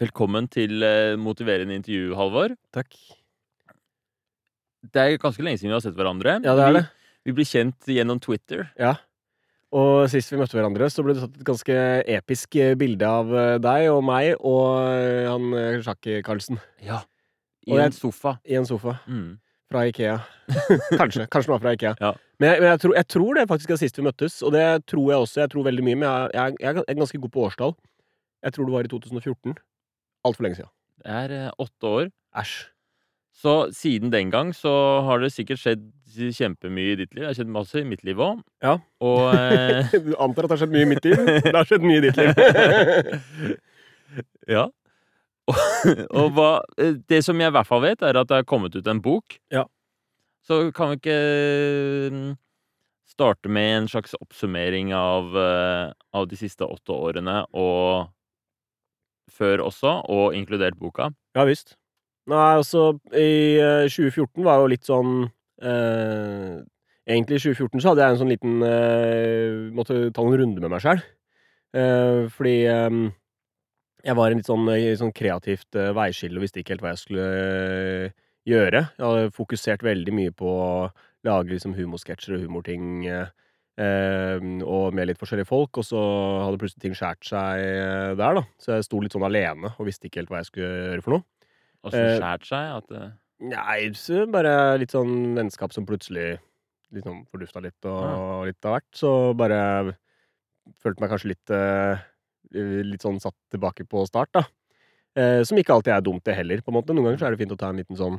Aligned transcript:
Velkommen 0.00 0.46
til 0.48 0.80
eh, 0.86 1.14
motiverende 1.20 1.74
intervju, 1.76 2.14
Halvor. 2.16 2.54
Takk. 2.72 2.94
Det 4.90 5.02
er 5.02 5.18
ganske 5.20 5.44
lenge 5.44 5.60
siden 5.60 5.74
vi 5.74 5.76
har 5.76 5.84
sett 5.84 5.98
hverandre. 5.98 6.38
Ja, 6.46 6.54
det 6.56 6.64
er 6.64 6.76
det. 6.78 6.82
Vi, 6.86 7.28
vi 7.28 7.34
blir 7.36 7.48
kjent 7.48 7.90
gjennom 7.92 8.20
Twitter. 8.24 8.70
Ja. 8.80 8.94
Og 9.76 10.06
sist 10.10 10.32
vi 10.32 10.38
møtte 10.40 10.56
hverandre, 10.56 10.88
så 10.90 11.04
ble 11.04 11.14
det 11.14 11.22
tatt 11.26 11.36
et 11.36 11.46
ganske 11.46 11.76
episk 12.16 12.56
eh, 12.58 12.72
bilde 12.80 13.06
av 13.06 13.28
eh, 13.36 13.58
deg 13.62 13.90
og 13.92 14.00
meg 14.08 14.32
og 14.40 14.88
eh, 14.88 15.28
han 15.28 15.52
Sjakk-Karlsen 15.84 16.58
Ja. 16.86 17.02
I 17.68 17.76
jeg- 17.76 17.90
en 17.90 17.92
sofa. 17.94 18.38
i 18.48 18.56
en 18.56 18.64
sofa 18.66 18.96
Mm. 19.06 19.36
fra 19.70 19.84
Ikea. 19.86 20.16
kanskje. 20.98 21.28
Kanskje 21.28 21.46
den 21.46 21.52
var 21.58 21.60
fra 21.66 21.74
Ikea. 21.76 21.92
Ja. 22.00 22.14
Men, 22.40 22.48
jeg, 22.54 22.60
men 22.64 22.70
jeg, 22.72 22.80
tror, 22.80 22.94
jeg 22.96 23.06
tror 23.12 23.34
det 23.36 23.48
faktisk 23.52 23.70
er 23.76 23.76
sist 23.84 24.00
vi 24.00 24.06
møttes, 24.08 24.40
og 24.42 24.56
det 24.56 24.64
tror 24.88 25.10
jeg 25.12 25.20
også. 25.26 25.40
Jeg 25.44 25.50
tror 25.52 25.68
veldig 25.68 25.84
mye, 25.84 25.98
men 26.00 26.08
jeg, 26.08 26.30
jeg, 26.40 26.56
jeg 26.64 26.84
er 26.88 27.00
ganske 27.04 27.20
god 27.20 27.30
på 27.36 27.44
årstall. 27.50 27.76
Jeg 28.42 28.56
tror 28.56 28.64
det 28.64 28.72
var 28.78 28.88
i 28.88 28.88
2014. 28.96 29.58
Altfor 30.26 30.46
lenge 30.46 30.60
siden. 30.60 30.72
Det 31.00 31.16
er 31.22 31.34
eh, 31.36 31.54
åtte 31.58 31.94
år. 31.94 32.12
Æsj. 32.36 32.58
Så 33.40 33.54
siden 33.72 34.12
den 34.12 34.30
gang 34.30 34.50
så 34.54 34.72
har 35.06 35.22
det 35.22 35.32
sikkert 35.32 35.62
skjedd 35.62 35.86
kjempemye 36.36 36.92
i 36.92 36.98
ditt 36.98 37.14
liv. 37.14 37.22
Det 37.22 37.28
har 37.30 37.38
skjedd 37.38 37.52
masse 37.54 37.80
i 37.80 37.86
mitt 37.88 38.02
liv 38.04 38.20
òg. 38.20 38.42
Ja. 38.64 38.74
Og 39.00 39.22
eh, 39.32 39.94
Du 40.06 40.12
antar 40.20 40.44
at 40.44 40.50
det 40.50 40.56
har 40.56 40.62
skjedd 40.64 40.74
mye 40.74 40.84
i 40.84 40.90
mitt 40.90 41.06
liv? 41.06 41.16
Det 41.46 41.54
har 41.56 41.68
skjedd 41.70 41.86
mye 41.86 42.02
i 42.02 42.04
ditt 42.08 42.20
liv. 42.20 43.56
Ja. 44.50 44.64
Og, 45.46 45.58
og 46.18 46.32
hva 46.34 46.48
eh, 46.82 46.96
Det 47.06 47.20
som 47.22 47.38
jeg 47.38 47.52
i 47.52 47.54
hvert 47.54 47.68
fall 47.68 47.84
vet, 47.84 48.00
er 48.02 48.18
at 48.18 48.26
det 48.26 48.40
har 48.40 48.48
kommet 48.48 48.74
ut 48.74 48.88
en 48.90 49.02
bok. 49.02 49.36
Ja. 49.54 49.62
Så 50.42 50.58
kan 50.74 50.90
vi 50.90 50.98
ikke 50.98 51.18
mm, 52.10 52.32
starte 53.06 53.52
med 53.52 53.76
en 53.76 53.88
slags 53.92 54.16
oppsummering 54.18 54.90
av, 54.96 55.30
eh, 55.38 55.92
av 56.16 56.26
de 56.26 56.38
siste 56.40 56.66
åtte 56.66 56.96
årene 56.96 57.44
og 57.54 58.10
før 59.34 59.64
også, 59.66 59.94
og 60.10 60.34
inkludert 60.36 60.78
boka? 60.80 61.10
Ja 61.38 61.46
visst. 61.48 61.76
Nei, 62.30 62.56
altså, 62.60 62.92
i 63.16 63.58
eh, 63.58 63.86
2014 63.90 64.44
var 64.46 64.60
jo 64.60 64.68
litt 64.70 64.86
sånn 64.86 65.24
eh, 65.62 66.60
Egentlig 67.10 67.40
i 67.40 67.42
2014 67.42 67.80
så 67.82 67.90
hadde 67.90 68.04
jeg 68.04 68.14
en 68.14 68.20
sånn 68.20 68.30
liten 68.30 68.60
eh, 68.62 69.70
Måtte 69.74 69.96
ta 70.14 70.22
noen 70.22 70.36
runder 70.42 70.62
med 70.62 70.74
meg 70.76 70.84
sjøl. 70.84 71.00
fordi 72.36 72.54
eh, 72.70 72.98
jeg 74.04 74.16
var 74.16 74.30
i 74.32 74.38
litt 74.38 74.48
sånn, 74.48 74.68
i 74.72 74.94
sånn 74.98 75.12
kreativt 75.16 75.76
eh, 75.78 75.90
veiskille 75.96 76.38
og 76.40 76.44
visste 76.46 76.62
ikke 76.62 76.74
helt 76.76 76.84
hva 76.84 76.94
jeg 76.94 77.02
skulle 77.02 77.26
eh, 78.06 78.14
gjøre. 78.48 78.84
Jeg 78.96 79.04
hadde 79.06 79.34
fokusert 79.36 79.84
veldig 79.84 80.14
mye 80.16 80.32
på 80.36 80.48
å 80.48 80.70
lage 81.28 81.52
liksom 81.52 81.74
humorsketsjer 81.76 82.38
og 82.38 82.46
humorting. 82.46 83.04
eh, 83.06 83.26
eh, 83.26 83.28
og 83.80 84.94
med 84.96 85.08
litt 85.08 85.20
forskjellige 85.20 85.48
folk, 85.48 85.78
og 85.80 85.86
så 85.86 86.00
hadde 86.44 86.60
plutselig 86.60 86.82
ting 86.84 86.96
skåret 86.98 87.24
seg 87.28 87.62
eh, 87.64 88.12
der, 88.18 88.40
da. 88.40 88.42
Så 88.60 88.74
jeg 88.76 88.86
sto 88.86 89.00
litt 89.00 89.14
sånn 89.16 89.26
alene 89.28 89.72
og 89.76 89.88
visste 89.88 90.08
ikke 90.08 90.22
helt 90.22 90.32
hva 90.32 90.42
jeg 90.42 90.50
skulle 90.50 90.70
gjøre 90.90 91.04
for 91.06 91.16
noe. 91.16 91.24
Og 91.86 91.94
så 91.94 92.02
Eh, 92.02 92.18
skjært 92.18 92.46
seg 92.50 92.74
at 92.76 92.92
det... 92.92 93.08
Nei, 93.50 93.78
så 93.96 94.26
bare 94.28 94.52
litt 94.82 94.92
sånn 94.92 95.32
vennskap 95.38 95.72
som 95.72 95.86
plutselig 95.88 96.34
litt 96.92 97.06
sånn 97.06 97.22
fordufta 97.30 97.62
litt, 97.64 97.78
og 97.88 98.44
litt 98.50 98.66
av 98.68 98.76
hvert. 98.76 98.88
Så 98.98 99.10
bare 99.38 99.60
følte 100.82 101.00
meg 101.02 101.12
kanskje 101.14 101.32
litt 101.34 101.52
eh, 101.56 102.06
Litt 102.50 103.04
sånn 103.04 103.20
satt 103.22 103.36
tilbake 103.54 103.84
på 103.86 104.02
start, 104.08 104.32
da. 104.34 104.40
Eh, 105.14 105.40
som 105.46 105.58
ikke 105.60 105.70
alltid 105.76 105.92
er 105.94 106.02
dumt, 106.02 106.24
det 106.26 106.34
heller, 106.34 106.58
på 106.66 106.72
en 106.72 106.76
måte. 106.80 106.94
Noen 106.96 107.06
ganger 107.06 107.20
så 107.20 107.28
er 107.28 107.34
det 107.34 107.38
fint 107.44 107.54
å 107.54 107.58
ta 107.60 107.68
en 107.70 107.78
liten 107.78 107.98
sånn 107.98 108.18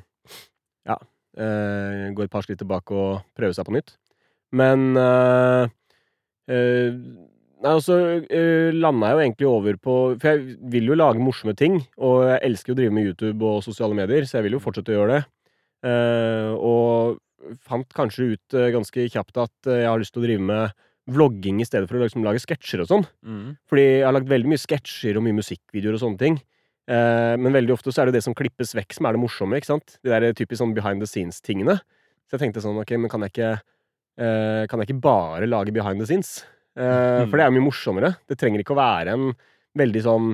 Ja. 0.87 0.95
Eh, 1.35 2.05
gå 2.15 2.23
et 2.23 2.31
par 2.31 2.43
skritt 2.45 2.59
tilbake 2.59 2.95
og 2.95 3.25
prøve 3.35 3.55
seg 3.55 3.67
på 3.67 3.75
nytt. 3.75 3.91
Men 4.57 4.97
uh, 4.99 5.67
uh, 6.51 6.89
Nei, 7.61 7.75
og 7.77 7.83
så 7.85 7.95
uh, 8.25 8.69
landa 8.73 9.11
jeg 9.11 9.13
jo 9.13 9.21
egentlig 9.21 9.47
over 9.47 9.75
på 9.77 9.95
For 10.17 10.31
jeg 10.31 10.55
vil 10.73 10.87
jo 10.89 10.95
lage 10.97 11.21
morsomme 11.21 11.53
ting, 11.53 11.77
og 12.01 12.23
jeg 12.25 12.39
elsker 12.47 12.73
å 12.73 12.77
drive 12.79 12.95
med 12.95 13.11
YouTube 13.11 13.45
og 13.45 13.61
sosiale 13.61 13.97
medier, 13.97 14.25
så 14.25 14.39
jeg 14.39 14.47
vil 14.47 14.57
jo 14.57 14.63
fortsette 14.63 14.89
å 14.89 14.97
gjøre 14.97 15.19
det. 15.19 15.21
Uh, 15.85 16.53
og 16.57 17.19
fant 17.65 17.97
kanskje 17.97 18.31
ut 18.35 18.57
uh, 18.57 18.69
ganske 18.73 19.07
kjapt 19.13 19.39
at 19.41 19.69
eh, 19.69 19.81
jeg 19.83 19.89
har 19.89 20.01
lyst 20.01 20.13
til 20.13 20.21
å 20.21 20.27
drive 20.27 20.45
med 20.45 20.75
vlogging 21.11 21.61
i 21.61 21.65
stedet 21.65 21.89
for 21.89 21.97
å 21.97 22.03
liksom 22.03 22.25
lage 22.25 22.43
sketsjer 22.43 22.83
og 22.83 22.89
sånn. 22.91 23.05
mm, 23.25 23.47
Fordi 23.69 23.85
jeg 23.87 24.05
har 24.05 24.15
lagd 24.15 24.29
veldig 24.29 24.51
mye 24.51 24.61
sketsjer 24.61 25.17
og 25.17 25.25
mye 25.25 25.39
musikkvideoer 25.39 25.97
og 25.97 26.03
sånne 26.03 26.21
ting. 26.21 26.37
Uh, 26.89 27.33
men 27.41 27.55
veldig 27.55 27.73
ofte 27.75 27.93
så 27.93 28.03
er 28.03 28.09
det 28.09 28.19
det 28.19 28.25
som 28.27 28.35
klippes 28.37 28.75
vekk, 28.77 28.93
som 28.97 29.07
er 29.07 29.17
det 29.17 29.23
morsomme. 29.23 29.57
ikke 29.57 29.71
sant? 29.71 29.97
De 30.05 30.13
der 30.13 30.37
typisk 30.37 30.61
sånn 30.61 30.75
behind 30.77 31.03
the 31.03 31.09
scenes-tingene. 31.09 31.79
Så 32.29 32.37
jeg 32.37 32.45
tenkte 32.45 32.63
sånn, 32.63 32.79
ok, 32.81 32.95
men 33.01 33.11
kan 33.11 33.25
jeg 33.25 33.33
ikke 33.33 33.51
eh, 34.19 34.63
Kan 34.67 34.81
jeg 34.81 34.89
ikke 34.89 35.03
bare 35.03 35.49
lage 35.49 35.73
behind 35.75 36.01
the 36.01 36.07
scenes? 36.09 36.41
Eh, 36.75 37.25
for 37.27 37.37
det 37.37 37.45
er 37.45 37.53
mye 37.53 37.65
morsommere. 37.65 38.15
Det 38.27 38.39
trenger 38.39 38.63
ikke 38.63 38.75
å 38.75 38.79
være 38.79 39.15
en 39.17 39.31
veldig 39.77 40.03
sånn 40.05 40.31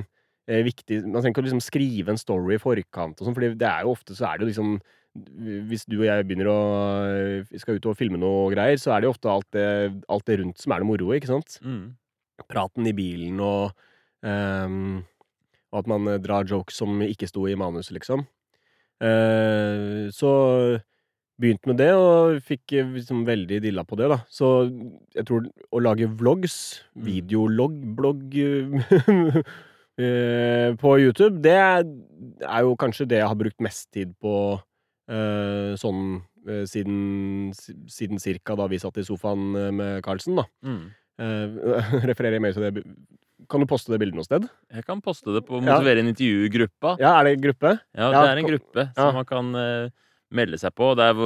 eh, 0.50 0.62
viktig 0.66 1.04
Man 1.06 1.20
trenger 1.20 1.36
ikke 1.36 1.44
å 1.44 1.48
liksom 1.50 1.66
skrive 1.66 2.14
en 2.14 2.22
story 2.22 2.58
i 2.58 2.62
forkant 2.62 3.20
og 3.20 3.28
sånn, 3.28 3.38
for 3.38 3.58
det 3.58 3.70
er 3.70 3.86
jo 3.86 3.94
ofte 3.94 4.18
så 4.18 4.30
er 4.30 4.38
det 4.38 4.48
jo 4.48 4.52
liksom 4.54 4.78
hvis 5.18 5.86
du 5.90 6.00
og 6.02 6.08
jeg 6.08 6.26
begynner 6.28 6.50
å 6.52 6.60
eh, 7.10 7.60
skal 7.62 7.80
ut 7.80 7.90
og 7.90 7.98
filme 7.98 8.20
noe 8.22 8.52
greier, 8.54 8.78
så 8.82 8.94
er 8.94 9.02
det 9.02 9.10
jo 9.10 9.14
ofte 9.16 9.32
alt 9.32 9.48
det, 9.56 9.68
alt 10.14 10.26
det 10.30 10.40
rundt 10.42 10.62
som 10.62 10.74
er 10.74 10.84
det 10.84 10.90
moroe, 10.90 11.18
ikke 11.18 11.32
sant? 11.32 11.58
mm. 11.64 11.86
praten 12.52 12.90
i 12.90 12.96
bilen 12.98 13.42
og 13.42 13.72
um, 14.22 15.00
Og 15.72 15.82
at 15.82 15.90
man 15.90 16.08
eh, 16.12 16.22
drar 16.24 16.48
jokes 16.48 16.78
som 16.84 17.02
ikke 17.04 17.30
sto 17.30 17.48
i 17.50 17.58
manuset, 17.60 17.96
liksom. 17.98 18.28
Uh, 18.98 20.08
så 20.14 20.30
begynte 21.42 21.70
med 21.70 21.78
det, 21.82 21.92
og 21.94 22.40
fikk 22.46 22.74
eh, 22.78 22.94
liksom 22.98 23.24
veldig 23.28 23.60
dilla 23.66 23.84
på 23.88 23.98
det, 24.00 24.10
da. 24.14 24.20
Så 24.30 24.48
jeg 25.16 25.26
tror 25.28 25.48
å 25.70 25.82
lage 25.84 26.10
vlogs, 26.20 26.56
videolog, 27.06 27.76
blogg 27.98 28.34
eh, 30.02 30.70
på 30.82 30.96
YouTube, 31.04 31.38
det 31.46 31.58
er 31.58 32.64
jo 32.66 32.78
kanskje 32.80 33.10
det 33.10 33.22
jeg 33.22 33.30
har 33.30 33.40
brukt 33.40 33.62
mest 33.64 33.90
tid 33.96 34.16
på 34.22 34.34
eh, 35.12 35.76
sånn 35.80 36.24
siden, 36.48 37.52
siden 37.92 38.22
cirka 38.24 38.56
da 38.56 38.70
vi 38.72 38.78
satt 38.80 38.96
i 39.02 39.04
sofaen 39.04 39.50
med 39.76 39.98
Carlsen, 40.06 40.38
da. 40.40 40.46
Mm. 40.64 40.86
Refererer 42.08 42.40
mer 42.40 42.54
til 42.54 42.62
det 42.62 42.84
Kan 43.50 43.64
du 43.64 43.68
poste 43.68 43.90
det 43.92 43.98
bildet 44.00 44.16
noe 44.16 44.24
sted? 44.24 44.46
Jeg 44.72 44.86
kan 44.88 45.02
poste 45.04 45.34
det 45.34 45.42
på 45.48 45.58
Ja. 45.58 45.74
Motivere 45.74 46.00
en 46.06 46.12
intervju-gruppa. 46.14 46.94
Ja, 47.02 47.18
er 47.18 47.28
det 47.28 47.34
en 47.36 47.44
gruppe? 47.50 47.74
Ja, 47.98 48.08
Ja, 48.14 48.22
det 48.22 48.30
er 48.30 48.42
en 48.44 48.48
gruppe 48.48 48.86
ja. 48.86 48.94
som 48.96 49.18
man 49.18 49.28
kan 49.28 49.52
melde 50.36 50.60
seg 50.60 50.74
på. 50.76 50.92
Det 50.98 51.06
er, 51.08 51.20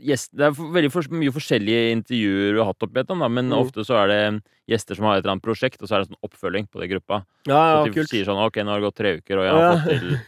yes, 0.00 0.28
det 0.32 0.48
er, 0.48 0.54
veldig 0.56 0.90
for, 0.92 1.08
mye 1.12 1.32
forskjellige 1.34 1.92
intervjuer 1.94 2.56
du 2.56 2.60
har 2.62 2.70
hatt 2.72 2.86
opp 2.86 2.94
igjennom, 2.96 3.26
men 3.32 3.50
Mm. 3.50 3.58
ofte 3.58 3.84
så 3.84 3.98
er 4.02 4.08
det 4.08 4.20
gjester 4.66 4.96
som 4.96 5.04
har 5.06 5.16
et 5.16 5.24
eller 5.24 5.36
annet 5.36 5.44
prosjekt, 5.44 5.80
og 5.82 5.88
så 5.88 5.94
er 5.94 6.02
det 6.02 6.08
en 6.08 6.14
sånn 6.16 6.26
oppfølging 6.26 6.66
på 6.72 6.80
det 6.80 6.88
gruppa. 6.90 7.20
Ja, 7.46 7.84
Så 7.84 7.84
de 7.86 7.92
kult. 7.94 8.10
sier 8.10 8.24
sånn 8.26 8.40
OK, 8.42 8.56
nå 8.64 8.72
har 8.72 8.80
det 8.80 8.86
gått 8.88 8.96
tre 8.98 9.12
uker, 9.20 9.38
og 9.38 9.44
jeg 9.46 9.52
har 9.54 9.62
ja. 9.62 9.76
til 9.86 10.18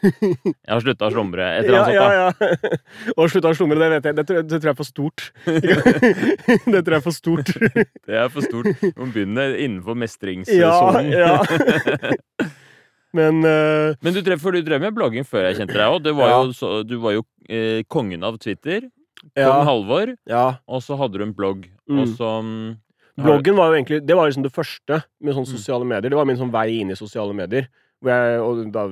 Jeg 0.47 0.71
har 0.71 0.81
slutta 0.85 1.09
å 1.09 1.15
slumre. 1.15 1.49
Et 1.59 1.65
eller 1.65 1.79
annet 1.81 1.95
ja, 1.95 2.07
sånt, 2.07 2.39
da. 2.39 2.69
ja. 2.69 3.15
Og 3.19 3.33
slutta 3.33 3.51
å 3.51 3.57
slumre, 3.59 3.81
det 3.83 3.91
vet 3.97 4.05
jeg. 4.05 4.15
Det 4.19 4.27
tror, 4.29 4.43
det 4.43 4.61
tror 4.61 4.69
jeg 4.69 4.77
er 4.77 4.79
for 4.79 4.91
stort. 4.93 5.33
det 6.73 6.85
tror 6.85 6.95
jeg 6.95 7.01
er 7.01 7.07
for 7.09 7.17
stort. 7.19 7.53
Det 8.07 8.23
er 8.23 8.31
for 8.31 8.47
stort. 8.47 8.71
Du 8.85 9.03
må 9.03 9.11
begynne 9.11 9.51
innenfor 9.59 9.99
Ja, 10.55 11.01
ja. 11.03 11.43
Men 13.17 13.39
uh, 13.45 13.95
Men 14.05 14.15
du 14.15 14.21
drev, 14.21 14.39
for 14.41 14.53
du 14.53 14.61
drev 14.63 14.81
med 14.81 14.95
blogging 14.95 15.25
før 15.25 15.47
jeg 15.49 15.57
kjente 15.63 15.75
deg 15.79 15.89
òg. 15.95 16.03
Du 16.05 16.13
var 16.15 16.29
Ja. 16.29 16.43
jo, 16.45 16.53
så, 16.53 16.73
du 16.87 16.99
var 17.01 17.13
jo 17.17 17.23
eh, 17.49 17.83
kongen 17.89 18.23
av 18.25 18.37
Twitter. 18.39 18.81
Kong 19.19 19.33
ja, 19.37 19.65
Halvor. 19.65 20.13
ja. 20.29 20.59
Og 20.69 20.83
så 20.85 20.97
hadde 21.01 21.19
du 21.19 21.25
en 21.25 21.33
blogg. 21.35 21.65
Mm. 21.89 21.99
Og 22.03 22.09
så 22.19 22.29
mm, 22.45 22.77
Bloggen 23.19 23.57
var 23.59 23.73
jo 23.73 23.79
egentlig 23.81 24.07
Det 24.07 24.15
var 24.15 24.29
liksom 24.29 24.45
det 24.45 24.53
første 24.55 25.01
med 25.21 25.35
sånne 25.35 25.49
Mm. 25.49 25.57
sosiale 25.59 25.85
medier. 25.85 26.11
Det 26.11 26.17
var 26.21 26.25
min 26.29 26.37
sånn 26.39 26.53
vei 26.55 26.79
inn 26.81 26.91
i 26.93 26.95
sosiale 26.95 27.35
medier. 27.35 27.67
Jeg, 28.05 28.39
og 28.39 28.61
da, 28.71 28.85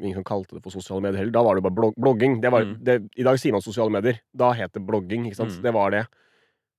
ingen 0.00 0.14
som 0.16 0.24
kalte 0.24 0.54
det 0.56 0.62
for 0.64 0.70
sosiale 0.72 1.02
medier 1.04 1.18
heller. 1.20 1.32
Da 1.34 1.42
var 1.44 1.56
det 1.58 1.62
bare 1.66 1.74
blog 1.76 1.92
blogging. 2.00 2.40
Det 2.40 2.50
var, 2.50 2.64
Mm. 2.64 2.78
det, 2.82 2.94
I 3.18 3.22
dag 3.26 3.36
sier 3.38 3.52
man 3.52 3.60
sosiale 3.60 3.90
medier. 3.92 4.16
Da 4.34 4.52
het 4.52 4.72
det 4.72 4.80
blogging. 4.86 5.26
ikke 5.26 5.36
sant? 5.36 5.58
Mm. 5.58 5.62
Det 5.62 5.72
var 5.74 5.90
det. 5.90 6.06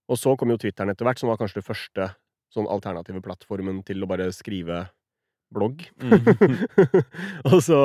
Og 0.10 0.18
så 0.18 0.36
kom 0.38 0.50
jo 0.50 0.58
Twitteren 0.58 0.90
etter 0.90 1.06
hvert, 1.06 1.20
som 1.20 1.30
var 1.30 1.38
kanskje 1.38 1.62
det 1.62 1.66
første 1.70 2.16
sånn 2.56 2.66
alternative 2.68 3.22
plattformen 3.22 3.84
til 3.86 4.02
å 4.02 4.08
bare 4.08 4.32
skrive 4.32 4.90
blogg. 5.54 5.84
Mm. 6.02 6.20
og 7.52 7.60
så 7.64 7.80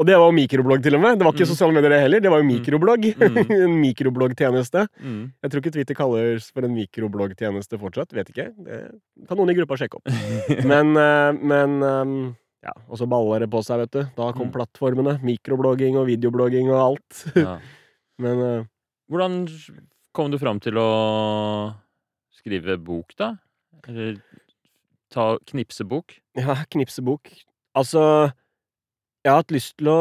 Og 0.00 0.06
det 0.08 0.16
var 0.16 0.24
jo 0.24 0.34
mikroblogg, 0.34 0.80
til 0.82 0.94
og 0.96 1.02
med. 1.02 1.18
Det 1.20 1.24
var 1.26 1.34
ikke 1.34 1.44
Mm. 1.44 1.50
sosiale 1.52 1.74
medier, 1.76 1.90
det 1.92 2.00
heller. 2.00 2.20
Det 2.24 2.30
var 2.32 2.40
jo 2.40 2.46
Mm. 2.46 2.52
mikroblogg. 2.56 3.02
Mm. 3.12 3.36
en 3.68 3.74
mikrobloggtjeneste. 3.82 4.86
Mm. 5.04 5.32
Jeg 5.44 5.50
tror 5.52 5.60
ikke 5.60 5.72
Twitter 5.76 5.94
kalles 5.94 6.50
for 6.50 6.64
en 6.64 6.74
mikrobloggtjeneste 6.74 7.78
fortsatt. 7.78 8.10
Vet 8.16 8.30
ikke. 8.32 8.46
Det 8.64 8.78
kan 9.28 9.36
noen 9.38 9.50
i 9.52 9.54
gruppa 9.54 9.76
sjekke 9.76 10.00
opp. 10.00 10.08
Men, 10.72 10.96
eh, 10.96 11.32
men 11.38 11.76
eh, 11.82 12.34
Ja, 12.64 12.72
og 12.88 12.96
så 12.98 13.06
baller 13.10 13.40
det 13.44 13.50
på 13.50 13.58
seg, 13.62 13.78
vet 13.84 13.90
du. 13.90 14.02
Da 14.16 14.32
kom 14.32 14.48
Mm. 14.48 14.52
plattformene. 14.56 15.16
Mikroblogging 15.22 15.96
og 16.00 16.06
videoblogging 16.08 16.70
og 16.72 16.80
alt. 16.96 17.22
ja. 17.36 17.58
Men 18.18 18.40
eh, 18.48 18.64
Hvordan 19.12 19.46
kom 20.14 20.30
du 20.32 20.38
fram 20.38 20.58
til 20.58 20.72
å 20.80 21.74
skrive 22.40 22.78
bok, 22.82 23.12
da? 23.18 23.34
Eller 23.86 24.16
ta 25.12 25.26
knipsebok? 25.50 26.16
ja, 26.40 26.56
knipsebok. 26.72 27.30
Altså 27.78 28.32
Jeg 29.22 29.30
har 29.30 29.42
hatt 29.42 29.54
lyst 29.54 29.76
til 29.78 29.88
å 29.92 30.00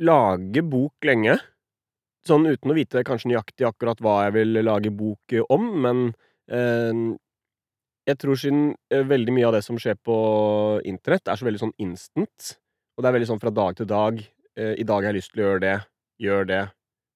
lage 0.00 0.62
bok 0.64 0.94
lenge. 1.04 1.34
Sånn 2.24 2.46
uten 2.46 2.70
å 2.72 2.76
vite 2.76 3.02
kanskje 3.04 3.32
nøyaktig 3.32 3.66
akkurat 3.66 4.00
hva 4.04 4.20
jeg 4.26 4.36
vil 4.36 4.60
lage 4.64 4.92
bok 4.92 5.34
eh, 5.34 5.44
om, 5.52 5.66
men 5.82 6.02
eh, 6.52 7.16
jeg 8.08 8.18
tror 8.20 8.38
siden 8.38 8.74
eh, 8.92 9.04
veldig 9.06 9.34
mye 9.36 9.48
av 9.48 9.54
det 9.56 9.62
som 9.66 9.78
skjer 9.80 9.96
på 10.04 10.16
internett, 10.88 11.28
er 11.28 11.40
så 11.40 11.48
veldig 11.48 11.62
sånn 11.66 11.76
instant, 11.82 12.56
Og 12.96 13.02
det 13.04 13.08
er 13.08 13.16
veldig 13.16 13.30
sånn 13.30 13.40
fra 13.40 13.52
dag 13.54 13.76
til 13.78 13.88
dag. 13.88 14.20
Eh, 14.56 14.74
I 14.82 14.84
dag 14.84 15.00
har 15.00 15.10
jeg 15.10 15.20
lyst 15.20 15.32
til 15.32 15.42
å 15.42 15.46
gjøre 15.46 15.62
det. 15.64 15.76
Gjør 16.20 16.48
det. 16.50 16.62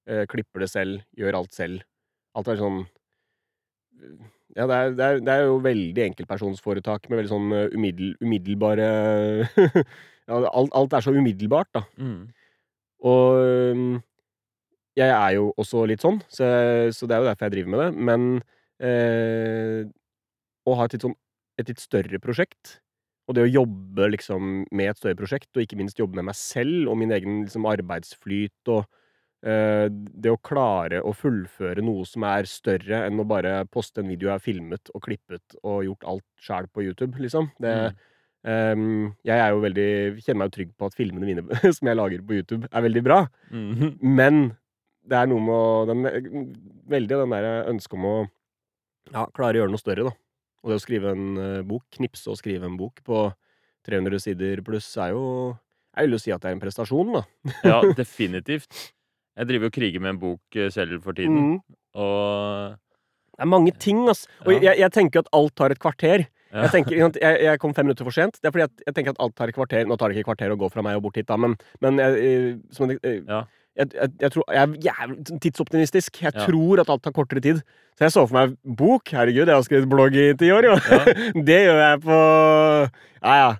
Eh, 0.09 0.23
klipper 0.31 0.63
det 0.63 0.69
selv. 0.71 1.03
Gjør 1.17 1.37
alt 1.41 1.53
selv. 1.53 1.83
Alt 2.35 2.49
er 2.49 2.57
sånn 2.57 2.79
Ja, 4.55 4.65
det 4.69 4.75
er, 4.75 4.93
det 4.95 5.05
er, 5.05 5.21
det 5.27 5.33
er 5.33 5.45
jo 5.49 5.59
veldig 5.63 6.03
enkeltpersonsforetak 6.05 7.09
med 7.09 7.19
veldig 7.19 7.31
sånn 7.31 7.55
eh, 7.55 7.73
umiddel, 7.75 8.13
umiddelbare 8.23 8.89
Ja, 10.25 10.39
alt, 10.49 10.71
alt 10.73 10.93
er 10.97 11.03
så 11.05 11.13
umiddelbart, 11.13 11.69
da. 11.75 11.83
Mm. 12.01 12.21
Og 13.05 13.99
jeg 14.97 15.11
er 15.11 15.35
jo 15.35 15.51
også 15.61 15.83
litt 15.85 16.01
sånn, 16.01 16.17
så, 16.31 16.47
så 16.95 17.05
det 17.05 17.13
er 17.13 17.21
jo 17.21 17.27
derfor 17.27 17.45
jeg 17.45 17.53
driver 17.53 17.73
med 17.75 17.83
det. 17.83 18.05
Men 18.09 18.25
eh, 18.81 19.83
å 20.65 20.79
ha 20.79 20.87
et 20.87 20.95
litt 20.95 21.05
sånn 21.05 21.13
et 21.61 21.69
litt 21.71 21.79
større 21.79 22.19
prosjekt, 22.19 22.79
og 23.25 23.37
det 23.37 23.45
å 23.45 23.51
jobbe 23.61 24.09
liksom 24.11 24.65
med 24.75 24.91
et 24.91 24.99
større 24.99 25.17
prosjekt, 25.17 25.49
og 25.55 25.63
ikke 25.63 25.77
minst 25.79 25.99
jobbe 25.99 26.19
med 26.19 26.27
meg 26.29 26.37
selv 26.37 26.91
og 26.91 26.99
min 26.99 27.13
egen 27.15 27.43
liksom 27.45 27.67
arbeidsflyt 27.69 28.73
og 28.73 28.83
det 29.45 30.31
å 30.33 30.39
klare 30.41 31.03
å 31.05 31.11
fullføre 31.13 31.83
noe 31.85 32.01
som 32.09 32.23
er 32.25 32.47
større 32.49 33.03
enn 33.05 33.19
å 33.21 33.25
bare 33.29 33.59
poste 33.69 34.01
en 34.01 34.09
video 34.09 34.31
jeg 34.31 34.39
har 34.39 34.41
filmet 34.41 34.89
og 34.95 35.03
klippet 35.05 35.57
og 35.61 35.83
gjort 35.85 36.07
alt 36.09 36.25
sjæl 36.41 36.65
på 36.73 36.81
YouTube, 36.87 37.13
liksom. 37.21 37.51
Det, 37.61 37.75
Mm. 38.45 38.79
um, 38.79 39.15
jeg 39.25 39.37
er 39.41 39.49
jo 39.53 39.61
veldig 39.63 39.85
kjenner 40.21 40.39
meg 40.43 40.49
jo 40.49 40.55
trygg 40.57 40.71
på 40.77 40.85
at 40.89 40.97
filmene 40.97 41.25
mine 41.29 41.45
som 41.77 41.87
jeg 41.89 41.97
lager 41.97 42.21
på 42.25 42.35
YouTube, 42.39 42.67
er 42.71 42.85
veldig 42.85 43.03
bra. 43.05 43.19
Mm. 43.51 43.95
Men 44.19 44.41
det 45.05 45.17
er 45.19 45.29
noe 45.29 45.41
med 45.45 45.53
å 45.53 45.85
den, 45.91 46.49
Veldig 46.89 47.21
den 47.21 47.33
der 47.37 47.69
ønsket 47.69 47.97
om 47.99 48.05
å 48.09 48.15
ja, 49.13 49.27
klare 49.37 49.59
å 49.59 49.63
gjøre 49.63 49.73
noe 49.75 49.81
større, 49.81 50.07
da. 50.09 50.15
Og 50.65 50.71
det 50.73 50.79
å 50.79 50.81
skrive 50.81 51.11
en 51.13 51.37
eh, 51.37 51.61
bok, 51.65 51.83
knipse 51.93 52.29
og 52.33 52.37
skrive 52.41 52.65
en 52.65 52.77
bok 52.79 53.03
på 53.05 53.27
300 53.85 54.21
sider 54.23 54.61
pluss, 54.65 54.87
er 54.97 55.13
jo 55.13 55.25
Jeg 55.95 56.07
vil 56.07 56.17
jo 56.17 56.21
si 56.23 56.33
at 56.33 56.41
det 56.41 56.49
er 56.49 56.55
en 56.57 56.63
prestasjon, 56.65 57.13
da. 57.13 57.21
Ja, 57.63 57.81
definitivt. 58.01 58.73
Jeg 59.37 59.47
driver 59.49 59.65
og 59.67 59.73
kriger 59.75 59.99
med 59.99 60.09
en 60.15 60.19
bok 60.19 60.55
eh, 60.55 60.69
selv 60.71 61.01
for 61.03 61.11
tiden, 61.13 61.35
Mm. 61.35 61.59
og 61.95 62.75
Det 63.35 63.43
er 63.43 63.45
mange 63.51 63.71
ting, 63.79 64.07
altså. 64.07 64.27
Og 64.45 64.53
Ja. 64.53 64.59
jeg, 64.71 64.79
jeg 64.79 64.91
tenker 64.95 65.19
at 65.19 65.27
alt 65.33 65.55
tar 65.55 65.71
et 65.71 65.79
kvarter. 65.79 66.25
ja. 66.53 66.61
Jeg, 66.61 66.71
tenker, 66.71 66.95
jeg, 67.19 67.41
jeg 67.43 67.59
kom 67.59 67.73
fem 67.75 67.85
minutter 67.85 68.05
for 68.05 68.11
sent. 68.15 68.37
Det 68.41 68.47
er 68.47 68.51
fordi 68.55 68.63
at 68.63 68.71
jeg 68.87 68.95
tenker 68.95 69.11
at 69.11 69.19
alt 69.19 69.35
tar 69.35 69.47
et 69.51 69.55
kvarter. 69.55 69.83
Nå 69.85 69.97
tar 69.99 70.07
det 70.07 70.15
ikke 70.15 70.23
et 70.23 70.37
kvarter 70.37 70.53
å 70.55 70.57
gå 70.57 70.69
fra 70.71 70.81
meg 70.81 70.95
og 70.95 71.03
bort 71.03 71.17
hit, 71.19 71.27
da, 71.27 71.35
men, 71.35 71.57
men 71.83 71.97
jeg, 71.99 72.15
eh, 72.15 72.55
som 72.71 72.89
eh, 72.89 73.19
Ja. 73.27 73.41
jeg, 73.75 73.91
jeg, 73.93 74.09
jeg, 74.21 74.31
tror, 74.31 74.43
jeg 74.55 74.93
er 74.95 75.39
tidsoptimistisk. 75.43 76.21
Jeg 76.21 76.31
Ja. 76.33 76.45
tror 76.47 76.79
at 76.79 76.89
alt 76.89 77.03
tar 77.03 77.11
kortere 77.11 77.41
tid. 77.43 77.59
Så 77.99 78.05
jeg 78.07 78.11
så 78.15 78.23
for 78.27 78.33
meg 78.39 78.55
bok. 78.63 79.03
Herregud, 79.11 79.47
jeg 79.47 79.55
har 79.55 79.63
skrevet 79.67 79.89
blogg 79.91 80.15
i 80.15 80.33
ti 80.39 80.47
år, 80.55 80.63
jo. 80.71 80.75
Ja. 80.79 81.03
det 81.51 81.59
gjør 81.67 81.81
jeg 81.89 82.01
på 82.07 82.19
Ja, 83.23 83.35
ja. 83.35 83.55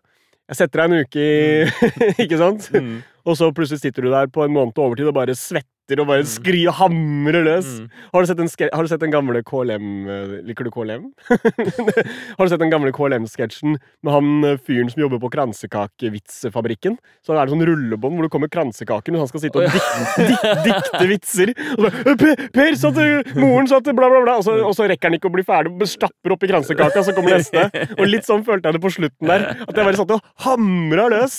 Jeg 0.48 0.56
setter 0.60 0.82
deg 0.88 0.92
en 0.92 1.04
uke 1.04 1.20
i 1.20 1.66
Ikke 2.24 2.38
sant? 2.38 2.70
Mm. 2.72 3.04
Og 3.26 3.38
så 3.40 3.50
plutselig 3.56 3.82
sitter 3.82 4.06
du 4.06 4.12
der 4.14 4.30
på 4.30 4.46
en 4.46 4.54
måned 4.54 4.78
overtid 4.78 5.10
og 5.10 5.18
bare 5.18 5.36
svetter 5.38 5.75
og 5.94 6.08
bare 6.10 6.24
Mm. 6.26 6.68
og 6.68 6.74
hamrer 6.80 7.44
løs. 7.46 7.68
Mm. 7.80 7.90
Har 8.14 8.22
du 8.22 8.26
sett 8.28 8.38
den, 8.38 8.50
har 8.74 8.82
du 8.82 8.88
sett 8.90 9.00
den 9.04 9.12
gamle 9.14 9.42
KLM 9.46 10.08
eh, 10.10 10.42
Liker 10.48 10.66
du 10.66 10.72
KLM? 10.74 11.04
har 11.30 12.42
du 12.42 12.50
sett 12.50 12.60
den 12.60 12.72
gamle 12.74 12.92
KLM-sketsjen 12.92 13.78
med 14.02 14.12
han 14.12 14.44
eh, 14.50 14.58
fyren 14.58 14.90
som 14.90 15.04
jobber 15.04 15.20
på 15.22 15.30
kransekakevitsfabrikken? 15.36 16.98
Så 17.22 17.36
er 17.36 17.46
det 17.46 17.54
sånn 17.54 17.66
rullebånd 17.70 18.18
hvor 18.18 18.26
det 18.26 18.32
kommer 18.34 18.50
kransekaken, 18.50 19.14
og 19.16 19.26
han 19.26 19.30
skal 19.30 19.44
sitte 19.46 19.62
og 19.62 19.66
Å, 19.66 19.70
ja. 19.70 19.74
dik, 20.26 20.42
dik, 20.42 20.66
dikte 20.66 21.04
vitser. 21.12 21.54
Og 21.78 21.86
så 21.86 22.16
per, 22.24 22.44
per 22.56 22.80
satt 22.82 22.98
eh, 23.04 23.32
Moren 23.38 23.70
satt 23.70 23.86
bla, 23.92 24.10
bla, 24.10 24.24
bla. 24.26 24.38
Og 24.42 24.48
så, 24.48 24.58
og 24.66 24.74
så 24.78 24.90
rekker 24.90 25.12
han 25.12 25.20
ikke 25.20 25.30
å 25.30 25.36
bli 25.38 25.46
ferdig, 25.46 25.76
og 25.78 25.90
stapper 25.92 26.34
oppi 26.36 26.50
kransekaka, 26.50 27.06
så 27.06 27.14
kommer 27.16 27.38
neste. 27.38 27.68
Og 28.00 28.06
litt 28.10 28.26
sånn 28.26 28.42
følte 28.48 28.72
jeg 28.72 28.80
det 28.80 28.84
på 28.88 28.94
slutten 28.98 29.30
der. 29.30 29.48
At 29.68 29.76
jeg 29.78 29.86
bare 29.86 30.02
satt 30.02 30.16
og 30.18 30.26
hamra 30.48 31.08
løs. 31.14 31.38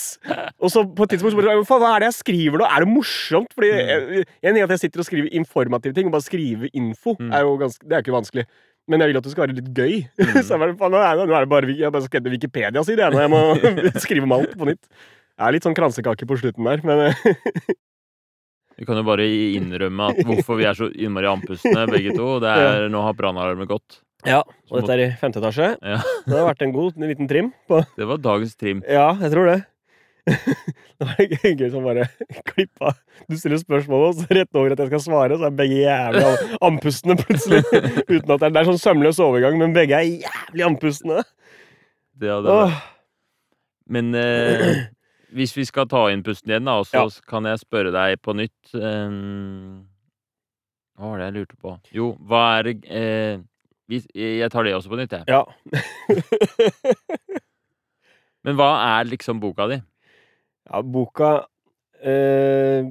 Og 0.63 0.71
så 0.71 0.85
på 0.87 1.03
et 1.03 1.15
tidspunkt 1.17 1.35
så 1.35 1.41
bare 1.43 1.59
Faen, 1.67 1.83
hva 1.83 1.93
er 1.97 2.05
det 2.05 2.11
jeg 2.13 2.19
skriver 2.21 2.61
nå? 2.61 2.67
Er 2.71 2.85
det 2.85 2.89
morsomt? 2.95 3.51
Fordi 3.57 3.69
jeg, 3.73 4.23
en 4.43 4.53
ting 4.53 4.61
er 4.61 4.67
at 4.67 4.73
jeg 4.77 4.83
sitter 4.85 5.03
og 5.03 5.07
skriver 5.09 5.33
informative 5.37 5.93
ting, 5.97 6.07
og 6.09 6.15
bare 6.17 6.25
skrive 6.27 6.69
info 6.73 7.15
Mm. 7.19 7.31
er 7.33 7.41
jo 7.47 7.57
ganske, 7.57 7.83
det 7.87 7.95
er 7.97 8.03
ikke 8.05 8.15
vanskelig. 8.17 8.45
Men 8.87 9.01
jeg 9.03 9.09
vil 9.11 9.17
at 9.19 9.23
det 9.27 9.31
skal 9.33 9.47
være 9.47 9.55
litt 9.57 9.73
gøy. 9.75 9.95
så 10.45 10.55
jeg 10.55 10.59
bare, 10.63 10.89
nå, 10.93 10.97
er 11.03 11.17
det, 11.19 11.25
nå 11.27 11.35
er 11.35 11.43
det 11.45 11.49
bare 11.51 11.73
Jeg 11.75 11.91
bare 11.91 12.05
skrevet 12.07 12.31
Wikipedia-side, 12.37 13.01
jeg, 13.03 13.11
nå. 13.11 13.19
Jeg 13.19 13.31
må 13.33 13.91
skrive 14.05 14.23
om 14.29 14.35
alt 14.37 14.53
på 14.57 14.69
nytt. 14.69 14.85
Det 15.37 15.45
er 15.45 15.53
litt 15.53 15.65
sånn 15.67 15.75
kransekake 15.77 16.25
på 16.29 16.37
slutten 16.39 16.65
der, 16.65 16.81
men 16.87 17.09
eh, 17.09 17.27
Vi 18.77 18.85
kan 18.85 18.99
jo 18.99 19.03
bare 19.07 19.25
innrømme 19.57 20.11
at 20.13 20.19
hvorfor 20.27 20.59
vi 20.59 20.65
er 20.69 20.75
så 20.77 20.87
innmari 20.93 21.25
andpustne, 21.31 21.87
begge 21.89 22.13
to. 22.13 22.35
Det 22.43 22.51
er 22.51 22.85
Nå 22.93 23.01
har 23.01 23.15
brannalarmen 23.17 23.65
gått. 23.69 24.03
Ja, 24.25 24.43
og 24.69 24.75
dette 24.81 24.93
er 24.93 25.01
i 25.01 25.07
femte 25.17 25.41
etasje. 25.41 25.71
Ja. 25.81 25.97
Det 26.27 26.35
har 26.37 26.45
vært 26.45 26.61
en 26.65 26.73
god 26.75 26.97
en 26.97 27.07
liten 27.09 27.29
trim 27.29 27.49
på 27.69 27.79
Det 27.97 28.05
var 28.09 28.21
dagens 28.21 28.53
trim. 28.57 28.83
Ja, 28.85 29.07
jeg 29.21 29.33
tror 29.33 29.49
det. 29.49 29.57
det 30.97 31.05
var 31.07 31.21
gøy 31.23 31.69
som 31.71 31.85
bare 31.87 32.03
klippa 32.49 32.91
Du 33.29 33.37
stiller 33.39 33.59
spørsmål, 33.61 34.03
og 34.09 34.17
så 34.19 34.27
rett 34.35 34.57
over 34.59 34.73
at 34.75 34.81
jeg 34.83 34.89
skal 34.91 35.03
svare, 35.05 35.37
så 35.39 35.47
er 35.47 35.55
begge 35.55 35.77
jævlig 35.85 36.23
an- 36.27 36.57
andpustne 36.69 37.15
plutselig. 37.21 37.61
Uten 38.13 38.33
at 38.35 38.41
det 38.41 38.49
er, 38.49 38.53
det 38.53 38.61
er 38.61 38.69
sånn 38.71 38.81
sømløs 38.83 39.21
overgang, 39.23 39.55
men 39.61 39.73
begge 39.77 39.95
er 39.95 40.09
jævlig 40.27 40.65
andpustne. 40.67 41.23
Vært. 42.19 42.51
Åh. 42.51 42.77
Men 43.95 44.11
eh, 44.19 44.85
hvis 45.37 45.53
vi 45.57 45.63
skal 45.69 45.87
ta 45.91 46.05
inn 46.11 46.23
pusten 46.27 46.51
igjen, 46.51 46.67
da, 46.67 46.79
så 46.87 47.05
Ja. 47.05 47.07
kan 47.29 47.47
jeg 47.47 47.61
spørre 47.63 47.91
deg 47.95 48.19
på 48.25 48.35
nytt 48.35 48.73
eh, 48.75 49.11
Hva 50.97 51.11
var 51.13 51.19
det 51.21 51.27
jeg 51.29 51.35
lurte 51.39 51.59
på? 51.61 51.75
Jo, 51.95 52.11
hva 52.27 52.41
er 52.59 52.71
eh, 52.73 53.37
hvis, 53.87 54.07
Jeg 54.17 54.49
tar 54.51 54.65
det 54.67 54.73
også 54.75 54.89
på 54.91 54.97
nytt, 54.99 55.13
jeg. 55.15 55.23
Ja. 55.31 55.45
Men 58.47 58.55
hva 58.59 58.67
er 58.99 59.07
liksom 59.09 59.39
boka 59.43 59.67
di? 59.71 59.77
Ja, 60.67 60.81
boka 60.83 61.31
eh, 62.03 62.87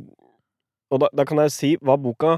Og 0.92 1.02
da, 1.02 1.10
da 1.12 1.26
kan 1.28 1.40
jeg 1.44 1.54
si 1.54 1.70
hva 1.84 1.98
boka 2.00 2.36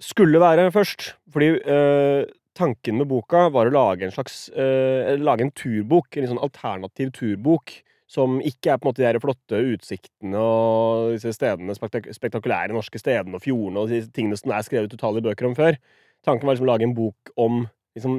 skulle 0.00 0.40
være 0.40 0.70
først. 0.74 1.12
Fordi 1.32 1.52
eh, 1.60 2.24
tanken 2.56 2.98
med 3.00 3.10
boka 3.10 3.48
var 3.52 3.68
å 3.68 3.74
lage 3.74 4.06
en 4.06 4.14
slags 4.14 4.48
eh, 4.56 5.14
Lage 5.20 5.46
en 5.46 5.54
turbok. 5.54 6.16
En 6.16 6.32
sånn 6.32 6.42
alternativ 6.42 7.12
turbok. 7.16 7.76
Som 8.10 8.40
ikke 8.42 8.72
er 8.72 8.80
på 8.80 8.88
en 8.88 8.90
måte 8.90 9.06
de 9.14 9.22
flotte 9.22 9.58
utsiktene 9.76 10.38
og 10.42 11.12
disse 11.14 11.30
stedene, 11.36 11.76
spektak 11.78 12.08
spektakulære 12.10 12.74
norske 12.74 12.98
stedene 12.98 13.38
og 13.38 13.44
fjordene 13.44 13.84
og 13.84 13.92
de 13.92 14.00
tingene 14.10 14.34
som 14.34 14.50
er 14.50 14.64
skrevet 14.66 14.96
utallige 14.96 15.28
bøker 15.28 15.46
om 15.46 15.54
før. 15.54 15.78
Tanken 16.26 16.48
var 16.48 16.56
liksom 16.56 16.66
å 16.66 16.72
lage 16.72 16.88
en 16.88 16.96
bok 16.96 17.30
om 17.38 17.60
liksom, 17.94 18.16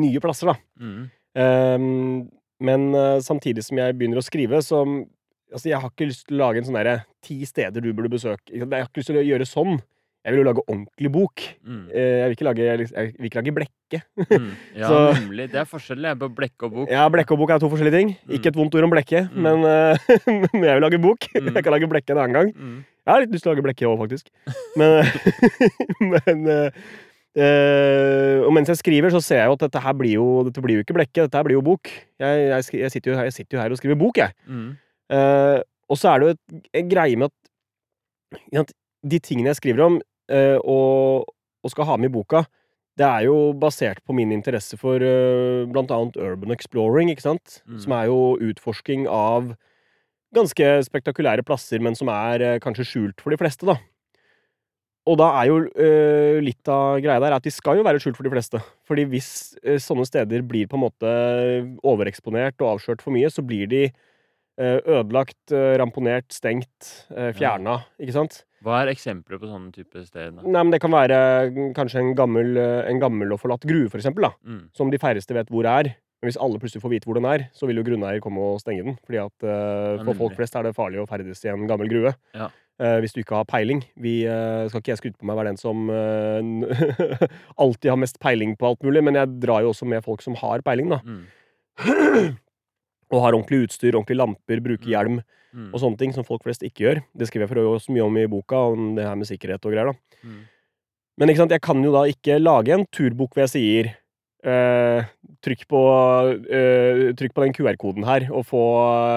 nye 0.00 0.22
plasser, 0.24 0.48
da. 0.48 0.56
Mm. 0.80 1.02
Um, 1.34 2.24
men 2.64 2.88
uh, 2.96 3.20
samtidig 3.20 3.66
som 3.66 3.82
jeg 3.82 3.98
begynner 3.98 4.22
å 4.22 4.24
skrive, 4.24 4.62
så 4.64 4.80
Altså, 5.54 5.68
jeg 5.70 5.78
har 5.80 5.90
ikke 5.92 6.08
lyst 6.10 6.26
til 6.28 6.36
å 6.36 6.42
lage 6.44 6.58
en 6.60 6.66
sånn 6.68 6.76
derre 6.80 6.96
ti 7.24 7.40
steder 7.46 7.80
du 7.84 7.92
burde 7.94 8.10
besøke. 8.12 8.50
Jeg 8.52 8.66
har 8.66 8.88
ikke 8.88 9.00
lyst 9.02 9.12
til 9.12 9.20
å 9.22 9.26
gjøre 9.26 9.46
sånn. 9.46 9.76
Jeg 10.24 10.32
vil 10.32 10.40
jo 10.40 10.44
lage 10.48 10.62
ordentlig 10.64 11.10
bok. 11.12 11.42
Mm. 11.68 11.80
Eh, 11.92 12.14
Jeg 12.22 12.28
vil 12.30 12.34
ikke 12.38 12.46
lage, 12.48 12.64
jeg 12.64 13.12
vil 13.20 13.28
ikke 13.28 13.38
lage 13.42 13.52
blekke. 13.58 13.98
Mm. 14.24 14.46
Ja, 14.80 14.88
Så- 14.88 15.12
nemlig. 15.20 15.46
Det 15.52 15.60
er 15.60 15.68
forskjellen 15.68 16.18
på 16.18 16.28
blekke 16.34 16.64
og 16.64 16.72
bok. 16.78 16.90
Ja, 16.90 17.04
blekke 17.12 17.36
og 17.36 17.38
bok 17.42 17.50
er 17.52 17.58
to 17.60 17.68
forskjellige 17.68 17.98
ting. 17.98 18.14
Mm. 18.24 18.32
Ikke 18.38 18.48
et 18.48 18.56
vondt 18.56 18.74
ord 18.74 18.84
om 18.88 18.94
blekke, 18.96 19.20
Mm. 19.28 19.42
men, 19.44 19.64
uh, 19.68 19.96
men 20.56 20.64
jeg 20.64 20.74
vil 20.80 20.84
lage 20.86 21.00
bok. 21.04 21.28
Mm. 21.36 21.52
Jeg 21.54 21.64
kan 21.68 21.72
lage 21.76 21.90
blekke 21.92 22.10
en 22.16 22.22
annen 22.24 22.38
gang. 22.40 22.52
Mm. 22.56 22.78
Jeg 23.04 23.12
har 23.12 23.20
litt 23.20 23.34
lyst 23.36 23.44
til 23.44 23.52
å 23.52 23.54
lage 23.54 23.66
blekke 23.68 23.84
òg, 23.92 23.98
faktisk. 24.00 24.32
Men, 24.80 25.04
men 26.14 26.46
uh, 26.48 26.70
Uh, 27.34 28.46
Og 28.46 28.52
mens 28.54 28.68
jeg 28.70 28.78
skriver, 28.78 29.10
så 29.10 29.18
ser 29.18 29.40
jeg 29.40 29.48
jo 29.50 29.56
at 29.56 29.62
dette 29.66 29.80
her 29.82 29.94
blir 29.98 30.12
jo, 30.20 30.26
dette 30.46 30.62
blir 30.62 30.76
jo 30.78 30.84
ikke 30.84 30.94
blekke, 30.94 31.24
dette 31.26 31.34
her 31.34 31.42
blir 31.42 31.56
jo 31.58 31.64
bok. 31.66 31.90
Jeg, 32.22 32.44
jeg, 32.46 32.66
jeg, 32.78 32.90
sitter, 32.94 33.10
jo 33.10 33.24
jeg 33.26 33.34
sitter 33.34 33.56
jo 33.58 33.62
her 33.64 33.74
og 33.74 33.80
skriver 33.80 33.98
bok, 33.98 34.20
jeg. 34.22 34.30
Mm. 34.46 34.68
Eh, 35.12 35.60
og 35.90 36.00
så 36.00 36.10
er 36.10 36.20
det 36.20 36.28
jo 36.28 36.60
en 36.80 36.90
greie 36.90 37.20
med 37.20 37.30
at, 37.30 38.42
ikke 38.50 38.66
de 39.04 39.20
tingene 39.20 39.50
jeg 39.52 39.60
skriver 39.60 39.84
om 39.84 39.98
uh, 40.32 40.58
og, 40.64 41.26
og 41.60 41.70
skal 41.70 41.84
ha 41.90 41.98
med 42.00 42.08
i 42.08 42.14
boka, 42.14 42.40
det 42.96 43.04
er 43.04 43.26
jo 43.26 43.52
basert 43.60 44.00
på 44.06 44.16
min 44.16 44.32
interesse 44.32 44.78
for 44.80 44.96
uh, 44.96 45.68
blant 45.68 45.92
annet 45.92 46.16
urban 46.16 46.54
exploring, 46.54 47.12
ikke 47.12 47.26
sant? 47.26 47.58
Mm. 47.68 47.78
Som 47.84 47.94
er 47.98 48.08
jo 48.08 48.18
utforsking 48.48 49.04
av 49.12 49.52
ganske 50.34 50.70
spektakulære 50.88 51.44
plasser, 51.46 51.84
men 51.84 51.94
som 51.94 52.08
er 52.10 52.56
kanskje 52.64 52.88
skjult 52.88 53.20
for 53.20 53.34
de 53.34 53.38
fleste, 53.38 53.68
da. 53.68 53.76
Og 55.04 55.18
da 55.20 55.26
er 55.36 55.50
jo 55.50 55.58
eh, 55.76 56.38
litt 56.40 56.68
av 56.72 56.96
greia 57.04 57.20
der 57.20 57.36
at 57.36 57.44
de 57.44 57.52
skal 57.52 57.76
jo 57.76 57.84
være 57.84 58.00
skjult 58.00 58.16
for 58.16 58.24
de 58.24 58.32
fleste. 58.32 58.60
Fordi 58.88 59.04
hvis 59.12 59.28
eh, 59.60 59.76
sånne 59.82 60.06
steder 60.08 60.44
blir 60.48 60.68
på 60.70 60.78
en 60.78 60.84
måte 60.86 61.10
overeksponert 61.84 62.56
og 62.64 62.76
avslørt 62.76 63.04
for 63.04 63.12
mye, 63.12 63.28
så 63.32 63.44
blir 63.44 63.68
de 63.68 63.82
ødelagt, 64.60 65.52
eh, 65.52 65.74
ramponert, 65.80 66.28
stengt, 66.32 66.90
uh, 67.10 67.32
fjerna, 67.34 67.80
ikke 67.98 68.14
sant? 68.14 68.42
Hva 68.64 68.80
er 68.80 68.94
eksempler 68.94 69.40
på 69.40 69.50
sånne 69.50 69.74
type 69.74 70.06
steder? 70.06 70.40
Nei, 70.40 70.62
men 70.62 70.72
det 70.72 70.80
kan 70.80 70.94
være 70.94 71.18
mm, 71.52 71.74
kanskje 71.76 72.00
en 72.00 72.14
gammel, 72.16 72.56
eh, 72.60 72.86
en 72.88 73.02
gammel 73.02 73.34
og 73.34 73.42
forlatt 73.42 73.66
grue, 73.68 73.90
for 73.92 74.00
eksempel, 74.00 74.28
da. 74.28 74.32
Mm. 74.48 74.62
Som 74.76 74.92
de 74.92 75.00
færreste 75.02 75.36
vet 75.36 75.50
hvor 75.52 75.68
er. 75.68 75.92
Men 76.22 76.30
hvis 76.30 76.40
alle 76.40 76.56
plutselig 76.60 76.80
får 76.80 76.94
vite 76.94 77.08
hvor 77.08 77.18
den 77.18 77.28
er, 77.28 77.48
så 77.52 77.68
vil 77.68 77.76
jo 77.76 77.84
grunneier 77.84 78.22
komme 78.24 78.40
og 78.40 78.62
stenge 78.62 78.86
den. 78.86 78.94
Fordi 79.04 79.18
at 79.20 79.44
uh, 79.44 80.04
for 80.06 80.16
folk 80.16 80.38
flest 80.38 80.54
er 80.56 80.64
det 80.64 80.72
farlig 80.76 81.02
å 81.02 81.08
ferdes 81.10 81.42
i 81.44 81.50
en 81.52 81.66
gammel 81.68 81.90
grue. 81.90 82.14
Ja. 82.32 82.48
Uh, 82.80 82.96
hvis 83.04 83.12
du 83.12 83.20
ikke 83.20 83.36
har 83.36 83.44
peiling. 83.46 83.84
Vi 84.00 84.14
uh, 84.24 84.64
skal 84.70 84.80
ikke 84.80 84.94
jeg 84.94 85.02
skryte 85.02 85.20
på 85.20 85.28
meg 85.28 85.36
være 85.36 85.52
den 85.52 85.60
som 85.60 85.84
eh, 85.92 87.28
alltid 87.62 87.92
har 87.92 88.00
mest 88.00 88.16
peiling 88.24 88.56
på 88.56 88.70
alt 88.70 88.80
mulig, 88.88 89.04
men 89.04 89.20
jeg 89.20 89.36
drar 89.44 89.66
jo 89.66 89.74
også 89.74 89.86
med 89.92 90.00
folk 90.06 90.24
som 90.24 90.38
har 90.40 90.64
peiling, 90.64 90.88
da. 90.96 91.02
Mm. 91.04 91.20
Og 93.14 93.22
har 93.22 93.36
ordentlig 93.36 93.68
utstyr, 93.68 93.94
ordentlige 93.94 94.18
lamper, 94.18 94.60
bruker 94.64 94.88
Mm. 94.90 94.94
hjelm 94.94 95.20
Mm. 95.54 95.68
og 95.70 95.78
sånne 95.78 95.98
ting 96.00 96.12
som 96.12 96.24
folk 96.26 96.42
flest 96.42 96.64
ikke 96.66 96.82
gjør. 96.82 96.98
Det 97.14 97.28
skriver 97.28 97.44
jeg 97.46 97.50
for 97.52 97.60
øvrig 97.62 97.76
også 97.78 97.92
mye 97.94 98.02
om 98.08 98.16
i 98.18 98.26
boka, 98.26 98.58
om 98.74 98.96
det 98.96 99.04
her 99.06 99.14
med 99.14 99.28
sikkerhet 99.28 99.62
og 99.64 99.70
greier. 99.70 99.92
da. 99.92 99.94
Mm. 100.26 100.40
Men 101.16 101.28
ikke 101.30 101.36
sant, 101.44 101.52
jeg 101.54 101.62
kan 101.62 101.84
jo 101.84 101.92
da 101.94 102.02
ikke 102.10 102.40
lage 102.42 102.74
en 102.74 102.86
turbok 102.90 103.30
hvor 103.36 103.44
jeg 103.46 103.52
sier 103.54 103.92
eh, 104.44 105.04
trykk, 105.46 105.62
på, 105.70 105.78
eh, 106.50 107.12
trykk 107.16 107.32
på 107.32 107.44
den 107.46 107.54
QR-koden 107.56 108.04
her, 108.04 108.26
og 108.34 108.44
få, 108.44 108.60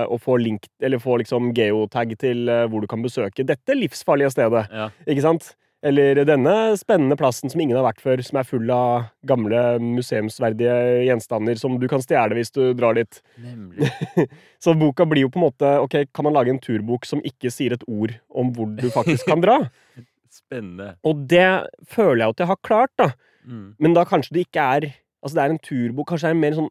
og 0.07 0.21
få 0.21 0.37
link, 0.39 0.67
eller 0.79 0.99
få 1.03 1.17
liksom 1.19 1.49
geotag 1.57 2.13
til 2.21 2.47
eh, 2.47 2.67
hvor 2.69 2.79
du 2.79 2.87
kan 2.87 3.01
besøke 3.03 3.43
dette 3.45 3.75
livsfarlige 3.75 4.31
stedet. 4.31 4.67
Ja. 4.71 4.89
Ikke 5.05 5.25
sant? 5.25 5.49
Eller 5.85 6.23
denne 6.25 6.53
spennende 6.79 7.15
plassen 7.19 7.51
som 7.53 7.61
ingen 7.61 7.77
har 7.77 7.85
vært 7.85 8.01
før, 8.01 8.21
som 8.25 8.39
er 8.39 8.47
full 8.49 8.71
av 8.73 9.11
gamle 9.29 9.59
museumsverdige 9.83 10.73
gjenstander 11.05 11.59
som 11.61 11.75
du 11.77 11.85
kan 11.91 12.01
stjele 12.01 12.39
hvis 12.39 12.49
du 12.55 12.71
drar 12.77 12.97
dit. 12.97 13.19
Nemlig. 13.43 13.91
Så 14.63 14.73
boka 14.77 15.05
blir 15.05 15.27
jo 15.27 15.31
på 15.33 15.37
en 15.37 15.45
måte 15.45 15.75
Ok, 15.83 15.99
kan 16.17 16.25
man 16.25 16.33
lage 16.33 16.49
en 16.49 16.61
turbok 16.61 17.05
som 17.05 17.21
ikke 17.21 17.53
sier 17.53 17.77
et 17.77 17.85
ord 17.85 18.15
om 18.33 18.49
hvor 18.55 18.71
du 18.73 18.89
faktisk 18.93 19.29
kan 19.29 19.43
dra? 19.43 19.59
Spennende. 20.39 20.95
Og 21.05 21.21
det 21.29 21.45
føler 21.89 22.23
jeg 22.25 22.33
at 22.33 22.41
jeg 22.43 22.51
har 22.51 22.63
klart, 22.65 22.93
da. 22.97 23.11
Mm. 23.45 23.69
Men 23.81 23.93
da 23.95 24.05
kanskje 24.07 24.37
det 24.37 24.47
ikke 24.49 24.65
er 24.77 24.91
Altså 25.25 25.33
det 25.37 25.43
er 25.43 25.53
en 25.53 25.63
turbok, 25.65 26.05
kanskje 26.11 26.29
det 26.29 26.35
er 26.35 26.39
mer 26.39 26.55
sånn 26.55 26.67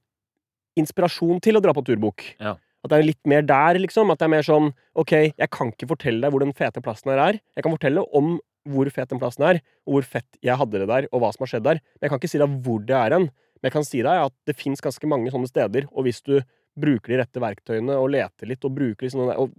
inspirasjon 0.78 1.40
til 1.42 1.58
å 1.58 1.60
dra 1.64 1.72
på 1.74 1.82
turbok. 1.84 2.22
Ja. 2.38 2.52
At 2.86 2.92
det 2.92 2.98
er 3.00 3.08
litt 3.08 3.28
mer 3.28 3.42
der, 3.42 3.80
liksom. 3.82 4.12
At 4.14 4.20
det 4.20 4.28
er 4.28 4.32
mer 4.36 4.46
sånn 4.46 4.70
Ok, 4.96 5.12
jeg 5.32 5.50
kan 5.52 5.72
ikke 5.72 5.88
fortelle 5.90 6.22
deg 6.22 6.32
hvor 6.32 6.44
den 6.44 6.54
fete 6.56 6.82
plassen 6.84 7.10
her 7.12 7.22
er. 7.24 7.40
Jeg 7.58 7.66
kan 7.66 7.74
fortelle 7.74 8.04
om 8.16 8.36
hvor 8.66 8.90
fet 8.92 9.12
den 9.12 9.20
plassen 9.22 9.46
er, 9.46 9.60
og 9.86 9.96
hvor 9.96 10.08
fett 10.16 10.38
jeg 10.44 10.58
hadde 10.60 10.82
det 10.82 10.88
der, 10.90 11.08
og 11.12 11.22
hva 11.22 11.32
som 11.34 11.46
har 11.46 11.52
skjedd 11.54 11.66
der. 11.66 11.80
Men 11.96 12.06
jeg 12.06 12.12
kan 12.12 12.22
ikke 12.22 12.32
si 12.32 12.42
deg 12.42 12.58
hvor 12.66 12.82
det 12.86 12.96
er 12.98 13.16
hen. 13.16 13.28
Men 13.56 13.68
jeg 13.70 13.74
kan 13.76 13.86
si 13.88 14.02
deg 14.04 14.26
at 14.26 14.34
det 14.48 14.56
fins 14.58 14.84
ganske 14.84 15.08
mange 15.10 15.32
sånne 15.32 15.48
steder, 15.50 15.88
og 15.92 16.06
hvis 16.06 16.20
du 16.26 16.36
bruker 16.76 17.14
de 17.14 17.22
rette 17.22 17.40
verktøyene 17.40 17.96
og 17.96 18.10
leter 18.12 18.50
litt 18.50 18.64
og 18.68 18.74
bruker 18.76 19.06
liksom, 19.06 19.30
og 19.32 19.54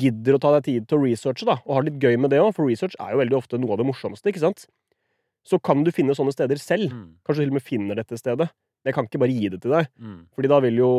gidder 0.00 0.38
å 0.38 0.40
ta 0.40 0.54
deg 0.56 0.64
tid 0.64 0.86
til 0.88 0.98
å 0.98 1.04
researche, 1.04 1.46
da, 1.46 1.58
og 1.66 1.76
har 1.76 1.84
det 1.84 1.92
litt 1.92 2.06
gøy 2.06 2.16
med 2.24 2.32
det 2.32 2.40
òg, 2.40 2.54
for 2.56 2.66
research 2.66 2.96
er 2.96 3.12
jo 3.12 3.20
veldig 3.20 3.36
ofte 3.36 3.60
noe 3.60 3.76
av 3.76 3.82
det 3.82 3.86
morsomste, 3.90 4.32
ikke 4.32 4.42
sant? 4.42 4.64
Så 5.44 5.60
kan 5.60 5.84
du 5.84 5.92
finne 5.92 6.16
sånne 6.16 6.32
steder 6.32 6.56
selv. 6.56 6.88
Mm. 6.88 7.08
Kanskje 7.26 7.44
til 7.44 7.52
og 7.52 7.58
med 7.58 7.66
finner 7.66 8.00
dette 8.00 8.16
stedet. 8.16 8.48
Men 8.80 8.90
jeg 8.90 8.96
kan 8.96 9.08
ikke 9.10 9.20
bare 9.20 9.36
gi 9.36 9.50
det 9.52 9.60
til 9.60 9.74
deg, 9.76 9.90
Mm. 10.00 10.20
Fordi 10.34 10.48
da 10.48 10.60
vil 10.64 10.80
jo 10.80 10.90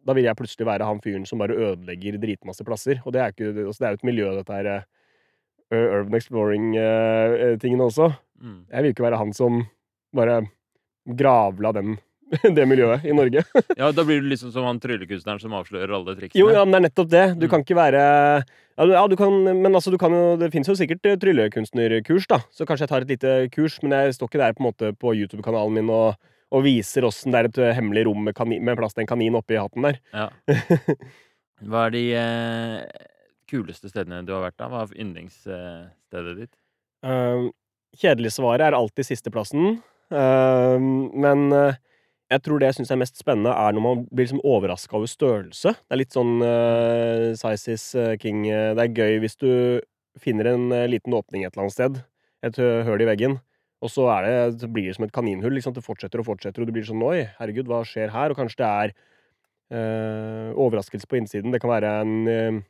Da 0.00 0.14
vil 0.16 0.24
jeg 0.24 0.36
plutselig 0.36 0.64
være 0.64 0.86
han 0.88 1.00
fyren 1.04 1.26
som 1.28 1.38
bare 1.38 1.52
ødelegger 1.52 2.16
dritmasse 2.16 2.64
plasser. 2.64 3.02
Og 3.04 3.12
det 3.12 3.20
er, 3.20 3.34
ikke, 3.34 3.50
altså 3.66 3.82
det 3.82 3.86
er 3.86 3.92
jo 3.92 3.98
et 3.98 4.06
miljø, 4.08 4.28
dette 4.32 4.54
her 4.56 4.66
eh, 4.66 4.86
Urban 5.70 6.16
Exploring-tingene 6.18 7.84
også. 7.86 8.10
Mm. 8.42 8.60
Jeg 8.72 8.82
vil 8.82 8.94
ikke 8.94 9.04
være 9.06 9.18
han 9.20 9.32
som 9.36 9.60
bare 10.16 10.40
gravla 11.06 11.70
den, 11.76 11.98
det 12.56 12.64
miljøet 12.68 13.04
i 13.06 13.14
Norge. 13.14 13.42
Ja, 13.80 13.90
da 13.94 14.04
blir 14.06 14.20
du 14.22 14.28
liksom 14.30 14.50
som 14.54 14.66
han 14.66 14.80
tryllekunstneren 14.82 15.40
som 15.42 15.54
avslører 15.58 15.92
alle 15.96 16.16
triksene. 16.18 16.40
Jo, 16.42 16.50
ja, 16.54 16.64
men 16.64 16.74
det 16.74 16.80
er 16.80 16.86
nettopp 16.88 17.10
det. 17.12 17.24
Du 17.40 17.46
Mm. 17.46 17.50
kan 17.54 17.64
ikke 17.64 17.78
være 17.78 18.02
ja, 18.80 19.06
du- 19.08 19.16
kan, 19.16 19.34
men 19.60 19.74
altså, 19.76 19.90
du 19.92 19.98
kan 20.00 20.10
jo 20.14 20.36
Det 20.40 20.50
fins 20.52 20.66
jo 20.68 20.74
sikkert 20.74 21.04
eh, 21.04 21.16
tryllekunstnerkurs, 21.20 22.26
da. 22.30 22.38
Så 22.50 22.64
kanskje 22.64 22.86
jeg 22.86 22.88
tar 22.88 23.02
et 23.04 23.10
lite 23.12 23.32
kurs, 23.52 23.78
men 23.82 23.92
jeg 23.92 24.14
står 24.16 24.28
ikke 24.30 24.40
der 24.40 24.54
på 24.56 24.62
en 24.64 24.68
måte 24.72 24.92
på 24.96 25.12
YouTube-kanalen 25.14 25.74
min 25.74 25.90
og, 25.90 26.14
og 26.50 26.64
viser 26.64 27.04
åssen 27.04 27.30
det 27.34 27.38
er 27.42 27.48
et 27.50 27.58
eh, 27.58 27.74
hemmelig 27.76 28.06
rom 28.08 28.24
med, 28.24 28.34
kanin, 28.34 28.62
med 28.64 28.78
plass 28.80 28.94
til 28.96 29.02
en 29.04 29.10
kanin 29.10 29.36
oppi 29.36 29.58
hatten 29.60 29.82
der. 29.84 30.00
Ja. 30.14 30.30
Hva 31.60 31.86
er 31.86 31.90
de 31.92 32.04
eh, 32.16 33.08
kuleste 33.50 33.90
stedene 33.90 34.22
du 34.26 34.32
har 34.36 34.46
vært 34.46 34.58
da? 34.60 34.70
Hva 34.70 34.86
er 34.86 34.98
yndlingsstedet 35.02 36.36
ditt? 36.38 36.54
Uh, 37.04 37.50
kjedelig 37.98 38.36
svaret 38.36 38.68
er 38.68 38.76
alltid 38.76 39.08
sisteplassen. 39.08 39.80
Uh, 40.10 40.76
men 40.78 41.50
uh, 41.54 41.78
jeg 42.30 42.42
tror 42.46 42.60
det 42.60 42.70
jeg 42.70 42.80
syns 42.80 42.92
er 42.94 43.00
mest 43.00 43.18
spennende, 43.18 43.52
er 43.54 43.74
når 43.74 43.84
man 43.84 44.02
blir 44.10 44.26
liksom 44.26 44.42
overraska 44.46 44.98
over 44.98 45.10
størrelse. 45.10 45.74
Det 45.74 45.94
er 45.94 46.02
litt 46.02 46.16
sånn 46.16 46.38
uh, 46.42 47.30
size 47.38 47.76
is 47.76 47.86
uh, 47.98 48.14
king. 48.22 48.44
Det 48.46 48.84
er 48.84 48.96
gøy 48.96 49.20
hvis 49.24 49.38
du 49.40 49.50
finner 50.20 50.52
en 50.52 50.66
liten 50.90 51.14
åpning 51.14 51.44
et 51.46 51.54
eller 51.54 51.68
annet 51.68 51.76
sted. 51.76 52.02
Et 52.46 52.56
høl 52.58 53.02
i 53.04 53.06
veggen. 53.08 53.38
Og 53.80 53.92
så, 53.92 54.04
det, 54.24 54.60
så 54.60 54.68
blir 54.68 54.88
det 54.90 54.96
som 54.96 55.06
et 55.06 55.14
kaninhull. 55.14 55.54
Liksom. 55.56 55.72
Det 55.76 55.84
fortsetter 55.84 56.20
og 56.20 56.26
fortsetter, 56.26 56.62
og 56.62 56.68
du 56.68 56.74
blir 56.74 56.84
sånn 56.84 57.04
Oi, 57.06 57.22
herregud, 57.38 57.70
hva 57.70 57.80
skjer 57.86 58.12
her? 58.12 58.32
Og 58.32 58.40
kanskje 58.40 58.60
det 58.60 58.70
er 58.70 60.54
overraskelse 60.58 61.06
på 61.06 61.20
innsiden. 61.20 61.54
Det 61.54 61.60
kan 61.62 61.70
være 61.70 61.92
en 62.02 62.60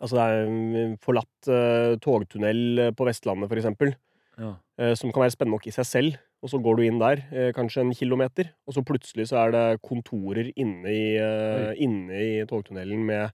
Altså, 0.00 0.16
det 0.16 0.24
er 0.24 0.44
en 0.46 0.96
forlatt 1.02 1.48
uh, 1.50 1.96
togtunnel 2.04 2.60
uh, 2.88 2.90
på 2.94 3.06
Vestlandet, 3.08 3.50
for 3.50 3.58
eksempel. 3.60 3.94
Ja. 4.38 4.52
eh, 4.78 4.94
som 4.94 5.10
kan 5.10 5.24
være 5.24 5.34
spennende 5.34 5.56
nok 5.56 5.64
i 5.66 5.72
seg 5.74 5.86
selv. 5.88 6.18
Og 6.46 6.52
så 6.52 6.60
går 6.62 6.76
du 6.78 6.82
inn 6.86 7.00
der, 7.00 7.24
eh, 7.34 7.48
kanskje 7.50 7.80
en 7.82 7.94
kilometer, 7.94 8.52
og 8.68 8.74
så 8.76 8.84
plutselig 8.86 9.24
så 9.26 9.40
er 9.40 9.50
det 9.50 9.82
kontorer 9.82 10.52
inne 10.54 10.86
i, 10.86 11.16
eh, 11.18 11.74
inne 11.82 12.14
i 12.14 12.44
togtunnelen 12.46 13.04
med 13.04 13.32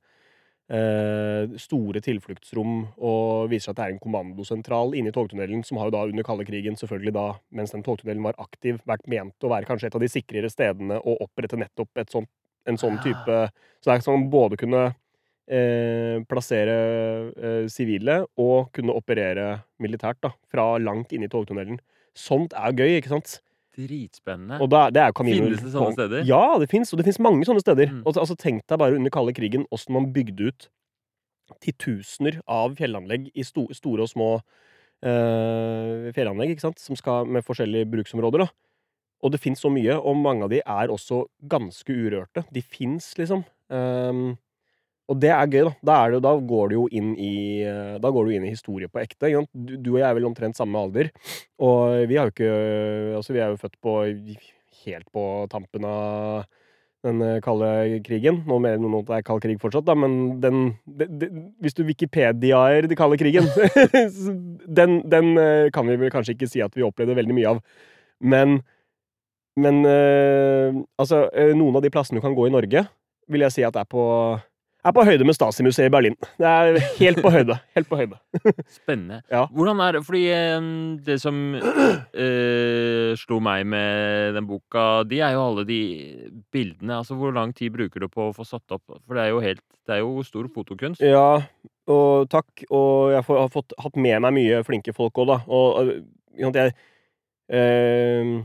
eh, 0.72 1.58
store 1.60 2.00
tilfluktsrom, 2.00 2.88
og 2.96 3.50
viser 3.50 3.68
seg 3.68 3.74
at 3.74 3.76
det 3.76 3.84
er 3.84 3.92
en 3.92 4.00
kommandosentral 4.00 4.94
inne 4.96 5.12
i 5.12 5.12
togtunnelen, 5.12 5.62
som 5.62 5.76
har 5.76 5.90
jo 5.90 5.96
da 5.98 6.06
under 6.08 6.24
kalde 6.24 6.46
krigen, 6.48 6.80
selvfølgelig 6.80 7.12
da, 7.12 7.26
mens 7.52 7.76
den 7.76 7.84
togtunnelen 7.84 8.24
var 8.24 8.40
aktiv, 8.40 8.80
vært 8.88 9.04
ment 9.06 9.44
å 9.44 9.52
være 9.52 9.68
kanskje 9.68 9.90
et 9.90 9.94
av 9.94 10.00
de 10.00 10.08
sikrere 10.08 10.48
stedene 10.48 10.96
å 11.04 11.18
opprette 11.20 11.60
nettopp 11.60 12.00
et 12.00 12.08
sånt, 12.08 12.30
en 12.64 12.80
sånn 12.80 12.96
Ah. 12.96 13.02
type 13.04 13.50
Så 13.84 13.90
det 13.90 13.98
er 13.98 14.00
sånn 14.08 14.30
både 14.32 14.56
kunne 14.56 14.94
eh, 15.48 16.20
plassere 16.28 16.76
eh, 17.34 17.64
sivile 17.72 18.22
og 18.40 18.70
kunne 18.74 18.94
operere 18.96 19.64
militært 19.82 20.20
da, 20.24 20.32
fra 20.50 20.74
langt 20.82 21.12
inne 21.14 21.28
i 21.28 21.32
togtunnelen. 21.32 21.80
Sånt 22.14 22.54
er 22.56 22.76
gøy, 22.76 22.98
ikke 23.00 23.12
sant? 23.16 23.38
Dritspennende. 23.74 24.60
Og 24.62 24.70
da, 24.70 24.86
det 24.94 25.02
er. 25.02 25.14
Finnes 25.18 25.62
det 25.64 25.72
sånne 25.72 25.96
steder? 25.96 26.26
Ja, 26.28 26.54
det 26.62 26.68
fins. 26.70 26.92
Og 26.94 27.00
det 27.00 27.08
fins 27.08 27.18
mange 27.22 27.46
sånne 27.46 27.62
steder. 27.64 27.90
Mm. 27.90 28.04
Og, 28.04 28.14
altså, 28.14 28.36
tenk 28.38 28.62
deg 28.70 28.78
bare 28.80 28.98
under 28.98 29.12
kalde 29.14 29.34
krigen 29.34 29.66
åssen 29.74 29.96
man 29.96 30.12
bygde 30.14 30.50
ut 30.50 30.68
titusener 31.60 32.38
av 32.48 32.76
fjellanlegg 32.78 33.28
i 33.36 33.44
sto, 33.44 33.66
store 33.76 34.06
og 34.06 34.10
små 34.10 34.28
eh, 35.04 36.12
fjellanlegg, 36.16 36.54
ikke 36.54 36.68
sant? 36.68 36.80
Som 36.80 36.96
skal 36.98 37.28
med 37.28 37.44
forskjellige 37.46 37.90
bruksområder. 37.92 38.46
da. 38.46 38.48
Og 39.24 39.32
det 39.32 39.40
fins 39.40 39.62
så 39.64 39.70
mye, 39.72 39.96
og 39.96 40.18
mange 40.20 40.46
av 40.46 40.52
de 40.52 40.60
er 40.60 40.92
også 40.92 41.24
ganske 41.50 41.92
urørte. 41.92 42.44
De 42.52 42.62
fins, 42.62 43.06
liksom. 43.18 43.44
Ehm, 43.72 44.34
og 45.04 45.20
det 45.20 45.30
er 45.34 45.50
gøy, 45.52 45.66
da. 45.66 45.72
Da, 45.84 45.98
det, 46.14 46.20
da 46.24 46.32
går 46.48 46.70
du 46.70 46.74
jo 46.78 46.84
inn 46.96 47.12
i 47.20 47.34
eh, 47.60 47.96
Da 48.00 48.10
går 48.12 48.24
du 48.26 48.34
inn 48.34 48.46
i 48.48 48.52
historie 48.54 48.88
på 48.88 49.02
ekte. 49.02 49.28
Du, 49.52 49.76
du 49.76 49.90
og 49.94 49.98
jeg 50.00 50.08
er 50.08 50.16
vel 50.16 50.28
omtrent 50.30 50.56
samme 50.56 50.80
alder. 50.80 51.10
Og 51.60 52.06
vi 52.08 52.16
ikke 52.20 52.50
Altså, 53.18 53.34
vi 53.36 53.42
er 53.44 53.52
jo 53.52 53.60
født 53.60 53.80
på 53.84 53.96
helt 54.84 55.08
på 55.12 55.24
tampen 55.52 55.84
av 55.88 56.46
den 57.04 57.20
eh, 57.20 57.40
kalde 57.44 58.00
krigen. 58.06 58.40
Nå 58.48 58.56
mener 58.64 58.80
noen 58.80 59.02
at 59.02 59.10
det 59.10 59.18
er 59.18 59.26
kald 59.28 59.44
krig 59.44 59.60
fortsatt, 59.60 59.84
da, 59.84 59.96
men 59.96 60.40
den, 60.40 60.72
de, 60.88 61.08
de, 61.20 61.28
Hvis 61.60 61.76
du 61.76 61.84
wikipediaer 61.84 62.88
den 62.88 62.96
kalde 62.96 63.20
krigen 63.20 63.50
den, 64.80 65.02
den 65.04 65.34
eh, 65.40 65.68
kan 65.74 65.88
vi 65.90 65.98
vel 66.00 66.12
kanskje 66.14 66.38
ikke 66.38 66.48
si 66.48 66.64
at 66.64 66.72
vi 66.76 66.86
opplevde 66.86 67.18
veldig 67.20 67.36
mye 67.36 67.52
av. 67.56 67.60
Men 68.24 68.62
Men 69.54 69.84
altså, 70.98 71.28
noen 71.54 71.76
av 71.78 71.82
de 71.84 71.90
plassene 71.94 72.18
du 72.18 72.24
kan 72.24 72.34
gå 72.34 72.48
i 72.48 72.50
Norge, 72.50 72.80
vil 73.30 73.44
jeg 73.44 73.54
si 73.54 73.62
at 73.62 73.76
det 73.76 73.84
er 73.84 73.90
på 73.92 74.02
er 74.84 74.94
på 74.94 75.04
høyde 75.06 75.26
med 75.26 75.36
Stasi-museet 75.36 75.88
i 75.88 75.92
Berlin. 75.92 76.16
Det 76.38 76.48
er 76.48 76.78
helt 76.98 77.20
på 77.24 77.32
høyde. 77.32 77.56
Helt 77.76 77.88
på 77.88 77.98
høyde. 77.98 78.18
Spennende. 78.70 79.20
Ja. 79.32 79.46
Hvordan 79.52 79.80
er 79.80 79.96
det 79.96 80.04
Fordi 80.06 80.22
det 81.06 81.16
som 81.22 81.38
øh, 81.56 83.16
slo 83.18 83.40
meg 83.42 83.66
med 83.66 84.34
den 84.36 84.46
boka, 84.48 85.02
de 85.08 85.20
er 85.24 85.34
jo 85.34 85.46
alle 85.48 85.64
de 85.68 85.80
bildene. 86.52 86.98
Altså, 86.98 87.16
hvor 87.18 87.32
lang 87.34 87.54
tid 87.56 87.72
bruker 87.74 88.04
du 88.04 88.08
på 88.08 88.28
å 88.28 88.34
få 88.36 88.46
satt 88.48 88.76
opp? 88.76 88.84
For 89.06 89.16
det 89.16 89.24
er 89.24 89.32
jo 89.32 89.42
helt 89.44 89.64
Det 89.86 89.96
er 89.96 90.04
jo 90.04 90.22
stor 90.24 90.48
fotokunst. 90.54 91.02
Ja, 91.04 91.42
og 91.88 92.30
takk. 92.32 92.64
Og 92.70 93.12
jeg 93.12 93.24
har 93.28 93.52
fått, 93.52 93.76
hatt 93.80 93.96
med 93.96 94.20
meg 94.24 94.36
mye 94.36 94.64
flinke 94.64 94.94
folk 94.96 95.18
òg, 95.20 95.32
da. 95.32 95.38
Og 95.48 95.92
jeg 96.38 96.72
øh, 97.52 98.44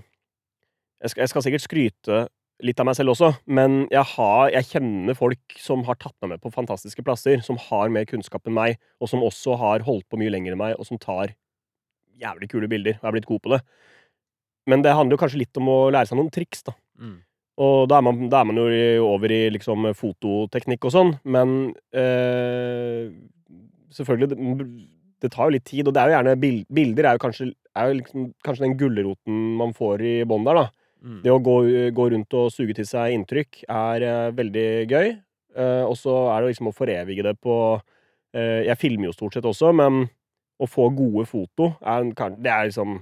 jeg, 0.99 1.09
skal, 1.09 1.21
jeg 1.21 1.29
skal 1.31 1.45
sikkert 1.45 1.63
skryte 1.63 2.27
litt 2.65 2.79
av 2.81 2.89
meg 2.89 2.97
selv 2.97 3.13
også, 3.13 3.31
men 3.47 3.85
jeg, 3.91 4.03
har, 4.15 4.49
jeg 4.51 4.67
kjenner 4.73 5.15
folk 5.17 5.59
som 5.61 5.85
har 5.87 5.99
tatt 5.99 6.15
meg 6.23 6.35
med 6.35 6.41
på 6.43 6.51
fantastiske 6.53 7.03
plasser, 7.05 7.39
som 7.45 7.59
har 7.69 7.91
mer 7.93 8.07
kunnskap 8.09 8.47
enn 8.47 8.57
meg, 8.57 8.79
og 8.99 9.11
som 9.11 9.23
også 9.23 9.55
har 9.61 9.85
holdt 9.87 10.07
på 10.11 10.19
mye 10.19 10.33
lenger 10.33 10.55
enn 10.55 10.61
meg, 10.61 10.75
og 10.75 10.89
som 10.89 10.99
tar 10.99 11.35
jævlig 12.19 12.49
kule 12.51 12.67
bilder 12.71 12.99
og 12.99 13.07
er 13.07 13.15
blitt 13.15 13.29
god 13.29 13.41
på 13.45 13.53
det. 13.55 13.61
Men 14.69 14.83
det 14.83 14.93
handler 14.95 15.15
jo 15.15 15.23
kanskje 15.23 15.41
litt 15.41 15.59
om 15.61 15.71
å 15.71 15.79
lære 15.93 16.11
seg 16.11 16.19
noen 16.19 16.31
triks, 16.33 16.65
da. 16.67 16.75
Mm. 16.99 17.17
Og 17.63 17.89
da 17.91 17.97
er 17.99 18.05
man, 18.07 18.21
da 18.31 18.41
er 18.41 18.47
man 18.47 18.59
jo 18.59 19.07
over 19.07 19.31
i 19.35 19.41
liksom 19.51 19.89
fototeknikk 19.97 20.87
og 20.87 20.95
sånn, 20.95 21.13
men 21.27 21.55
øh, 21.95 23.09
selvfølgelig 23.95 24.29
det, 24.31 24.67
det 25.25 25.31
tar 25.33 25.49
jo 25.49 25.55
litt 25.57 25.67
tid, 25.67 25.87
og 25.87 25.95
det 25.95 26.01
er 26.01 26.11
jo 26.11 26.15
gjerne 26.17 26.35
Bilder 26.79 27.09
er 27.09 27.17
jo 27.17 27.23
kanskje, 27.23 27.49
er 27.75 27.89
jo 27.89 27.97
liksom, 27.99 28.29
kanskje 28.47 28.65
den 28.67 28.77
gulroten 28.79 29.41
man 29.59 29.75
får 29.75 30.05
i 30.07 30.13
bånn 30.27 30.47
der, 30.47 30.61
da. 30.61 30.78
Mm. 31.03 31.21
Det 31.23 31.31
å 31.31 31.39
gå, 31.39 31.53
gå 31.95 32.05
rundt 32.11 32.33
og 32.35 32.49
suge 32.51 32.73
til 32.75 32.85
seg 32.85 33.13
inntrykk 33.15 33.61
er 33.69 34.03
uh, 34.03 34.31
veldig 34.35 34.65
gøy. 34.91 35.13
Uh, 35.55 35.85
og 35.87 35.95
så 35.97 36.11
er 36.35 36.41
det 36.43 36.51
liksom 36.53 36.67
å 36.69 36.75
forevige 36.75 37.23
det 37.23 37.35
på 37.41 37.53
uh, 37.79 38.59
Jeg 38.67 38.77
filmer 38.77 39.07
jo 39.09 39.13
stort 39.15 39.33
sett 39.33 39.47
også, 39.47 39.71
men 39.73 40.03
å 40.59 40.67
få 40.67 40.89
gode 40.93 41.23
foto 41.25 41.71
er, 41.81 42.03
en- 42.03 42.35
det 42.43 42.51
er 42.51 42.67
liksom 42.67 42.99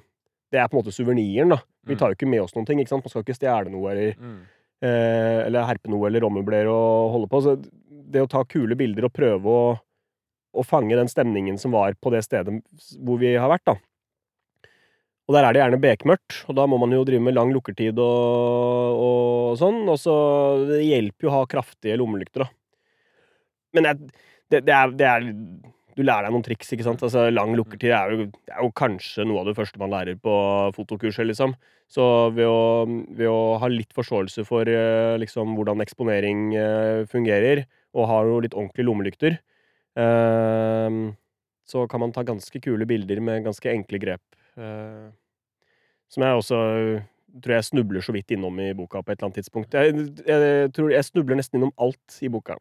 Det 0.53 0.59
er 0.61 0.67
på 0.69 0.77
en 0.77 0.83
måte 0.83 0.93
suveniren, 0.95 1.49
da. 1.49 1.57
Vi 1.85 1.95
Mm. 1.95 1.99
tar 1.99 2.09
jo 2.13 2.15
ikke 2.15 2.29
med 2.29 2.41
oss 2.41 2.53
noen 2.55 2.65
ting. 2.65 2.79
ikke 2.79 2.89
sant? 2.93 3.03
Man 3.03 3.09
skal 3.09 3.23
ikke 3.23 3.35
stjele 3.35 3.69
noe 3.71 3.91
eller 3.91 4.13
Mm. 4.15 4.37
eh, 4.81 5.45
Eller 5.47 5.65
herpe 5.65 5.89
noe 5.89 6.07
eller 6.07 6.21
ommøblere 6.21 6.69
og 6.71 7.11
holde 7.11 7.27
på. 7.27 7.41
Så 7.43 7.55
det 8.11 8.21
å 8.21 8.29
ta 8.29 8.43
kule 8.45 8.75
bilder 8.75 9.05
og 9.05 9.13
prøve 9.13 9.43
å, 9.43 9.79
å 10.55 10.63
fange 10.65 10.95
den 10.95 11.07
stemningen 11.07 11.57
som 11.59 11.71
var 11.71 11.93
på 12.01 12.11
det 12.11 12.23
stedet 12.23 12.61
hvor 13.03 13.17
vi 13.19 13.33
har 13.35 13.49
vært, 13.49 13.65
da. 13.65 13.75
Og 15.27 15.35
der 15.35 15.43
er 15.43 15.55
det 15.55 15.59
gjerne 15.59 15.79
bekmørkt, 15.83 16.37
og 16.47 16.55
da 16.55 16.63
må 16.71 16.77
man 16.79 16.93
jo 16.95 17.03
drive 17.07 17.23
med 17.23 17.35
lang 17.35 17.49
lukkertid 17.51 17.97
og, 17.99 19.01
og 19.03 19.57
sånn. 19.59 19.81
Og 19.91 19.97
så 19.99 20.13
Det 20.69 20.85
hjelper 20.85 21.27
jo 21.27 21.31
å 21.33 21.39
ha 21.41 21.49
kraftige 21.51 21.97
lommelykter, 21.99 22.45
da. 22.45 22.53
Men 23.75 23.89
jeg, 23.89 24.13
det, 24.47 24.61
det, 24.69 24.73
er, 24.73 24.93
det 24.95 25.09
er 25.11 25.25
Du 25.97 26.03
lærer 26.05 26.29
deg 26.29 26.35
noen 26.37 26.45
triks, 26.45 26.71
ikke 26.71 26.85
sant. 26.87 27.03
Altså, 27.03 27.25
lang 27.33 27.51
lukkertid 27.59 27.91
er 27.91 28.15
jo, 28.15 28.29
er 28.53 28.61
jo 28.63 28.71
kanskje 28.79 29.25
noe 29.27 29.43
av 29.43 29.49
det 29.49 29.57
første 29.57 29.81
man 29.81 29.91
lærer 29.91 30.15
på 30.23 30.37
fotokurset, 30.77 31.27
liksom. 31.27 31.57
Så 31.91 32.07
ved 32.35 32.47
å, 32.47 32.87
ved 32.87 33.27
å 33.31 33.57
ha 33.59 33.71
litt 33.71 33.91
forståelse 33.95 34.47
for 34.47 34.67
eh, 34.71 35.19
liksom, 35.19 35.57
hvordan 35.59 35.83
eksponering 35.83 36.47
eh, 36.55 37.03
fungerer, 37.11 37.65
og 37.95 38.09
ha 38.11 38.23
jo 38.27 38.41
litt 38.43 38.55
ordentlige 38.55 38.87
lommelykter, 38.87 39.39
eh, 39.99 41.03
så 41.67 41.83
kan 41.91 42.03
man 42.03 42.15
ta 42.15 42.23
ganske 42.27 42.63
kule 42.63 42.87
bilder 42.87 43.19
med 43.19 43.43
ganske 43.47 43.71
enkle 43.75 43.99
grep. 44.03 44.36
Eh, 44.57 45.07
som 46.11 46.23
jeg 46.23 46.41
også 46.41 46.59
tror 47.43 47.57
jeg 47.57 47.65
snubler 47.67 48.03
så 48.03 48.13
vidt 48.15 48.31
innom 48.33 48.59
i 48.61 48.69
boka 48.77 49.01
på 49.03 49.11
et 49.11 49.19
eller 49.19 49.29
annet 49.29 49.39
tidspunkt. 49.41 49.75
Jeg, 49.75 50.05
jeg 50.27 50.71
tror 50.75 50.93
jeg 50.93 51.05
snubler 51.05 51.39
nesten 51.39 51.59
innom 51.59 51.73
alt 51.83 52.19
i 52.23 52.29
boka. 52.33 52.57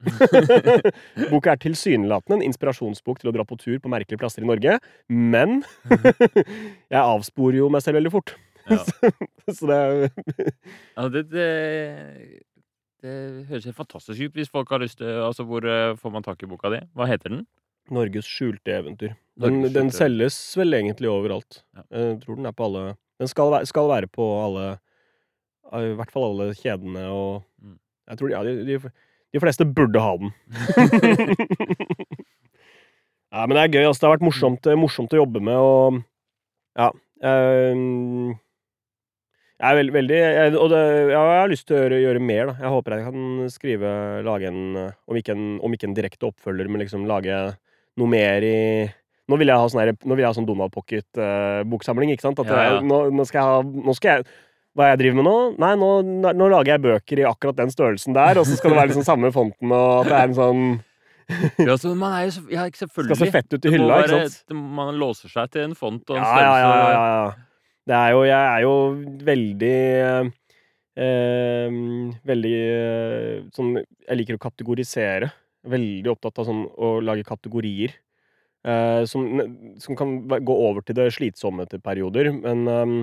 boka 1.32 1.54
er 1.54 1.62
tilsynelatende 1.62 2.40
en 2.40 2.48
inspirasjonsbok 2.50 3.22
til 3.22 3.30
å 3.30 3.34
dra 3.36 3.46
på 3.48 3.58
tur 3.60 3.78
på 3.82 3.92
merkelige 3.92 4.20
plasser 4.20 4.44
i 4.44 4.50
Norge, 4.50 4.78
men 5.08 5.62
jeg 6.92 7.00
avsporer 7.02 7.60
jo 7.62 7.70
meg 7.72 7.84
selv 7.84 8.00
veldig 8.00 8.12
fort. 8.18 8.34
Ja. 8.66 8.82
så 9.56 9.70
det 9.70 9.76
er 9.78 10.08
Ja, 10.96 11.06
det, 11.14 11.28
det, 11.30 11.50
det 13.04 13.12
høres 13.46 13.68
helt 13.68 13.78
fantastisk 13.78 14.18
ut 14.26 14.40
hvis 14.40 14.50
folk 14.50 14.72
har 14.74 14.82
lyst 14.82 14.98
til 14.98 15.20
Altså, 15.22 15.44
hvor 15.46 15.62
eh, 15.62 15.94
får 16.00 16.10
man 16.10 16.26
tak 16.26 16.42
i 16.42 16.48
boka 16.50 16.72
di? 16.74 16.80
Hva 16.96 17.06
heter 17.06 17.30
den? 17.30 17.44
Norges 17.94 18.28
skjulte 18.28 18.74
eventyr. 18.74 19.14
Den, 19.36 19.60
Norges 19.60 19.74
den 19.76 19.92
selges 19.94 20.38
vel 20.58 20.78
egentlig 20.78 21.10
overalt. 21.12 21.62
Ja. 21.76 21.84
Jeg 21.92 22.20
tror 22.24 22.38
den 22.38 22.48
er 22.48 22.56
på 22.56 22.68
alle 22.70 22.84
Den 23.20 23.30
skal 23.32 23.50
være, 23.52 23.68
skal 23.68 23.88
være 23.88 24.08
på 24.12 24.24
alle 24.44 24.64
I 25.76 25.94
hvert 25.98 26.12
fall 26.14 26.30
alle 26.30 26.54
kjedene 26.56 27.08
og 27.12 27.44
Mm. 27.56 27.78
Jeg 28.06 28.18
tror 28.20 28.30
ja, 28.30 28.40
de, 28.46 28.52
de, 28.66 28.76
de 29.34 29.40
fleste 29.42 29.66
burde 29.66 29.98
ha 29.98 30.12
den. 30.20 30.30
ja, 33.34 33.42
men 33.42 33.56
det 33.56 33.62
er 33.64 33.72
gøy. 33.72 33.84
Altså. 33.88 34.00
Det 34.00 34.06
har 34.06 34.14
vært 34.14 34.26
morsomt, 34.28 34.68
morsomt 34.78 35.16
å 35.16 35.22
jobbe 35.24 35.42
med, 35.42 35.58
og 35.58 36.02
ja 36.76 36.90
ehm, 37.24 38.36
Jeg 39.56 39.66
er 39.70 39.78
veld, 39.78 39.92
veldig 39.94 40.16
jeg, 40.20 40.54
Og 40.60 40.68
det, 40.68 40.80
ja, 41.08 41.22
jeg 41.32 41.40
har 41.40 41.50
lyst 41.50 41.66
til 41.68 41.78
å 41.78 41.80
gjøre, 41.80 42.00
gjøre 42.04 42.24
mer, 42.30 42.50
da. 42.50 42.54
Jeg 42.60 42.74
håper 42.74 42.94
jeg 42.94 43.06
kan 43.06 43.52
skrive 43.54 43.92
Lage 44.26 44.50
en 44.52 44.62
Om 44.84 45.20
ikke 45.22 45.36
en, 45.36 45.46
om 45.64 45.76
ikke 45.76 45.88
en 45.90 45.96
direkte 45.96 46.28
oppfølger, 46.28 46.68
men 46.68 46.84
liksom 46.84 47.08
lage 47.08 47.40
noe 48.00 48.12
mer 48.12 48.46
i 48.46 48.56
Nå 49.26 49.34
vil 49.40 49.50
jeg 49.50 49.58
ha 49.58 49.66
sånn, 49.66 49.96
sånn 50.36 50.46
Donald 50.46 50.70
Pocket-boksamling, 50.70 52.12
ikke 52.14 52.28
sant? 52.28 52.38
At 52.38 52.46
Ja, 52.46 52.60
ja. 52.62 52.74
Nå, 52.78 53.08
nå 53.10 53.24
skal 53.26 53.40
jeg 53.40 53.48
ha 53.48 53.86
Nå 53.88 53.94
skal 53.98 54.12
jeg 54.12 54.28
hva 54.76 54.90
jeg 54.90 55.00
driver 55.00 55.16
med 55.16 55.24
nå? 55.24 55.36
Nei, 55.62 55.72
nå, 55.80 55.88
nå 56.36 56.48
lager 56.52 56.74
jeg 56.74 56.84
bøker 56.84 57.22
i 57.22 57.24
akkurat 57.24 57.56
den 57.56 57.72
størrelsen 57.72 58.16
der, 58.16 58.36
og 58.36 58.44
så 58.44 58.58
skal 58.58 58.74
det 58.74 58.80
være 58.82 58.90
liksom 58.90 59.06
samme 59.06 59.30
fonten, 59.32 59.72
og 59.72 60.02
at 60.02 60.10
det 60.10 60.18
er 60.18 60.28
en 60.28 60.36
sånn 60.36 60.66
Ja, 61.66 61.74
så 61.80 61.94
man 61.98 62.12
er 62.14 62.26
jo 62.28 62.34
så, 62.36 62.42
ja, 62.52 62.66
selvfølgelig. 62.70 63.16
Skal 63.16 63.26
se 63.26 63.34
fett 63.34 63.56
ut 63.56 63.66
i 63.66 63.72
hylla, 63.72 64.02
være, 64.02 64.20
ikke 64.26 64.34
sant? 64.34 64.58
Man 64.76 65.00
låser 65.00 65.32
seg 65.32 65.50
til 65.54 65.64
en 65.66 65.74
font 65.78 66.12
og 66.12 66.18
en 66.18 66.22
Ja, 66.22 66.34
ja, 66.44 66.52
ja, 66.60 66.74
ja, 66.76 67.06
ja. 67.16 67.64
Det 67.86 67.96
er 67.96 68.12
jo 68.12 68.20
Jeg 68.26 68.42
er 68.42 68.62
jo 68.66 68.74
veldig 69.26 69.72
eh, 71.06 71.80
Veldig 72.30 72.54
eh, 72.60 73.34
sånn 73.54 73.74
Jeg 73.80 74.20
liker 74.20 74.38
å 74.38 74.42
kategorisere. 74.42 75.32
Veldig 75.66 76.10
opptatt 76.12 76.38
av 76.42 76.46
sånn 76.48 76.64
å 76.78 76.96
lage 77.02 77.26
kategorier. 77.26 77.94
eh, 78.66 79.04
som, 79.06 79.26
som 79.82 79.96
kan 79.98 80.16
gå 80.28 80.56
over 80.68 80.82
til 80.86 80.96
det 80.98 81.10
slitsomme 81.14 81.66
til 81.70 81.80
perioder, 81.84 82.32
men 82.34 82.66
ehm, 82.70 82.96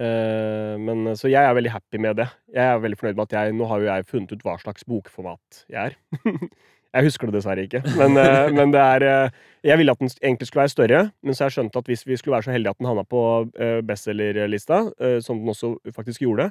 eh, 0.00 0.76
men, 0.80 1.14
så 1.16 1.30
jeg 1.32 1.42
er 1.44 1.56
veldig 1.56 1.72
happy 1.74 2.00
med 2.02 2.20
det. 2.22 2.28
Jeg 2.54 2.64
er 2.66 2.82
veldig 2.84 3.00
fornøyd 3.00 3.20
med 3.20 3.26
at 3.28 3.36
jeg 3.38 3.56
Nå 3.58 3.68
har 3.70 3.80
jo 3.82 3.90
jeg 3.90 4.08
funnet 4.10 4.34
ut 4.36 4.44
hva 4.46 4.56
slags 4.62 4.86
bokformat 4.88 5.64
jeg 5.72 5.92
er. 5.92 5.98
jeg 6.90 7.06
husker 7.06 7.30
det 7.30 7.36
dessverre 7.38 7.64
ikke, 7.66 7.80
men, 7.98 8.18
eh, 8.18 8.50
men 8.58 8.72
det 8.74 8.80
er 8.82 9.06
eh, 9.06 9.38
Jeg 9.62 9.76
ville 9.78 9.92
at 9.92 10.00
den 10.00 10.10
egentlig 10.22 10.48
skulle 10.48 10.64
være 10.64 10.72
større, 10.72 11.00
men 11.22 11.36
så 11.36 11.44
har 11.44 11.50
jeg 11.50 11.58
skjønt 11.58 11.74
at 11.76 11.88
hvis 11.90 12.06
vi 12.08 12.16
skulle 12.16 12.34
være 12.34 12.48
så 12.48 12.54
heldige 12.54 12.72
at 12.72 12.78
den 12.80 12.88
havna 12.88 13.02
på 13.04 13.22
uh, 13.44 13.80
bestselgerlista, 13.84 14.78
eh, 14.96 15.18
som 15.20 15.36
den 15.36 15.52
også 15.52 15.74
faktisk 15.92 16.22
gjorde, 16.24 16.46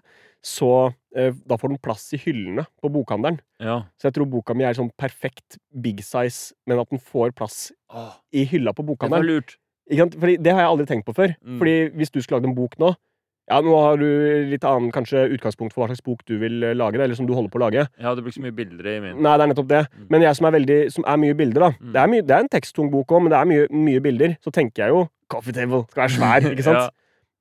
så 0.45 0.91
eh, 1.17 1.33
da 1.49 1.57
får 1.57 1.73
den 1.73 1.81
plass 1.81 2.05
i 2.13 2.19
hyllene 2.21 2.67
på 2.77 2.91
bokhandelen. 2.93 3.39
Ja. 3.57 3.79
Så 3.97 4.11
jeg 4.11 4.19
tror 4.19 4.29
boka 4.29 4.53
mi 4.53 4.67
er 4.67 4.77
sånn 4.77 4.91
perfekt 4.93 5.57
big 5.73 6.03
size, 6.05 6.53
men 6.69 6.83
at 6.83 6.93
den 6.93 7.01
får 7.01 7.33
plass 7.33 7.71
i 8.29 8.45
hylla 8.45 8.75
på 8.77 8.85
det 8.85 8.91
var 8.91 8.93
bokhandelen. 8.93 9.33
lurt. 9.33 9.57
Fordi 9.89 10.37
det 10.37 10.53
har 10.53 10.61
jeg 10.61 10.69
aldri 10.75 10.89
tenkt 10.91 11.09
på 11.09 11.17
før. 11.17 11.33
Mm. 11.41 11.57
Fordi 11.57 11.77
hvis 11.97 12.13
du 12.13 12.21
skulle 12.21 12.37
lagd 12.37 12.51
en 12.51 12.57
bok 12.61 12.77
nå 12.77 12.93
Ja, 13.49 13.57
nå 13.65 13.73
har 13.81 13.97
du 13.97 14.05
litt 14.51 14.65
annen 14.67 14.91
kanskje 14.93 15.23
utgangspunkt 15.33 15.73
for 15.73 15.81
hva 15.81 15.89
slags 15.89 16.03
bok 16.05 16.19
du 16.29 16.35
vil 16.37 16.61
eh, 16.63 16.75
lage, 16.77 16.99
eller 17.01 17.17
som 17.17 17.25
du 17.25 17.33
holder 17.33 17.49
på 17.49 17.57
å 17.57 17.63
lage. 17.63 17.87
Ja, 17.97 18.13
det 18.13 18.21
blir 18.21 18.29
ikke 18.29 18.39
så 18.43 18.45
mye 18.45 18.57
bilder 18.59 18.89
i 18.91 18.97
min. 19.01 19.15
Nei, 19.25 19.33
det 19.39 19.45
er 19.45 19.51
nettopp 19.53 19.69
det. 19.71 19.79
Mm. 19.89 20.03
Men 20.13 20.25
jeg 20.27 20.37
som 20.37 20.47
er 20.49 20.53
veldig 20.59 20.77
Som 20.93 21.07
er 21.09 21.17
mye 21.23 21.37
bilder, 21.39 21.65
da. 21.65 21.69
Mm. 21.79 21.91
Det, 21.95 22.01
er 22.03 22.11
mye, 22.13 22.25
det 22.29 22.35
er 22.35 22.45
en 22.45 22.51
teksttung 22.53 22.91
bok 22.93 23.15
òg, 23.15 23.23
men 23.25 23.33
det 23.33 23.39
er 23.39 23.49
mye, 23.49 23.65
mye 23.89 24.03
bilder. 24.05 24.35
Så 24.45 24.53
tenker 24.53 24.85
jeg 24.85 24.93
jo 24.93 25.03
Coffee 25.29 25.53
table 25.53 25.83
skal 25.89 26.05
være 26.05 26.15
svær, 26.19 26.47
ikke 26.53 26.65
sant? 26.69 26.85
Ja. 26.85 26.89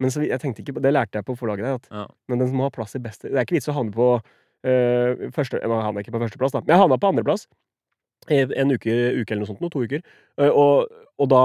Men 0.00 0.12
så, 0.14 0.22
jeg 0.22 0.40
tenkte 0.40 0.62
ikke 0.62 0.76
på 0.78 0.82
Det 0.84 0.92
lærte 0.94 1.18
jeg 1.20 1.26
på 1.28 1.36
forlaget 1.36 1.66
der. 1.68 1.78
At, 1.80 1.88
Ja. 1.92 2.04
Men 2.30 2.40
den 2.44 2.52
må 2.56 2.68
ha 2.68 2.72
plass 2.74 2.96
i 2.96 3.02
beste 3.04 3.28
Det 3.28 3.36
er 3.36 3.44
ikke 3.46 3.58
vits 3.58 3.68
å 3.68 3.76
havne 3.76 3.92
på 3.92 4.10
øh, 4.18 5.24
første 5.34 5.60
Jeg 5.60 5.70
havner 5.70 6.04
ikke 6.04 6.14
på 6.14 6.20
førsteplass, 6.24 6.54
da. 6.56 6.62
Men 6.64 6.74
jeg 6.74 6.82
havna 6.84 6.98
på 7.00 7.12
andreplass. 7.12 7.48
i 8.30 8.42
En 8.44 8.72
uke, 8.72 8.94
uke 9.20 9.34
eller 9.34 9.44
noe 9.44 9.50
sånt. 9.50 9.60
Noe, 9.64 9.72
to 9.72 9.84
uker. 9.84 10.00
Eh, 10.40 10.48
og, 10.48 10.88
og 11.18 11.28
da 11.32 11.42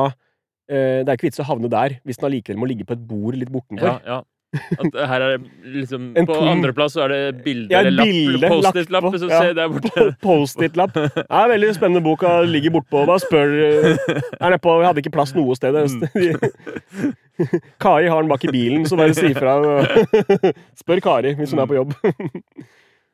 eh, 0.70 1.02
Det 1.04 1.10
er 1.10 1.18
ikke 1.18 1.30
vits 1.30 1.42
å 1.44 1.48
havne 1.52 1.72
der 1.72 2.00
hvis 2.04 2.22
den 2.22 2.30
allikevel 2.32 2.62
må 2.64 2.70
ligge 2.70 2.88
på 2.88 2.96
et 2.96 3.04
bord 3.08 3.36
litt 3.36 3.52
bortenfor. 3.52 3.98
Ja, 4.00 4.00
ja. 4.08 4.22
At 4.54 4.96
her 5.10 5.24
er 5.26 5.32
det 5.38 5.48
liksom 5.74 6.12
På 6.30 6.36
andreplass 6.46 6.94
så 6.94 7.08
er 7.08 7.14
det 7.14 7.22
bilde 7.46 7.74
Ja, 7.74 7.80
eller 7.82 8.06
bilde 8.06 8.38
lapp, 8.44 8.52
Post-it-lapp, 8.54 9.08
så 9.18 9.30
ja. 9.32 9.40
se 9.42 9.54
der 9.58 9.72
borte. 9.74 10.04
Post-it-lapp. 10.22 10.94
Det 11.00 11.24
er 11.26 11.50
veldig 11.54 11.72
spennende 11.78 12.04
bok. 12.06 12.22
Ligger 12.50 12.76
bortpå. 12.76 13.02
Bare 13.10 13.22
spør 13.24 13.56
eh, 13.66 14.04
Er 14.40 14.54
nedpå 14.54 14.76
Jeg 14.82 14.88
hadde 14.92 15.02
ikke 15.04 15.14
plass 15.16 15.34
noe 15.38 15.56
sted. 15.58 15.74
Kari 17.82 18.12
har 18.12 18.22
den 18.22 18.30
bak 18.30 18.44
i 18.46 18.52
bilen, 18.54 18.86
så 18.86 19.00
bare 19.00 19.16
si 19.18 19.34
fra. 19.34 19.56
Spør 20.84 21.02
Kari 21.04 21.34
hvis 21.40 21.54
hun 21.56 21.64
er 21.64 21.70
på 21.74 21.80
jobb. 21.82 21.98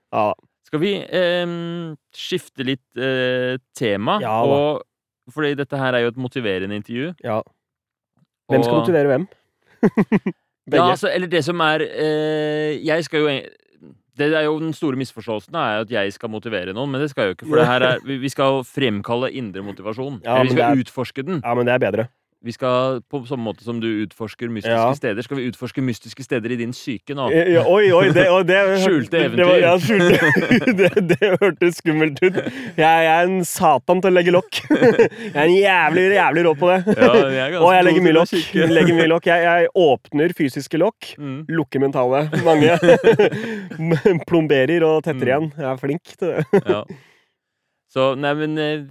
Ja. 0.09 0.31
Skal 0.65 0.79
vi 0.81 0.95
eh, 0.97 1.51
skifte 2.17 2.65
litt 2.65 2.97
eh, 2.97 3.59
tema? 3.77 4.15
Ja 4.23 4.39
og, 4.41 4.79
fordi 5.29 5.51
dette 5.59 5.77
her 5.77 5.93
er 5.93 6.07
jo 6.07 6.11
et 6.15 6.17
motiverende 6.17 6.73
intervju. 6.81 7.11
ja. 7.23 7.37
Hvem 8.49 8.63
skal 8.65 8.73
og- 8.73 8.79
motivere 8.81 9.11
hvem? 9.11 9.27
Ja, 10.77 10.89
altså, 10.91 11.09
eller 11.09 11.27
det 11.31 11.41
som 11.45 11.59
er 11.65 11.81
eh, 11.87 12.77
Jeg 12.85 13.05
skal 13.07 13.25
jo 13.25 13.39
det 14.19 14.33
er 14.35 14.43
jo 14.49 14.57
Den 14.59 14.73
store 14.75 14.99
misforståelsen 14.99 15.55
er 15.55 15.85
at 15.85 15.91
jeg 15.93 16.11
skal 16.13 16.31
motivere 16.31 16.73
noen, 16.75 16.91
men 16.91 17.01
det 17.01 17.09
skal 17.13 17.23
jeg 17.23 17.31
jo 17.31 17.37
ikke. 17.37 17.49
For 17.53 17.63
er, 17.63 17.85
vi 18.07 18.17
vi 18.19 18.31
skal 18.31 18.63
fremkalle 18.67 19.31
indre 19.31 19.63
motivasjon. 19.63 20.21
Ja, 20.25 20.39
eller 20.39 20.49
vi 20.49 20.57
skal 20.57 20.65
er, 20.65 20.83
utforske 20.83 21.23
den. 21.23 21.39
Ja, 21.39 21.53
men 21.55 21.69
det 21.69 21.77
er 21.77 21.83
bedre. 21.85 22.07
Vi 22.41 22.53
skal, 22.55 23.01
På 23.11 23.19
samme 23.27 23.43
måte 23.43 23.65
som 23.65 23.81
du 23.83 23.87
utforsker 24.05 24.47
mystiske 24.47 24.71
Ja. 24.71 24.93
steder, 24.95 25.21
skal 25.25 25.37
vi 25.41 25.49
utforske 25.51 25.81
mystiske 25.83 26.23
steder 26.23 26.53
i 26.53 26.55
din 26.55 26.71
psyke 26.71 27.11
nå. 27.13 27.25
Ja, 27.35 27.65
oi, 27.67 27.91
oi, 27.91 28.13
det, 28.15 28.29
og 28.31 28.45
det 28.47 28.55
Skjulte 28.85 29.19
eventyr. 29.25 29.35
det 29.35 29.47
var- 29.49 29.59
ja, 29.59 29.73
skjulte, 29.77 30.71
det, 30.79 31.07
det 31.09 31.31
hørtes 31.41 31.81
skummelt 31.81 32.21
ut. 32.23 32.37
Jeg, 32.39 32.79
jeg 32.79 33.11
er 33.11 33.27
en 33.27 33.43
satan 33.43 33.99
til 33.99 34.07
å 34.09 34.15
legge 34.15 34.31
lokk. 34.31 34.61
Jeg 34.69 35.35
er 35.35 35.43
en 35.49 35.57
jævlig, 35.59 36.05
jævlig 36.15 36.45
rå 36.47 36.53
på 36.61 36.69
det. 36.71 36.95
Ja, 36.95 37.11
jeg 37.29 37.59
Og 37.59 37.73
jeg 37.75 37.83
legger 37.89 38.01
mye 38.07 38.15
lokk. 38.15 38.31
Legger 38.71 38.95
mye 39.01 39.09
lokk. 39.11 39.27
Jeg, 39.27 39.43
jeg 39.43 39.67
åpner 39.75 40.33
fysiske 40.39 40.79
lokk, 40.79 41.11
Mm. 41.19 41.43
lukker 41.51 41.79
mentale. 41.83 42.23
Mange. 42.47 42.71
Plomberer 44.29 44.83
og 44.87 45.03
tetter 45.03 45.19
Mm. 45.19 45.27
igjen. 45.27 45.51
Jeg 45.57 45.69
er 45.73 45.77
flink 45.83 46.03
til 46.15 46.27
det. 46.31 46.63
Ja. 46.65 46.83
Så, 47.91 48.15
nei, 48.17 48.33
men 48.37 48.57
eh, 48.57 48.83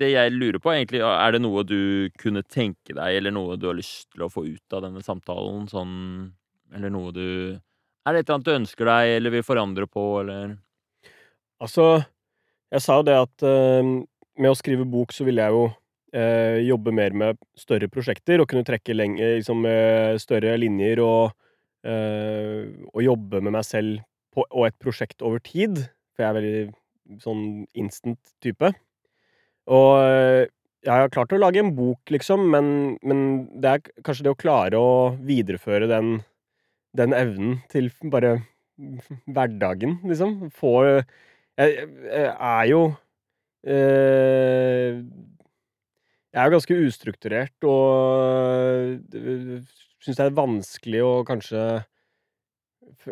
Det 0.00 0.08
jeg 0.10 0.32
lurer 0.34 0.58
på, 0.58 0.72
egentlig, 0.74 1.00
er 1.06 1.34
det 1.34 1.40
noe 1.44 1.62
du 1.66 2.10
kunne 2.18 2.42
tenke 2.42 2.96
deg, 2.96 3.18
eller 3.20 3.34
noe 3.34 3.58
du 3.60 3.68
har 3.68 3.76
lyst 3.78 4.08
til 4.10 4.24
å 4.26 4.30
få 4.32 4.42
ut 4.48 4.74
av 4.74 4.82
denne 4.88 5.02
samtalen? 5.06 5.68
Sånn 5.70 5.94
Eller 6.74 6.90
noe 6.90 7.12
du 7.14 7.26
Er 7.54 8.12
det 8.12 8.24
et 8.24 8.28
eller 8.28 8.34
annet 8.40 8.48
du 8.48 8.56
ønsker 8.56 8.90
deg, 8.90 9.12
eller 9.18 9.34
vil 9.36 9.46
forandre 9.46 9.86
på, 9.86 10.06
eller 10.24 10.56
Altså, 11.62 12.02
jeg 12.74 12.82
sa 12.82 12.98
jo 12.98 13.06
det 13.06 13.14
at 13.14 13.44
eh, 13.46 13.92
med 14.42 14.50
å 14.50 14.58
skrive 14.58 14.84
bok 14.90 15.14
så 15.14 15.24
ville 15.24 15.44
jeg 15.44 15.54
jo 15.54 15.68
eh, 16.14 16.58
jobbe 16.66 16.92
mer 16.92 17.14
med 17.16 17.38
større 17.58 17.88
prosjekter 17.88 18.42
og 18.42 18.48
kunne 18.50 18.66
trekke 18.66 18.96
lenge, 18.96 19.36
liksom, 19.38 19.62
eh, 19.70 20.16
større 20.20 20.56
linjer 20.60 21.00
og, 21.04 21.36
eh, 21.86 22.66
og 22.90 23.04
jobbe 23.06 23.40
med 23.40 23.54
meg 23.54 23.64
selv 23.64 24.02
på, 24.34 24.44
og 24.50 24.66
et 24.66 24.78
prosjekt 24.82 25.22
over 25.22 25.42
tid. 25.46 25.78
For 26.14 26.24
jeg 26.24 26.30
er 26.30 26.38
veldig 26.40 27.22
sånn 27.22 27.46
instant 27.78 28.34
type. 28.42 28.74
Og 29.72 29.90
eh, 30.04 30.46
jeg 30.84 30.92
har 30.92 31.12
klart 31.12 31.32
å 31.32 31.40
lage 31.40 31.62
en 31.62 31.72
bok, 31.76 32.02
liksom, 32.12 32.48
men, 32.52 32.66
men 33.06 33.20
det 33.62 33.70
er 33.70 34.02
kanskje 34.04 34.26
det 34.26 34.34
å 34.34 34.40
klare 34.40 34.80
å 34.80 34.94
videreføre 35.24 35.88
den, 35.88 36.18
den 36.96 37.16
evnen 37.16 37.58
til 37.72 37.88
bare 38.12 38.36
hverdagen, 39.30 40.00
liksom. 40.04 40.50
Få 40.54 40.74
Jeg, 40.84 41.86
jeg 42.10 42.30
er 42.34 42.64
jo 42.66 42.80
eh, 43.62 44.98
Jeg 46.34 46.40
er 46.42 46.48
jo 46.48 46.54
ganske 46.56 46.78
ustrukturert 46.88 47.68
og 47.70 49.14
syns 50.04 50.18
det 50.18 50.24
er 50.26 50.36
vanskelig 50.36 51.04
å 51.06 51.12
kanskje 51.24 51.62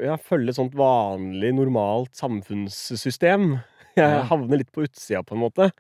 ja, 0.03 0.17
følge 0.21 0.53
et 0.53 0.59
sånt 0.59 0.75
vanlig, 0.77 1.53
normalt 1.57 2.13
samfunnssystem. 2.19 3.55
Jeg 3.97 4.27
havner 4.31 4.61
litt 4.61 4.73
på 4.75 4.85
utsida, 4.87 5.23
på 5.25 5.37
en 5.37 5.43
måte. 5.45 5.71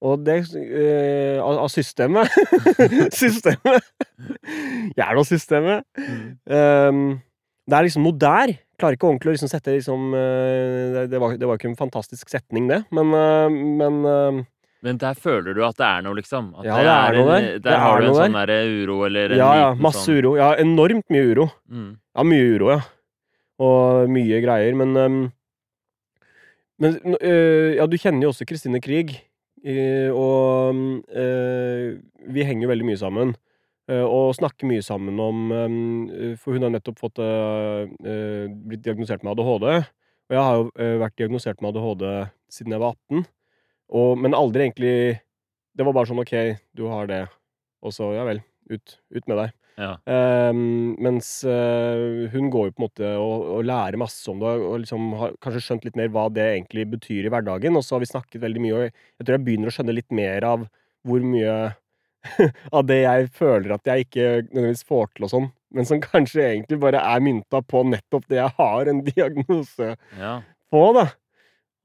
Og 0.00 0.22
det 0.24 0.38
eh, 0.56 1.40
av 1.44 1.68
systemet. 1.68 2.30
Systemet! 3.20 3.84
Jævla 4.96 5.24
systemet. 5.28 5.84
Mm. 6.00 6.22
Um, 6.48 7.02
det 7.68 7.76
er 7.76 7.84
liksom 7.86 8.06
noe 8.06 8.16
der. 8.16 8.54
Klarer 8.80 8.96
ikke 8.96 9.10
ordentlig 9.10 9.28
å 9.28 9.34
liksom 9.34 9.50
sette 9.52 9.74
liksom 9.74 10.14
uh, 10.16 11.04
det, 11.04 11.20
var, 11.20 11.36
det 11.36 11.48
var 11.50 11.60
ikke 11.60 11.68
en 11.68 11.76
fantastisk 11.76 12.32
setning, 12.32 12.70
det, 12.70 12.80
men, 12.96 13.12
uh, 13.12 13.52
men 13.52 13.98
uh, 14.08 14.40
Men 14.80 14.96
der 15.02 15.18
føler 15.20 15.52
du 15.52 15.60
at 15.66 15.76
det 15.76 15.84
er 15.84 16.06
noe, 16.06 16.16
liksom? 16.16 16.54
At 16.56 16.64
Ja, 16.64 16.78
det 16.80 16.94
er 16.94 17.18
noe 17.18 17.28
der. 17.34 17.48
Der 17.58 17.66
Det 17.68 17.80
har 17.84 18.00
du 18.00 18.08
en 18.08 18.16
sånn 18.16 18.38
der 18.40 18.54
uro 18.80 19.02
eller 19.04 19.34
en 19.36 19.42
Ja, 19.42 19.50
ja. 19.60 19.68
Masse 19.76 20.06
sånn 20.06 20.22
uro. 20.22 20.32
Ja, 20.40 20.54
enormt 20.64 21.12
mye 21.12 21.28
uro. 21.28 21.50
mm. 21.68 21.90
Ja, 22.16 22.24
mye 22.32 22.48
uro, 22.56 22.72
ja. 22.72 22.80
Og 23.60 24.08
mye 24.16 24.40
greier, 24.40 24.80
men 24.80 24.96
um, 24.96 25.18
Men 26.80 26.96
øh, 27.20 27.74
ja, 27.76 27.84
du 27.84 27.98
kjenner 28.00 28.24
jo 28.24 28.30
også 28.32 28.46
Kristine 28.48 28.80
Krig, 28.80 29.18
og 29.60 30.76
øh, 31.12 31.98
vi 32.32 32.44
henger 32.48 32.70
veldig 32.70 32.86
mye 32.86 33.00
sammen. 33.00 33.34
øh, 33.90 34.04
og 34.06 34.34
snakker 34.34 34.66
mye 34.66 34.82
sammen 34.82 35.20
om 35.20 35.50
For 36.38 36.52
hun 36.52 36.62
har 36.62 36.70
nettopp 36.70 36.98
fått 36.98 37.18
blitt 37.18 38.84
diagnosert 38.84 39.24
med 39.24 39.32
ADHD. 39.32 39.84
Og 40.30 40.36
jeg 40.36 40.42
har 40.42 40.56
jo 40.56 40.70
vært 41.02 41.18
diagnosert 41.18 41.60
med 41.60 41.74
ADHD 41.74 42.04
siden 42.50 42.72
jeg 42.72 42.80
var 42.80 42.94
18. 43.10 43.26
Og, 43.90 44.18
men 44.18 44.34
aldri 44.34 44.68
egentlig 44.68 45.20
Det 45.76 45.86
var 45.86 45.94
bare 45.94 46.06
sånn 46.06 46.22
OK, 46.22 46.34
du 46.76 46.86
har 46.90 47.06
det, 47.06 47.24
og 47.80 47.92
så 47.94 48.10
ja 48.12 48.24
vel, 48.26 48.40
ut, 48.68 48.96
ut 49.14 49.28
med 49.30 49.38
deg. 49.38 49.59
Ja. 49.80 49.94
Ehm, 50.12 50.94
mens 51.00 51.28
uh, 51.48 52.28
hun 52.34 52.50
går 52.52 52.68
jo 52.68 52.74
på 52.74 52.82
en 52.82 52.84
måte 52.84 53.12
og, 53.16 53.46
og 53.56 53.62
lærer 53.64 53.96
masse 54.00 54.28
om 54.30 54.42
det, 54.42 54.50
og 54.60 54.82
liksom 54.82 55.14
har 55.20 55.36
kanskje 55.40 55.62
skjønt 55.64 55.86
litt 55.88 55.96
mer 55.96 56.10
hva 56.12 56.26
det 56.36 56.44
egentlig 56.50 56.84
betyr 56.92 57.28
i 57.28 57.32
hverdagen. 57.32 57.78
Og 57.78 57.86
så 57.86 57.96
har 57.96 58.04
vi 58.04 58.10
snakket 58.10 58.44
veldig 58.44 58.64
mye, 58.66 58.74
og 58.76 58.84
jeg 58.90 59.24
tror 59.24 59.38
jeg 59.38 59.46
begynner 59.46 59.72
å 59.72 59.76
skjønne 59.76 59.96
litt 59.96 60.12
mer 60.20 60.46
av 60.50 60.66
hvor 61.08 61.24
mye 61.24 61.54
av 62.76 62.84
det 62.88 63.00
jeg 63.00 63.30
føler 63.36 63.74
at 63.74 63.88
jeg 63.88 64.06
ikke 64.06 64.28
nødvendigvis 64.50 64.84
får 64.88 65.08
til 65.14 65.26
og 65.26 65.32
sånn, 65.32 65.48
men 65.72 65.88
som 65.88 66.02
kanskje 66.04 66.44
egentlig 66.44 66.80
bare 66.82 67.00
er 67.00 67.24
mynta 67.24 67.62
på 67.64 67.82
nettopp 67.88 68.26
det 68.28 68.40
jeg 68.40 68.56
har 68.58 68.90
en 68.92 69.02
diagnose 69.10 69.94
ja. 70.18 70.34
på, 70.72 70.84
da. 70.98 71.08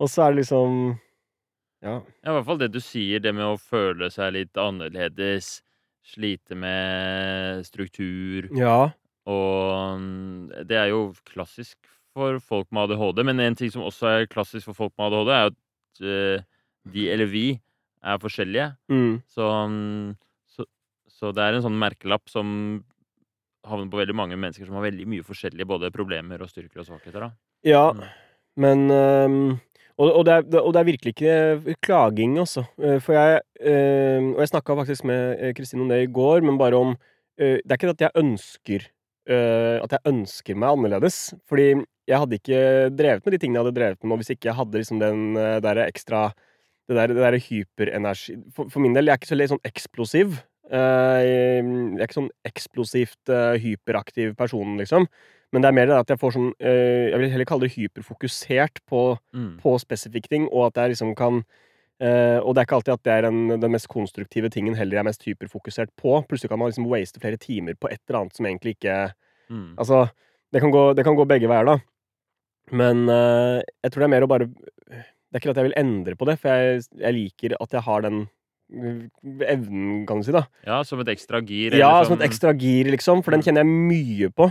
Og 0.01 0.11
så 0.11 0.25
er 0.25 0.35
det 0.35 0.43
liksom 0.43 0.95
Ja. 1.85 1.99
Ja, 2.25 2.31
i 2.31 2.33
hvert 2.33 2.47
fall 2.47 2.59
det 2.59 2.73
du 2.73 2.81
sier, 2.81 3.21
det 3.21 3.35
med 3.37 3.45
å 3.45 3.59
føle 3.61 4.09
seg 4.11 4.33
litt 4.33 4.59
annerledes, 4.59 5.59
slite 6.05 6.55
med 6.55 7.65
struktur, 7.65 8.47
Ja. 8.55 8.91
og 9.25 9.99
mm, 9.99 10.67
det 10.69 10.77
er 10.77 10.89
jo 10.93 11.13
klassisk 11.25 11.77
for 12.15 12.37
folk 12.39 12.67
med 12.71 12.91
ADHD. 12.91 13.23
Men 13.25 13.39
en 13.43 13.55
ting 13.57 13.71
som 13.73 13.81
også 13.83 14.07
er 14.21 14.27
klassisk 14.31 14.69
for 14.69 14.77
folk 14.77 14.93
med 14.97 15.11
ADHD, 15.11 15.31
er 15.33 15.49
at 15.49 16.01
eh, 16.05 16.43
de 16.93 17.07
eller 17.11 17.25
vi 17.31 17.47
er 18.05 18.19
forskjellige. 18.21 18.69
Mm. 18.93 19.15
Så, 19.27 19.47
mm, 19.69 20.15
så, 20.53 20.65
så 21.09 21.31
det 21.33 21.41
er 21.43 21.57
en 21.57 21.65
sånn 21.65 21.79
merkelapp 21.81 22.29
som 22.29 22.83
havner 23.65 23.89
på 23.89 23.97
veldig 23.97 24.13
mange 24.15 24.37
mennesker 24.37 24.67
som 24.69 24.75
har 24.77 24.85
veldig 24.85 25.07
mye 25.09 25.25
forskjellige 25.25 25.65
både 25.65 25.89
problemer 25.91 26.37
og 26.45 26.51
styrker 26.51 26.83
og 26.83 26.85
svakheter. 26.91 27.25
da. 27.25 27.31
Ja, 27.65 27.87
Mm. 27.93 28.05
men 28.61 28.89
øhm, 28.93 29.59
og, 29.95 30.09
og, 30.11 30.23
det 30.27 30.33
er, 30.33 30.59
og 30.59 30.73
det 30.75 30.79
er 30.81 30.87
virkelig 30.89 31.11
ikke 31.13 31.75
klaging, 31.85 32.37
altså. 32.41 32.65
Eh, 32.83 32.99
For 32.99 33.15
jeg 33.15 33.41
øh, 33.61 34.33
Og 34.35 34.39
jeg 34.43 34.51
snakka 34.51 34.75
faktisk 34.75 35.05
med 35.07 35.39
eh, 35.39 35.53
Kristine 35.55 35.85
om 35.85 35.91
det 35.91 36.01
i 36.03 36.11
går, 36.11 36.43
men 36.43 36.57
bare 36.59 36.75
om 36.75 36.95
øh, 37.39 37.59
Det 37.63 37.71
er 37.71 37.79
ikke 37.79 37.93
at 37.93 38.01
jeg 38.01 38.11
ønsker 38.15 38.87
øh, 39.29 39.77
At 39.83 39.91
jeg 39.95 39.99
ønsker 40.11 40.55
meg 40.55 40.69
annerledes. 40.75 41.33
Fordi 41.47 41.75
jeg 42.07 42.19
hadde 42.19 42.35
ikke 42.35 42.89
drevet 42.97 43.25
med 43.25 43.31
de 43.33 43.37
tingene 43.37 43.57
jeg 43.59 43.65
hadde 43.65 43.79
drevet 43.79 44.03
med 44.03 44.17
hvis 44.21 44.33
ikke 44.35 44.49
jeg 44.51 44.55
hadde 44.55 44.77
liksom 44.77 44.99
den 44.99 45.35
der 45.35 45.85
ekstra 45.87 46.31
Det 46.87 46.95
der, 46.97 47.07
der 47.07 47.39
hyperenergi 47.39 48.35
for, 48.53 48.69
for 48.69 48.79
min 48.79 48.93
del, 48.93 49.07
jeg 49.07 49.15
er 49.15 49.17
ikke 49.17 49.31
så 49.31 49.37
litt 49.39 49.49
sånn 49.49 49.63
eksplosiv. 49.65 50.35
Jeg 50.69 51.31
er 51.97 52.03
ikke 52.03 52.13
sånn 52.13 52.29
eksplosivt 52.45 53.31
hyperaktiv 53.57 54.35
person, 54.37 54.75
liksom. 54.77 55.07
Men 55.55 55.63
det 55.63 55.69
er 55.71 55.75
mer 55.77 55.87
det 55.87 55.95
at 56.03 56.09
jeg 56.11 56.19
får 56.19 56.33
sånn 56.35 56.49
øh, 56.59 57.05
Jeg 57.13 57.19
vil 57.21 57.29
heller 57.31 57.47
kalle 57.47 57.63
det 57.69 57.75
hyperfokusert 57.77 58.81
på, 58.91 59.03
Mm. 59.33 59.53
på 59.63 59.77
spesifikke 59.79 60.27
ting, 60.27 60.49
og 60.51 60.67
at 60.67 60.81
jeg 60.83 60.91
liksom 60.93 61.13
kan 61.15 61.39
øh, 62.03 62.39
Og 62.43 62.51
det 62.53 62.59
er 62.61 62.67
ikke 62.67 62.75
alltid 62.81 62.93
at 62.97 63.03
det 63.07 63.13
er 63.15 63.21
den, 63.29 63.39
den 63.63 63.71
mest 63.71 63.87
konstruktive 63.87 64.49
tingen 64.51 64.75
heller 64.75 64.97
jeg 64.99 65.03
er 65.05 65.09
mest 65.09 65.23
hyperfokusert 65.23 65.89
på. 65.97 66.19
Plutselig 66.27 66.49
kan 66.51 66.59
man 66.59 66.67
liksom 66.73 66.89
waste 66.91 67.21
flere 67.23 67.39
timer 67.39 67.73
på 67.79 67.87
et 67.87 68.01
eller 68.09 68.19
annet 68.25 68.35
som 68.35 68.45
egentlig 68.51 68.75
ikke 68.77 69.13
Mm. 69.49 69.75
Altså, 69.77 70.07
det 70.51 70.59
kan 70.61 70.71
gå, 70.73 70.93
det 70.97 71.03
kan 71.05 71.15
gå 71.15 71.23
begge 71.29 71.47
veier, 71.47 71.65
da. 71.65 71.77
Men 72.73 73.07
øh, 73.09 73.61
jeg 73.83 73.91
tror 73.91 74.01
det 74.01 74.07
er 74.07 74.13
mer 74.15 74.25
å 74.25 74.29
bare 74.31 74.47
Det 74.49 75.37
er 75.37 75.39
ikke 75.39 75.49
at 75.53 75.59
jeg 75.61 75.67
vil 75.69 75.77
endre 75.77 76.15
på 76.17 76.25
det, 76.25 76.39
for 76.41 76.49
jeg, 76.49 76.81
jeg 76.97 77.13
liker 77.13 77.55
at 77.61 77.71
jeg 77.77 77.81
har 77.85 78.01
den 78.01 78.27
evnen, 79.45 80.05
kan 80.07 80.17
du 80.21 80.25
si, 80.25 80.33
da. 80.33 80.45
Ja, 80.65 80.79
som 80.87 81.01
et 81.03 81.09
ekstra 81.13 81.41
gir. 81.45 81.75
Ja, 81.77 81.91
som, 82.03 82.15
som 82.15 82.21
et 82.21 82.29
ekstra 82.29 82.53
gir, 82.57 82.89
liksom, 82.93 83.21
for 83.23 83.31
den 83.35 83.41
Mm. 83.43 83.45
kjenner 83.45 83.61
jeg 83.61 83.69
mye 83.91 84.29
på. 84.33 84.47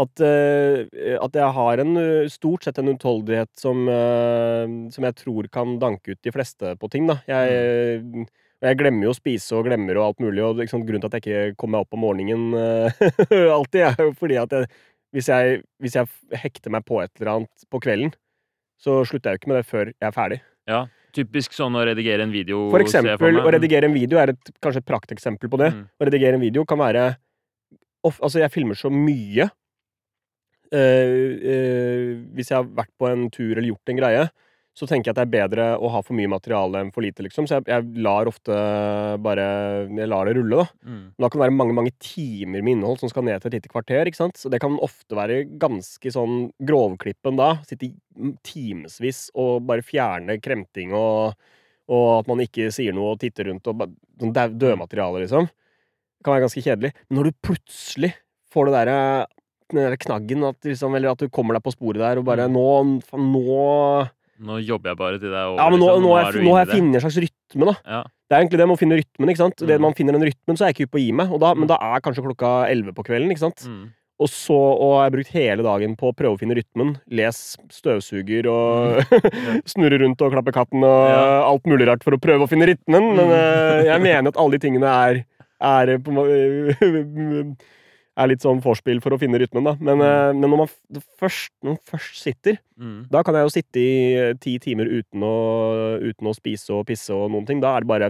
At, 0.00 0.20
øh, 0.26 0.86
at 1.22 1.36
jeg 1.38 1.50
har 1.54 1.78
en 1.78 1.96
øh, 2.00 2.28
stort 2.32 2.64
sett 2.66 2.80
en 2.82 2.88
utholdenhet 2.90 3.50
som, 3.54 3.84
øh, 3.86 4.72
som 4.90 5.04
jeg 5.06 5.14
tror 5.20 5.46
kan 5.54 5.76
danke 5.78 6.16
ut 6.16 6.22
de 6.26 6.32
fleste 6.34 6.72
på 6.80 6.90
ting, 6.90 7.06
da. 7.06 7.20
Jeg, 7.30 8.00
Mm. 8.02 8.26
jeg 8.64 8.78
glemmer 8.80 9.06
jo 9.06 9.12
å 9.12 9.18
spise 9.18 9.54
og 9.54 9.68
glemmer 9.68 10.00
og 10.00 10.08
alt 10.08 10.24
mulig, 10.24 10.42
og 10.42 10.58
liksom, 10.58 10.82
grunnen 10.88 11.04
til 11.04 11.12
at 11.12 11.20
jeg 11.20 11.22
ikke 11.52 11.56
kommer 11.60 11.78
meg 11.78 11.86
opp 11.86 11.94
om 11.94 12.02
morgenen 12.02 12.58
alltid, 13.58 13.80
er 13.86 14.02
jo 14.02 14.10
fordi 14.18 14.40
at 14.40 14.50
jeg, 14.56 14.68
hvis, 15.14 15.28
jeg, 15.30 15.62
hvis 15.78 15.94
jeg 15.94 16.40
hekter 16.42 16.74
meg 16.74 16.84
på 16.88 16.98
et 17.04 17.12
eller 17.20 17.36
annet 17.36 17.68
på 17.70 17.78
kvelden, 17.84 18.14
så 18.80 19.04
slutter 19.06 19.30
jeg 19.30 19.38
jo 19.38 19.42
ikke 19.44 19.52
med 19.52 19.60
det 19.60 19.68
før 19.70 19.92
jeg 19.92 20.08
er 20.10 20.16
ferdig. 20.16 20.40
Ja, 20.66 20.86
typisk 21.14 21.54
sånn 21.54 21.76
å 21.78 21.84
redigere 21.86 22.24
en 22.26 22.32
video. 22.34 22.66
For 22.72 22.82
eksempel, 22.82 23.36
meg. 23.36 23.44
å 23.46 23.52
redigere 23.54 23.86
en 23.86 23.94
video 23.94 24.18
er 24.18 24.32
et, 24.34 24.54
kanskje 24.64 24.82
et 24.82 24.88
prakteksempel 24.88 25.52
på 25.52 25.60
det. 25.60 25.70
Mm. 25.74 25.84
Å 25.86 26.08
redigere 26.08 26.38
en 26.40 26.42
video 26.42 26.64
kan 26.66 26.80
være 26.80 27.12
of, 28.04 28.18
Altså, 28.18 28.40
jeg 28.42 28.52
filmer 28.52 28.78
så 28.78 28.90
mye. 28.92 29.48
Eh, 30.72 31.18
eh, 31.54 32.08
hvis 32.34 32.50
jeg 32.50 32.60
har 32.60 32.72
vært 32.72 32.92
på 32.98 33.10
en 33.10 33.28
tur 33.32 33.52
eller 33.52 33.68
gjort 33.72 33.92
en 33.92 34.00
greie, 34.00 34.24
så 34.74 34.88
tenker 34.90 35.08
jeg 35.08 35.14
at 35.14 35.18
det 35.20 35.24
er 35.28 35.34
bedre 35.46 35.64
å 35.78 35.88
ha 35.94 36.00
for 36.02 36.18
mye 36.18 36.30
materiale 36.30 36.80
enn 36.82 36.90
for 36.94 37.04
lite, 37.04 37.22
liksom. 37.22 37.46
Så 37.46 37.60
jeg, 37.60 37.66
jeg 37.70 38.02
lar 38.02 38.26
ofte 38.26 38.54
bare 39.22 39.44
Jeg 39.86 40.08
lar 40.10 40.26
det 40.26 40.34
rulle, 40.34 40.64
da. 40.64 40.66
Mm. 40.82 41.02
Men 41.12 41.24
da 41.24 41.28
kan 41.30 41.38
det 41.38 41.44
være 41.44 41.56
mange 41.60 41.76
mange 41.78 41.92
timer 42.02 42.64
med 42.64 42.74
innhold 42.74 42.98
som 42.98 43.12
skal 43.12 43.26
ned 43.28 43.38
til 43.38 43.52
et 43.52 43.60
lite 43.60 43.70
kvarter. 43.70 44.10
ikke 44.10 44.18
sant? 44.18 44.40
Så 44.40 44.50
det 44.50 44.58
kan 44.64 44.74
ofte 44.82 45.14
være 45.14 45.44
ganske 45.62 46.14
sånn 46.16 46.48
grovklippen 46.58 47.38
da. 47.38 47.52
Sitte 47.68 47.92
timevis 48.46 49.28
og 49.38 49.62
bare 49.68 49.86
fjerne 49.86 50.40
kremting 50.42 50.94
og, 50.98 51.38
og 51.94 52.08
at 52.16 52.30
man 52.30 52.42
ikke 52.42 52.72
sier 52.74 52.96
noe 52.96 53.14
og 53.14 53.22
titter 53.22 53.52
rundt 53.52 53.70
og 53.70 53.78
bare 53.78 53.94
sånn 54.18 54.34
dødmateriale, 54.34 55.22
liksom. 55.22 55.46
Det 55.46 56.26
kan 56.26 56.34
være 56.34 56.48
ganske 56.48 56.66
kjedelig. 56.66 56.94
Men 57.06 57.20
når 57.20 57.30
du 57.30 57.40
plutselig 57.46 58.14
får 58.50 58.68
det 58.68 58.76
derre 58.80 58.98
der 58.98 59.33
knaggen, 59.70 60.44
at 60.48 60.56
liksom, 60.64 60.94
eller 60.96 61.10
at 61.12 61.18
du 61.18 61.28
kommer 61.28 61.54
deg 61.54 61.62
på 61.62 61.72
sporet 61.72 61.98
der 61.98 62.18
og 62.18 62.24
bare 62.24 62.48
Mm. 62.48 62.52
Nå, 62.52 63.02
faen, 63.02 63.32
nå 63.32 64.08
Nå 64.44 64.58
jobber 64.66 64.90
jeg 64.90 64.98
bare 64.98 65.18
til 65.18 65.30
det 65.30 65.38
er 65.38 65.46
over. 65.46 65.58
Ja, 65.62 65.70
men 65.70 65.78
nå, 65.78 65.86
liksom. 65.86 66.02
nå, 66.02 66.08
nå, 66.10 66.16
jeg, 66.18 66.44
nå 66.44 66.52
har 66.56 66.64
jeg 66.66 66.74
funnet 66.74 66.94
en 66.98 67.00
slags 67.00 67.18
rytme, 67.22 67.64
da. 67.70 67.74
Ja. 67.86 68.02
Det 68.28 68.34
er 68.34 68.40
egentlig 68.42 68.58
det 68.58 68.66
med 68.66 68.74
å 68.76 68.80
finne 68.80 68.96
rytmen. 68.98 69.28
ikke 69.30 69.38
sant? 69.44 69.56
Det 69.62 69.76
Mm. 69.78 69.80
man 69.82 69.94
finner 69.94 70.12
den 70.18 70.22
rytmen, 70.26 70.56
så 70.58 70.64
er 70.64 70.66
jeg 70.72 70.74
ikke 70.74 70.86
ute 70.88 70.90
på 70.90 70.98
å 70.98 71.04
gi 71.06 71.12
meg. 71.12 71.30
Og 71.32 71.38
da, 71.40 71.54
Men 71.54 71.64
Mm. 71.64 71.68
da 71.68 71.76
er 71.80 72.00
kanskje 72.00 72.24
klokka 72.26 72.50
elleve 72.68 72.92
på 72.94 73.04
kvelden. 73.06 73.30
ikke 73.30 73.38
sant? 73.38 73.62
Mm. 73.64 73.92
Og 74.20 74.28
så 74.28 74.54
og 74.54 74.90
jeg 74.94 75.04
har 75.06 75.10
brukt 75.10 75.32
hele 75.34 75.62
dagen 75.62 75.96
på 75.96 76.10
å 76.10 76.14
prøve 76.16 76.34
å 76.34 76.38
finne 76.38 76.54
rytmen. 76.58 76.96
Les 77.10 77.56
støvsuger 77.70 78.46
og 78.46 79.02
snurre 79.70 79.98
rundt 80.02 80.20
og 80.22 80.32
klappe 80.32 80.52
katten 80.52 80.82
og 80.82 81.06
Mm. 81.06 81.14
Ja. 81.14 81.42
alt 81.50 81.62
mulig 81.64 81.86
rart 81.86 82.02
for 82.02 82.10
å 82.12 82.18
prøve 82.20 82.42
å 82.42 82.48
finne 82.50 82.66
rytmen. 82.66 83.14
Men 83.16 83.26
Mm. 83.28 83.30
eh, 83.30 83.84
jeg 83.86 84.02
mener 84.02 84.28
at 84.28 84.36
alle 84.36 84.58
de 84.58 84.58
tingene 84.58 84.84
er, 84.90 85.24
er 85.60 85.98
på 85.98 86.10
er 88.16 88.28
litt 88.30 88.44
sånn 88.44 88.60
vorspiel 88.62 89.00
for 89.02 89.14
å 89.14 89.18
finne 89.18 89.38
rytmen, 89.42 89.64
da. 89.66 89.72
Men, 89.80 89.98
mm. 89.98 90.38
men 90.38 90.50
når, 90.52 90.60
man 90.60 91.00
først, 91.18 91.50
når 91.64 91.74
man 91.76 91.80
først 91.94 92.20
sitter, 92.22 92.60
Mm. 92.74 93.04
da 93.06 93.20
kan 93.22 93.36
jeg 93.38 93.46
jo 93.46 93.50
sitte 93.54 93.78
i 93.78 93.90
eh, 94.18 94.32
ti 94.42 94.56
timer 94.58 94.88
uten 94.90 95.22
å, 95.22 95.34
uten 96.02 96.26
å 96.26 96.32
spise 96.34 96.72
og 96.74 96.86
pisse 96.88 97.14
og 97.14 97.28
noen 97.30 97.46
ting. 97.46 97.60
Da 97.62 97.76
er 97.76 97.84
det 97.84 97.90
bare 97.90 98.08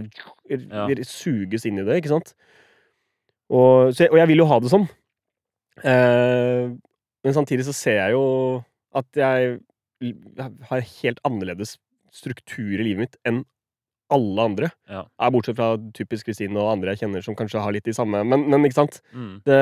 Ja. 0.49 0.87
suges 1.05 1.65
inn 1.69 1.77
i 1.77 1.85
det, 1.85 1.99
ikke 2.01 2.09
sant? 2.15 2.33
Og, 3.49 3.93
så 3.93 4.05
jeg, 4.07 4.11
og 4.11 4.17
jeg 4.17 4.27
vil 4.31 4.41
jo 4.41 4.47
ha 4.49 4.57
det 4.59 4.71
sånn. 4.73 4.87
Eh, 5.85 6.71
men 7.25 7.33
samtidig 7.37 7.65
så 7.67 7.73
ser 7.77 7.99
jeg 7.99 8.15
jo 8.15 8.23
at 8.95 9.05
jeg 9.13 9.59
har 10.69 10.81
helt 11.01 11.19
annerledes 11.27 11.75
struktur 12.15 12.73
i 12.79 12.83
livet 12.83 13.05
mitt 13.05 13.17
enn 13.27 13.43
alle 14.15 14.45
andre. 14.49 14.71
Ja. 14.89 15.03
Bortsett 15.31 15.57
fra 15.59 15.73
typisk 15.95 16.27
Kristine 16.31 16.57
og 16.63 16.71
andre 16.73 16.93
jeg 16.95 17.03
kjenner 17.05 17.23
som 17.25 17.35
kanskje 17.37 17.61
har 17.63 17.75
litt 17.75 17.85
de 17.87 17.93
samme, 17.95 18.23
men, 18.27 18.47
men 18.51 18.65
ikke 18.67 18.79
sant? 18.81 19.01
Mm. 19.13 19.33
Det, 19.47 19.59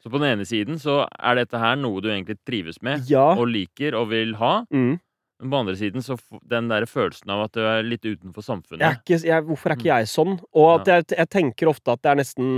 Så 0.00 0.08
på 0.12 0.20
den 0.22 0.30
ene 0.38 0.46
siden 0.48 0.78
så 0.80 1.02
er 1.18 1.40
dette 1.42 1.58
her 1.60 1.76
noe 1.80 2.00
du 2.00 2.08
egentlig 2.12 2.38
trives 2.48 2.78
med 2.82 3.08
Ja. 3.10 3.32
og 3.36 3.48
liker 3.50 3.96
og 3.98 4.08
vil 4.14 4.34
ha. 4.40 4.60
Mm. 4.72 4.98
Men 5.40 5.52
på 5.54 5.58
andre 5.62 5.74
siden 5.80 6.02
så 6.04 6.18
den 6.48 6.68
der 6.68 6.84
følelsen 6.88 7.30
av 7.32 7.46
at 7.46 7.52
du 7.56 7.60
er 7.64 7.82
litt 7.82 8.04
utenfor 8.04 8.40
Jeg 8.40 8.44
er 8.44 8.50
samfunnet. 8.52 8.98
ikke, 9.00 9.20
jeg, 9.24 9.44
hvorfor 9.48 9.72
er 9.72 9.76
ikke 9.80 9.88
jeg 9.94 10.08
sånn? 10.12 10.34
Og 10.52 10.66
at 10.80 10.86
Ja. 10.88 10.98
jeg, 11.00 11.16
jeg 11.18 11.30
tenker 11.32 11.70
ofte 11.72 11.92
at 11.96 12.02
det 12.04 12.10
er 12.12 12.20
nesten 12.20 12.50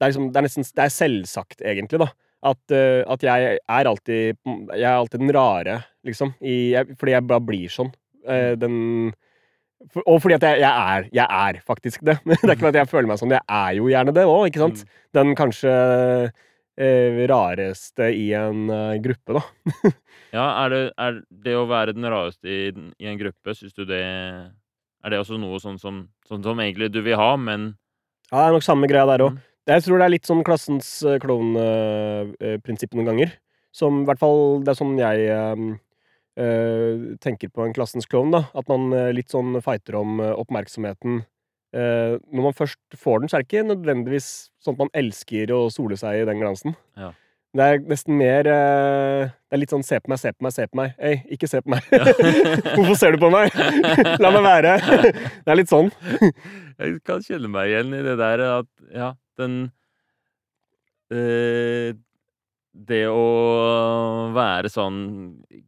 Det 0.00 0.04
er, 0.04 0.10
liksom, 0.10 0.26
det 0.32 0.36
er 0.40 0.46
nesten 0.48 0.66
Det 0.76 0.84
er 0.84 0.92
selvsagt, 0.92 1.60
egentlig, 1.62 1.98
da. 2.02 2.08
At, 2.42 2.58
uh, 2.74 3.04
at 3.14 3.22
jeg 3.22 3.58
er 3.70 3.86
alltid 3.86 4.36
Jeg 4.74 4.82
er 4.82 4.96
alltid 4.98 5.20
den 5.22 5.30
rare, 5.32 5.76
liksom. 6.04 6.34
I, 6.42 6.72
jeg, 6.74 6.96
fordi 6.98 7.12
jeg 7.14 7.26
bare 7.30 7.40
blir 7.46 7.68
sånn. 7.70 7.92
Uh, 8.26 8.56
den 8.58 9.12
for, 9.90 10.04
Og 10.06 10.22
fordi 10.22 10.36
at 10.38 10.46
jeg, 10.46 10.62
jeg 10.62 10.70
er 10.94 11.08
Jeg 11.12 11.26
er 11.26 11.60
faktisk 11.66 12.04
det. 12.06 12.18
det 12.26 12.38
er 12.42 12.54
ikke 12.56 12.70
at 12.72 12.80
jeg 12.82 12.90
føler 12.90 13.10
meg 13.10 13.20
sånn. 13.20 13.34
Jeg 13.34 13.44
er 13.48 13.76
jo 13.78 13.90
gjerne 13.90 14.14
det 14.14 14.24
òg, 14.28 14.46
ikke 14.48 14.62
sant? 14.62 14.82
Mm. 14.82 14.96
Den 15.18 15.34
kanskje 15.38 15.74
eh, 16.78 17.20
rareste 17.30 18.08
i 18.16 18.30
en 18.38 18.64
uh, 18.70 18.96
gruppe, 19.02 19.38
da. 19.38 19.92
Ja, 20.32 20.46
er 20.64 20.72
det, 20.72 20.80
er 20.96 21.20
det 21.44 21.54
å 21.58 21.66
være 21.68 21.92
den 21.92 22.08
rareste 22.08 22.48
i, 22.48 22.72
i 22.72 23.08
en 23.10 23.18
gruppe, 23.20 23.52
syns 23.52 23.74
du 23.76 23.84
det 23.84 24.00
Er 24.00 25.12
det 25.12 25.18
også 25.20 25.36
noe 25.36 25.60
sånn 25.60 25.76
som, 25.82 26.06
sånn 26.24 26.44
som 26.46 26.62
egentlig 26.64 26.88
du 26.94 27.02
vil 27.04 27.18
ha, 27.20 27.34
men 27.36 27.74
Ja, 28.30 28.38
det 28.38 28.46
er 28.46 28.56
nok 28.56 28.64
samme 28.64 28.88
greia 28.88 29.04
der 29.10 29.26
òg. 29.26 29.36
Mm. 29.36 29.48
Jeg 29.72 29.84
tror 29.84 30.00
det 30.00 30.06
er 30.06 30.14
litt 30.16 30.26
sånn 30.26 30.42
klassens 30.46 30.88
uh, 31.06 31.18
klovnprinsipp 31.22 32.96
noen 32.96 33.10
ganger. 33.12 33.34
Som 33.72 34.02
i 34.02 34.08
hvert 34.08 34.20
fall 34.20 34.62
Det 34.64 34.72
er 34.72 34.78
sånn 34.78 34.96
jeg 35.00 35.28
eh, 35.32 35.52
eh, 35.52 35.76
tenker 36.36 37.50
på 37.52 37.64
en 37.66 37.74
klassens 37.76 38.08
klovn, 38.08 38.32
da. 38.32 38.46
At 38.56 38.68
man 38.70 38.92
eh, 38.96 39.10
litt 39.12 39.32
sånn 39.32 39.58
fighter 39.64 39.98
om 40.00 40.20
eh, 40.20 40.32
oppmerksomheten. 40.32 41.22
Eh, 41.72 42.14
når 42.32 42.46
man 42.48 42.56
først 42.56 42.80
får 43.00 43.20
den, 43.20 43.32
så 43.32 43.38
er 43.38 43.42
det 43.42 43.48
ikke 43.50 43.66
nødvendigvis 43.68 44.30
sånn 44.62 44.76
at 44.76 44.84
man 44.84 44.94
elsker 45.02 45.52
å 45.56 45.66
sole 45.72 45.96
seg 46.00 46.20
i 46.20 46.26
den 46.28 46.40
glansen. 46.40 46.76
Ja. 47.00 47.12
Det 47.52 47.64
er 47.68 47.82
nesten 47.84 48.16
mer 48.16 48.48
eh, 48.48 49.26
Det 49.28 49.56
er 49.56 49.60
litt 49.60 49.72
sånn 49.72 49.84
'se 49.84 49.98
på 50.00 50.08
meg, 50.08 50.18
se 50.20 50.30
på 50.32 50.44
meg, 50.44 50.52
se 50.56 50.64
på 50.70 50.78
meg'. 50.78 50.94
Hei, 50.96 51.16
ikke 51.36 51.48
se 51.48 51.60
på 51.60 51.68
meg. 51.74 51.84
Ja. 51.92 52.04
Hvorfor 52.76 52.96
ser 52.96 53.12
du 53.12 53.18
på 53.20 53.28
meg? 53.32 53.52
La 54.24 54.30
meg 54.32 54.46
være. 54.46 54.78
det 55.44 55.52
er 55.52 55.58
litt 55.60 55.72
sånn. 55.72 55.92
Jeg 56.80 57.02
kan 57.04 57.20
kjenne 57.20 57.50
meg 57.52 57.68
igjen 57.68 57.92
i 57.92 58.00
det 58.06 58.16
der 58.20 58.44
at 58.46 58.70
ja, 58.88 59.10
den 59.36 59.58
eh, 61.12 61.92
Det 62.72 63.04
å 63.12 64.32
være 64.32 64.72
sånn 64.72 64.96
eh, 65.52 65.60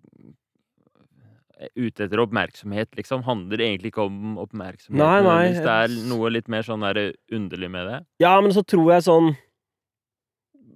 Ute 1.77 2.05
etter 2.07 2.21
oppmerksomhet, 2.23 2.91
liksom, 2.99 3.23
handler 3.27 3.63
egentlig 3.65 3.93
ikke 3.93 4.05
om 4.07 4.37
oppmerksomhet. 4.43 4.99
Nei, 5.01 5.21
nei, 5.25 5.41
Hvis 5.53 5.63
Det 5.65 5.75
er 5.85 5.97
noe 6.11 6.31
litt 6.35 6.49
mer 6.53 6.63
sånn 6.67 6.85
der 6.85 7.13
underlig 7.33 7.71
med 7.73 7.89
det. 7.91 7.99
Ja, 8.23 8.37
men 8.45 8.55
så 8.57 8.63
tror 8.67 8.93
jeg 8.95 9.07
sånn 9.07 9.33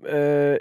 øh, 0.08 0.56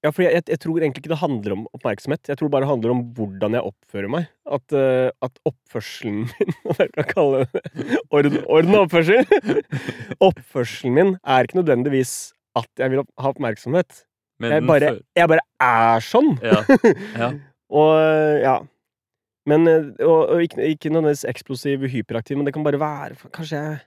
Ja, 0.00 0.08
for 0.16 0.24
jeg, 0.24 0.40
jeg 0.48 0.60
tror 0.62 0.78
egentlig 0.80 1.02
ikke 1.04 1.12
det 1.12 1.20
handler 1.20 1.52
om 1.58 1.64
oppmerksomhet. 1.76 2.22
Jeg 2.30 2.38
tror 2.40 2.48
bare 2.52 2.64
det 2.64 2.70
handler 2.70 2.94
om 2.94 3.02
hvordan 3.18 3.56
jeg 3.58 3.66
oppfører 3.68 4.08
meg. 4.14 4.30
At, 4.48 4.72
øh, 4.72 5.10
at 5.26 5.40
oppførselen 5.50 6.22
min 6.30 6.54
Hva 6.64 6.78
jeg 6.86 6.94
kan 6.96 7.08
kalle 7.10 7.42
det 7.52 7.98
orden, 8.08 8.38
orden 8.48 8.78
og 8.78 8.86
oppførsel. 8.86 9.26
Oppførselen 10.30 10.96
min 10.96 11.12
er 11.20 11.44
ikke 11.44 11.60
nødvendigvis 11.60 12.14
at 12.58 12.70
jeg 12.80 12.94
vil 12.94 13.04
ha 13.04 13.30
oppmerksomhet. 13.34 14.04
Men 14.40 14.54
Jeg 14.56 14.64
bare, 14.66 14.90
jeg 15.20 15.28
bare 15.28 15.44
er 15.60 16.00
sånn. 16.04 16.32
ja, 16.40 16.62
ja. 17.20 17.30
Og 17.80 17.92
ja. 18.42 18.56
Men 19.50 19.66
eh, 19.70 19.88
og, 20.06 20.30
og 20.36 20.44
ikke, 20.44 20.62
ikke 20.76 20.92
nødvendigvis 20.92 21.26
eksplosiv, 21.32 21.84
hyperaktiv, 21.92 22.38
men 22.38 22.46
det 22.48 22.54
kan 22.56 22.64
bare 22.66 22.80
være 22.80 23.16
Kanskje 23.34 23.58
jeg 23.60 23.80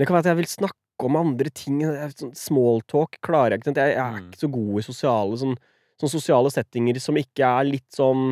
Det 0.00 0.06
kan 0.08 0.14
være 0.16 0.24
at 0.26 0.30
jeg 0.32 0.40
vil 0.42 0.50
snakke 0.50 1.06
om 1.08 1.16
andre 1.16 1.50
ting. 1.56 1.80
Sånn 2.16 2.34
Smalltalk 2.36 3.16
klarer 3.24 3.54
jeg 3.56 3.62
ikke. 3.62 3.74
Jeg, 3.80 3.94
jeg 3.96 4.04
er 4.04 4.18
Mm. 4.20 4.26
ikke 4.28 4.42
så 4.42 4.50
god 4.52 4.80
i 4.80 4.84
sosiale 4.86 5.38
sånn, 5.40 5.54
sånn 6.00 6.12
sosiale 6.12 6.50
settinger 6.52 7.00
som 7.00 7.16
ikke 7.20 7.46
er 7.48 7.64
litt 7.68 7.88
sånn 7.96 8.24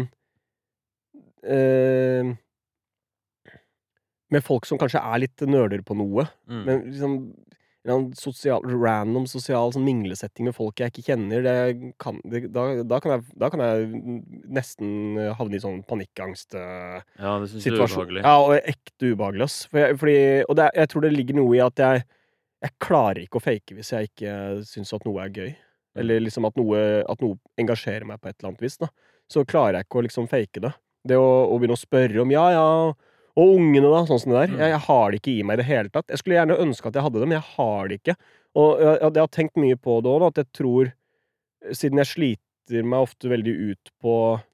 øh, 1.48 2.32
Med 4.30 4.44
folk 4.44 4.66
som 4.68 4.76
kanskje 4.80 5.00
er 5.00 5.22
litt 5.22 5.44
nerder 5.48 5.80
på 5.86 5.96
noe. 5.96 6.26
Mm. 6.50 6.64
Men 6.66 6.82
liksom 6.90 7.14
sosial, 8.18 8.64
random 8.66 9.26
sosial 9.30 9.72
sånn 9.72 9.86
minglesetting 9.86 10.48
med 10.48 10.56
folk 10.56 10.80
jeg 10.80 10.92
ikke 10.92 11.04
kjenner, 11.12 11.44
det 11.44 11.92
kan, 12.02 12.18
det, 12.28 12.48
da, 12.52 12.66
da, 12.82 12.98
kan 13.00 13.14
jeg, 13.14 13.24
da 13.38 13.50
kan 13.52 13.62
jeg 13.64 13.86
nesten 14.58 15.18
havne 15.38 15.56
i 15.56 15.62
sånn 15.62 15.80
panikkangst 15.88 16.58
eh, 16.58 16.98
ja, 17.20 17.36
det 17.40 17.48
syns 17.52 17.64
jeg 17.64 17.76
er 17.76 17.86
ubehagelig. 17.86 18.24
Ja, 18.24 18.34
og 18.42 18.56
ekte 18.58 19.12
ubehagelig, 19.14 19.46
ass. 19.48 19.60
For 19.70 19.82
jeg, 19.82 19.98
fordi, 20.02 20.18
og 20.48 20.58
det, 20.60 20.68
jeg 20.82 20.92
tror 20.92 21.06
det 21.06 21.14
ligger 21.14 21.40
noe 21.40 21.56
i 21.56 21.64
at 21.64 21.84
jeg, 21.84 22.04
jeg 22.66 22.76
klarer 22.82 23.22
ikke 23.24 23.40
å 23.40 23.46
fake 23.46 23.78
hvis 23.78 23.94
jeg 23.94 24.10
ikke 24.10 24.34
syns 24.68 24.92
at 24.96 25.06
noe 25.08 25.24
er 25.24 25.34
gøy. 25.34 25.54
Eller 25.98 26.22
liksom 26.22 26.46
at 26.46 26.58
noe, 26.58 26.82
at 27.08 27.22
noe 27.24 27.38
engasjerer 27.58 28.06
meg 28.06 28.20
på 28.20 28.30
et 28.30 28.36
eller 28.38 28.52
annet 28.52 28.66
vis. 28.66 28.78
da. 28.78 28.90
Så 29.30 29.46
klarer 29.48 29.78
jeg 29.78 29.88
ikke 29.88 30.00
å 30.00 30.04
liksom 30.06 30.28
fake 30.30 30.62
det. 30.64 30.72
Det 31.08 31.18
å, 31.18 31.28
å 31.48 31.56
begynne 31.58 31.78
å 31.78 31.80
spørre 31.80 32.22
om 32.22 32.34
ja, 32.34 32.44
ja, 32.54 32.68
og 33.38 33.54
ungene, 33.60 33.86
da, 33.92 34.02
sånn 34.08 34.20
som 34.22 34.32
det 34.34 34.40
der. 34.40 34.52
Mm. 34.52 34.60
Jeg, 34.62 34.72
jeg 34.74 34.82
har 34.88 35.04
det 35.10 35.20
ikke 35.20 35.32
i 35.34 35.46
meg 35.46 35.58
i 35.58 35.60
det 35.60 35.68
hele 35.68 35.92
tatt. 35.94 36.08
Jeg 36.10 36.20
skulle 36.20 36.38
gjerne 36.38 36.60
ønske 36.64 36.90
at 36.90 36.98
jeg 36.98 37.06
hadde 37.06 37.20
det, 37.22 37.28
men 37.28 37.38
jeg 37.38 37.46
har 37.54 37.90
det 37.90 37.98
ikke. 38.00 38.16
Og 38.58 38.82
jeg, 38.82 38.96
jeg, 39.04 39.20
har 39.20 39.32
tenkt 39.36 39.60
mye 39.62 39.78
på 39.78 39.98
det 40.02 40.14
òg, 40.14 40.26
at 40.32 40.42
jeg 40.42 40.50
tror 40.56 40.94
Siden 41.74 41.98
jeg 41.98 42.06
sliter 42.06 42.84
meg 42.86 43.02
ofte 43.02 43.28
veldig 43.28 43.52
ut 43.72 43.90
på 43.98 44.12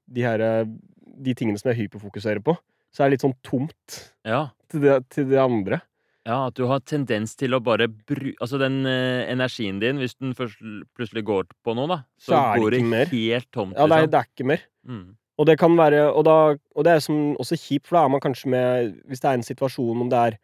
de 0.09 0.23
her 0.25 0.41
De 0.65 1.35
tingene 1.37 1.61
som 1.61 1.69
jeg 1.69 1.83
hyperfokuserer 1.83 2.41
på, 2.43 2.55
så 2.91 3.03
er 3.03 3.11
det 3.11 3.15
litt 3.17 3.25
sånn 3.27 3.37
tomt 3.45 3.99
Ja. 4.25 4.47
til 4.71 4.81
det, 4.81 4.95
til 5.13 5.29
det 5.29 5.37
andre. 5.39 5.83
Ja, 6.25 6.47
at 6.47 6.57
du 6.57 6.65
har 6.65 6.81
tendens 6.81 7.35
til 7.37 7.53
å 7.53 7.61
bare 7.61 7.85
bru... 7.87 8.31
Altså 8.41 8.57
den 8.57 8.79
eh, 8.89 9.27
energien 9.29 9.77
din, 9.83 9.99
hvis 10.01 10.17
den 10.17 10.33
først 10.37 10.57
plutselig 10.97 11.21
går 11.27 11.45
på 11.63 11.75
noe, 11.77 11.85
da, 11.91 11.99
så, 12.17 12.33
Så 12.33 12.63
går 12.63 12.73
det 12.73 12.81
helt 13.13 13.51
tomt, 13.53 13.77
Ja, 13.77 13.85
det 13.85 13.99
er, 13.99 14.07
liksom. 14.07 14.11
det 14.15 14.19
er 14.19 14.31
ikke 14.31 14.49
mer. 14.49 14.65
Mm. 14.89 15.05
Og 15.37 15.47
det 15.49 15.57
kan 15.59 15.77
være 15.77 16.11
Og, 16.13 16.23
da, 16.27 16.35
og 16.75 16.85
det 16.87 16.93
er 16.93 16.99
som 17.03 17.35
også 17.41 17.57
kjipt, 17.59 17.87
for 17.87 17.97
da 17.97 18.05
er 18.05 18.13
man 18.13 18.23
kanskje 18.23 18.51
med 18.51 18.93
Hvis 19.09 19.19
det 19.23 19.29
er 19.31 19.39
en 19.39 19.43
situasjon 19.43 20.05
om 20.05 20.11
det 20.11 20.21
er 20.21 20.37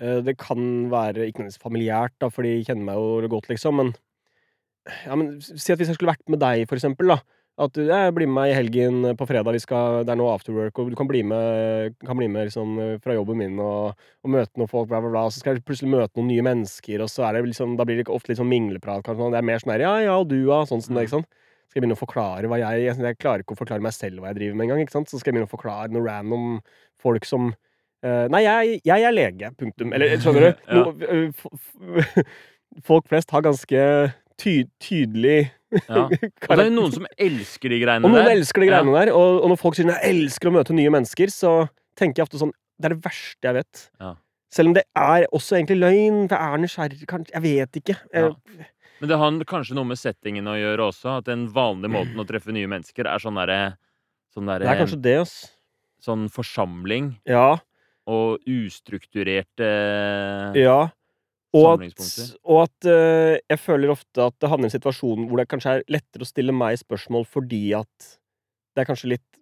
eh, 0.00 0.20
Det 0.26 0.36
kan 0.38 0.90
være 0.92 1.26
ikke 1.26 1.42
nødvendigvis 1.42 1.62
familiært, 1.62 2.14
da, 2.20 2.30
for 2.30 2.46
de 2.46 2.60
kjenner 2.66 2.86
meg 2.90 3.00
jo 3.00 3.32
godt, 3.34 3.48
liksom, 3.50 3.80
men 3.82 3.94
Ja, 5.06 5.16
men 5.18 5.40
si 5.42 5.72
at 5.72 5.80
hvis 5.80 5.90
jeg 5.90 5.98
skulle 5.98 6.14
vært 6.14 6.30
med 6.32 6.40
deg, 6.40 6.62
for 6.68 6.78
eksempel, 6.78 7.10
da. 7.12 7.18
At 7.58 7.74
du 7.74 7.82
jeg 7.88 8.12
blir 8.14 8.28
med 8.30 8.36
meg 8.36 8.52
i 8.52 8.54
helgen 8.54 9.02
på 9.18 9.26
fredag, 9.26 9.50
vi 9.52 9.60
skal, 9.60 10.04
det 10.06 10.12
er 10.14 10.18
noe 10.20 10.30
afterwork, 10.32 10.78
og 10.78 10.92
du 10.92 10.96
kan 10.96 11.08
bli 11.10 11.24
med, 11.26 11.96
kan 12.06 12.16
bli 12.16 12.28
med 12.30 12.46
liksom, 12.46 12.76
fra 13.02 13.16
jobben 13.16 13.40
min 13.40 13.58
og, 13.58 13.98
og 14.22 14.30
møte 14.30 14.60
noen 14.60 14.70
folk, 14.70 14.86
bla, 14.88 15.00
bla, 15.02 15.10
bla. 15.10 15.24
Så 15.28 15.42
skal 15.42 15.58
jeg 15.58 15.64
plutselig 15.66 15.90
møte 15.90 16.14
noen 16.20 16.30
nye 16.30 16.44
mennesker, 16.46 17.02
og 17.02 17.10
så 17.10 17.26
er 17.26 17.36
det 17.36 17.48
liksom, 17.50 17.74
da 17.76 17.84
blir 17.88 17.98
det 17.98 18.06
ofte 18.14 18.30
litt 18.30 18.38
sånn 18.40 18.48
mingleprat. 18.52 19.02
Kanskje, 19.02 19.24
sånn, 19.24 19.34
det 19.34 19.42
er 19.42 19.50
mer 19.50 19.60
sånn 19.64 19.74
her 19.74 19.84
Ja, 19.88 19.94
ja, 20.06 20.14
og 20.22 20.30
du, 20.30 20.38
ja. 20.46 20.62
Sånn 20.70 20.84
som 20.86 20.94
det, 20.94 21.08
ikke 21.08 21.16
sant. 21.18 21.28
Skal 21.68 21.78
jeg 21.78 21.84
begynne 21.84 21.98
å 21.98 22.00
forklare 22.00 22.48
hva 22.48 22.58
jeg 22.62 22.84
Jeg, 22.86 22.96
jeg 23.04 23.18
klarer 23.20 23.44
ikke 23.44 23.52
å 23.56 23.60
forklare 23.60 23.84
meg 23.84 23.92
selv 23.92 24.22
hva 24.22 24.30
jeg 24.30 24.38
driver 24.40 24.56
med 24.56 24.68
engang. 24.68 24.88
Så 24.88 25.18
skal 25.18 25.30
jeg 25.30 25.34
begynne 25.36 25.48
å 25.48 25.52
forklare 25.52 25.92
noe 25.92 26.06
random 26.06 26.46
folk 27.02 27.28
som 27.28 27.50
uh, 27.52 28.24
Nei, 28.32 28.44
jeg, 28.46 28.78
jeg 28.88 29.04
er 29.04 29.14
lege. 29.14 29.50
Punktum. 29.58 29.92
Eller 29.96 30.16
skjønner 30.22 30.48
du? 30.48 30.62
Ja. 30.68 30.80
No, 30.80 30.94
eh, 31.04 32.24
folk 32.84 33.08
flest 33.10 33.32
har 33.34 33.44
ganske 33.44 33.84
ty 34.38 34.62
tydelig 34.80 35.50
Ja. 35.88 36.06
Og 36.06 36.54
det 36.56 36.64
er 36.64 36.70
noen 36.78 36.94
som 36.94 37.08
elsker 37.20 37.74
de 37.74 37.82
greiene 37.82 38.00
der. 38.00 38.08
Og 38.08 38.14
noen 38.14 38.30
der. 38.30 38.38
elsker 38.38 38.64
de 38.64 38.70
greiene 38.70 38.94
der. 38.94 39.12
Og, 39.12 39.42
og 39.42 39.52
når 39.52 39.60
folk 39.60 39.76
sier 39.76 39.90
'jeg 39.90 40.14
elsker 40.14 40.48
å 40.48 40.54
møte 40.54 40.76
nye 40.76 40.94
mennesker', 40.94 41.34
så 41.34 41.52
tenker 41.98 42.22
jeg 42.22 42.28
ofte 42.30 42.40
sånn 42.40 42.54
Det 42.78 42.88
er 42.88 42.94
det 42.94 43.04
verste 43.04 43.50
jeg 43.50 43.58
vet. 43.58 43.84
Ja. 44.00 44.14
Selv 44.54 44.70
om 44.70 44.74
det 44.78 44.84
er 44.96 45.26
også 45.34 45.58
egentlig 45.58 45.76
løgn. 45.82 46.28
For 46.30 46.38
jeg 46.38 46.54
er 46.54 46.62
nysgjerrig, 46.62 47.06
kanskje. 47.10 47.34
Jeg 47.34 47.42
vet 47.44 47.80
ikke. 47.82 47.96
Jeg, 48.14 48.68
Men 48.98 49.10
det 49.10 49.18
har 49.20 49.38
kanskje 49.48 49.76
noe 49.78 49.86
med 49.88 50.00
settingen 50.00 50.48
å 50.50 50.56
gjøre 50.58 50.88
også. 50.90 51.18
At 51.20 51.28
den 51.28 51.46
vanlige 51.54 51.92
måten 51.94 52.18
å 52.18 52.26
treffe 52.28 52.54
nye 52.54 52.70
mennesker 52.70 53.08
er 53.08 53.22
sånn 53.22 53.38
derre 53.38 53.76
Sånn 54.34 54.44
der, 54.44 54.60
det 54.60 54.68
er 54.68 54.76
kanskje 54.82 55.00
det, 55.00 55.14
ass. 55.22 55.36
Sånn 56.04 56.26
forsamling 56.30 57.14
Ja. 57.26 57.58
og 58.06 58.44
ustrukturerte 58.44 59.68
Ja. 60.58 60.90
Og 61.56 61.80
at, 61.80 62.10
og 62.44 62.58
at 62.66 62.86
uh, 62.92 63.38
jeg 63.40 63.58
føler 63.62 63.94
ofte 63.94 64.20
at 64.20 64.36
det 64.36 64.50
havner 64.52 64.68
i 64.68 64.68
en 64.68 64.74
situasjon 64.74 65.24
hvor 65.30 65.40
det 65.40 65.46
kanskje 65.48 65.78
er 65.78 65.84
lettere 65.88 66.26
å 66.26 66.28
stille 66.28 66.52
meg 66.52 66.76
spørsmål 66.76 67.24
fordi 67.24 67.62
at 67.78 68.10
det 68.76 68.84
er 68.84 68.88
kanskje 68.90 69.14
litt 69.14 69.38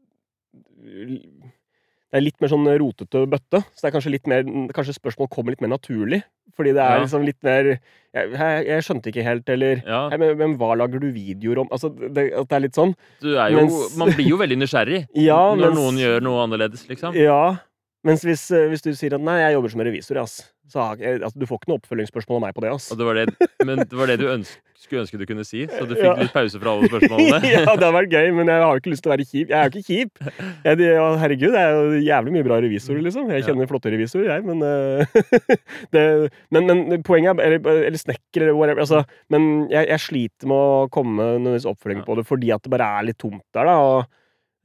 Det 2.17 2.23
er 2.23 2.25
litt 2.25 2.41
mer 2.41 2.49
sånn 2.49 2.65
rotete 2.81 3.27
bøtte. 3.29 3.61
Så 3.77 3.83
det 3.85 3.89
er 3.91 3.93
kanskje 3.99 4.11
litt 4.15 4.27
mer 4.31 4.43
Kanskje 4.73 4.95
spørsmål 4.97 5.29
kommer 5.29 5.53
litt 5.53 5.61
mer 5.61 5.69
naturlig. 5.75 6.23
Fordi 6.57 6.73
det 6.73 6.81
er 6.81 6.95
Ja. 6.97 7.03
liksom 7.05 7.25
litt 7.27 7.37
mer 7.45 7.67
jeg, 7.69 8.31
jeg, 8.33 8.67
jeg 8.71 8.85
skjønte 8.87 9.11
ikke 9.13 9.25
helt, 9.27 9.49
eller 9.53 9.83
Ja, 9.85 10.09
Hei, 10.09 10.17
men, 10.17 10.39
men 10.41 10.55
hva 10.57 10.71
lager 10.81 10.99
du 11.03 11.11
videoer 11.13 11.59
om? 11.61 11.69
Altså, 11.69 11.91
det, 11.93 12.31
at 12.33 12.49
det 12.49 12.57
er 12.57 12.63
litt 12.65 12.79
sånn. 12.79 12.95
du 13.21 13.35
er 13.37 13.51
jo 13.53 13.59
Mens- 13.67 13.97
Man 14.01 14.15
blir 14.17 14.31
jo 14.33 14.39
veldig 14.41 14.57
nysgjerrig 14.63 15.03
Ja, 15.29 15.43
når 15.55 15.67
mens- 15.67 15.77
noen 15.83 16.01
gjør 16.01 16.23
noe 16.25 16.47
annerledes, 16.47 16.87
liksom. 16.89 17.13
Ja, 17.21 17.59
Mens 18.07 18.23
hvis, 18.27 18.45
eh, 18.55 18.69
hvis 18.71 18.85
du 18.87 18.93
sier 18.95 19.17
at 19.19 19.21
'nei, 19.25 19.41
jeg 19.43 19.57
jobber 19.57 19.73
som 19.73 19.81
revisor', 19.83 20.21
ass, 20.23 20.37
så 20.71 20.79
har 20.83 20.97
jeg, 21.03 21.21
altså, 21.23 21.39
du 21.39 21.47
får 21.47 21.59
ikke 21.61 21.71
noe 21.73 21.81
oppfølgingsspørsmål 21.83 22.37
av 22.39 22.45
meg 22.47 22.55
på 22.55 22.63
det, 22.63 22.71
ass. 22.75 22.89
Det 22.95 23.07
var 23.07 23.15
det, 23.19 23.27
men 23.67 23.83
det 23.83 23.99
var 23.99 24.07
det 24.11 24.17
du 24.21 24.27
ønsk, 24.31 24.57
skulle 24.79 25.03
ønske 25.03 25.19
du 25.19 25.25
kunne 25.27 25.45
si, 25.47 25.65
så 25.67 25.87
du 25.87 25.95
fikk 25.95 26.05
Ja. 26.07 26.15
litt 26.23 26.33
pause 26.35 26.59
fra 26.63 26.71
alle 26.75 26.87
spørsmålene? 26.93 27.39
ja, 27.51 27.61
det 27.65 27.71
hadde 27.75 27.91
vært 27.97 28.11
gøy, 28.15 28.31
men 28.35 28.47
jeg 28.51 28.63
har 28.63 28.71
jo 28.75 28.81
ikke 28.83 28.93
lyst 28.95 29.03
til 29.07 29.11
å 29.11 29.15
være 29.17 29.27
kjip. 29.27 29.49
Jeg 29.51 29.59
er 29.59 29.67
jo 29.67 29.73
ikke 29.75 29.91
kjip. 29.91 30.23
Jeg, 30.67 30.79
det, 30.79 30.89
herregud, 31.23 31.55
jeg 31.55 31.63
er 31.67 31.75
jo 31.75 32.01
jævlig 32.07 32.33
mye 32.37 32.47
bra 32.47 32.59
revisorer, 32.63 33.03
liksom. 33.07 33.31
Jeg 33.31 33.43
Ja. 33.43 33.47
kjenner 33.51 33.71
flotte 33.71 33.91
revisorer, 33.95 34.31
jeg, 34.35 34.45
men 34.47 34.63
uh, 34.63 35.07
det, 35.95 36.05
men, 36.51 36.67
men 36.67 37.03
poenget 37.03 37.39
er 37.39 37.47
Eller, 37.59 37.87
eller 37.91 37.99
snekker, 37.99 38.43
eller 38.47 38.55
whatever. 38.59 38.81
Altså, 38.87 39.05
men 39.31 39.69
jeg, 39.71 39.87
jeg 39.89 40.01
sliter 40.07 40.47
med 40.51 40.57
å 40.57 40.91
komme 40.91 41.17
med 41.19 41.41
nødvendigvis 41.43 41.71
oppfølging 41.75 42.03
Ja. 42.03 42.07
på 42.11 42.17
det 42.21 42.27
fordi 42.27 42.53
at 42.55 42.63
det 42.63 42.71
bare 42.71 42.91
er 43.01 43.07
litt 43.11 43.19
tomt 43.19 43.43
der, 43.55 43.65
da. 43.67 43.77
Og, 43.79 44.05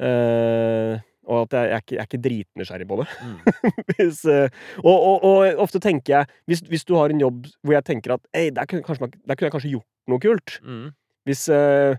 eh, 0.01 0.99
og 1.31 1.45
at 1.47 1.53
jeg, 1.55 1.63
jeg, 1.69 1.73
er 1.77 1.83
ikke, 1.85 1.95
jeg 1.95 2.01
er 2.03 2.09
ikke 2.09 2.21
dritnysgjerrig 2.27 2.87
på 2.89 2.97
det. 2.99 3.07
Mm. 3.23 3.37
hvis, 3.95 4.21
eh, 4.27 4.61
og, 4.83 4.97
og, 4.97 5.25
og 5.31 5.61
ofte 5.65 5.79
tenker 5.83 6.17
jeg 6.17 6.29
hvis, 6.51 6.61
hvis 6.67 6.83
du 6.89 6.97
har 6.99 7.13
en 7.13 7.23
jobb 7.23 7.45
hvor 7.63 7.77
jeg 7.77 7.87
tenker 7.87 8.17
at 8.17 8.25
Ei, 8.35 8.49
der, 8.51 8.67
kunne 8.67 8.83
kanskje, 8.85 9.05
man- 9.07 9.15
der 9.23 9.35
kunne 9.39 9.47
jeg 9.49 9.55
kanskje 9.55 9.73
gjort 9.77 9.87
noe 10.11 10.19
kult. 10.27 10.57
Mm. 10.65 10.89
Hvis, 11.29 11.45
eh, 11.53 11.95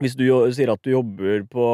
hvis 0.00 0.14
du 0.16 0.24
sier 0.54 0.70
at 0.72 0.80
du 0.86 0.92
jobber 0.94 1.44
på 1.50 1.68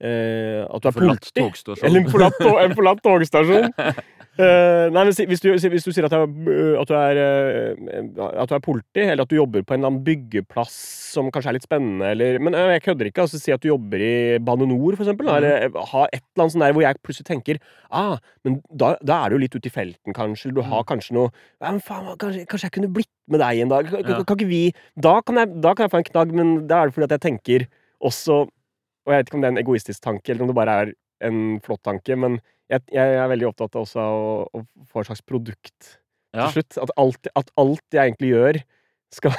eh, 0.00 0.60
eh, 0.60 0.66
At 0.68 0.82
du 0.82 0.88
er 0.88 0.92
politi. 0.92 1.40
Eller 1.84 2.00
en 2.00 2.10
forlatt, 2.10 2.40
en 2.42 2.74
forlatt 2.74 3.02
togstasjon. 3.04 3.70
Eh, 4.34 4.88
nei, 4.90 5.04
men 5.06 5.12
hvis, 5.14 5.38
du, 5.44 5.52
hvis 5.54 5.84
du 5.86 5.92
sier 5.94 6.08
at 6.08 6.10
du, 6.10 6.16
er, 6.18 6.80
at, 6.80 6.88
du 6.90 6.94
er, 6.98 7.18
eh, 7.22 8.00
at 8.42 8.50
du 8.50 8.54
er 8.56 8.62
politi, 8.64 9.04
eller 9.04 9.22
at 9.22 9.30
du 9.30 9.36
jobber 9.36 9.62
på 9.62 9.76
en 9.76 9.78
eller 9.78 9.92
annen 9.92 10.02
byggeplass 10.02 10.72
som 11.14 11.28
kanskje 11.30 11.52
er 11.52 11.54
litt 11.54 11.66
spennende, 11.68 12.08
eller 12.16 12.40
Men 12.42 12.56
eh, 12.58 12.72
jeg 12.72 12.82
kødder 12.82 13.06
ikke. 13.12 13.22
altså 13.28 13.38
Si 13.38 13.52
at 13.54 13.62
du 13.62 13.68
jobber 13.68 14.02
i 14.02 14.40
Bane 14.42 14.66
NOR, 14.66 14.96
for 14.98 15.04
eksempel. 15.06 15.28
Mhm. 15.30 15.36
Eller 15.38 15.86
ha 15.92 16.02
et 16.10 16.18
eller 16.18 16.42
annet 16.42 16.54
sånn 16.56 16.64
der 16.66 16.74
hvor 16.74 16.82
jeg 16.82 16.98
plutselig 17.06 17.28
tenker 17.28 17.60
ah, 17.94 18.18
men 18.42 18.58
da, 18.74 18.96
da 19.06 19.20
er 19.22 19.30
du 19.30 19.36
jo 19.38 19.42
litt 19.44 19.54
ute 19.54 19.70
i 19.70 19.74
felten, 19.76 20.16
kanskje. 20.18 20.48
Eller 20.50 20.58
du 20.58 20.66
har 20.66 20.82
Mm. 20.82 20.88
kanskje 20.90 21.14
noe 21.14 21.30
ja, 21.30 21.70
men 21.70 21.78
faen, 21.86 22.10
kanskje, 22.18 22.42
kanskje 22.50 22.66
jeg 22.66 22.74
kunne 22.80 22.90
blitt 22.98 23.12
med 23.30 23.38
deg 23.38 23.62
en 23.62 23.68
dag? 23.76 23.86
Kan, 23.86 24.02
Ja. 24.02 24.18
kan 24.26 24.34
ikke 24.36 24.50
vi 24.50 24.64
da 24.98 25.20
kan, 25.22 25.36
jeg, 25.38 25.60
da 25.62 25.74
kan 25.78 25.86
jeg 25.86 25.94
få 25.94 26.02
en 26.02 26.10
knagg, 26.10 26.34
men 26.34 26.66
da 26.66 26.82
er 26.82 26.90
det 26.90 26.94
fordi 26.98 27.06
at 27.06 27.14
jeg 27.20 27.26
tenker 27.30 27.68
også 28.02 28.48
Og 29.04 29.12
jeg 29.12 29.20
vet 29.20 29.28
ikke 29.30 29.38
om 29.38 29.42
det 29.44 29.48
er 29.50 29.54
en 29.56 29.62
egoistisk 29.64 30.04
tanke, 30.04 30.32
eller 30.32 30.46
om 30.46 30.50
det 30.52 30.56
bare 30.58 30.76
er 30.82 30.92
en 31.28 31.40
flott 31.64 31.82
tanke, 31.86 32.16
men 32.20 32.38
jeg, 32.72 32.80
jeg 32.94 33.18
er 33.20 33.28
veldig 33.30 33.50
opptatt 33.50 33.76
av 33.76 33.84
også 33.84 34.00
å, 34.04 34.30
å 34.48 34.62
få 34.88 35.02
et 35.02 35.10
slags 35.10 35.24
produkt 35.28 35.90
Ja. 36.34 36.48
til 36.48 36.56
slutt. 36.58 36.78
At 36.82 36.92
alt, 36.98 37.28
at 37.36 37.52
alt 37.60 37.84
jeg 37.94 38.08
egentlig 38.10 38.32
gjør, 38.32 38.60
skal, 39.14 39.36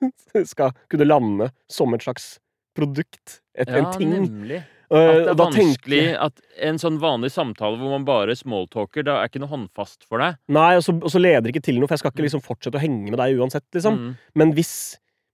skal 0.52 0.72
kunne 0.92 1.08
lande 1.08 1.50
som 1.70 1.92
et 1.96 2.06
slags 2.06 2.36
produkt. 2.78 3.40
Et, 3.54 3.68
ja, 3.68 3.82
en 3.82 3.90
ting. 3.98 4.14
nemlig. 4.14 4.62
At 4.94 5.00
det 5.00 5.30
er 5.32 5.38
vanskelig 5.40 6.02
at 6.22 6.40
en 6.68 6.78
sånn 6.78 6.98
vanlig 7.02 7.32
samtale 7.34 7.78
hvor 7.80 7.90
man 7.96 8.04
bare 8.06 8.34
smalltalker, 8.38 9.02
da 9.06 9.16
er 9.22 9.30
ikke 9.30 9.40
noe 9.42 9.50
håndfast 9.50 10.04
for 10.06 10.22
deg. 10.22 10.36
Nei, 10.54 10.74
og 10.78 10.84
så, 10.86 10.94
og 10.94 11.10
så 11.10 11.18
leder 11.22 11.46
det 11.48 11.54
ikke 11.54 11.64
til 11.66 11.80
noe, 11.80 11.88
for 11.88 11.96
jeg 11.96 12.04
skal 12.04 12.14
ikke 12.14 12.26
liksom 12.28 12.42
fortsette 12.44 12.78
å 12.78 12.82
henge 12.82 13.10
med 13.10 13.18
deg 13.18 13.40
uansett, 13.40 13.66
liksom. 13.74 13.96
Mm. 13.98 14.12
Men 14.38 14.52
hvis 14.54 14.74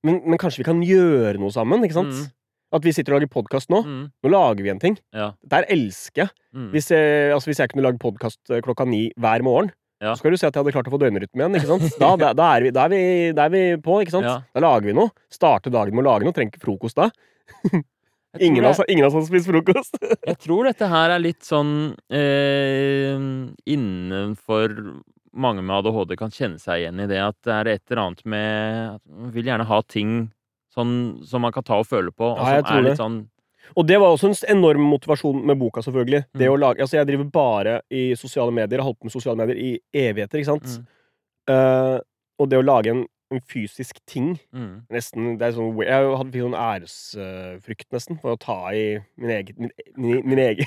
men, 0.07 0.23
men 0.25 0.41
kanskje 0.41 0.63
vi 0.63 0.69
kan 0.71 0.79
gjøre 0.85 1.37
noe 1.43 1.53
sammen, 1.53 1.83
ikke 1.85 1.99
sant? 1.99 2.15
Mm. 2.17 2.29
At 2.73 2.85
vi 2.87 2.93
sitter 2.95 3.17
og 3.17 3.19
lager 3.21 3.33
podkast 3.35 3.71
nå. 3.73 3.81
Mm. 3.83 4.03
Nå 4.23 4.31
lager 4.31 4.63
vi 4.63 4.71
en 4.71 4.79
ting. 4.83 4.97
Ja. 5.17 5.33
Der 5.51 5.67
elsker 5.75 6.25
jeg. 6.27 6.31
Mm. 6.55 6.69
Hvis 6.75 6.91
jeg, 6.95 7.33
altså 7.35 7.51
hvis 7.51 7.59
jeg 7.63 7.73
kunne 7.73 7.83
lage 7.89 7.99
podkast 8.03 8.41
klokka 8.63 8.87
ni 8.87 9.09
hver 9.19 9.43
morgen, 9.47 9.73
Ja. 10.01 10.15
så 10.15 10.23
skal 10.23 10.33
du 10.33 10.39
se 10.41 10.47
at 10.49 10.55
jeg 10.55 10.63
hadde 10.63 10.73
klart 10.73 10.87
å 10.89 10.95
få 10.95 11.01
døgnrytme 11.03 11.43
igjen. 11.43 11.57
ikke 11.59 11.69
sant? 11.69 11.89
Da, 12.01 12.15
da, 12.17 12.31
da, 12.33 12.47
er, 12.57 12.63
vi, 12.65 12.71
da, 12.73 12.87
er, 12.87 12.95
vi, 12.95 13.01
er 13.35 13.51
vi 13.53 13.65
på, 13.85 13.99
ikke 14.05 14.15
sant? 14.15 14.25
Ja. 14.31 14.39
Da 14.55 14.63
lager 14.65 14.87
vi 14.89 14.95
noe. 14.97 15.11
Starter 15.29 15.75
dagen 15.75 15.95
med 15.99 16.07
å 16.07 16.13
lage 16.13 16.25
noe. 16.29 16.33
Trenger 16.37 16.55
ikke 16.55 16.63
frokost 16.65 16.97
da. 17.01 17.11
Ingen 18.39 18.63
av, 18.63 18.77
oss, 18.77 18.85
ingen 18.87 19.03
av 19.03 19.11
oss 19.11 19.17
har 19.19 19.27
spist 19.27 19.49
frokost. 19.51 19.97
Jeg 20.31 20.37
tror 20.47 20.69
dette 20.71 20.87
her 20.87 21.11
er 21.11 21.19
litt 21.19 21.43
sånn 21.43 21.73
eh, 22.15 23.17
innenfor 23.67 24.77
mange 25.35 25.63
med 25.67 25.77
ADHD 25.81 26.15
kan 26.19 26.31
kjenne 26.35 26.59
seg 26.63 26.85
igjen 26.85 27.03
i 27.03 27.09
det 27.11 27.19
at 27.23 27.37
det 27.47 27.57
er 27.57 27.71
et 27.75 27.83
eller 27.91 28.03
annet 28.05 28.23
med 28.31 29.33
vil 29.35 29.51
gjerne 29.51 29.67
ha 29.67 29.81
ting 29.87 30.15
sånn 30.75 31.25
som 31.27 31.43
man 31.43 31.53
kan 31.53 31.63
ta 31.67 31.79
og 31.81 31.87
føle 31.87 32.11
på, 32.15 32.25
og 32.25 32.39
Ja, 32.47 32.57
jeg 32.61 32.65
tror 32.65 32.79
er 32.79 32.89
det. 32.91 32.97
sånn 32.99 33.21
Og 33.77 33.87
det 33.87 34.01
var 34.01 34.09
også 34.11 34.27
en 34.31 34.57
enorm 34.57 34.81
motivasjon 34.91 35.45
med 35.47 35.59
boka, 35.59 35.81
selvfølgelig. 35.83 36.25
Det 36.35 36.49
Mm. 36.49 36.55
å 36.55 36.59
lage, 36.59 36.81
altså 36.81 36.97
Jeg 36.99 37.07
driver 37.07 37.25
bare 37.31 37.81
i 37.91 38.15
sosiale 38.17 38.51
medier, 38.51 38.79
har 38.81 38.85
holdt 38.89 38.99
på 38.99 39.05
med 39.05 39.13
sosiale 39.13 39.37
medier 39.37 39.57
i 39.57 39.79
evigheter, 39.95 40.39
ikke 40.39 40.47
sant? 40.57 40.65
mm, 40.81 40.87
Uh, 41.51 41.99
og 42.39 42.49
det 42.51 42.59
å 42.59 42.63
lage 42.65 42.91
en, 42.91 43.07
en 43.33 43.41
fysisk 43.49 43.97
ting 44.07 44.39
mm, 44.53 44.83
Nesten, 44.93 45.39
det 45.39 45.47
er 45.49 45.53
sånn, 45.57 45.75
Jeg 45.83 46.17
hadde 46.17 46.31
fikk 46.31 46.45
sånn 46.45 46.59
æresfrykt, 46.59 47.87
nesten, 47.93 48.19
for 48.21 48.35
å 48.35 48.39
ta 48.39 48.71
i 48.73 48.99
min 49.17 49.31
egen 49.31 49.55
Min, 49.59 49.71
min, 49.97 50.21
min 50.29 50.39
egen 50.39 50.67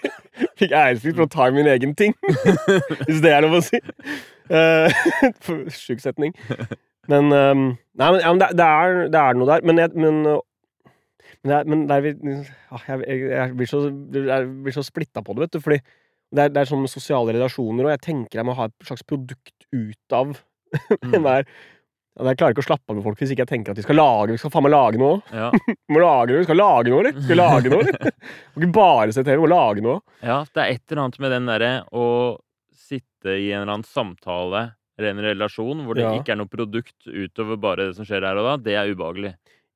Fikk 0.58 0.72
æresfrykt 0.72 1.16
for 1.16 1.26
å 1.26 1.30
ta 1.30 1.48
i 1.48 1.54
min 1.54 1.66
egen 1.66 1.94
ting, 1.94 2.14
hvis 3.06 3.20
det 3.22 3.30
er 3.32 3.42
lov 3.46 3.58
å 3.58 3.62
si. 3.62 3.78
Uh, 4.50 4.90
Sjuk 5.72 6.00
setning. 6.04 6.34
Men 7.10 7.30
um, 7.32 7.64
Nei, 7.94 8.08
men, 8.10 8.20
ja, 8.20 8.30
men 8.32 8.40
det, 8.42 8.48
det, 8.58 8.66
er, 8.66 8.96
det 9.12 9.20
er 9.20 9.36
noe 9.38 9.48
der. 9.50 9.66
Men, 9.68 9.80
jeg, 9.82 9.92
men, 9.94 10.22
men, 10.24 11.50
det 11.50 11.58
er, 11.58 11.68
men 11.70 11.84
der 11.90 12.00
vi, 12.02 12.14
ah, 12.74 12.88
jeg, 12.88 13.20
jeg, 13.30 13.52
blir 13.58 13.70
så, 13.70 13.82
jeg 14.16 14.48
blir 14.64 14.74
så 14.74 14.82
splitta 14.86 15.22
på 15.22 15.36
det, 15.36 15.46
vet 15.46 15.54
du. 15.54 15.60
Fordi 15.62 15.78
det 16.34 16.48
er, 16.48 16.50
det 16.54 16.62
er 16.62 16.70
sånn 16.70 16.82
med 16.82 16.92
sosiale 16.92 17.34
relasjoner, 17.36 17.86
og 17.86 17.94
jeg 17.94 18.02
tenker 18.08 18.40
jeg 18.40 18.48
må 18.48 18.56
ha 18.58 18.66
et 18.70 18.88
slags 18.88 19.06
produkt 19.06 19.68
ut 19.74 20.16
av 20.16 20.34
den 20.34 21.20
mm, 21.20 21.26
der 21.26 21.44
ja, 21.44 22.24
Jeg 22.30 22.38
klarer 22.40 22.54
ikke 22.54 22.64
å 22.64 22.66
slappe 22.66 22.90
av 22.90 22.98
med 22.98 23.04
folk 23.04 23.20
hvis 23.20 23.34
ikke 23.34 23.44
jeg 23.44 23.50
tenker 23.52 23.74
at 23.74 23.78
vi 23.78 23.84
skal 23.86 23.98
lage 23.98 24.34
Vi 24.34 24.40
skal 24.42 24.50
faen 24.54 24.64
meg 24.66 24.72
lage 24.74 24.98
noe. 24.98 25.20
ja, 25.30 25.52
må 25.94 26.02
lage 26.02 26.32
noe, 26.32 26.40
vi 26.40 26.48
skal 26.48 26.58
lage 26.58 26.90
noe, 26.90 27.02
eller? 27.04 27.20
Skal 27.26 27.38
lage 27.38 27.70
noe, 27.70 27.84
eller? 27.84 28.16
Må 28.54 28.62
ikke 28.62 28.74
bare 28.74 29.14
se 29.14 29.22
TV, 29.26 29.36
må 29.44 29.50
lage 29.50 29.84
noe. 29.84 30.00
ja, 30.24 30.40
det 30.50 30.64
er 30.64 30.74
et 30.74 30.82
eller 30.88 31.04
annet 31.04 31.20
med 31.22 31.34
den 31.36 31.50
derre 31.52 31.72
å 31.94 32.06
sitte 32.74 33.36
i 33.38 33.52
en 33.52 33.62
eller 33.62 33.76
annen 33.76 33.86
samtale 33.86 34.64
eller 34.98 35.10
en 35.10 35.22
relasjon 35.26 35.84
hvor 35.86 35.94
det 35.98 36.04
Ja. 36.04 36.12
ikke 36.20 36.32
er 36.32 36.36
noe 36.40 36.50
produkt 36.50 37.06
utover 37.06 37.56
bare 37.60 37.88
det 37.88 37.96
som 37.96 38.04
skjer 38.06 38.22
her 38.26 38.36
og 38.38 38.44
da, 38.46 38.56
det 38.70 38.74
er 38.78 38.92
ubehagelig. 38.94 39.34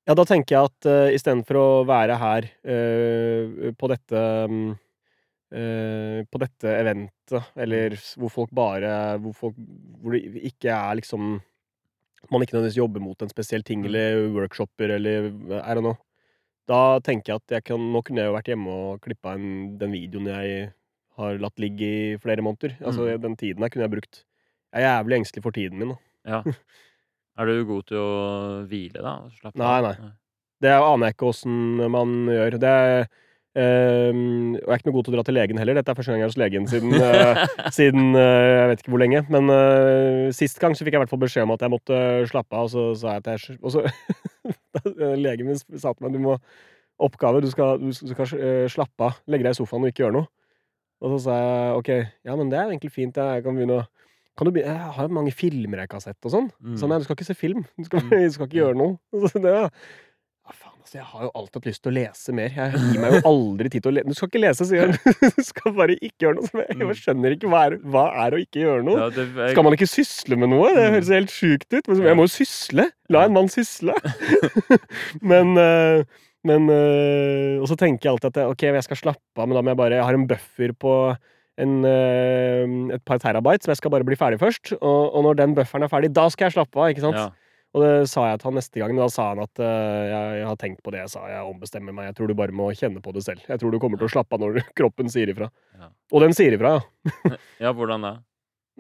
Ja, 0.09 0.15
da 0.15 0.25
tenker 0.25 0.55
jeg 0.57 0.65
at 0.71 0.87
uh, 0.89 1.11
istedenfor 1.13 1.57
å 1.61 1.67
være 1.87 2.15
her 2.17 2.47
uh, 2.65 3.73
på 3.77 3.89
dette 3.93 4.23
um, 4.49 4.71
uh, 5.53 6.23
På 6.33 6.41
dette 6.41 6.73
eventet, 6.81 7.51
eller 7.57 7.97
hvor 8.17 8.33
folk 8.33 8.51
bare 8.57 9.19
Hvor, 9.21 9.35
folk, 9.37 9.59
hvor 10.01 10.17
det 10.17 10.43
ikke 10.49 10.73
er 10.73 10.97
liksom 11.01 11.41
Man 12.33 12.43
ikke 12.43 12.57
nødvendigvis 12.57 12.81
jobber 12.81 13.01
mot 13.05 13.21
en 13.23 13.29
spesiell 13.31 13.63
ting, 13.63 13.83
Mm. 13.85 13.87
eller 13.91 14.33
workshopper, 14.35 14.91
eller 14.97 15.29
I 15.61 15.75
don't 15.77 15.85
know. 15.87 15.97
Da 16.69 16.99
tenker 17.01 17.33
jeg 17.33 17.37
at 17.43 17.53
jeg 17.55 17.65
kan, 17.71 17.79
nå 17.93 18.03
kunne 18.05 18.21
jeg 18.21 18.29
jo 18.29 18.35
vært 18.35 18.49
hjemme 18.51 18.69
og 18.75 19.01
klippa 19.01 19.37
den 19.39 19.93
videoen 19.95 20.27
jeg 20.27 20.73
har 21.17 21.39
latt 21.41 21.57
ligge 21.63 21.87
i 21.87 22.17
flere 22.21 22.43
måneder. 22.45 22.75
Altså, 22.83 23.07
Mm. 23.07 23.21
Den 23.23 23.37
tiden 23.37 23.63
her 23.63 23.69
kunne 23.71 23.87
jeg 23.87 23.95
brukt. 23.95 24.25
Jeg 24.75 24.85
er 24.85 24.91
jævlig 24.99 25.19
engstelig 25.23 25.45
for 25.45 25.57
tiden 25.57 25.81
min. 25.81 25.97
Ja. 26.29 26.43
Er 27.39 27.47
du 27.47 27.61
god 27.69 27.85
til 27.87 28.01
å 28.03 28.13
hvile, 28.67 28.99
da? 28.99 29.13
Slappe 29.39 29.61
Nei, 29.61 29.79
nei, 29.85 29.95
nei. 30.03 30.15
Det 30.59 30.73
aner 30.75 31.07
jeg 31.07 31.15
ikke 31.15 31.29
åssen 31.31 31.83
man 31.95 32.15
gjør. 32.27 32.57
Det 32.59 32.71
er, 32.71 33.05
ehm, 33.55 34.57
og 34.57 34.65
jeg 34.65 34.73
er 34.75 34.81
ikke 34.81 34.89
noe 34.89 34.97
god 34.97 35.07
til 35.07 35.13
å 35.13 35.17
dra 35.17 35.25
til 35.29 35.37
legen 35.39 35.61
heller. 35.63 35.79
Dette 35.79 35.93
er 35.93 35.99
første 36.01 36.11
gang 36.11 36.25
jeg 36.25 36.27
er 36.27 36.33
hos 36.33 36.41
legen 36.43 36.67
siden, 36.67 36.97
eh, 37.07 37.45
siden 37.77 38.19
eh, 38.19 38.47
jeg 38.57 38.73
vet 38.73 38.83
ikke 38.83 38.95
hvor 38.95 39.03
lenge. 39.05 39.21
Men 39.31 39.53
eh, 39.55 40.25
sist 40.35 40.59
gang 40.59 40.75
så 40.75 40.83
fikk 40.83 40.97
jeg 40.97 40.99
i 40.99 41.05
hvert 41.05 41.13
fall 41.13 41.23
beskjed 41.23 41.47
om 41.47 41.55
at 41.55 41.63
jeg 41.63 41.75
måtte 41.77 42.01
slappe 42.33 42.59
av, 42.59 42.67
og 42.67 42.75
så 42.75 42.89
sa 42.99 43.15
jeg 43.15 43.23
at 43.23 43.31
jeg 43.37 43.61
Og 43.63 43.77
så 43.77 43.87
Legen 45.23 45.53
min 45.53 45.63
sa 45.63 45.93
til 45.93 46.09
meg 46.09 46.19
du 46.19 46.21
må 46.25 46.35
Oppgave, 46.99 47.39
du 47.39 47.47
skal, 47.53 47.79
du 47.79 47.95
skal 47.95 48.33
slappe 48.67 49.07
av. 49.07 49.21
Legge 49.31 49.47
deg 49.47 49.55
i 49.55 49.59
sofaen 49.61 49.87
og 49.87 49.93
ikke 49.93 50.03
gjøre 50.03 50.17
noe. 50.17 50.27
Og 50.99 51.13
så 51.15 51.19
sa 51.29 51.37
jeg 51.39 51.77
ok, 51.79 51.91
ja, 52.27 52.35
men 52.35 52.51
det 52.51 52.59
er 52.59 52.73
egentlig 52.73 52.91
fint. 52.91 53.15
Jeg 53.15 53.45
kan 53.45 53.55
begynne 53.55 53.77
å 53.85 53.87
du 54.47 54.61
Jeg 54.61 54.77
har 54.95 55.03
jo 55.09 55.15
mange 55.15 55.33
filmer 55.35 55.79
jeg 55.83 55.89
ikke 55.89 55.99
har 55.99 56.07
sett 56.07 56.25
og 56.25 56.31
sånn. 56.31 56.51
Mm. 56.63 56.77
Så 56.79 56.87
nei, 56.89 56.99
du 56.99 57.05
skal 57.05 57.17
ikke 57.19 57.27
se 57.27 57.35
film. 57.35 57.65
Du 57.77 57.85
skal, 57.85 58.01
Mm. 58.01 58.11
du 58.23 58.31
skal 58.31 58.47
ikke 58.47 58.61
gjøre 58.63 58.77
noe. 58.79 58.99
Så 59.33 59.43
det, 59.43 59.51
ja, 59.51 60.53
faen, 60.55 60.77
altså, 60.81 60.95
jeg 60.97 61.05
har 61.05 61.23
jo 61.27 61.31
alltid 61.35 61.55
hatt 61.59 61.67
lyst 61.69 61.83
til 61.83 61.91
å 61.93 61.97
lese 61.99 62.33
mer. 62.33 62.49
Jeg 62.57 62.73
gir 62.79 63.01
meg 63.03 63.13
jo 63.13 63.21
aldri 63.29 63.69
tid 63.75 63.83
til 63.83 63.91
å 63.91 63.95
lese. 63.99 64.09
Du 64.09 64.15
skal 64.15 64.29
ikke 64.31 64.41
lese, 64.47 64.65
sier 64.71 64.87
hun. 64.89 65.17
Du 65.37 65.43
skal 65.45 65.75
bare 65.77 65.97
ikke 65.99 66.25
gjøre 66.25 66.39
noe. 66.39 66.49
Jeg, 66.63 66.79
jeg 66.81 67.01
skjønner 67.03 67.35
ikke 67.37 67.51
hva 67.53 67.65
er, 67.69 67.77
hva 67.83 68.05
er 68.25 68.37
å 68.39 68.41
ikke 68.41 68.63
gjøre 68.63 68.87
noe. 68.87 68.97
Ja, 69.03 69.09
det, 69.13 69.27
jeg, 69.37 69.51
Skal 69.53 69.67
man 69.69 69.77
ikke 69.77 69.91
sysle 69.91 70.39
med 70.41 70.49
noe? 70.55 70.71
Det 70.73 70.87
Mm. 70.87 70.95
høres 70.97 71.13
helt 71.19 71.35
sjukt 71.35 71.69
ut. 71.77 71.89
Men 71.93 72.03
jeg 72.09 72.17
må 72.23 72.25
jo 72.29 72.33
sysle. 72.39 72.89
La 73.13 73.27
en 73.29 73.35
mann 73.37 73.49
sysle. 73.53 73.93
men 75.33 75.57
eh, 75.59 76.05
men 76.49 76.69
eh, 76.71 77.59
Og 77.61 77.67
så 77.69 77.75
tenker 77.77 78.07
jeg 78.09 78.13
alltid 78.15 78.31
at 78.31 78.37
jeg, 78.41 78.53
ok, 78.55 78.63
jeg 78.79 78.85
skal 78.87 79.01
slappe 79.01 79.43
av, 79.43 79.49
men 79.49 79.57
da 79.59 79.63
må 79.67 79.73
jeg 79.75 79.81
bare 79.81 79.97
Jeg 79.99 80.07
har 80.07 80.15
en 80.17 80.27
buffer 80.31 80.73
på 80.79 80.93
en, 81.59 81.75
eh, 81.85 82.95
et 82.95 83.05
par 83.07 83.21
terabyte 83.23 83.67
som 83.67 83.73
jeg 83.75 83.81
skal 83.81 83.93
bare 83.95 84.07
bli 84.07 84.19
ferdig 84.19 84.39
først. 84.41 84.77
Og, 84.79 85.03
og 85.11 85.27
når 85.27 85.41
den 85.41 85.55
bufferen 85.59 85.87
er 85.87 85.93
ferdig, 85.93 86.13
da 86.15 86.29
skal 86.33 86.49
jeg 86.49 86.59
slappe 86.59 86.79
av. 86.79 86.93
ikke 86.93 87.07
sant? 87.07 87.19
ja. 87.19 87.29
Og 87.77 87.83
det 87.85 88.09
sa 88.09 88.23
jeg 88.31 88.39
til 88.41 88.49
han 88.49 88.57
neste 88.57 88.81
gang, 88.81 88.93
men 88.95 89.03
da 89.03 89.11
sa 89.13 89.27
han 89.29 89.43
at 89.43 89.61
uh, 89.61 90.05
jeg, 90.09 90.37
jeg 90.39 90.47
har 90.49 90.61
tenkt 90.61 90.79
på 90.85 90.93
det 90.95 91.03
jeg 91.03 91.11
sa, 91.13 91.27
jeg 91.29 91.51
ombestemmer 91.51 91.93
meg. 91.93 92.07
Jeg 92.09 92.17
tror 92.17 92.31
du 92.31 92.35
bare 92.39 92.55
må 92.57 92.71
kjenne 92.73 93.03
på 93.05 93.13
det 93.13 93.23
selv. 93.27 93.43
Jeg 93.45 93.61
tror 93.61 93.75
du 93.75 93.81
kommer 93.83 94.01
til 94.01 94.09
å 94.09 94.13
slappe 94.15 94.39
av 94.39 94.41
når 94.41 94.63
kroppen 94.79 95.13
sier 95.13 95.29
ifra. 95.29 95.51
Ja. 95.77 95.91
Og 96.15 96.25
den 96.25 96.33
sier 96.37 96.57
ifra, 96.57 96.79
ja. 96.79 97.35
ja, 97.67 97.75
hvordan 97.77 98.07
da? 98.07 98.15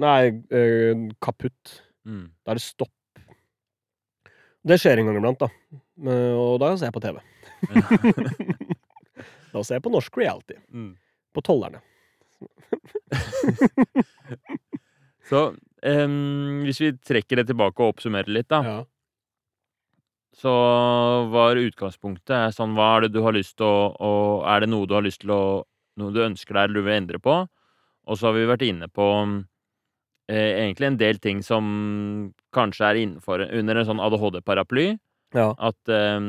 Nei, 0.00 0.22
uh, 0.54 1.04
kaputt. 1.24 1.74
Mm. 2.08 2.30
Da 2.40 2.54
er 2.54 2.62
det 2.62 2.64
stopp. 2.64 2.94
Det 4.68 4.80
skjer 4.80 5.02
en 5.02 5.10
gang 5.10 5.20
iblant, 5.20 5.44
da. 5.44 5.50
Og 6.08 6.56
da 6.60 6.72
ser 6.76 6.88
jeg 6.88 6.96
på 6.96 7.04
TV. 7.04 7.20
da 9.52 9.62
ser 9.62 9.76
jeg 9.76 9.84
på 9.84 9.92
norsk 9.92 10.18
reality. 10.20 10.56
Mm. 10.72 10.94
På 11.36 11.44
Tollerne. 11.44 11.84
Så 15.28 15.40
um, 15.82 16.62
hvis 16.64 16.80
vi 16.80 16.92
trekker 16.96 17.40
det 17.40 17.48
tilbake 17.50 17.82
og 17.82 17.94
oppsummerer 17.94 18.30
litt, 18.32 18.48
da. 18.52 18.60
Ja. 18.64 18.78
Så 20.38 20.52
var 21.32 21.58
utgangspunktet 21.58 22.54
sånn 22.54 22.76
Hva 22.76 22.88
er 22.94 23.06
det 23.06 23.14
du 23.16 23.22
har 23.24 23.34
lyst 23.34 23.56
til 23.58 23.66
å, 23.66 23.90
å 23.90 24.10
Er 24.46 24.62
det 24.62 24.68
noe 24.70 24.86
du 24.86 24.94
har 24.94 25.02
lyst 25.02 25.24
til 25.24 25.32
å 25.34 25.64
Noe 25.98 26.14
du 26.14 26.20
ønsker 26.22 26.54
deg 26.54 26.68
eller 26.68 26.78
du 26.78 26.86
vil 26.86 26.94
endre 26.94 27.18
på? 27.18 27.40
Og 28.08 28.18
så 28.18 28.28
har 28.28 28.36
vi 28.36 28.44
vært 28.46 28.62
inne 28.68 28.86
på 28.86 29.06
eh, 30.30 30.52
egentlig 30.62 30.92
en 30.92 31.00
del 31.00 31.18
ting 31.18 31.40
som 31.42 31.64
kanskje 32.54 32.86
er 32.86 33.00
innenfor 33.00 33.42
under 33.48 33.80
en 33.80 33.88
sånn 33.88 34.00
ADHD-paraply. 34.00 34.86
Ja. 35.34 35.50
At 35.58 35.90
eh, 35.90 36.20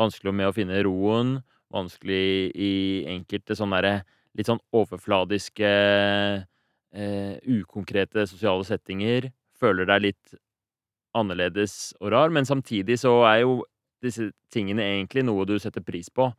vanskelig 0.00 0.34
med 0.34 0.50
å 0.50 0.56
finne 0.56 0.82
roen, 0.84 1.36
vanskelig 1.72 2.50
i 2.50 2.72
enkelte 3.14 3.56
sånne 3.56 3.78
derre 3.78 4.02
litt 4.38 4.48
sånn 4.48 4.62
overfladiske, 4.74 5.72
eh, 6.92 7.34
ukonkrete 7.44 8.26
sosiale 8.28 8.64
settinger. 8.68 9.30
Føler 9.60 9.88
deg 9.88 10.08
litt 10.08 10.34
annerledes 11.16 11.92
og 12.00 12.12
rar, 12.14 12.32
men 12.32 12.48
samtidig 12.48 12.98
så 13.02 13.20
er 13.28 13.42
jo 13.44 13.60
disse 14.02 14.30
tingene 14.52 14.82
egentlig 14.82 15.24
noe 15.26 15.46
du 15.46 15.58
setter 15.62 15.84
pris 15.84 16.08
på. 16.10 16.30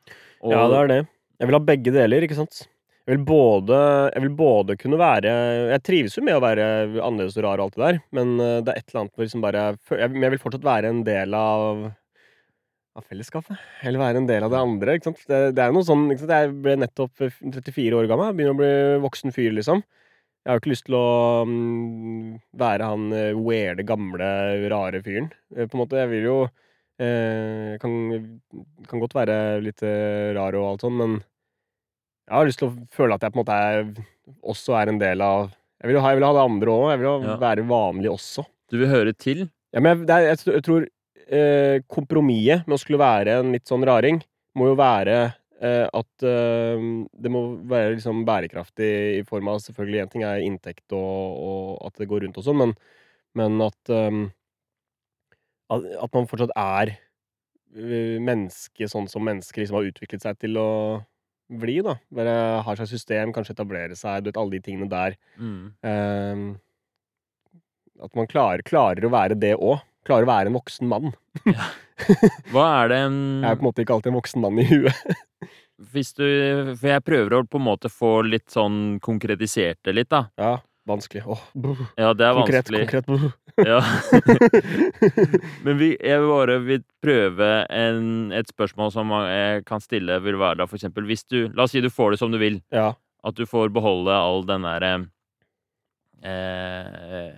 Og, 0.43 0.51
ja, 0.51 0.65
det 0.69 0.79
er 0.79 0.91
det. 0.91 1.01
Jeg 1.39 1.49
vil 1.49 1.57
ha 1.57 1.65
begge 1.71 1.93
deler, 1.95 2.25
ikke 2.25 2.37
sant? 2.37 2.65
Jeg 3.03 3.17
vil 3.17 3.25
både, 3.27 3.77
jeg 4.13 4.23
vil 4.23 4.35
både 4.39 4.75
kunne 4.79 4.95
være 4.95 5.31
Jeg 5.73 5.83
trives 5.83 6.13
jo 6.15 6.21
med 6.23 6.37
å 6.37 6.43
være 6.43 6.67
annerledes 7.03 7.35
og 7.35 7.43
rar 7.43 7.59
og 7.59 7.65
alt 7.65 7.75
det 7.75 7.83
der, 7.83 7.97
men 8.15 8.31
eh, 8.39 8.61
det 8.63 8.71
er 8.71 8.79
et 8.79 8.93
eller 8.93 9.01
annet 9.01 9.17
hvor 9.17 9.27
liksom 9.27 9.43
bare 9.43 9.63
jeg, 9.73 10.13
jeg 10.23 10.31
vil 10.31 10.39
fortsatt 10.39 10.67
være 10.67 10.91
en 10.93 11.01
del 11.07 11.35
av 11.35 11.81
av 12.95 13.05
fellesskapet. 13.09 13.57
Eller 13.87 13.99
være 14.01 14.21
en 14.21 14.27
del 14.29 14.43
av 14.45 14.51
det 14.53 14.59
andre. 14.61 14.95
ikke 14.99 15.09
sant? 15.09 15.21
Det, 15.29 15.39
det 15.57 15.63
er 15.63 15.71
jo 15.71 15.77
noe 15.79 15.87
sånn 15.87 16.03
ikke 16.13 16.23
sant? 16.25 16.33
Jeg 16.37 16.53
ble 16.65 16.75
nettopp 16.83 17.23
34 17.23 17.97
år 17.97 18.09
gammel. 18.11 18.33
Begynner 18.37 18.53
å 18.53 18.59
bli 18.59 18.71
voksen 19.05 19.33
fyr, 19.33 19.51
liksom. 19.57 19.81
Jeg 20.43 20.51
har 20.51 20.57
jo 20.59 20.61
ikke 20.63 20.73
lyst 20.73 20.85
til 20.89 20.97
å 20.99 21.05
um, 21.47 22.33
være 22.59 22.89
han 22.91 23.05
eh, 23.15 23.29
weirde, 23.39 23.85
gamle, 23.87 24.27
rare 24.73 24.99
fyren. 25.05 25.29
Eh, 25.55 25.65
På 25.71 25.77
en 25.77 25.81
måte, 25.85 26.01
jeg 26.01 26.11
vil 26.11 26.25
jo 26.27 26.37
eh, 26.99 27.77
kan, 27.79 27.93
kan 28.91 29.03
godt 29.05 29.15
være 29.15 29.37
litt 29.63 29.81
eh, 29.87 30.33
rar 30.35 30.57
og 30.59 30.67
alt 30.73 30.83
sånn, 30.83 30.97
men 30.99 31.15
jeg 32.27 32.35
har 32.37 32.47
lyst 32.49 32.59
til 32.61 32.69
å 32.69 32.75
føle 32.95 33.15
at 33.15 33.23
jeg 33.23 33.33
på 33.33 33.39
en 33.39 33.43
måte 33.45 33.55
er, 33.69 33.87
også 34.53 34.75
er 34.79 34.91
en 34.91 34.99
del 35.01 35.23
av 35.23 35.47
Jeg 35.83 35.89
vil 35.89 35.97
jo 35.97 36.03
ha, 36.05 36.11
jeg 36.13 36.19
vil 36.21 36.27
ha 36.27 36.33
det 36.37 36.43
andre 36.47 36.71
òg. 36.75 36.83
Jeg 36.93 36.99
vil 37.01 37.07
jo 37.09 37.15
Ja. 37.25 37.33
være 37.41 37.65
vanlig 37.67 38.11
også. 38.13 38.45
Du 38.71 38.77
vil 38.79 38.87
høre 38.91 39.11
til? 39.15 39.41
Ja, 39.75 39.81
men 39.83 39.89
jeg, 39.97 40.07
det 40.07 40.15
er, 40.15 40.27
jeg 40.59 40.63
tror 40.63 40.85
eh, 41.27 41.79
kompromisset 41.91 42.67
med 42.67 42.77
å 42.77 42.81
skulle 42.81 43.01
være 43.01 43.39
en 43.41 43.53
litt 43.55 43.69
sånn 43.69 43.85
raring, 43.87 44.21
må 44.59 44.69
jo 44.71 44.77
være 44.79 45.17
eh, 45.63 45.85
at 45.87 46.25
eh, 46.27 46.83
det 47.13 47.31
må 47.33 47.43
være 47.69 47.95
liksom 47.95 48.23
bærekraftig 48.27 48.91
i 49.19 49.23
form 49.27 49.49
av 49.53 49.61
Selvfølgelig 49.63 50.03
én 50.03 50.11
ting 50.11 50.25
er 50.27 50.43
inntekt 50.45 50.93
og, 50.95 51.39
og 51.47 51.87
at 51.87 52.01
det 52.01 52.09
går 52.11 52.25
rundt 52.25 52.41
og 52.41 52.47
sånn, 52.47 52.59
men, 52.61 52.75
men 53.39 53.63
at, 53.65 53.93
eh, 53.93 54.19
at 55.73 56.13
man 56.13 56.29
fortsatt 56.29 56.53
er 56.59 56.93
eh, 56.93 58.19
menneske 58.21 58.89
sånn 58.91 59.09
som 59.11 59.25
mennesker 59.25 59.63
liksom 59.63 59.79
har 59.79 59.89
utviklet 59.89 60.27
seg 60.27 60.43
til 60.43 60.61
å 60.61 60.69
bli, 61.59 61.79
da. 61.85 61.95
Bare 62.13 62.35
har 62.65 62.79
seg 62.79 62.89
system, 62.91 63.33
kanskje 63.35 63.55
etablere 63.55 63.97
seg, 63.97 64.23
du 64.23 64.29
vet 64.29 64.39
alle 64.39 64.55
de 64.55 64.61
tingene 64.63 64.89
der. 64.91 65.17
Mm. 65.37 65.73
Ehm, 65.85 66.45
at 68.03 68.15
man 68.17 68.29
klarer, 68.29 68.63
klarer 68.65 69.05
å 69.05 69.13
være 69.13 69.37
det 69.39 69.53
òg. 69.57 69.81
Klarer 70.07 70.25
å 70.27 70.31
være 70.31 70.51
en 70.51 70.57
voksen 70.57 70.89
mann. 70.91 71.13
Hva 72.51 72.65
er 72.81 72.89
det 72.91 72.97
Jeg 72.99 73.47
er 73.47 73.55
på 73.55 73.63
en 73.63 73.67
måte 73.69 73.83
ikke 73.85 73.95
alltid 73.95 74.11
en 74.11 74.17
voksen 74.19 74.43
mann 74.43 74.59
i 74.59 74.65
huet. 74.67 75.15
Hvis 75.93 76.13
du 76.15 76.23
For 76.79 76.89
jeg 76.91 77.03
prøver 77.03 77.37
å 77.37 77.45
på 77.49 77.59
en 77.59 77.65
måte 77.65 77.89
få 77.91 78.21
litt 78.27 78.51
sånn 78.53 78.99
konkretisert 79.03 79.79
det 79.87 79.95
litt, 79.97 80.09
da. 80.13 80.25
Ja, 80.39 80.57
vanskelig. 80.89 81.23
Åh. 81.27 81.41
Ja, 81.99 82.11
det 82.13 82.27
er 82.27 82.37
konkret, 82.37 82.69
vanskelig. 82.69 82.83
konkret. 82.91 83.07
brr. 83.07 83.31
Ja. 83.69 83.77
Men 85.61 85.77
vi, 85.77 85.91
jeg 86.01 86.21
bare 86.25 86.55
vil 86.65 86.79
prøve 87.05 87.49
en, 87.69 88.31
et 88.33 88.49
spørsmål 88.49 88.89
som 88.95 89.11
jeg 89.29 89.61
kan 89.69 89.83
stille, 89.83 90.15
vil 90.25 90.39
være 90.41 90.63
da 90.63 90.65
for 90.65 90.79
eksempel 90.79 91.05
hvis 91.05 91.21
du 91.29 91.51
La 91.53 91.67
oss 91.67 91.75
si 91.75 91.83
du 91.83 91.91
får 91.93 92.15
det 92.15 92.21
som 92.23 92.33
du 92.33 92.39
vil. 92.41 92.57
ja. 92.73 92.91
At 93.23 93.37
du 93.37 93.45
får 93.47 93.69
beholde 93.71 94.11
all 94.11 94.41
den 94.49 94.65
derre 94.67 94.89
eh, 96.27 97.29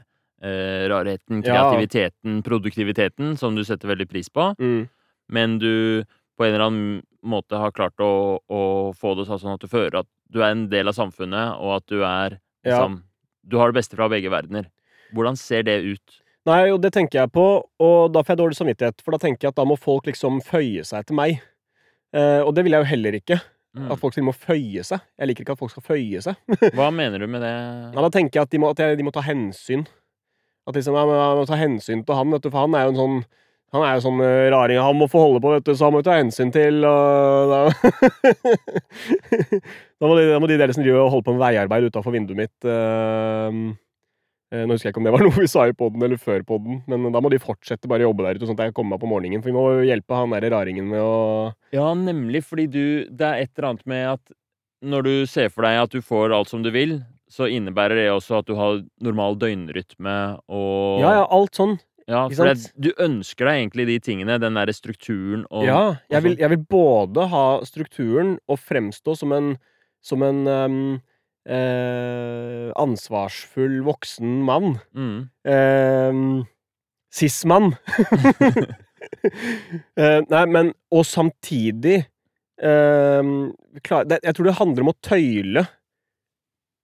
eh, 0.42 0.88
rarheten, 0.92 1.42
kreativiteten, 1.46 2.42
produktiviteten 2.44 3.38
som 3.38 3.56
du 3.56 3.64
setter 3.64 3.88
veldig 3.94 4.08
pris 4.10 4.30
på, 4.30 4.56
Mm. 4.60 4.88
men 5.30 5.58
du 5.60 6.04
på 6.38 6.44
en 6.46 6.54
eller 6.54 6.66
annen 6.66 7.04
måte 7.24 7.56
har 7.58 7.72
klart 7.72 7.96
å, 8.04 8.40
å 8.50 8.94
få 8.94 9.16
det 9.16 9.26
sånn 9.28 9.54
at 9.54 9.62
du 9.64 9.68
føler 9.68 10.00
at 10.02 10.08
du 10.30 10.42
er 10.44 10.52
en 10.52 10.68
del 10.70 10.88
av 10.88 10.94
samfunnet, 10.98 11.56
og 11.62 11.78
at 11.78 11.86
du 11.88 12.04
er 12.04 12.40
liksom 12.66 13.04
Du 13.48 13.58
har 13.60 13.70
det 13.72 13.76
beste 13.78 13.96
fra 13.96 14.08
begge 14.10 14.28
verdener. 14.34 14.66
Hvordan 15.14 15.36
ser 15.38 15.62
det 15.64 15.84
ut? 15.86 16.16
Nei, 16.50 16.68
jo, 16.68 16.78
det 16.82 16.92
tenker 16.94 17.20
jeg 17.20 17.32
på, 17.32 17.44
og 17.80 18.12
da 18.12 18.24
får 18.24 18.34
jeg 18.34 18.40
dårlig 18.40 18.58
samvittighet. 18.58 19.04
For 19.06 19.12
da 19.14 19.20
tenker 19.22 19.46
jeg 19.46 19.52
at 19.54 19.60
da 19.60 19.66
må 19.70 19.78
folk 19.78 20.08
liksom 20.10 20.40
føye 20.42 20.82
seg 20.84 21.04
etter 21.04 21.14
meg. 21.14 21.40
Eh, 22.12 22.42
og 22.42 22.56
det 22.56 22.64
vil 22.66 22.74
jeg 22.74 22.82
jo 22.82 22.90
heller 22.90 23.18
ikke. 23.20 23.38
Mm. 23.78 23.92
At 23.92 24.00
folk 24.02 24.18
må 24.26 24.34
føye 24.34 24.82
seg. 24.88 25.00
Jeg 25.20 25.28
liker 25.30 25.46
ikke 25.46 25.54
at 25.54 25.62
folk 25.62 25.72
skal 25.76 25.86
føye 25.86 26.22
seg. 26.26 26.36
Hva 26.74 26.90
mener 26.90 27.22
du 27.22 27.28
med 27.28 27.42
det? 27.46 27.54
Nei, 27.94 28.02
da 28.02 28.10
tenker 28.10 28.40
jeg 28.40 28.48
at 28.48 28.54
de 28.56 28.62
må, 28.64 28.70
at 28.74 28.82
de 28.98 29.06
må 29.06 29.14
ta 29.14 29.22
hensyn. 29.22 29.86
At 30.66 30.78
liksom, 30.78 30.98
jeg, 30.98 31.08
må, 31.10 31.18
jeg 31.18 31.40
må 31.40 31.48
ta 31.50 31.60
hensyn 31.60 32.06
til 32.06 32.18
han, 32.18 32.32
vet 32.34 32.46
du, 32.46 32.52
for 32.52 32.66
han 32.66 32.78
er 32.78 32.88
jo 32.88 32.96
en 32.96 33.02
sånn 33.02 33.18
han 33.76 33.84
er 33.84 33.98
jo 33.98 34.04
sånn 34.06 34.22
eh, 34.24 34.48
raring. 34.54 34.80
Han 34.80 35.00
må 35.00 35.08
få 35.12 35.24
holde 35.26 35.42
på, 35.44 35.52
vet 35.56 35.66
du, 35.68 35.74
så 35.76 35.90
han 35.90 35.96
må 35.98 36.04
ta 36.06 36.16
hensyn 36.16 36.52
til 36.54 36.86
og 36.88 37.52
da, 37.52 37.62
da, 40.00 40.06
må 40.06 40.14
de, 40.16 40.28
da 40.32 40.38
må 40.40 40.48
de 40.48 40.60
dere 40.62 40.76
som 40.76 40.86
driver 40.86 41.02
og 41.04 41.16
holder 41.16 41.26
på 41.28 41.36
med 41.36 41.44
veiarbeid 41.44 41.90
utafor 41.90 42.16
vinduet 42.16 42.40
mitt 42.46 42.70
eh, 42.70 43.58
Nå 44.56 44.76
husker 44.78 44.88
jeg 44.88 44.94
ikke 44.94 45.02
om 45.02 45.08
det 45.10 45.16
var 45.18 45.24
noe 45.26 45.42
vi 45.42 45.50
sa 45.52 45.66
i 45.68 45.76
poden 45.76 46.06
eller 46.06 46.22
før 46.22 46.46
poden, 46.48 46.80
men 46.88 47.10
da 47.12 47.20
må 47.20 47.32
de 47.34 47.42
fortsette 47.42 47.90
bare 47.92 48.06
å 48.06 48.12
jobbe 48.12 48.24
der 48.24 48.38
ute, 48.38 48.48
sånn 48.48 48.56
at 48.56 48.70
jeg 48.70 48.76
kommer 48.78 48.96
meg 48.96 49.02
på 49.02 49.10
morgenen. 49.12 49.42
For 49.44 49.52
vi 49.52 49.58
må 49.58 49.66
hjelpe 49.84 50.16
han 50.16 50.36
der 50.38 50.48
raringen 50.54 50.88
med 50.88 51.02
å 51.02 51.16
Ja, 51.76 51.90
nemlig 51.98 52.46
fordi 52.48 52.70
du 52.72 52.86
Det 53.10 53.26
er 53.26 53.44
et 53.44 53.52
eller 53.58 53.74
annet 53.74 53.90
med 53.90 54.08
at 54.14 54.36
når 54.86 55.08
du 55.08 55.14
ser 55.28 55.50
for 55.50 55.66
deg 55.66 55.82
at 55.82 55.92
du 55.92 56.00
får 56.06 56.36
alt 56.36 56.52
som 56.52 56.62
du 56.64 56.70
vil, 56.72 57.00
så 57.32 57.48
innebærer 57.50 57.98
det 57.98 58.08
også 58.14 58.40
at 58.40 58.50
du 58.50 58.54
har 58.60 58.84
normal 59.04 59.38
døgnrytme 59.42 60.16
og 60.46 61.02
Ja, 61.02 61.16
ja, 61.22 61.26
alt 61.34 61.58
sånn. 61.58 61.78
Ja, 62.06 62.28
for 62.30 62.52
det, 62.52 62.68
du 62.78 62.92
ønsker 63.02 63.50
deg 63.50 63.64
egentlig 63.64 63.88
de 63.90 63.96
tingene, 64.12 64.36
den 64.42 64.58
derre 64.60 64.76
strukturen 64.78 65.48
og 65.50 65.66
Ja, 65.66 65.80
jeg 66.14 66.22
vil, 66.22 66.36
sånn. 66.36 66.44
jeg 66.44 66.54
vil 66.54 66.66
både 66.70 67.26
ha 67.32 67.46
strukturen 67.66 68.36
og 68.46 68.62
fremstå 68.62 69.16
som 69.18 69.34
en, 69.34 69.56
som 70.06 70.22
en 70.26 70.44
um, 70.46 70.78
eh, 71.50 72.70
ansvarsfull 72.78 73.80
voksen 73.88 74.38
mann. 74.46 74.76
Mm. 74.94 75.18
Eh, 75.50 76.46
Cis-mann. 77.16 77.74
eh, 79.98 80.20
nei, 80.30 80.44
men 80.52 80.72
Og 80.92 81.06
samtidig 81.08 81.98
eh, 82.60 83.32
klar, 83.86 84.08
det, 84.10 84.20
Jeg 84.24 84.36
tror 84.36 84.50
det 84.50 84.58
handler 84.60 84.86
om 84.86 84.94
å 84.94 84.98
tøyle. 85.06 85.66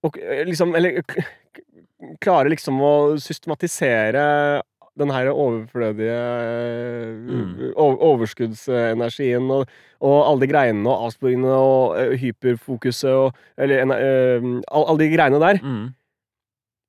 Og 0.02 0.16
eh, 0.18 0.42
liksom 0.48 0.74
Eller 0.76 1.02
k- 1.02 1.22
k- 1.54 2.16
klare 2.20 2.50
liksom 2.50 2.80
å 2.82 2.92
systematisere 3.22 4.62
den 4.98 5.08
her 5.14 5.30
overflødige 5.32 6.16
eh, 6.18 7.12
Mm. 7.32 7.72
overskuddsenergien 7.76 9.46
og, 9.54 9.70
og 10.04 10.16
alle 10.26 10.42
de 10.44 10.48
greiene 10.50 10.84
og 10.90 11.06
avsporingene 11.08 11.54
og 11.56 11.96
eh, 12.00 12.14
hyperfokuset 12.20 13.08
og 13.14 13.38
Eller 13.56 13.84
eh, 13.96 14.46
alle 14.68 14.98
de 15.00 15.08
greiene 15.14 15.40
der. 15.42 15.60
Mm. 15.62 15.90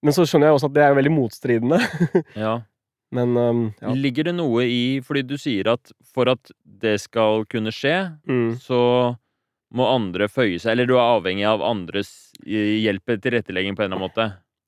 Men 0.03 0.11
så 0.17 0.25
skjønner 0.27 0.49
jeg 0.49 0.57
også 0.57 0.67
at 0.71 0.75
det 0.75 0.83
er 0.83 0.97
veldig 0.99 1.13
motstridende. 1.15 1.79
Ja. 2.45 2.57
Men 3.13 3.35
um, 3.37 3.59
ja. 3.77 3.91
Ligger 3.93 4.25
det 4.25 4.31
noe 4.39 4.63
i 4.65 4.99
Fordi 5.05 5.21
du 5.29 5.35
sier 5.37 5.67
at 5.75 5.91
for 6.15 6.31
at 6.31 6.49
det 6.65 6.95
skal 7.03 7.43
kunne 7.45 7.69
skje, 7.71 7.93
Mm. 8.27 8.55
så 8.57 8.79
må 9.73 9.87
andre 9.89 10.27
føye 10.29 10.59
seg, 10.61 10.73
eller 10.75 10.89
du 10.89 10.95
er 10.95 11.03
avhengig 11.17 11.45
av 11.49 11.63
andres 11.65 12.31
eh, 12.45 12.77
hjelp 12.83 13.05
til 13.09 13.21
tilrettelegging 13.25 13.75
på 13.77 13.83
en 13.83 13.89
eller 13.91 13.97
annen 13.99 14.07
måte. 14.09 14.27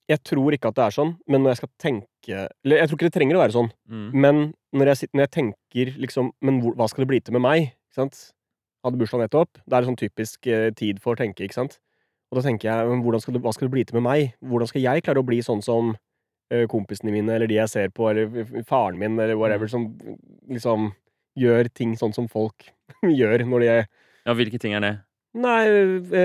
Jeg 0.10 0.22
tror 0.22 0.54
ikke 0.54 0.70
at 0.70 0.78
det 0.78 0.84
er 0.86 0.94
sånn, 0.94 1.16
men 1.30 1.42
når 1.42 1.54
jeg 1.56 1.60
skal 1.64 1.70
tenke 1.82 2.36
Eller 2.66 2.78
jeg 2.78 2.90
tror 2.90 2.98
ikke 3.00 3.08
det 3.10 3.16
trenger 3.16 3.38
å 3.38 3.42
være 3.42 3.56
sånn, 3.56 3.72
Mm. 3.90 4.10
men 4.14 4.42
når 4.74 4.92
jeg, 4.92 4.98
sitter, 5.00 5.18
når 5.18 5.24
jeg 5.26 5.32
tenker 5.36 5.92
liksom 6.02 6.32
Men 6.42 6.60
hvor, 6.62 6.76
hva 6.78 6.88
skal 6.90 7.04
det 7.06 7.10
bli 7.10 7.20
til 7.22 7.34
med 7.34 7.42
meg? 7.46 7.72
Ikke 7.90 8.02
sant? 8.02 8.20
Hadde 8.86 9.00
bursdag 9.02 9.24
nettopp. 9.24 9.58
Det 9.66 9.74
er 9.74 9.82
en 9.82 9.90
sånn 9.90 9.98
typisk 9.98 10.48
eh, 10.48 10.70
tid 10.78 11.00
for 11.02 11.14
å 11.16 11.18
tenke, 11.18 11.46
ikke 11.46 11.58
sant? 11.58 11.80
Og 12.30 12.38
da 12.38 12.44
tenker 12.46 12.70
jeg 12.70 12.90
men 12.90 13.20
skal 13.22 13.34
det, 13.38 13.42
hva 13.42 13.54
skal 13.54 13.68
det 13.70 13.74
bli 13.74 13.86
til 13.86 13.98
med 13.98 14.06
meg? 14.06 14.34
Hvordan 14.46 14.70
skal 14.70 14.82
jeg 14.84 15.06
klare 15.06 15.22
å 15.22 15.26
bli 15.26 15.40
sånn 15.46 15.62
som 15.66 15.96
eh, 16.52 16.66
kompisene 16.70 17.14
mine, 17.14 17.34
eller 17.34 17.50
de 17.50 17.58
jeg 17.58 17.72
ser 17.72 17.90
på, 17.96 18.10
eller 18.10 18.64
faren 18.68 19.00
min, 19.02 19.18
eller 19.18 19.38
whatever, 19.40 19.70
som 19.72 19.88
liksom 20.50 20.92
gjør 21.40 21.70
ting 21.74 21.96
sånn 22.00 22.14
som 22.16 22.28
folk 22.32 22.70
gjør 23.02 23.46
når 23.50 23.64
de 23.66 23.72
er 23.80 23.88
Ja, 24.26 24.34
hvilke 24.38 24.60
ting 24.62 24.74
er 24.74 24.82
det? 24.84 24.94
Nei, 25.36 25.66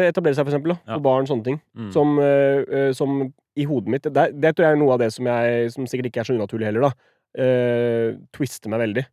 etablere 0.06 0.36
seg, 0.38 0.46
for 0.46 0.52
eksempel. 0.52 0.76
Da, 0.76 0.78
Ja. 0.86 0.94
for 0.96 1.02
barn, 1.08 1.26
sånne 1.26 1.44
ting. 1.44 1.60
Mm. 1.76 1.92
Som, 1.92 2.18
eh, 2.22 2.92
som 2.96 3.32
i 3.58 3.64
hodet 3.66 3.88
mitt 3.90 4.02
det, 4.06 4.40
det 4.40 4.52
tror 4.54 4.66
jeg 4.68 4.76
er 4.76 4.80
noe 4.80 4.92
av 4.94 5.00
det 5.02 5.12
som, 5.12 5.26
jeg, 5.26 5.72
som 5.74 5.86
sikkert 5.90 6.06
ikke 6.12 6.20
er 6.22 6.28
så 6.30 6.36
unaturlig 6.38 6.68
heller, 6.70 6.88
da. 6.88 6.92
Uh, 7.30 8.16
twister 8.34 8.70
meg 8.70 8.80
veldig. 8.82 9.04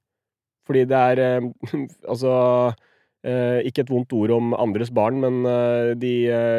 Fordi 0.66 0.86
det 0.90 0.98
er 0.98 1.20
uh, 1.38 1.76
Altså 2.10 2.32
eh, 3.24 3.60
Ikke 3.70 3.84
et 3.84 3.92
vondt 3.94 4.14
ord 4.18 4.32
om 4.34 4.56
andres 4.58 4.90
barn, 4.90 5.20
men 5.22 5.44
de, 6.00 6.14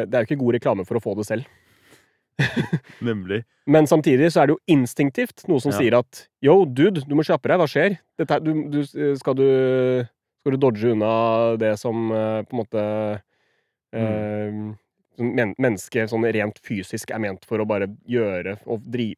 det 0.07 0.13
er 0.13 0.23
jo 0.23 0.29
ikke 0.29 0.39
god 0.43 0.55
reklame 0.55 0.85
for 0.87 0.95
å 0.99 1.03
få 1.03 1.15
det 1.19 1.25
selv. 1.27 1.43
Nemlig. 3.03 3.43
Men 3.67 3.87
samtidig 3.87 4.31
så 4.31 4.41
er 4.43 4.47
det 4.49 4.55
jo 4.55 4.75
instinktivt 4.75 5.43
noe 5.49 5.59
som 5.59 5.71
Ja. 5.73 5.77
sier 5.79 5.97
at 5.99 6.27
yo, 6.41 6.63
dude, 6.65 7.03
du 7.07 7.15
må 7.15 7.25
kjappe 7.27 7.51
deg, 7.51 7.59
hva 7.59 7.67
skjer? 7.69 7.97
Dette, 8.17 8.39
du, 8.43 8.53
du, 8.71 8.79
skal, 9.19 9.35
du, 9.35 10.07
skal 10.39 10.55
du 10.55 10.61
dodge 10.61 10.91
unna 10.93 11.13
det 11.59 11.73
som 11.81 12.11
eh, 12.11 12.41
på 12.47 12.55
en 12.55 12.61
måte 12.63 12.83
eh, 13.93 14.59
som 15.19 15.33
men, 15.35 15.49
Mennesket 15.59 16.07
sånn 16.13 16.23
rent 16.31 16.61
fysisk 16.63 17.11
er 17.11 17.19
ment 17.19 17.43
for 17.47 17.59
å 17.59 17.65
bare 17.67 17.89
gjøre 18.07 18.53
og 18.71 18.85
dri, 18.87 19.09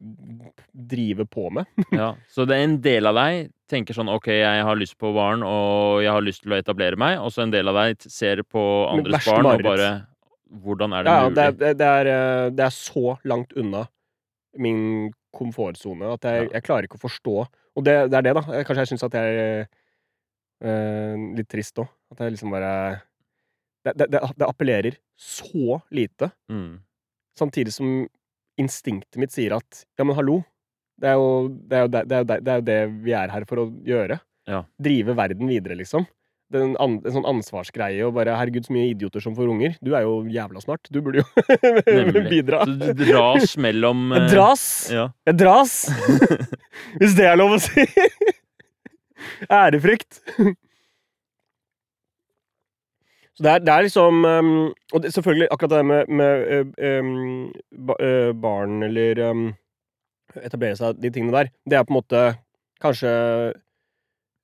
drive 0.74 1.26
på 1.30 1.44
med. 1.54 1.68
Ja. 1.94 2.08
Så 2.32 2.42
det 2.48 2.56
er 2.58 2.64
en 2.66 2.80
del 2.82 3.06
av 3.06 3.14
deg 3.20 3.52
tenker 3.70 3.94
sånn 3.96 4.10
OK, 4.10 4.26
jeg 4.34 4.64
har 4.66 4.76
lyst 4.76 4.98
på 5.00 5.12
barn, 5.14 5.44
og 5.46 6.02
jeg 6.02 6.10
har 6.12 6.24
lyst 6.26 6.42
til 6.42 6.52
å 6.52 6.58
etablere 6.58 6.98
meg, 6.98 7.20
og 7.22 7.30
så 7.32 7.44
en 7.46 7.54
del 7.54 7.70
av 7.70 7.78
deg 7.78 8.02
ser 8.10 8.42
på 8.42 8.64
andres 8.90 9.24
barn 9.28 9.46
og 9.54 9.62
bare 9.64 9.92
Hvordan 10.52 10.92
er 10.92 11.06
det 11.06 11.12
Ja, 11.14 11.20
mulig? 11.24 11.36
det, 11.38 11.44
er, 11.70 11.76
det, 11.80 11.86
er, 11.86 12.08
eh, 12.12 12.48
det 12.52 12.64
er 12.66 12.74
så 12.76 13.14
langt 13.24 13.54
unna 13.56 13.86
min 14.60 14.82
komfortsone 15.32 16.10
at 16.12 16.26
jeg, 16.28 16.42
Ja. 16.42 16.50
jeg 16.58 16.66
klarer 16.66 16.84
ikke 16.84 16.98
å 16.98 17.06
forstå. 17.06 17.36
Og 17.78 17.86
det, 17.86 17.94
det 18.12 18.18
er 18.18 18.26
det, 18.26 18.34
da. 18.36 18.42
Kanskje 18.66 18.82
jeg 18.82 18.90
syns 18.90 19.06
at 19.06 19.14
jeg 19.16 19.64
Litt 20.62 21.48
trist 21.50 21.78
òg. 21.82 21.88
At 22.12 22.20
jeg 22.22 22.34
liksom 22.36 22.52
bare 22.54 22.72
det, 23.82 23.96
det, 23.98 24.06
det, 24.12 24.46
appellerer 24.46 24.96
så 25.18 25.80
lite, 25.90 26.30
Mm. 26.50 26.78
samtidig 27.38 27.72
som 27.74 28.06
instinktet 28.60 29.18
mitt 29.18 29.32
sier 29.34 29.56
at 29.56 29.84
ja, 29.98 30.04
men 30.04 30.14
hallo. 30.14 30.42
Det 31.00 31.08
er 31.10 31.16
jo 31.18 31.48
det, 31.50 31.76
er 31.78 31.82
jo 31.82 31.88
det, 31.90 32.02
det, 32.06 32.14
er 32.14 32.20
jo 32.20 32.26
det, 32.66 32.74
er 32.76 32.84
jo 32.84 32.90
vi 33.02 33.14
er 33.16 33.32
her 33.32 33.46
for 33.48 33.62
å 33.64 33.70
gjøre. 33.88 34.20
Ja. 34.46 34.60
Drive 34.78 35.16
verden 35.18 35.48
videre, 35.50 35.74
liksom. 35.78 36.06
Det 36.52 36.60
er 36.60 36.66
en, 36.68 36.76
en 37.00 37.14
sånn 37.14 37.24
ansvarsgreie 37.26 38.04
og 38.04 38.12
bare 38.18 38.34
Herregud, 38.36 38.66
så 38.68 38.74
mye 38.76 38.90
idioter 38.92 39.22
som 39.24 39.32
får 39.34 39.48
unger. 39.48 39.74
Du 39.80 39.94
er 39.96 40.04
jo 40.04 40.18
jævla 40.28 40.60
smart. 40.60 40.90
Du 40.92 41.00
burde 41.00 41.22
jo 41.22 42.24
bidra. 42.34 42.60
Så 42.68 42.92
du 42.92 43.04
dras 43.08 43.56
mellom 43.56 44.12
Jeg 44.12 44.26
eh, 44.26 44.30
dras! 44.34 44.64
Ja. 44.92 45.06
Jeg 45.30 45.38
dras! 45.40 45.76
Hvis 47.00 47.16
det 47.16 47.30
er 47.30 47.40
lov 47.40 47.56
å 47.56 47.60
si. 47.64 47.86
Ærefrykt. 49.50 50.20
Så 53.32 53.44
det 53.44 53.50
er, 53.50 53.58
det 53.64 53.72
er 53.72 53.82
liksom 53.86 54.24
um, 54.24 54.72
Og 54.92 55.02
det, 55.02 55.12
selvfølgelig, 55.14 55.48
akkurat 55.50 55.70
det 55.70 55.86
med, 55.86 56.06
med 56.08 56.32
uh, 56.52 57.00
um, 57.00 57.52
uh, 57.90 58.32
barn 58.42 58.82
eller 58.82 59.30
um, 59.30 59.46
etablere 60.36 60.76
seg, 60.76 61.00
de 61.00 61.10
tingene 61.12 61.36
der, 61.36 61.50
det 61.68 61.78
er 61.78 61.84
på 61.88 61.94
en 61.94 62.00
måte 62.00 62.22
kanskje 62.82 63.12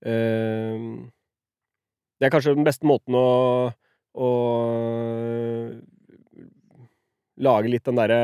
uh, 0.09 0.79
Det 2.19 2.27
er 2.27 2.33
kanskje 2.33 2.57
den 2.57 2.67
beste 2.67 2.89
måten 2.89 3.15
å, 3.15 3.29
å 4.17 4.31
lage 7.39 7.71
litt 7.71 7.87
den 7.87 8.01
derre 8.01 8.23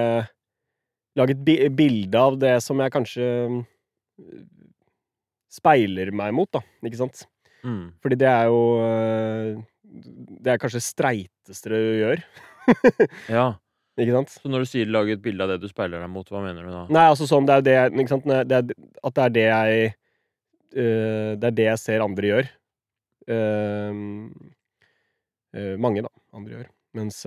Lage 1.15 1.37
et 1.37 1.77
bilde 1.79 2.19
av 2.19 2.35
det 2.43 2.57
som 2.65 2.81
jeg 2.83 2.91
kanskje 2.91 3.23
eh, 3.23 3.61
speiler 5.55 6.11
meg 6.17 6.35
mot, 6.37 6.51
da. 6.53 6.63
Ikke 6.85 7.01
sant? 7.01 7.25
Mm. 7.65 7.95
Fordi 8.05 8.19
det 8.21 8.29
er 8.29 8.49
jo 8.53 8.61
øh, 8.85 9.61
Det 10.45 10.53
er 10.53 10.61
kanskje 10.61 10.83
streiteste 10.85 11.71
du 11.73 11.77
gjør. 12.03 12.25
ja. 13.37 13.47
Ikke 13.95 14.17
sant? 14.17 14.33
Så 14.43 14.51
når 14.51 14.65
du 14.65 14.69
sier 14.69 14.91
'lag 14.91 15.11
et 15.13 15.23
bilde 15.23 15.45
av 15.45 15.53
det 15.53 15.61
du 15.63 15.69
speiler 15.71 16.03
deg 16.03 16.11
mot', 16.11 16.27
hva 16.27 16.43
mener 16.43 16.67
du 16.67 16.73
da? 16.73 16.83
Nei, 16.91 17.05
altså 17.13 17.29
sånn, 17.31 17.47
det 17.47 17.55
er 17.55 17.61
jo 17.61 17.67
det 17.69 18.03
Ikke 18.03 18.15
sant? 18.17 18.27
Det 18.27 18.57
er, 18.59 18.73
at 19.07 19.15
det 19.15 19.25
er 19.25 19.35
det 19.37 19.45
jeg 19.47 19.93
uh, 20.75 21.31
Det 21.39 21.51
er 21.51 21.57
det 21.61 21.69
jeg 21.69 21.83
ser 21.85 22.03
andre 22.03 22.33
gjør. 22.33 22.51
Uh, 23.31 24.01
uh, 25.55 25.75
mange, 25.79 26.03
da. 26.03 26.11
Andre 26.35 26.59
gjør. 26.59 26.73
Mens, 26.95 27.25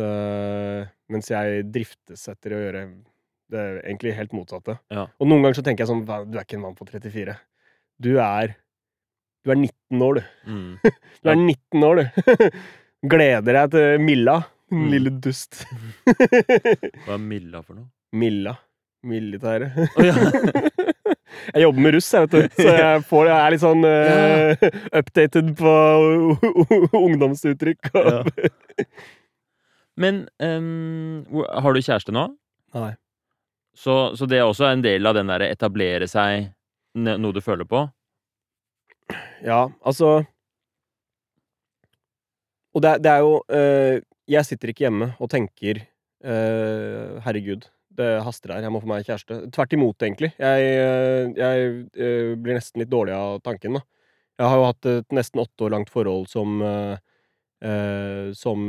mens 1.12 1.28
jeg 1.28 1.64
driftes 1.76 2.22
etter 2.32 2.54
å 2.56 2.60
gjøre 2.62 2.82
det 3.52 3.60
er 3.60 3.80
egentlig 3.82 4.14
helt 4.16 4.36
motsatte. 4.36 4.78
Ja. 4.92 5.06
Og 5.20 5.28
noen 5.28 5.44
ganger 5.44 5.60
så 5.60 5.64
tenker 5.66 5.84
jeg 5.84 5.92
sånn 5.92 6.06
Du 6.08 6.38
er 6.38 6.44
ikke 6.44 6.58
en 6.60 6.66
mann 6.66 6.76
på 6.78 6.88
34. 6.88 7.36
Du 7.98 8.18
er 8.22 8.54
Du 9.46 9.52
er 9.54 9.58
19 9.58 10.02
år, 10.04 10.20
du. 10.20 10.52
Mm. 10.52 10.78
Du 11.24 11.32
er 11.32 11.40
19 11.40 11.84
år, 11.84 12.02
du. 12.02 12.62
Gleder 13.12 13.60
deg 13.62 13.74
til 13.74 14.02
Milla. 14.04 14.38
Mm. 14.72 14.88
Lille 14.92 15.14
dust. 15.24 15.64
Hva 17.06 17.16
er 17.16 17.22
Milla 17.24 17.62
for 17.64 17.78
noe? 17.78 17.88
Milla. 18.18 18.58
Militære. 19.08 19.70
Oh, 19.96 20.04
ja. 20.04 20.16
Jeg 21.54 21.64
jobber 21.64 21.84
med 21.86 21.94
russ, 21.96 22.08
jeg, 22.12 22.26
vet 22.26 22.34
du. 22.34 22.56
Så 22.58 22.74
jeg, 22.76 23.04
får, 23.08 23.28
jeg 23.30 23.38
er 23.38 23.54
litt 23.54 23.62
sånn 23.62 23.86
uh, 23.88 24.66
updated 25.00 25.52
på 25.60 25.74
ungdomsuttrykk. 26.98 27.92
Ja. 27.94 28.18
Men 30.02 30.26
um, 30.44 31.24
har 31.48 31.78
du 31.78 31.82
kjæreste 31.82 32.16
nå? 32.16 32.26
Nei. 32.76 32.92
Så, 33.78 33.96
så 34.18 34.28
det 34.30 34.42
er 34.42 34.50
også 34.50 34.68
en 34.72 34.84
del 34.84 35.06
av 35.08 35.16
den 35.18 35.30
derre 35.30 35.52
etablere 35.54 36.10
seg, 36.10 36.50
noe 36.98 37.36
du 37.36 37.42
føler 37.44 37.68
på? 37.70 37.86
Ja, 39.46 39.68
altså 39.86 40.26
Og 42.76 42.84
det, 42.84 42.98
det 43.06 43.12
er 43.14 43.24
jo 43.24 43.38
eh, 43.54 44.00
Jeg 44.28 44.48
sitter 44.48 44.74
ikke 44.74 44.88
hjemme 44.88 45.12
og 45.22 45.30
tenker 45.32 45.80
eh, 45.80 47.18
Herregud, 47.24 47.68
det 47.98 48.10
haster 48.26 48.54
her, 48.54 48.66
jeg 48.66 48.74
må 48.74 48.82
få 48.84 48.90
meg 48.90 49.08
kjæreste. 49.08 49.40
Tvert 49.56 49.74
imot, 49.74 50.04
egentlig. 50.06 50.32
Jeg, 50.38 50.66
eh, 50.84 51.30
jeg 51.38 51.70
eh, 51.98 52.34
blir 52.38 52.58
nesten 52.60 52.84
litt 52.84 52.92
dårlig 52.92 53.16
av 53.16 53.40
tanken, 53.46 53.80
da. 53.80 53.86
Jeg 54.38 54.52
har 54.52 54.60
jo 54.60 54.68
hatt 54.68 54.90
et 54.92 55.16
nesten 55.18 55.42
åtte 55.42 55.66
år 55.66 55.74
langt 55.74 55.90
forhold 55.90 56.28
som 56.30 56.60
eh, 56.62 56.98
Som 58.38 58.68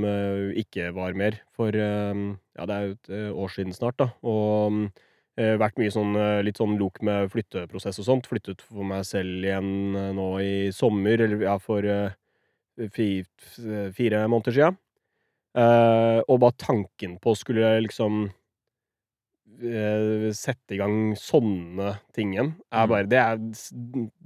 ikke 0.56 0.86
var 0.96 1.12
mer 1.12 1.34
for 1.52 1.76
Ja, 1.76 2.64
det 2.64 2.72
er 2.72 2.86
jo 2.86 2.94
et 2.94 3.10
år 3.44 3.52
siden 3.52 3.74
snart, 3.76 3.98
da. 4.00 4.06
Og 4.24 4.78
eh, 4.78 5.07
vært 5.60 5.78
mye 5.78 5.92
sånn 5.94 6.16
eh, 6.18 6.40
litt 6.46 6.58
sånn 6.58 6.76
lok 6.80 7.00
med 7.06 7.30
flytteprosess 7.32 8.00
og 8.02 8.06
sånt. 8.08 8.26
Flyttet 8.30 8.62
for 8.64 8.86
meg 8.88 9.04
selv 9.06 9.44
igjen 9.46 9.70
eh, 9.96 10.10
nå 10.16 10.28
i 10.42 10.52
sommer, 10.74 11.20
eller 11.24 11.44
ja, 11.46 11.56
for 11.62 11.86
eh, 11.86 12.10
fire 12.92 14.24
måneder 14.30 14.54
sia. 14.56 14.72
Eh, 15.58 16.20
og 16.28 16.40
bare 16.42 16.58
tanken 16.60 17.16
på 17.22 17.32
skulle 17.38 17.64
skulle 17.64 17.86
liksom 17.86 18.18
eh, 19.62 20.28
sette 20.36 20.76
i 20.76 20.78
gang 20.80 21.14
sånne 21.18 21.94
ting 22.14 22.34
igjen, 22.34 22.52
er 22.70 22.86
Mm. 22.86 22.88
bare 22.92 23.08
det 23.08 23.18
er, 23.18 23.36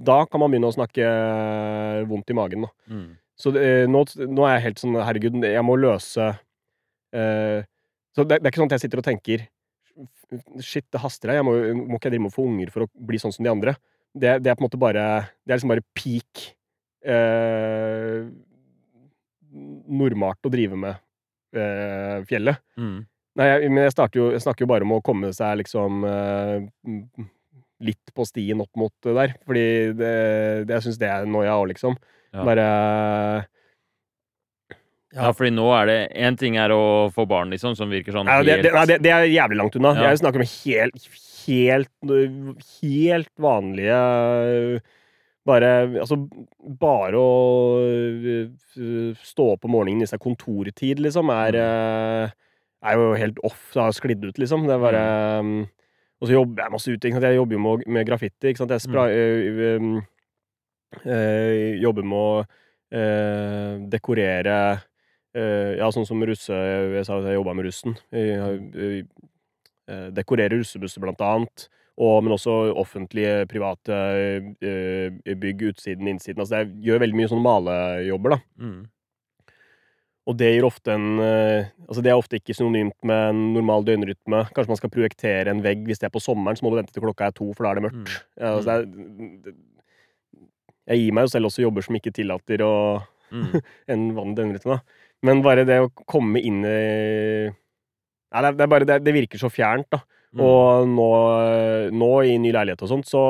Da 0.02 0.24
kan 0.26 0.40
man 0.40 0.50
begynne 0.50 0.68
å 0.68 0.74
snakke 0.76 1.02
eh, 1.06 2.04
vondt 2.08 2.30
i 2.30 2.34
magen, 2.34 2.62
da. 2.66 2.68
Mm. 2.90 3.16
Så 3.38 3.52
det, 3.54 3.62
eh, 3.64 3.86
nå, 3.88 4.04
nå 4.28 4.44
er 4.46 4.58
jeg 4.58 4.62
helt 4.66 4.78
sånn 4.82 4.94
Herregud, 5.02 5.42
jeg 5.42 5.64
må 5.64 5.76
løse 5.80 6.20
uh, 7.14 7.62
Så 8.14 8.24
det, 8.28 8.38
det 8.42 8.46
er 8.46 8.50
ikke 8.52 8.60
sånn 8.60 8.68
at 8.70 8.76
jeg 8.76 8.84
sitter 8.84 9.00
og 9.00 9.04
tenker 9.08 9.46
Shit, 10.64 10.86
det 10.92 11.00
haster 11.02 11.32
her. 11.32 11.40
Jeg 11.40 11.46
må, 11.46 11.54
må 11.76 11.98
ikke 11.98 12.08
jeg 12.08 12.16
drive 12.16 12.26
med 12.26 12.32
å 12.32 12.36
få 12.36 12.46
unger 12.48 12.72
for 12.72 12.86
å 12.86 12.90
bli 13.10 13.20
sånn 13.20 13.34
som 13.34 13.44
de 13.44 13.52
andre? 13.52 13.76
Det, 14.12 14.38
det 14.44 14.52
er 14.52 14.56
på 14.56 14.60
en 14.60 14.66
måte 14.66 14.80
bare 14.80 15.04
Det 15.40 15.54
er 15.54 15.56
liksom 15.56 15.70
bare 15.72 15.84
peak 15.96 16.42
eh, 17.08 18.26
normalt 20.02 20.48
å 20.48 20.52
drive 20.52 20.78
med 20.80 20.94
eh, 21.56 22.18
fjellet. 22.28 22.60
Mm. 22.80 22.98
Nei, 23.40 23.46
jeg, 23.48 23.70
men 23.72 23.86
jeg, 23.86 24.08
jo, 24.18 24.26
jeg 24.34 24.44
snakker 24.44 24.66
jo 24.66 24.72
bare 24.72 24.84
om 24.84 24.96
å 24.98 25.04
komme 25.04 25.30
seg 25.36 25.62
liksom 25.62 26.04
eh, 26.08 26.58
litt 27.82 28.12
på 28.14 28.26
stien 28.28 28.60
opp 28.64 28.72
mot 28.80 29.08
der. 29.08 29.36
Fordi 29.48 29.66
det, 29.96 30.12
det, 30.68 30.76
jeg 30.76 30.86
syns 30.86 31.00
det 31.00 31.08
er 31.12 31.28
noia 31.28 31.56
òg, 31.56 31.70
liksom. 31.72 31.96
Ja. 32.32 32.44
Bare 32.48 32.66
Ja, 35.12 35.28
fordi 35.36 35.52
nå 35.52 35.66
er 35.76 35.88
det 35.90 35.98
Én 36.16 36.38
ting 36.40 36.56
er 36.60 36.72
å 36.72 37.10
få 37.12 37.26
barn, 37.28 37.52
liksom, 37.52 37.76
som 37.76 37.92
virker 37.92 38.14
sånn 38.16 38.30
ja, 38.30 38.40
det, 38.46 38.62
det, 38.64 38.72
nei, 38.72 38.84
det, 38.88 38.98
det 39.04 39.12
er 39.12 39.28
jævlig 39.28 39.58
langt 39.60 39.76
unna. 39.76 39.92
Ja. 39.98 40.08
Jeg 40.08 40.22
snakker 40.22 40.40
om 40.40 40.48
helt, 40.48 41.08
helt, 41.44 42.12
helt 42.80 43.32
vanlige 43.44 44.00
Bare 45.48 45.70
Altså, 46.00 46.16
bare 46.80 47.18
å 47.18 47.32
øh, 47.82 49.12
stå 49.26 49.48
opp 49.56 49.66
om 49.66 49.74
morgenen 49.74 50.06
i 50.06 50.08
seg 50.08 50.22
kontortid, 50.22 51.02
liksom, 51.02 51.32
er 51.34 51.58
øh, 51.58 52.32
Er 52.82 52.98
jo 52.98 53.12
helt 53.18 53.42
off. 53.46 53.60
Det 53.74 53.82
har 53.82 53.96
sklidd 53.96 54.24
ut, 54.24 54.38
liksom. 54.38 54.68
Det 54.68 54.76
er 54.76 54.82
bare 54.82 55.02
um, 55.42 55.52
Og 56.22 56.30
så 56.30 56.38
jobber 56.38 56.62
jeg 56.64 56.74
masse 56.76 56.94
ute. 56.94 57.10
Jeg 57.10 57.36
jobber 57.36 57.58
jo 57.58 57.62
med, 57.66 57.84
med 57.98 58.06
graffiti. 58.06 58.52
Ikke 58.52 58.62
sant? 58.62 58.74
Jeg 58.74 58.86
spra, 58.86 59.08
øh, 59.10 59.60
øh, 59.66 59.92
øh, 61.02 61.82
jobber 61.82 62.06
med 62.06 62.22
å 62.22 62.32
øh, 62.94 63.84
dekorere 63.92 64.56
Ja, 65.34 65.90
sånn 65.94 66.08
som 66.08 66.22
russe... 66.28 66.52
Jeg 66.52 67.06
sa 67.08 67.18
at 67.18 67.28
jeg 67.30 67.38
jobba 67.38 67.54
med 67.56 67.68
russen. 67.68 67.94
Jeg, 68.12 68.58
øh, 68.76 68.98
øh, 69.88 70.08
dekorerer 70.16 70.58
russebusser, 70.60 71.00
blant 71.04 71.22
annet. 71.24 71.68
Og, 72.00 72.22
men 72.24 72.32
også 72.32 72.52
offentlige, 72.80 73.46
private 73.50 73.96
øh, 74.64 75.36
bygg, 75.40 75.68
utsiden, 75.72 76.08
innsiden. 76.08 76.40
Altså, 76.40 76.62
jeg 76.62 76.72
gjør 76.88 77.02
veldig 77.04 77.18
mye 77.20 77.30
sånne 77.32 77.46
malejobber, 77.46 78.36
da. 78.36 78.42
mm. 78.64 78.82
Og 80.30 80.36
det 80.38 80.52
gir 80.52 80.62
ofte 80.62 80.92
en 80.94 81.18
eh, 81.18 81.70
Altså 81.88 82.02
det 82.04 82.12
er 82.12 82.18
ofte 82.20 82.38
ikke 82.38 82.54
synonymt 82.54 82.94
med 83.10 83.32
en 83.32 83.40
normal 83.56 83.82
døgnrytme. 83.88 84.44
Kanskje 84.54 84.70
man 84.70 84.78
skal 84.78 84.92
projektere 84.94 85.50
en 85.50 85.64
vegg 85.64 85.82
hvis 85.88 85.98
det 85.98 86.06
er 86.06 86.12
på 86.14 86.22
sommeren, 86.22 86.54
så 86.54 86.62
må 86.62 86.70
du 86.70 86.78
vente 86.78 86.94
til 86.94 87.02
klokka 87.02 87.26
er 87.26 87.34
to, 87.34 87.48
for 87.56 87.66
da 87.66 87.72
er 87.72 87.80
det 87.80 87.84
mørkt. 87.88 88.12
Ja, 88.38 88.52
altså 88.52 88.76
det 88.84 89.50
er, 89.50 89.56
jeg 90.92 91.02
gir 91.02 91.16
meg 91.18 91.26
jo 91.26 91.32
selv 91.34 91.50
også 91.50 91.64
jobber 91.64 91.84
som 91.86 91.98
ikke 91.98 92.14
tillater 92.14 92.62
å 92.62 92.72
Mm. 93.32 93.62
en 93.92 94.02
vanlig 94.16 94.36
døgnrytme. 94.36 94.74
da. 94.76 95.01
Men 95.26 95.42
bare 95.44 95.64
det 95.68 95.80
å 95.84 95.90
komme 96.08 96.40
inn 96.42 96.62
i 96.66 96.78
Nei, 98.32 98.40
det, 98.48 98.64
er, 98.64 98.68
bare, 98.72 98.86
det, 98.88 98.94
det 99.04 99.12
virker 99.12 99.36
så 99.42 99.50
fjernt, 99.52 99.90
da. 99.92 99.98
Mm. 100.32 100.40
Og 100.40 100.86
nå, 100.88 101.08
nå 101.92 102.06
i 102.24 102.38
ny 102.40 102.48
leilighet 102.54 102.80
og 102.86 102.88
sånt, 102.88 103.04
så, 103.04 103.24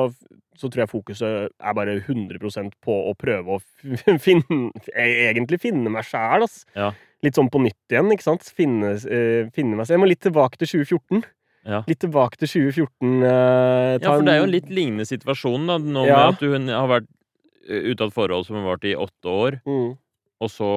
så 0.55 0.69
tror 0.71 0.85
jeg 0.85 0.91
fokuset 0.93 1.49
er 1.51 1.75
bare 1.75 1.97
100% 1.99 2.77
på 2.87 2.99
å 3.11 3.15
prøve 3.19 3.57
å 3.57 3.63
finne 4.27 4.71
Egentlig 4.95 5.59
finne 5.65 5.91
meg 5.91 6.07
sjæl, 6.07 6.47
ass. 6.47 6.61
Ja. 6.79 6.93
Litt 7.27 7.35
sånn 7.39 7.51
på 7.51 7.59
nytt 7.65 7.91
igjen, 7.91 8.13
ikke 8.15 8.29
sant? 8.29 8.47
Finne, 8.55 8.95
eh, 9.11 9.51
finne 9.55 9.75
meg 9.79 9.89
selv. 9.89 9.99
Jeg 9.99 10.05
må 10.05 10.11
litt 10.13 10.23
tilbake 10.23 10.63
til 10.63 10.71
2014. 10.85 11.27
Ja. 11.67 11.83
Litt 11.91 12.01
tilbake 12.03 12.39
til 12.39 12.53
2014. 12.55 13.27
eh, 13.27 13.99
Ja, 14.03 14.07
for 14.15 14.23
det 14.27 14.33
er 14.37 14.41
jo 14.41 14.47
en 14.49 14.55
litt 14.55 14.71
lignende 14.71 15.07
situasjon 15.07 15.67
da, 15.71 15.77
nå 15.83 16.07
Ja. 16.07 16.17
med 16.23 16.35
at 16.37 16.41
du 16.43 16.49
hun 16.55 16.71
har 16.71 16.89
vært 16.91 17.11
eh, 17.69 17.91
ute 17.91 18.03
av 18.07 18.11
et 18.11 18.17
forhold 18.23 18.47
som 18.47 18.59
har 18.59 18.71
vart 18.71 18.87
i 18.87 18.95
åtte 18.99 19.35
år, 19.35 19.59
mm. 19.67 19.93
Og 20.43 20.51
så 20.51 20.69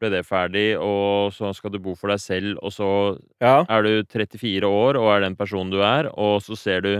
ble 0.00 0.10
det 0.12 0.20
ferdig, 0.28 0.66
og 0.78 1.32
så 1.32 1.50
skal 1.56 1.72
du 1.72 1.78
bo 1.82 1.94
for 1.96 2.12
deg 2.12 2.20
selv, 2.20 2.58
og 2.62 2.72
så 2.74 2.90
Ja. 3.40 3.64
er 3.68 3.82
du 3.86 4.02
34 4.04 4.68
år 4.68 4.98
og 5.00 5.08
er 5.16 5.24
den 5.24 5.36
personen 5.38 5.70
du 5.72 5.80
er, 5.80 6.10
og 6.12 6.42
så 6.44 6.56
ser 6.58 6.80
du 6.84 6.92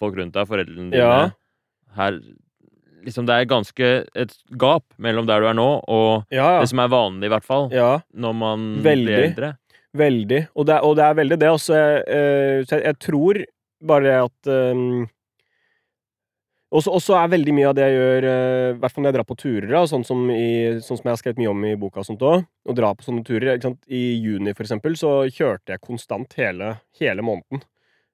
folk 0.00 0.16
rundt 0.16 0.32
deg, 0.36 0.48
foreldrene 0.48 0.90
dine 0.90 0.96
Ja. 1.04 1.30
her 1.96 2.20
Liksom, 3.06 3.24
det 3.28 3.34
er 3.36 3.44
ganske 3.46 3.88
et 4.18 4.32
gap 4.58 4.82
mellom 4.98 5.26
der 5.28 5.38
du 5.40 5.46
er 5.46 5.54
nå, 5.54 5.66
og 5.86 6.24
Ja, 6.32 6.58
det 6.58 6.68
som 6.72 6.80
er 6.82 6.88
vanlig, 6.90 7.28
i 7.28 7.30
hvert 7.30 7.44
fall, 7.46 7.68
når 8.12 8.32
man 8.34 8.64
Veldig. 8.82 9.04
blir 9.06 9.28
eldre. 9.30 9.50
Veldig. 9.94 10.40
Og 10.56 10.66
det, 10.66 10.74
er- 10.74 10.82
og 10.84 10.96
det 10.96 11.04
er 11.04 11.14
veldig 11.14 11.38
det. 11.38 11.48
Også, 11.48 11.76
eh, 12.08 12.64
jeg, 12.66 12.82
jeg 12.82 12.98
tror 12.98 13.44
bare 13.86 14.24
at 14.24 14.50
um, 14.74 15.06
også, 16.74 16.90
også 16.98 17.14
er 17.18 17.30
veldig 17.30 17.54
mye 17.54 17.68
av 17.70 17.76
det 17.78 17.84
jeg 17.86 17.94
gjør, 17.96 18.26
eh, 18.30 18.70
i 18.72 18.78
hvert 18.82 18.92
fall 18.94 19.04
når 19.04 19.12
jeg 19.12 19.16
drar 19.18 19.28
på 19.28 19.38
turer, 19.38 19.68
da, 19.70 19.82
sånn, 19.90 20.04
som 20.06 20.24
i, 20.34 20.46
sånn 20.82 20.98
som 20.98 21.06
jeg 21.06 21.12
har 21.14 21.20
skrevet 21.20 21.38
mye 21.42 21.52
om 21.52 21.64
i 21.68 21.76
boka, 21.78 22.02
og 22.02 22.08
sånt 22.08 22.24
også, 22.26 22.46
å 22.66 22.76
dra 22.76 22.90
på 22.96 23.06
sånne 23.06 23.24
turer? 23.26 23.62
I 23.86 24.02
juni, 24.18 24.54
for 24.56 24.66
eksempel, 24.66 24.96
så 24.98 25.12
kjørte 25.30 25.74
jeg 25.76 25.84
konstant 25.84 26.34
hele, 26.40 26.74
hele 27.00 27.24
måneden. 27.26 27.62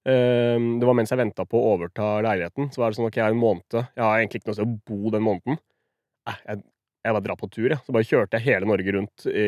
Um, 0.02 0.80
det 0.82 0.86
var 0.88 0.96
mens 0.98 1.12
jeg 1.14 1.20
venta 1.20 1.44
på 1.46 1.60
å 1.60 1.74
overta 1.76 2.16
leiligheten. 2.26 2.72
Så 2.74 2.80
var 2.82 2.90
det 2.90 2.98
sånn 2.98 3.06
ok, 3.06 3.20
jeg 3.20 3.22
har 3.22 3.36
en 3.36 3.38
måned 3.38 3.76
Jeg 3.78 4.02
har 4.02 4.16
egentlig 4.18 4.40
ikke 4.40 4.48
noe 4.50 4.56
sted 4.56 4.66
å 4.66 4.80
bo 4.90 5.12
den 5.14 5.22
måneden. 5.22 5.60
Eh, 6.26 6.40
jeg, 6.48 6.64
jeg 7.06 7.14
bare 7.14 7.26
drar 7.28 7.38
på 7.38 7.48
tur, 7.54 7.68
jeg. 7.70 7.78
Så 7.86 7.94
bare 7.94 8.08
kjørte 8.08 8.40
jeg 8.40 8.48
hele 8.48 8.66
Norge 8.66 8.96
rundt 8.96 9.28
i, 9.30 9.46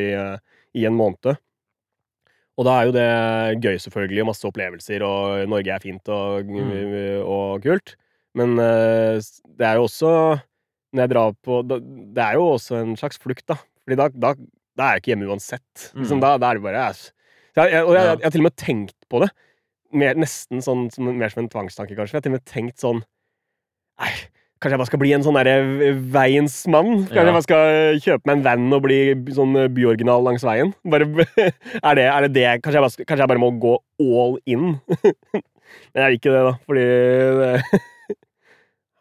i 0.79 0.85
en 0.87 0.95
måned. 0.95 1.35
Og 2.55 2.63
da 2.63 2.77
er 2.79 2.87
jo 2.87 2.95
det 2.95 3.09
gøy, 3.67 3.75
selvfølgelig, 3.83 4.21
og 4.23 4.29
masse 4.29 4.47
opplevelser, 4.47 5.03
og 5.03 5.51
Norge 5.51 5.75
er 5.75 5.83
fint 5.83 6.11
og, 6.15 6.47
Mm. 6.47 7.19
og 7.27 7.59
kult. 7.67 7.97
Men 8.35 8.57
eh, 8.59 9.19
det 9.55 9.65
er 9.69 9.77
jo 9.79 9.85
også 9.87 10.09
Når 10.95 11.01
jeg 11.05 11.11
drar 11.13 11.33
på 11.43 11.61
Det 11.69 12.23
er 12.23 12.33
jo 12.35 12.45
også 12.57 12.81
en 12.81 12.93
slags 12.99 13.17
flukt, 13.21 13.45
da. 13.47 13.55
Fordi 13.85 13.97
da, 13.99 14.07
da, 14.11 14.33
da 14.75 14.83
er 14.89 14.97
jeg 14.97 15.03
ikke 15.05 15.11
hjemme 15.13 15.29
uansett. 15.31 15.89
Liksom, 15.95 16.17
Mm. 16.19 16.23
da, 16.25 16.33
da 16.41 16.49
er 16.51 16.59
det 16.59 16.63
bare 16.65 16.85
æsj. 16.89 17.03
Så 17.55 17.63
jeg, 17.63 17.71
jeg, 17.77 17.83
Og 17.87 17.93
jeg, 17.95 18.05
jeg, 18.11 18.23
har 18.25 18.31
til 18.35 18.41
og 18.43 18.47
med 18.49 18.55
tenkt 18.59 18.95
på 19.11 19.21
det. 19.23 19.29
Mer, 19.95 20.15
nesten 20.19 20.59
sånn, 20.65 20.87
som, 20.91 21.11
mer 21.15 21.29
som 21.31 21.43
en 21.45 21.51
tvangstanke, 21.53 21.95
kanskje. 21.95 22.15
Jeg 22.17 22.19
har 22.19 22.25
til 22.25 22.33
og 22.33 22.39
med 22.39 22.45
tenkt 22.51 22.81
sånn 22.83 23.03
Nei, 24.01 24.11
kanskje 24.59 24.73
jeg 24.75 24.81
bare 24.81 24.89
skal 24.89 24.99
bli 25.05 25.13
en 25.15 25.23
sånn 25.23 25.37
derre 25.39 25.93
veiens 26.11 26.57
mann? 26.67 27.05
Kanskje 27.05 27.15
Ja. 27.15 27.23
jeg 27.29 27.35
bare 27.37 27.45
skal 27.47 28.01
kjøpe 28.03 28.27
meg 28.27 28.35
en 28.37 28.43
van 28.43 28.73
og 28.75 28.81
bli 28.83 28.97
sånn 29.37 29.55
eh, 29.61 29.69
byoriginal 29.71 30.25
langs 30.27 30.43
veien? 30.43 30.73
Bare, 30.83 31.07
er, 31.87 31.95
det, 31.95 32.07
er 32.11 32.27
det 32.27 32.31
det 32.35 32.47
Kanskje 32.65 32.81
jeg, 32.81 32.83
bare, 32.89 33.05
kanskje 33.07 33.23
jeg 33.23 33.31
bare 33.31 33.43
må 33.45 33.51
gå 33.63 33.75
all 34.03 34.35
in? 34.51 34.65
Men 35.95 36.01
jeg 36.01 36.07
vil 36.09 36.17
ikke 36.19 36.33
det, 36.35 36.43
da, 36.49 36.55
fordi 36.67 36.85
det, 37.39 37.83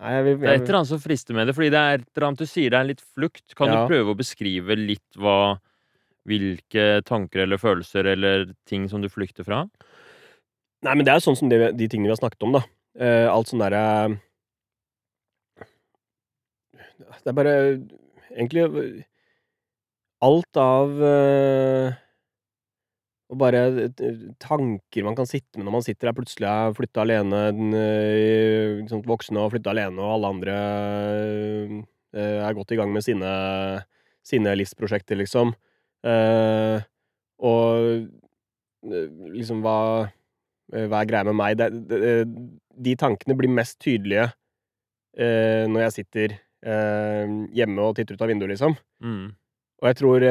Nei, 0.05 0.13
jeg 0.19 0.25
vil, 0.27 0.35
Det 0.43 0.49
er 0.51 0.59
et 0.59 0.67
eller 0.69 0.79
annet 0.83 0.91
som 0.93 1.01
frister 1.01 1.37
med 1.37 1.49
det, 1.49 1.55
fordi 1.57 1.71
det 1.73 1.81
er 1.81 1.95
et 2.03 2.09
eller 2.13 2.27
annet 2.29 2.43
du 2.45 2.49
sier 2.51 2.73
det 2.75 2.81
er 2.81 2.89
litt 2.91 3.05
flukt. 3.15 3.55
Kan 3.57 3.73
Ja. 3.73 3.79
du 3.87 3.89
prøve 3.89 4.13
å 4.13 4.19
beskrive 4.19 4.77
litt 4.77 5.17
hva 5.17 5.59
Hvilke 6.25 7.05
tanker 7.05 7.43
eller 7.45 7.59
følelser 7.61 8.07
eller 8.09 8.47
ting 8.65 8.87
som 8.89 9.03
du 9.03 9.11
flykter 9.13 9.45
fra? 9.45 9.59
Nei, 10.85 10.95
men 10.95 11.05
det 11.05 11.13
er 11.13 11.21
sånn 11.21 11.37
som 11.37 11.51
det, 11.53 11.59
de 11.77 11.89
tingene 11.89 12.09
vi 12.09 12.15
har 12.15 12.21
snakket 12.21 12.47
om, 12.47 12.55
da. 12.57 12.63
Uh, 12.97 13.29
alt 13.29 13.51
sånn 13.51 13.61
derre 13.61 13.83
Det 17.25 17.29
er 17.29 17.37
bare 17.37 17.55
egentlig 18.33 19.05
Alt 20.25 20.57
av 20.57 21.03
eh, 21.05 21.93
Og 23.33 23.39
bare 23.41 23.61
eh, 23.87 24.25
tanker 24.43 25.07
man 25.07 25.17
kan 25.17 25.29
sitte 25.29 25.57
med 25.57 25.65
når 25.67 25.77
man 25.79 25.85
sitter 25.87 26.11
der 26.11 26.17
plutselig 26.17 26.49
er 26.51 26.75
flytta 26.77 27.05
alene, 27.05 27.41
ikke 28.85 29.01
voksne 29.09 29.41
og 29.41 29.55
flytta 29.55 29.73
alene, 29.73 30.01
og 30.03 30.17
alle 30.19 30.33
andre 30.35 30.57
eh, 32.15 32.41
er 32.45 32.57
godt 32.57 32.75
i 32.75 32.79
gang 32.79 32.93
med 32.93 33.05
sine, 33.07 33.31
sine 34.25 34.53
livsprosjekter, 34.61 35.19
liksom. 35.19 35.55
Og 37.45 37.87
liksom 39.33 39.65
hva 39.65 39.79
hva 40.75 41.01
er 41.01 41.09
greia 41.09 41.27
med 41.27 41.37
meg? 41.37 41.59
De, 41.59 42.25
de 42.87 42.95
tankene 43.01 43.37
blir 43.37 43.51
mest 43.53 43.79
tydelige 43.83 44.29
når 45.17 45.81
jeg 45.87 45.95
sitter 45.97 46.37
hjemme 47.57 47.85
og 47.85 47.97
titter 47.99 48.17
ut 48.17 48.25
av 48.25 48.31
vinduet, 48.31 48.53
liksom. 48.55 48.77
Mm. 49.05 49.27
Og 49.83 49.91
jeg 49.91 49.99
tror 50.01 50.29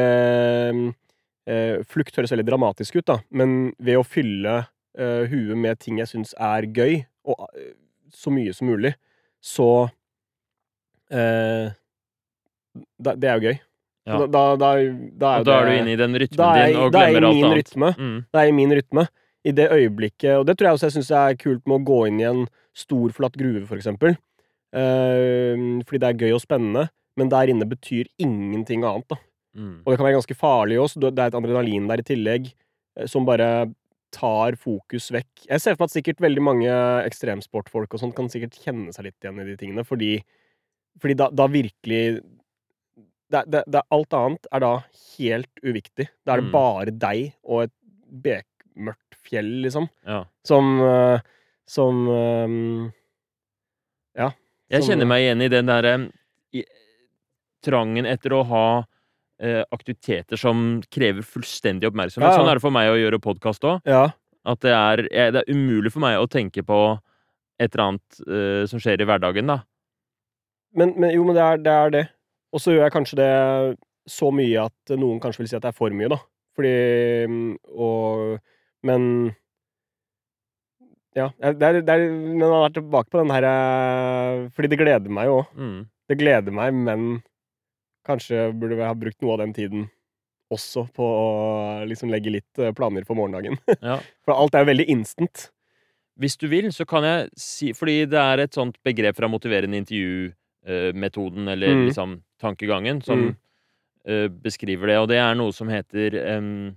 Flukt 1.90 2.16
høres 2.16 2.32
veldig 2.32 2.46
dramatisk 2.48 2.96
ut, 3.02 3.08
da, 3.10 3.18
men 3.36 3.74
ved 3.84 3.98
å 4.00 4.06
fylle 4.08 4.54
eh, 4.96 5.26
huet 5.28 5.58
med 5.60 5.80
ting 5.82 6.00
jeg 6.00 6.08
syns 6.14 6.32
er 6.40 6.70
gøy, 6.72 7.02
og 7.28 7.48
eh, 7.58 7.74
så 8.14 8.32
mye 8.32 8.54
som 8.56 8.70
mulig, 8.70 8.94
så 9.44 9.90
eh, 11.12 11.74
da, 12.98 13.16
Det 13.16 13.30
er 13.30 13.38
jo 13.38 13.50
gøy. 13.52 13.58
Ja. 14.04 14.18
Da, 14.20 14.28
da, 14.28 14.44
da, 14.60 14.70
da 15.16 15.34
er 15.34 15.44
Og 15.44 15.48
da 15.48 15.58
er 15.62 15.68
du 15.70 15.76
inne 15.78 15.94
i 15.94 16.00
den 16.00 16.16
rytmen 16.20 16.40
da 16.40 16.48
er, 16.60 16.72
din 16.72 16.80
og 16.82 16.90
da 16.92 17.04
er 17.04 17.12
jeg 17.12 17.20
glemmer 17.20 17.28
i 17.28 17.30
alt 17.30 17.38
min 17.38 17.46
annet. 17.48 17.60
rytme. 17.62 17.92
Mm. 17.98 18.18
Det 18.28 18.42
er 18.42 18.50
i 18.50 18.56
min 18.58 18.74
rytme. 18.80 19.06
I 19.44 19.52
det 19.52 19.66
øyeblikket 19.76 20.38
Og 20.40 20.46
det 20.48 20.54
tror 20.56 20.70
jeg 20.70 20.78
også 20.78 20.88
jeg 20.88 20.96
syns 20.98 21.12
er 21.20 21.38
kult 21.40 21.66
med 21.68 21.82
å 21.82 21.86
gå 21.88 22.00
inn 22.08 22.20
i 22.22 22.28
en 22.28 22.46
stor, 22.76 23.12
flatt 23.16 23.36
gruve, 23.40 23.66
for 23.70 23.80
eksempel. 23.80 24.16
Eh, 24.74 25.64
fordi 25.86 26.00
det 26.02 26.10
er 26.10 26.20
gøy 26.26 26.36
og 26.36 26.42
spennende, 26.44 26.88
men 27.20 27.30
der 27.32 27.52
inne 27.52 27.68
betyr 27.70 28.10
ingenting 28.18 28.86
annet, 28.88 29.08
da. 29.12 29.20
Mm. 29.56 29.84
Og 29.86 29.92
det 29.94 29.98
kan 30.00 30.06
være 30.08 30.18
ganske 30.18 30.36
farlig 30.40 30.80
også. 30.82 31.00
Det 31.04 31.14
er 31.20 31.30
et 31.32 31.38
adrenalin 31.38 31.88
der 31.88 32.02
i 32.02 32.06
tillegg 32.08 32.48
eh, 32.98 33.06
som 33.10 33.26
bare 33.28 33.50
tar 34.14 34.56
fokus 34.62 35.10
vekk. 35.14 35.48
Jeg 35.50 35.62
ser 35.62 35.76
for 35.76 35.84
meg 35.84 35.90
at 35.92 35.98
sikkert 35.98 36.22
veldig 36.22 36.42
mange 36.46 36.70
ekstremsportfolk 37.08 37.94
og 37.96 38.00
sånt 38.02 38.16
kan 38.18 38.30
sikkert 38.30 38.58
kjenne 38.62 38.94
seg 38.94 39.08
litt 39.08 39.18
igjen 39.26 39.40
i 39.42 39.48
de 39.48 39.56
tingene, 39.58 39.84
fordi, 39.86 40.20
fordi 41.02 41.16
da, 41.18 41.30
da 41.34 41.48
virkelig 41.50 42.22
det, 43.34 43.42
det, 43.50 43.64
det, 43.74 43.82
Alt 43.90 44.14
annet 44.14 44.46
er 44.54 44.62
da 44.62 44.74
helt 45.18 45.64
uviktig. 45.66 46.06
Da 46.26 46.36
er 46.36 46.42
det 46.44 46.50
Mm. 46.50 46.54
bare 46.54 46.92
deg 47.02 47.34
og 47.44 47.64
et 47.64 47.74
bekmørkt 48.26 49.18
fjell, 49.26 49.50
liksom, 49.66 49.90
Ja. 50.06 50.24
som 50.46 50.80
eh, 50.82 51.20
Som 51.66 52.06
Ja. 52.06 52.92
Ja. 54.16 54.30
Jeg 54.70 54.84
kjenner 54.84 55.08
meg 55.08 55.22
igjen 55.24 55.42
i 55.42 55.48
den 55.50 55.66
derre 55.66 55.94
trangen 57.64 58.06
etter 58.06 58.34
å 58.36 58.44
ha 58.50 58.66
eh, 58.80 58.84
aktiviteter 59.74 60.40
som 60.40 60.82
krever 60.94 61.26
fullstendig 61.26 61.90
oppmerksomhet. 61.90 62.30
Ja, 62.30 62.36
ja. 62.36 62.40
Sånn 62.40 62.52
er 62.52 62.60
det 62.60 62.64
for 62.64 62.76
meg 62.76 62.92
å 62.92 63.00
gjøre 63.00 63.20
podkast 63.24 63.66
òg. 63.68 63.82
Ja. 63.90 64.06
At 64.48 64.62
det 64.64 64.74
er, 64.76 65.04
det 65.34 65.42
er 65.42 65.52
umulig 65.52 65.92
for 65.92 66.04
meg 66.04 66.20
å 66.20 66.30
tenke 66.32 66.64
på 66.68 66.80
et 67.62 67.74
eller 67.74 67.86
annet 67.86 68.24
uh, 68.28 68.64
som 68.70 68.82
skjer 68.82 69.02
i 69.02 69.08
hverdagen, 69.08 69.50
da. 69.50 69.62
Men, 70.78 70.96
men 70.98 71.14
jo, 71.14 71.26
men 71.28 71.38
det 71.38 71.44
er 71.44 71.62
det. 71.62 71.74
Er 71.74 71.94
det. 71.94 72.04
Og 72.54 72.62
så 72.62 72.74
gjør 72.74 72.88
jeg 72.88 72.96
kanskje 72.96 73.20
det 73.20 73.32
så 74.10 74.30
mye 74.36 74.66
at 74.68 74.94
noen 75.00 75.22
kanskje 75.24 75.44
vil 75.44 75.50
si 75.52 75.58
at 75.58 75.64
det 75.66 75.72
er 75.72 75.78
for 75.78 75.94
mye, 75.96 76.12
da. 76.12 76.20
Fordi 76.58 76.74
mm, 77.30 77.54
Og 77.82 78.40
Men 78.86 79.06
Ja. 81.16 81.30
Det 81.38 81.66
er, 81.66 81.80
det 81.82 81.94
er, 81.94 82.04
men 82.10 82.42
man 82.42 82.52
har 82.56 82.66
vært 82.68 82.78
tilbake 82.78 83.10
på 83.14 83.22
den 83.22 83.34
her 83.34 83.48
eh, 83.48 84.50
Fordi 84.54 84.70
det 84.70 84.80
gleder 84.82 85.14
meg 85.14 85.30
jo 85.30 85.40
òg. 85.40 85.52
Mm. 85.58 85.80
Det 86.10 86.18
gleder 86.20 86.54
meg, 86.54 86.74
men 86.74 87.06
kanskje 88.06 88.52
burde 88.60 88.76
vi 88.80 88.84
ha 88.88 88.94
brukt 88.94 89.22
noe 89.22 89.34
av 89.38 89.40
den 89.46 89.54
tiden 89.54 89.90
også 90.54 90.84
på 90.94 91.04
å 91.08 91.86
liksom 91.90 92.12
legge 92.14 92.30
litt 92.30 92.60
eh, 92.62 92.74
planer 92.78 93.06
for 93.08 93.16
morgendagen. 93.18 93.58
Ja. 93.82 94.00
For 94.26 94.36
alt 94.36 94.54
er 94.56 94.66
jo 94.66 94.70
veldig 94.74 94.86
instant. 94.94 95.48
Hvis 96.20 96.36
du 96.38 96.46
vil, 96.52 96.68
så 96.76 96.86
kan 96.86 97.02
jeg 97.08 97.30
si 97.42 97.72
Fordi 97.74 98.04
det 98.06 98.20
er 98.22 98.44
et 98.44 98.54
sånt 98.54 98.76
begrep 98.86 99.18
fra 99.18 99.26
motiverende 99.32 99.80
intervju-metoden, 99.82 101.48
eller 101.50 101.74
Mm. 101.74 101.86
liksom 101.88 102.22
tankegangen, 102.40 103.02
som 103.04 103.20
Mm. 103.20 103.36
eh, 104.06 104.28
beskriver 104.28 104.88
det, 104.88 104.98
og 105.00 105.08
det 105.10 105.18
er 105.18 105.34
noe 105.36 105.52
som 105.52 105.68
heter 105.70 106.38
um, 106.38 106.76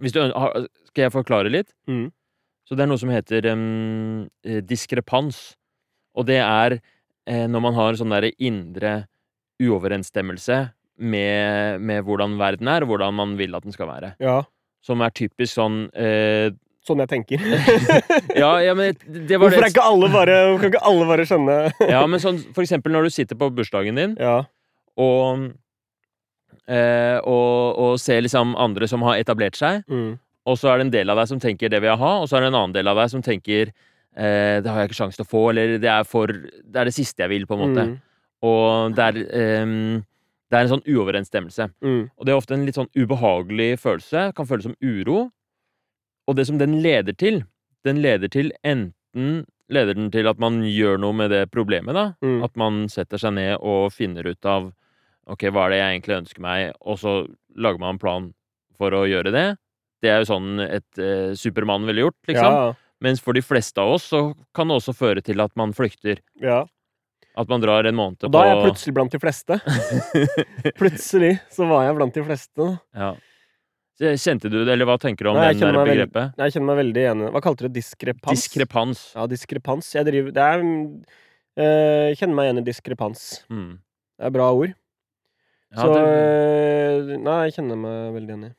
Hvis 0.00 0.12
du 0.12 0.20
Skal 0.88 1.02
jeg 1.04 1.12
forklare 1.12 1.50
litt? 1.50 1.70
Mm. 1.86 2.10
Så 2.66 2.74
det 2.74 2.82
er 2.82 2.86
noe 2.90 2.98
som 2.98 3.10
heter 3.10 3.44
eh, 3.46 4.60
diskrepans. 4.62 5.54
Og 6.16 6.26
det 6.26 6.40
er 6.40 6.80
eh, 7.26 7.46
når 7.46 7.60
man 7.62 7.74
har 7.74 7.92
sånn 7.94 8.10
derre 8.10 8.32
indre 8.38 9.06
uoverensstemmelse 9.62 10.58
med, 10.98 11.80
med 11.80 12.02
hvordan 12.06 12.36
verden 12.38 12.68
er, 12.70 12.84
og 12.84 12.92
hvordan 12.92 13.14
man 13.14 13.38
vil 13.38 13.54
at 13.54 13.64
den 13.66 13.74
skal 13.74 13.88
være. 13.90 14.14
Ja. 14.22 14.42
Som 14.84 15.02
er 15.02 15.14
typisk 15.16 15.54
sånn 15.56 15.88
eh, 15.96 16.52
Sånn 16.84 17.00
jeg 17.00 17.08
tenker. 17.08 17.40
Ja, 18.42 18.58
ja 18.60 18.74
men 18.76 18.92
det 19.08 19.38
var 19.38 19.48
Hvorfor 19.48 19.64
det 19.64 19.70
ikke 19.72 19.86
alle 19.88 20.10
bare 20.12 20.34
kan 20.60 20.68
ikke 20.68 20.82
alle 20.84 21.06
bare 21.08 21.24
skjønne 21.24 21.54
Ja, 21.94 22.02
men 22.04 22.20
sånn 22.20 22.42
for 22.52 22.60
eksempel 22.60 22.92
når 22.92 23.08
du 23.08 23.14
sitter 23.14 23.38
på 23.40 23.48
bursdagen 23.56 23.96
din, 23.96 24.18
Ja. 24.20 24.42
og 25.00 25.46
eh, 26.68 27.16
og, 27.24 27.80
og 27.80 27.96
ser 28.02 28.20
liksom 28.24 28.52
andre 28.60 28.88
som 28.90 29.04
har 29.08 29.16
etablert 29.20 29.56
seg. 29.56 29.82
Mm. 29.88 30.14
Og 30.44 30.60
så 30.60 30.70
er 30.70 30.80
det 30.80 30.86
en 30.88 30.94
del 30.98 31.12
av 31.12 31.22
deg 31.22 31.30
som 31.32 31.40
tenker 31.40 31.72
'det 31.72 31.80
vil 31.80 31.88
jeg 31.88 32.00
ha', 32.04 32.20
og 32.20 32.28
så 32.28 32.36
er 32.36 32.44
det 32.44 32.52
en 32.52 32.60
annen 32.60 32.76
del 32.76 32.88
av 32.88 33.00
deg 33.00 33.10
som 33.10 33.22
tenker 33.24 33.72
eh, 34.16 34.60
'det 34.60 34.68
har 34.68 34.82
jeg 34.82 34.90
ikke 34.90 35.00
sjanse 35.00 35.16
til 35.16 35.24
å 35.24 35.32
få', 35.32 35.48
eller 35.50 35.78
det 35.80 35.88
er, 35.88 36.04
for, 36.04 36.28
'det 36.28 36.76
er 36.76 36.84
det 36.84 36.94
siste 36.94 37.24
jeg 37.24 37.30
vil', 37.32 37.46
på 37.48 37.56
en 37.56 37.64
måte. 37.64 37.86
Mm. 37.88 38.00
Og 38.44 38.94
det 38.96 39.06
er, 39.06 39.62
um, 39.64 40.02
det 40.50 40.58
er 40.58 40.66
en 40.66 40.72
sånn 40.74 40.84
uoverensstemmelse. 40.84 41.70
Mm. 41.84 42.02
Og 42.12 42.26
det 42.26 42.34
er 42.34 42.38
ofte 42.40 42.56
en 42.56 42.66
litt 42.68 42.78
sånn 42.78 42.90
ubehagelig 42.94 43.70
følelse. 43.82 44.28
Kan 44.36 44.48
føles 44.50 44.68
som 44.68 44.76
uro. 44.84 45.30
Og 46.28 46.36
det 46.38 46.46
som 46.48 46.60
den 46.60 46.78
leder 46.84 47.16
til, 47.16 47.42
den 47.86 48.02
leder 48.04 48.32
til 48.32 48.52
enten 48.62 49.44
Leder 49.72 49.96
den 49.96 50.10
til 50.12 50.26
at 50.28 50.36
man 50.36 50.58
gjør 50.68 50.98
noe 51.00 51.16
med 51.16 51.30
det 51.32 51.46
problemet, 51.48 51.96
da. 51.96 52.02
Mm. 52.20 52.42
At 52.44 52.52
man 52.60 52.82
setter 52.92 53.16
seg 53.16 53.32
ned 53.38 53.54
og 53.64 53.94
finner 53.96 54.26
ut 54.28 54.44
av 54.44 54.66
Ok, 55.24 55.46
hva 55.48 55.62
er 55.64 55.72
det 55.72 55.78
jeg 55.78 55.92
egentlig 55.94 56.16
ønsker 56.18 56.42
meg? 56.44 56.74
Og 56.84 56.98
så 57.00 57.14
lager 57.56 57.80
man 57.80 57.94
en 57.94 58.00
plan 58.02 58.26
for 58.76 58.92
å 58.92 59.06
gjøre 59.08 59.32
det. 59.32 59.46
Det 60.04 60.10
er 60.12 60.20
jo 60.20 60.28
sånn 60.28 60.60
et 60.66 61.00
eh, 61.00 61.32
Supermann 61.32 61.86
ville 61.88 62.04
gjort, 62.04 62.18
liksom. 62.28 62.58
Ja, 62.58 62.74
Mens 63.00 63.24
for 63.24 63.36
de 63.36 63.40
fleste 63.40 63.80
av 63.80 63.94
oss 63.96 64.10
så 64.12 64.20
kan 64.52 64.68
det 64.68 64.76
også 64.76 64.92
føre 64.96 65.24
til 65.24 65.40
at 65.40 65.56
man 65.56 65.72
flykter. 65.76 66.20
ja. 66.44 66.66
At 67.36 67.48
man 67.50 67.60
drar 67.64 67.82
en 67.88 67.96
måned 67.98 68.22
Og 68.22 68.30
på 68.30 68.32
da 68.36 68.42
er 68.46 68.52
jeg 68.54 68.64
plutselig 68.68 68.94
blant 68.94 69.10
de 69.14 69.18
fleste. 69.18 69.56
plutselig 70.80 71.32
så 71.52 71.66
var 71.68 71.86
jeg 71.88 71.96
blant 71.98 72.14
de 72.14 72.22
fleste. 72.26 72.68
Ja. 72.94 73.14
Kjente 73.98 74.50
du 74.50 74.56
det, 74.64 74.72
eller 74.74 74.88
hva 74.88 74.96
tenker 74.98 75.26
du 75.26 75.30
om 75.30 75.36
Nei, 75.38 75.52
den 75.52 75.60
der 75.62 75.72
meg 75.76 75.86
veldig- 75.86 76.06
begrepet? 76.10 76.38
Jeg 76.42 76.54
kjenner 76.54 76.68
meg 76.72 76.78
veldig 76.82 77.04
enig. 77.12 77.28
Hva 77.34 77.42
kalte 77.44 77.62
du 77.62 77.68
det? 77.68 77.74
Diskrepans? 77.80 78.38
Diskrepans. 78.40 79.02
Ja, 79.14 79.26
diskrepans. 79.30 79.90
Jeg 79.94 80.06
driver 80.08 80.34
Det 80.34 80.46
er 80.46 80.64
øh, 80.64 82.08
kjenner 82.18 82.34
meg 82.38 82.48
igjen 82.48 82.62
i 82.62 82.66
diskrepans. 82.66 83.26
Mm. 83.50 83.68
Det 84.18 84.26
er 84.30 84.34
bra 84.34 84.48
ord. 84.54 84.74
Ja, 85.74 85.78
så 85.82 85.90
det, 85.94 86.02
eh, 86.06 87.14
Nei, 87.22 87.38
jeg 87.48 87.56
kjenner 87.58 87.78
meg 87.78 88.14
veldig 88.18 88.30
igjen 88.34 88.44
i. 88.50 88.52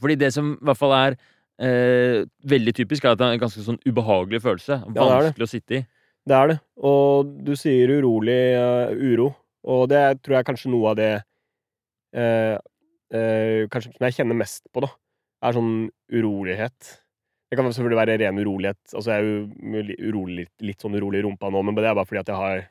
fordi 0.00 0.16
det 0.20 0.32
som 0.34 0.50
i 0.54 0.64
hvert 0.68 0.76
fall 0.80 0.92
er 0.96 1.16
øh, 1.64 2.26
veldig 2.44 2.74
typisk, 2.76 3.04
er 3.04 3.12
at 3.16 3.18
det 3.20 3.26
er 3.28 3.36
en 3.38 3.40
ganske 3.44 3.64
sånn 3.64 3.80
ubehagelig 3.88 4.40
følelse. 4.44 4.82
det 4.84 5.00
er 5.00 5.08
det. 5.08 5.32
Vanskelig 5.32 5.48
å 5.48 5.52
sitte 5.52 5.78
i. 5.80 5.86
Det 6.28 6.36
er 6.36 6.52
det. 6.52 6.58
Og 6.84 7.34
du 7.46 7.54
sier 7.58 7.90
urolig 7.98 8.38
uh, 8.60 8.92
uro, 8.92 9.32
og 9.68 9.88
det 9.90 10.04
tror 10.22 10.38
jeg 10.38 10.44
er 10.44 10.48
kanskje 10.50 10.72
noe 10.72 10.92
av 10.92 10.96
det 11.00 11.12
uh, 11.18 12.56
uh, 13.14 13.60
Kanskje 13.72 13.92
som 13.94 14.08
jeg 14.08 14.18
kjenner 14.20 14.38
mest 14.38 14.64
på, 14.72 14.84
da, 14.84 14.92
er 15.48 15.56
sånn 15.56 15.74
urolighet. 16.12 16.96
Det 17.48 17.56
kan 17.56 17.70
selvfølgelig 17.72 18.02
være 18.02 18.16
ren 18.20 18.40
urolighet. 18.42 18.80
Altså, 18.92 19.14
jeg 19.14 19.20
er 19.20 19.28
jo 19.28 20.08
urolig, 20.10 20.48
litt, 20.60 20.82
sånn 20.82 20.98
urolig 20.98 21.22
i 21.22 21.24
rumpa 21.24 21.48
nå, 21.52 21.62
men 21.64 21.78
det 21.78 21.88
er 21.88 21.96
bare 21.96 22.08
fordi 22.08 22.24
at 22.24 22.34
jeg 22.34 22.42
har 22.42 22.66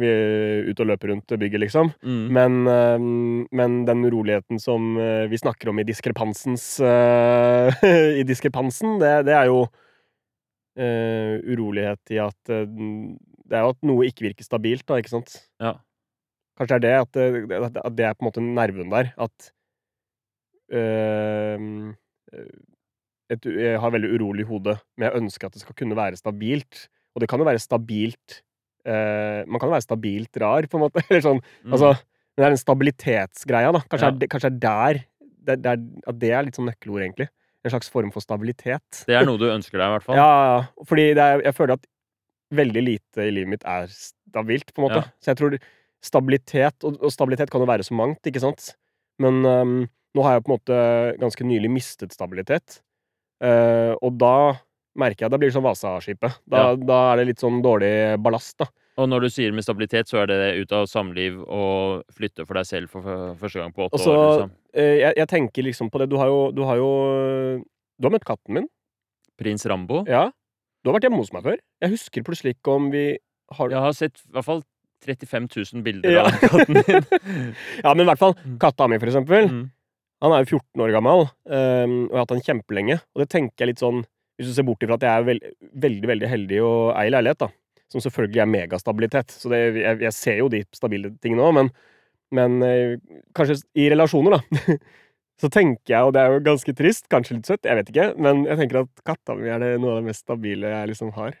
Vi 0.00 0.08
er 0.08 0.68
ute 0.70 0.80
og 0.80 0.88
løper 0.88 1.10
rundt 1.12 1.32
bygget, 1.36 1.60
liksom. 1.60 1.90
Mm. 2.00 2.20
Men, 2.32 2.54
men 3.52 3.74
den 3.84 4.06
uroligheten 4.06 4.56
som 4.62 4.94
vi 5.28 5.40
snakker 5.42 5.68
om 5.68 5.82
i 5.82 5.84
diskrepansens 5.84 6.64
I 8.20 8.24
diskrepansen, 8.24 8.96
det, 9.02 9.10
det 9.28 9.34
er 9.36 9.50
jo 9.50 9.66
eh, 10.76 11.38
urolighet 11.50 12.12
i 12.14 12.18
at 12.22 12.52
uh, 12.52 12.64
Det 12.66 13.56
er 13.58 13.64
jo 13.66 13.72
at 13.74 13.82
noe 13.82 14.06
ikke 14.06 14.28
virker 14.28 14.44
stabilt, 14.46 14.84
da, 14.86 14.98
ikke 15.00 15.10
sant? 15.10 15.32
Ja. 15.60 15.74
Kanskje 16.58 16.80
det 16.84 16.90
er 16.90 17.00
det 17.00 17.00
at, 17.00 17.12
det- 17.50 17.62
at 17.64 17.76
at 17.86 17.96
det 17.96 18.04
er 18.06 18.14
på 18.14 18.22
en 18.22 18.28
måte 18.30 18.42
nerven 18.44 18.90
der. 18.92 19.12
At 19.18 19.50
eh, 20.70 21.58
et, 23.30 23.44
Jeg 23.46 23.80
har 23.80 23.92
veldig 23.94 24.10
urolig 24.18 24.46
hode, 24.48 24.76
men 24.98 25.06
jeg 25.08 25.20
ønsker 25.22 25.46
at 25.48 25.54
det 25.56 25.62
skal 25.64 25.76
kunne 25.78 25.96
være 25.98 26.18
stabilt. 26.20 26.86
Og 27.14 27.22
det 27.22 27.28
kan 27.30 27.40
jo 27.42 27.46
være 27.48 27.58
stabilt 27.62 28.40
eh, 28.86 29.42
Man 29.50 29.58
kan 29.58 29.66
jo 29.70 29.74
være 29.74 29.86
stabilt 29.86 30.36
rar, 30.42 30.66
på 30.70 30.78
en 30.78 30.84
måte. 30.86 31.02
Eller 31.10 31.24
sånn 31.26 31.42
Mm. 31.64 31.74
Altså, 31.74 31.92
men 32.36 32.44
det 32.44 32.46
er 32.46 32.52
den 32.54 32.60
stabilitetsgreia, 32.62 33.70
da. 33.74 33.80
Kanskje, 33.90 34.06
Ja. 34.06 34.16
er, 34.22 34.28
kanskje 34.32 34.48
er 34.48 34.58
der 34.62 35.00
det, 35.44 35.56
det 35.64 35.70
er, 35.72 35.80
At 36.08 36.18
det 36.22 36.30
er 36.32 36.44
litt 36.46 36.56
sånn 36.56 36.68
nøkkelord, 36.70 37.02
egentlig. 37.04 37.26
En 37.64 37.72
slags 37.74 37.90
form 37.92 38.08
for 38.14 38.24
stabilitet. 38.24 39.02
Det 39.06 39.14
er 39.18 39.26
noe 39.28 39.36
du 39.40 39.44
ønsker 39.50 39.76
deg, 39.76 39.84
i 39.84 39.94
hvert 39.98 40.06
fall. 40.06 40.16
Ja, 40.16 40.28
ja. 40.48 40.84
Fordi 40.88 41.06
det 41.18 41.24
er, 41.26 41.42
jeg 41.44 41.56
føler 41.58 41.76
at 41.76 41.86
veldig 42.56 42.82
lite 42.86 43.26
i 43.26 43.34
livet 43.34 43.52
mitt 43.52 43.66
er 43.68 43.90
stabilt, 43.92 44.72
på 44.72 44.80
en 44.80 44.86
måte. 44.88 45.02
Ja. 45.04 45.12
Så 45.20 45.32
jeg 45.32 45.40
tror 45.42 45.58
stabilitet 46.00 46.86
Og, 46.88 46.96
og 47.04 47.12
stabilitet 47.12 47.50
kan 47.52 47.60
jo 47.60 47.68
være 47.68 47.84
så 47.84 47.92
mangt, 47.92 48.24
ikke 48.26 48.40
sant? 48.40 48.70
Men 49.20 49.42
um, 49.44 49.74
nå 50.16 50.24
har 50.24 50.38
jeg 50.38 50.46
på 50.46 50.50
en 50.50 50.56
måte 50.56 50.78
ganske 51.20 51.44
nylig 51.44 51.68
mistet 51.70 52.14
stabilitet. 52.16 52.80
Uh, 53.44 53.92
og 54.00 54.16
da 54.20 54.34
merker 54.96 55.26
jeg 55.26 55.28
at 55.28 55.34
det 55.36 55.40
blir 55.44 55.52
sånn 55.52 55.64
Vasaskipet. 55.66 56.40
Da, 56.48 56.70
Ja. 56.70 56.76
da 56.80 57.00
er 57.12 57.20
det 57.20 57.26
litt 57.30 57.44
sånn 57.44 57.60
dårlig 57.64 57.92
ballast, 58.24 58.56
da. 58.58 58.66
Og 58.98 59.08
når 59.08 59.20
du 59.22 59.28
sier 59.30 59.52
med 59.54 59.62
stabilitet, 59.64 60.08
så 60.10 60.18
er 60.22 60.26
det 60.26 60.38
ut 60.62 60.72
av 60.72 60.86
samliv 60.90 61.38
og 61.46 62.02
flytte 62.12 62.44
for 62.46 62.54
deg 62.58 62.66
selv 62.66 62.90
for 62.90 63.02
første 63.38 63.60
gang 63.62 63.72
på 63.72 63.86
åtte 63.86 63.96
Også, 64.00 64.10
år. 64.12 64.26
Liksom. 64.32 64.50
Eh, 64.74 64.96
jeg, 65.00 65.14
jeg 65.16 65.28
tenker 65.30 65.62
liksom 65.64 65.90
på 65.90 65.98
det. 66.02 66.08
Du 66.10 66.16
har 66.20 66.26
jo 66.28 66.40
Du 66.52 66.62
har, 66.66 66.76
jo, 66.76 66.90
du 67.98 68.08
har 68.08 68.12
møtt 68.12 68.26
katten 68.28 68.54
min. 68.58 68.68
Prins 69.40 69.64
Rambo. 69.70 70.02
Ja. 70.10 70.26
Du 70.82 70.90
har 70.90 70.98
vært 70.98 71.06
hjemme 71.08 71.20
hos 71.22 71.32
meg 71.32 71.44
før. 71.46 71.56
Jeg 71.80 71.94
husker 71.94 72.22
plutselig 72.26 72.56
ikke 72.58 72.74
om 72.76 72.90
vi 72.92 73.04
har 73.56 73.70
Jeg 73.72 73.80
har 73.86 73.92
sett 73.96 74.20
i 74.26 74.32
hvert 74.36 74.44
fall 74.46 74.62
35 75.06 75.48
000 75.72 75.82
bilder 75.86 76.12
Ja. 76.12 76.26
av 76.28 76.40
katten 76.44 76.76
din. 76.82 77.06
Ja, 77.84 77.94
men 77.94 78.04
i 78.04 78.08
hvert 78.10 78.20
fall 78.20 78.34
Mm. 78.36 78.58
katta 78.60 78.88
mi, 78.88 78.98
for 79.00 79.08
eksempel. 79.08 79.48
Mm. 79.48 79.62
Han 80.20 80.32
er 80.36 80.42
jo 80.44 80.58
14 80.58 80.82
år 80.84 80.92
gammel, 80.92 81.22
ehm, 81.48 81.94
og 82.04 82.12
jeg 82.12 82.18
har 82.18 82.24
hatt 82.26 82.34
han 82.34 82.42
kjempelenge. 82.44 82.98
Og 83.16 83.22
det 83.22 83.28
tenker 83.32 83.64
jeg 83.64 83.70
litt 83.72 83.80
sånn 83.80 84.02
Hvis 84.40 84.48
du 84.50 84.54
ser 84.56 84.64
bort 84.64 84.80
ifra 84.84 84.94
at 84.96 85.02
jeg 85.04 85.10
er 85.20 85.24
veld 85.24 85.42
veldig 85.76 86.08
veldig 86.08 86.28
heldig 86.28 86.58
og 86.64 86.94
eier 86.96 87.10
leilighet, 87.12 87.38
da. 87.42 87.48
Som 87.90 88.02
selvfølgelig 88.04 88.42
er 88.42 88.50
megastabilitet. 88.50 89.34
Så 89.34 89.50
det, 89.52 89.60
jeg, 89.80 90.00
jeg 90.06 90.14
ser 90.14 90.40
jo 90.42 90.50
de 90.52 90.62
stabile 90.76 91.12
tingene 91.22 91.46
òg, 91.46 91.56
men, 91.56 91.70
men 92.36 92.60
eh, 92.66 92.96
kanskje 93.36 93.60
i 93.78 93.88
relasjoner, 93.92 94.38
da. 94.38 94.76
Så 95.40 95.48
tenker 95.48 95.94
jeg, 95.94 96.04
og 96.04 96.12
det 96.12 96.20
er 96.20 96.34
jo 96.34 96.40
ganske 96.44 96.72
trist, 96.76 97.06
kanskje 97.08 97.38
litt 97.38 97.48
søtt, 97.48 97.64
jeg 97.64 97.78
vet 97.78 97.88
ikke, 97.88 98.10
men 98.20 98.42
jeg 98.44 98.60
tenker 98.60 98.82
at 98.82 99.04
katta 99.08 99.38
mi 99.38 99.48
er 99.48 99.62
det 99.62 99.70
noe 99.80 99.94
av 99.94 100.02
det 100.02 100.10
mest 100.10 100.26
stabile 100.26 100.68
jeg 100.68 100.90
liksom 100.92 101.14
har. 101.16 101.38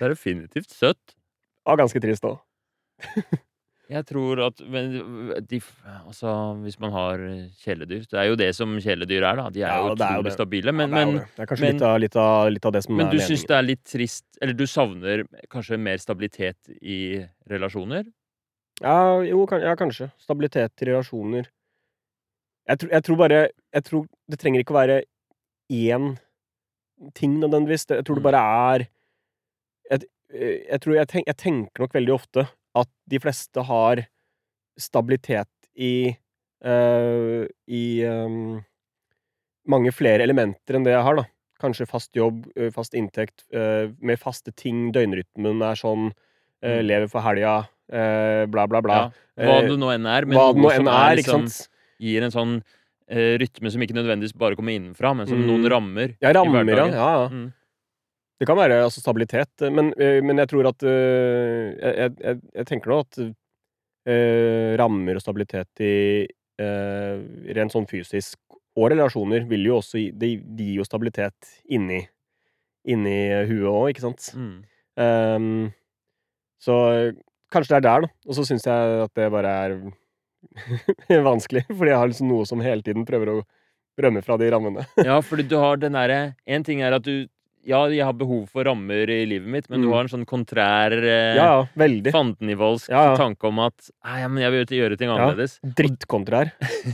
Det 0.00 0.06
er 0.06 0.14
definitivt 0.14 0.70
søtt. 0.72 1.12
Og 1.68 1.76
ganske 1.76 2.00
trist 2.00 2.24
òg. 2.24 2.38
Jeg 3.90 4.06
tror 4.06 4.38
at 4.46 4.60
men, 4.70 4.92
de, 5.50 5.58
Altså, 6.06 6.30
hvis 6.62 6.76
man 6.78 6.92
har 6.94 7.18
kjæledyr 7.58 8.04
Det 8.06 8.18
er 8.20 8.28
jo 8.28 8.36
det 8.38 8.50
som 8.54 8.76
kjæledyr 8.78 9.24
er, 9.26 9.36
da. 9.40 9.48
De 9.50 9.62
er 9.64 9.66
Ja, 9.66 9.80
jo 9.88 9.94
utrolig 9.96 10.32
stabile. 10.36 10.72
Men, 10.72 10.90
ja, 10.94 11.04
det, 11.04 11.08
er 11.08 11.18
det. 11.18 11.26
det 11.36 11.42
er 11.42 11.46
kanskje 11.50 11.64
men- 11.66 11.72
litt, 11.74 11.82
av, 11.82 11.98
litt, 12.00 12.16
av, 12.16 12.50
litt 12.54 12.66
av 12.66 12.72
det 12.76 12.82
som 12.84 12.96
men 12.96 13.06
er 13.06 13.10
du 13.10 13.16
meningen. 13.18 13.30
syns 13.36 13.46
det 13.48 13.56
er 13.58 13.62
litt 13.66 13.84
trist 13.84 14.24
Eller 14.40 14.54
du 14.54 14.64
savner 14.66 15.24
kanskje 15.50 15.78
mer 15.78 15.98
stabilitet 15.98 16.70
i 16.82 17.26
relasjoner? 17.50 18.04
Ja, 18.80 19.20
jo, 19.26 19.44
kan, 19.46 19.60
ja, 19.60 19.74
kanskje. 19.76 20.10
Stabilitet 20.22 20.72
i 20.82 20.86
relasjoner. 20.86 21.46
Jeg, 22.68 22.78
tror- 22.78 22.90
jeg 22.92 23.02
tror 23.04 23.16
bare 23.16 23.48
Jeg 23.74 23.84
tror 23.84 24.06
det 24.30 24.38
trenger 24.38 24.60
ikke 24.62 24.74
å 24.74 24.80
være 24.86 25.02
én 25.70 26.18
ting 27.14 27.40
nødvendigvis. 27.40 27.86
Jeg 27.90 28.04
tror 28.04 28.14
det 28.14 28.22
Mm. 28.24 28.30
bare 28.30 28.78
er 28.78 28.86
Jeg, 29.90 30.00
jeg 30.70 30.80
tror 30.80 30.94
jeg, 30.94 31.08
tenk, 31.08 31.24
jeg 31.26 31.36
tenker 31.36 31.80
nok 31.82 31.92
veldig 31.92 32.14
ofte 32.14 32.48
at 32.78 32.90
de 33.10 33.18
fleste 33.22 33.62
har 33.66 34.04
stabilitet 34.80 35.48
i 35.76 36.16
uh, 36.64 37.44
I 37.68 37.84
um, 38.06 38.60
mange 39.70 39.92
flere 39.94 40.24
elementer 40.24 40.76
enn 40.76 40.86
det 40.86 40.94
jeg 40.94 41.04
har, 41.06 41.20
da. 41.20 41.26
Kanskje 41.60 41.86
fast 41.88 42.16
jobb, 42.16 42.46
eh, 42.56 42.70
fast 42.72 42.94
inntekt, 42.96 43.44
uh, 43.52 43.92
med 44.00 44.18
faste 44.20 44.52
ting. 44.56 44.88
Døgnrytmen 44.96 45.60
er 45.62 45.78
sånn. 45.78 46.10
Mm. 46.60 46.82
lever 46.84 47.08
for 47.08 47.24
helga, 47.24 47.52
bla, 47.88 48.66
bla, 48.68 48.82
bla. 48.84 48.96
Ja, 49.40 49.46
hva 49.48 49.54
det 49.64 49.78
nå 49.80 49.88
enn 49.94 50.04
er. 50.04 50.26
Men 50.28 50.36
Hva 50.36 50.50
noe 50.52 50.74
som 50.76 50.90
er, 50.92 51.14
liksom, 51.16 51.46
gir 52.04 52.26
en 52.26 52.34
sånn 52.34 52.52
rytme 53.40 53.72
som 53.72 53.80
ikke 53.80 53.96
nødvendigvis 53.96 54.36
bare 54.36 54.58
kommer 54.58 54.76
innenfra, 54.76 55.14
men 55.16 55.24
som 55.26 55.40
Mm. 55.40 55.46
noen 55.48 55.64
rammer 55.72 56.12
Ja, 56.20 56.34
rammer, 56.36 56.68
ja, 56.68 56.84
ja. 56.92 57.28
Mm. 57.32 57.46
Det 58.40 58.48
kan 58.48 58.56
være 58.56 58.78
altså, 58.86 59.02
stabilitet, 59.02 59.66
men, 59.68 59.92
eh, 60.00 60.18
men 60.24 60.40
jeg 60.40 60.48
tror 60.48 60.70
at 60.70 60.84
eh, 60.88 61.74
jeg, 61.76 62.14
jeg, 62.16 62.38
jeg, 62.56 62.68
tenker 62.70 62.92
nå 62.92 63.00
at 63.04 63.18
eh, 63.20 64.70
rammer 64.80 65.18
og 65.18 65.24
stabilitet 65.24 65.82
i 65.84 65.96
eh, 66.24 67.20
rent 67.58 67.74
sånn 67.74 67.88
fysisk 67.90 68.38
og 68.78 68.90
relasjoner 68.92 69.44
vil 69.50 69.66
jo 69.66 69.78
også 69.80 69.98
Det 69.98 70.14
de, 70.22 70.30
de 70.40 70.68
gir 70.70 70.80
jo 70.80 70.86
stabilitet 70.86 71.54
inni, 71.68 72.00
inni 72.88 73.16
huet 73.50 73.68
òg, 73.70 73.86
ikke 73.92 74.04
sant? 74.06 74.30
Mm. 74.36 74.58
Um, 75.00 75.48
så 76.60 76.76
eh, 76.92 77.18
kanskje 77.52 77.74
det 77.74 77.80
er 77.80 77.86
der, 77.88 78.06
da. 78.06 78.12
Og 78.28 78.36
så 78.36 78.44
syns 78.46 78.66
jeg 78.68 79.00
at 79.06 79.14
det 79.18 79.30
bare 79.32 79.56
er 79.64 79.76
vanskelig, 81.30 81.64
fordi 81.68 81.92
jeg 81.92 82.00
har 82.02 82.12
liksom 82.12 82.30
noe 82.30 82.46
som 82.48 82.62
hele 82.64 82.84
tiden 82.86 83.06
prøver 83.08 83.34
å 83.34 83.40
rømme 84.00 84.22
fra 84.24 84.38
de 84.40 84.48
rammene. 84.52 84.86
Ja, 85.02 85.18
fordi 85.24 85.44
du 85.48 85.58
har 85.60 85.80
den 85.80 85.98
derre 85.98 86.20
En 86.48 86.64
ting 86.64 86.80
er 86.84 86.96
at 86.96 87.04
du 87.04 87.28
Ja, 87.70 87.84
jeg 87.92 88.02
har 88.04 88.16
behov 88.18 88.48
for 88.50 88.66
rammer 88.66 89.08
i 89.14 89.20
livet 89.30 89.46
mitt, 89.48 89.68
men 89.70 89.80
du 89.84 89.88
Mm. 89.88 89.92
har 89.94 90.00
en 90.06 90.10
sånn 90.12 90.26
kontrær 90.28 90.92
eh, 90.98 91.36
Ja, 91.38 91.46
ja, 91.62 92.12
fandenivoldsk 92.12 92.90
Ja, 92.90 93.04
ja. 93.12 93.16
tanke 93.20 93.46
om 93.48 93.60
at 93.64 93.90
Nei, 94.04 94.18
men 94.28 94.42
jeg 94.42 94.52
vil 94.56 94.78
gjøre 94.80 94.98
ting 94.98 95.08
annerledes. 95.14 95.58
Drittkontrær. 95.78 96.50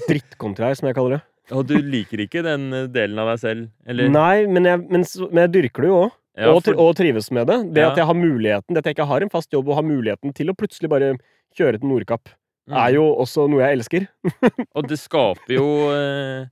Drittkontrær, 0.09 0.77
som 0.79 0.89
jeg 0.91 0.97
kaller 0.99 1.17
det. 1.19 1.23
Og 1.57 1.67
du 1.69 1.77
liker 1.79 2.23
ikke 2.27 2.43
den 2.45 2.69
eh, 2.75 2.87
delen 2.93 3.19
av 3.23 3.29
deg 3.33 3.43
selv? 3.43 3.69
Eller? 3.87 4.09
Nei, 4.13 4.47
men 4.51 4.65
jeg, 4.69 4.81
men, 4.91 5.05
men 5.31 5.43
jeg 5.47 5.53
dyrker 5.57 5.87
det 5.87 5.91
jo 5.93 5.99
òg. 6.07 6.15
Og, 6.37 6.59
for- 6.67 6.77
og 6.83 6.91
trives 6.99 7.31
med 7.33 7.47
det. 7.49 7.57
Det 7.73 7.85
at 7.87 7.97
jeg 7.97 8.05
har 8.11 8.17
muligheten, 8.19 8.75
det 8.77 8.83
at 8.83 8.91
jeg 8.91 8.97
ikke 8.99 9.07
har 9.09 9.25
en 9.25 9.31
fast 9.33 9.55
jobb 9.55 9.71
og 9.73 9.79
har 9.79 9.87
muligheten 9.89 10.35
til 10.37 10.51
å 10.53 10.57
plutselig 10.59 10.91
bare 10.93 11.15
kjøre 11.57 11.81
til 11.81 11.89
Nordkapp 11.89 12.29
er 12.67 12.97
jo 12.99 13.05
også 13.23 13.45
noe 13.49 13.63
jeg 13.63 13.77
elsker. 13.79 14.05
Og 14.77 14.89
det 14.91 14.99
skaper 14.99 15.55
jo 15.55 15.67
eh, 15.95 16.49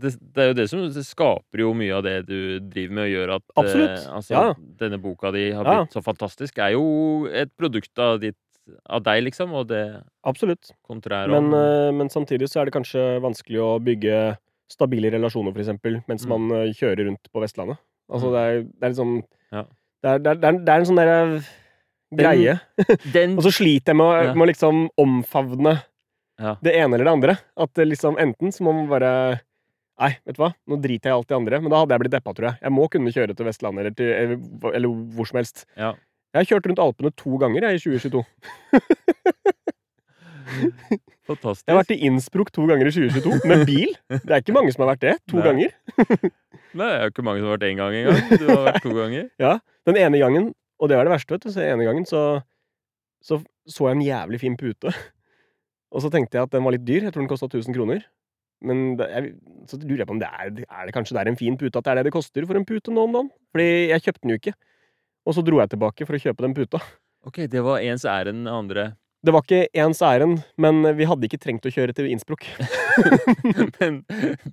det, 0.00 0.10
det 0.34 0.42
er 0.42 0.48
jo 0.50 0.54
det 0.58 0.66
som 0.70 0.84
skaper 1.06 1.62
jo 1.62 1.72
mye 1.76 1.94
av 1.98 2.02
det 2.06 2.14
du 2.26 2.58
driver 2.60 2.94
med 2.98 3.04
og 3.08 3.12
gjør 3.14 3.32
at 3.36 3.42
eh, 3.64 4.06
altså, 4.16 4.30
Ja. 4.34 4.54
denne 4.80 4.98
boka 5.02 5.30
di 5.32 5.50
har 5.52 5.64
Ja. 5.64 5.78
blitt 5.84 5.92
så 5.96 6.02
fantastisk, 6.04 6.58
er 6.58 6.72
jo 6.72 7.26
et 7.26 7.50
produkt 7.56 7.98
av, 7.98 8.18
ditt, 8.20 8.36
av 8.88 9.02
deg, 9.02 9.24
liksom, 9.24 9.52
og 9.52 9.68
det 9.68 10.02
Absolutt. 10.24 10.72
kontrære 10.88 11.28
Men, 11.30 11.52
om 11.52 11.54
eh, 11.54 11.90
men 11.92 12.08
samtidig 12.08 12.48
så 12.48 12.60
er 12.62 12.64
det 12.70 12.74
kanskje 12.74 13.20
vanskelig 13.20 13.60
å 13.60 13.78
bygge 13.82 14.36
stabile 14.70 15.10
relasjoner, 15.10 15.52
for 15.52 15.60
eksempel, 15.60 16.02
mens 16.08 16.24
Mm. 16.24 16.28
man 16.28 16.52
eh, 16.60 16.72
kjører 16.72 17.06
rundt 17.08 17.26
på 17.34 17.40
Vestlandet. 17.42 17.78
Altså, 18.10 18.26
Mm. 18.28 18.32
det 18.32 18.40
er, 18.40 18.62
det 18.62 18.84
er 18.90 18.94
sånn 19.02 19.22
Ja. 19.52 19.62
det, 20.02 20.08
er, 20.10 20.18
det, 20.18 20.30
er, 20.30 20.52
det, 20.64 20.68
er, 20.68 20.78
en 20.78 20.86
sånn 20.86 20.96
derre 20.96 21.44
greie. 22.14 22.60
Den 23.12 23.36
Og 23.38 23.42
så 23.44 23.52
sliter 23.52 23.92
jeg 23.92 23.96
med, 23.96 24.06
å- 24.06 24.24
Ja. 24.24 24.34
med 24.34 24.48
å 24.48 24.50
liksom 24.52 24.88
omfavne 24.98 25.82
Ja. 26.40 26.54
det 26.62 26.72
ene 26.74 26.94
eller 26.94 27.04
det 27.04 27.12
andre. 27.12 27.38
At 27.56 27.74
liksom 27.74 28.16
enten 28.18 28.48
så 28.52 28.62
må 28.62 28.72
man 28.74 28.88
bare 28.88 29.40
Nei, 30.00 30.14
vet 30.24 30.36
du 30.36 30.40
hva, 30.40 30.48
nå 30.70 30.74
driter 30.80 31.10
jeg 31.10 31.12
i 31.12 31.16
alt 31.18 31.28
det 31.28 31.36
andre. 31.36 31.58
Men 31.60 31.72
da 31.72 31.80
hadde 31.82 31.92
jeg 31.96 32.02
blitt 32.04 32.14
deppa, 32.14 32.32
tror 32.36 32.46
jeg. 32.48 32.56
Jeg 32.64 32.72
må 32.72 32.84
kunne 32.92 33.12
kjøre 33.12 33.34
til 33.36 33.48
Vestlandet 33.50 33.80
eller, 33.82 33.94
til, 33.98 34.08
eller, 34.16 34.36
eller 34.78 34.88
hvor 35.16 35.26
som 35.28 35.36
helst. 35.42 35.56
Ja. 35.76 35.90
Jeg 36.30 36.38
har 36.40 36.48
kjørt 36.52 36.66
rundt 36.70 36.82
Alpene 36.84 37.10
to 37.18 37.30
ganger 37.42 37.60
jeg, 37.66 37.72
i 37.76 37.82
2022. 37.84 38.22
Fantastisk. 41.30 41.66
Jeg 41.66 41.74
har 41.74 41.78
vært 41.80 41.92
i 41.94 41.98
Innsbruck 42.08 42.50
to 42.54 42.64
ganger 42.70 42.88
i 42.88 42.92
2022, 42.94 43.48
med 43.50 43.64
bil. 43.68 43.90
Det 44.10 44.32
er 44.32 44.40
ikke 44.42 44.54
mange 44.56 44.72
som 44.74 44.82
har 44.84 44.92
vært 44.94 45.04
det. 45.04 45.14
To 45.30 45.36
Nei. 45.38 45.44
ganger. 45.46 45.70
Nei, 46.78 46.86
det 46.86 46.96
er 46.96 47.04
jo 47.04 47.12
ikke 47.12 47.26
mange 47.26 47.42
som 47.42 47.48
har 47.50 47.56
vært 47.58 47.68
én 47.68 47.80
gang 47.80 47.92
engang. 48.00 48.20
Du 48.40 48.44
har 48.48 48.62
vært 48.70 48.82
to 48.86 48.92
ganger. 48.96 49.24
Ja, 49.44 49.52
Den 49.88 49.96
ene 50.00 50.20
gangen, 50.22 50.44
og 50.80 50.86
det 50.90 50.96
var 50.98 51.04
det 51.08 51.14
verste, 51.14 51.34
vet 51.34 51.44
du, 51.44 51.48
så 51.52 51.58
den 51.62 51.72
ene 51.74 51.86
gangen 51.88 52.06
så, 52.08 52.22
så 53.24 53.40
så 53.70 53.90
jeg 53.90 53.98
en 53.98 54.06
jævlig 54.06 54.38
fin 54.42 54.56
pute. 54.58 54.88
Og 55.90 55.98
så 56.04 56.08
tenkte 56.12 56.38
jeg 56.38 56.46
at 56.48 56.54
den 56.54 56.64
var 56.66 56.74
litt 56.74 56.86
dyr. 56.86 57.02
Jeg 57.06 57.12
tror 57.14 57.24
den 57.24 57.30
kosta 57.30 57.46
1000 57.50 57.74
kroner. 57.76 58.00
Men 58.66 58.96
det, 59.00 59.06
jeg, 59.14 59.34
så 59.70 59.78
lurer 59.80 60.02
jeg 60.02 60.08
på 60.10 60.16
om 60.16 60.22
det 60.22 60.28
er, 60.28 60.50
er 60.64 60.88
det 60.88 60.94
kanskje 60.96 61.16
det 61.16 61.22
er 61.22 61.30
en 61.32 61.38
fin 61.40 61.56
pute, 61.60 61.72
at 61.72 61.86
det 61.86 61.92
er 61.92 62.00
det 62.00 62.10
det 62.10 62.16
koster 62.16 62.44
for 62.48 62.58
en 62.58 62.66
pute 62.68 62.92
nå 62.92 63.06
om 63.08 63.14
dagen? 63.16 63.30
Fordi 63.54 63.68
jeg 63.92 64.04
kjøpte 64.06 64.24
den 64.24 64.34
jo 64.34 64.40
ikke. 64.40 64.56
Og 65.28 65.36
så 65.36 65.44
dro 65.44 65.60
jeg 65.60 65.72
tilbake 65.72 66.08
for 66.08 66.16
å 66.16 66.22
kjøpe 66.22 66.44
den 66.46 66.56
puta. 66.56 66.80
Ok, 67.28 67.44
det 67.52 67.62
var 67.64 67.84
ens 67.84 68.04
ærend 68.08 68.48
andre. 68.48 68.90
Det 69.20 69.32
var 69.36 69.44
ikke 69.44 69.66
ens 69.76 70.00
ærend, 70.00 70.38
men 70.56 70.80
vi 70.96 71.04
hadde 71.08 71.28
ikke 71.28 71.40
trengt 71.40 71.66
å 71.68 71.72
kjøre 71.72 71.92
til 71.92 72.08
Innsbruck. 72.08 72.46
Men 73.76 73.98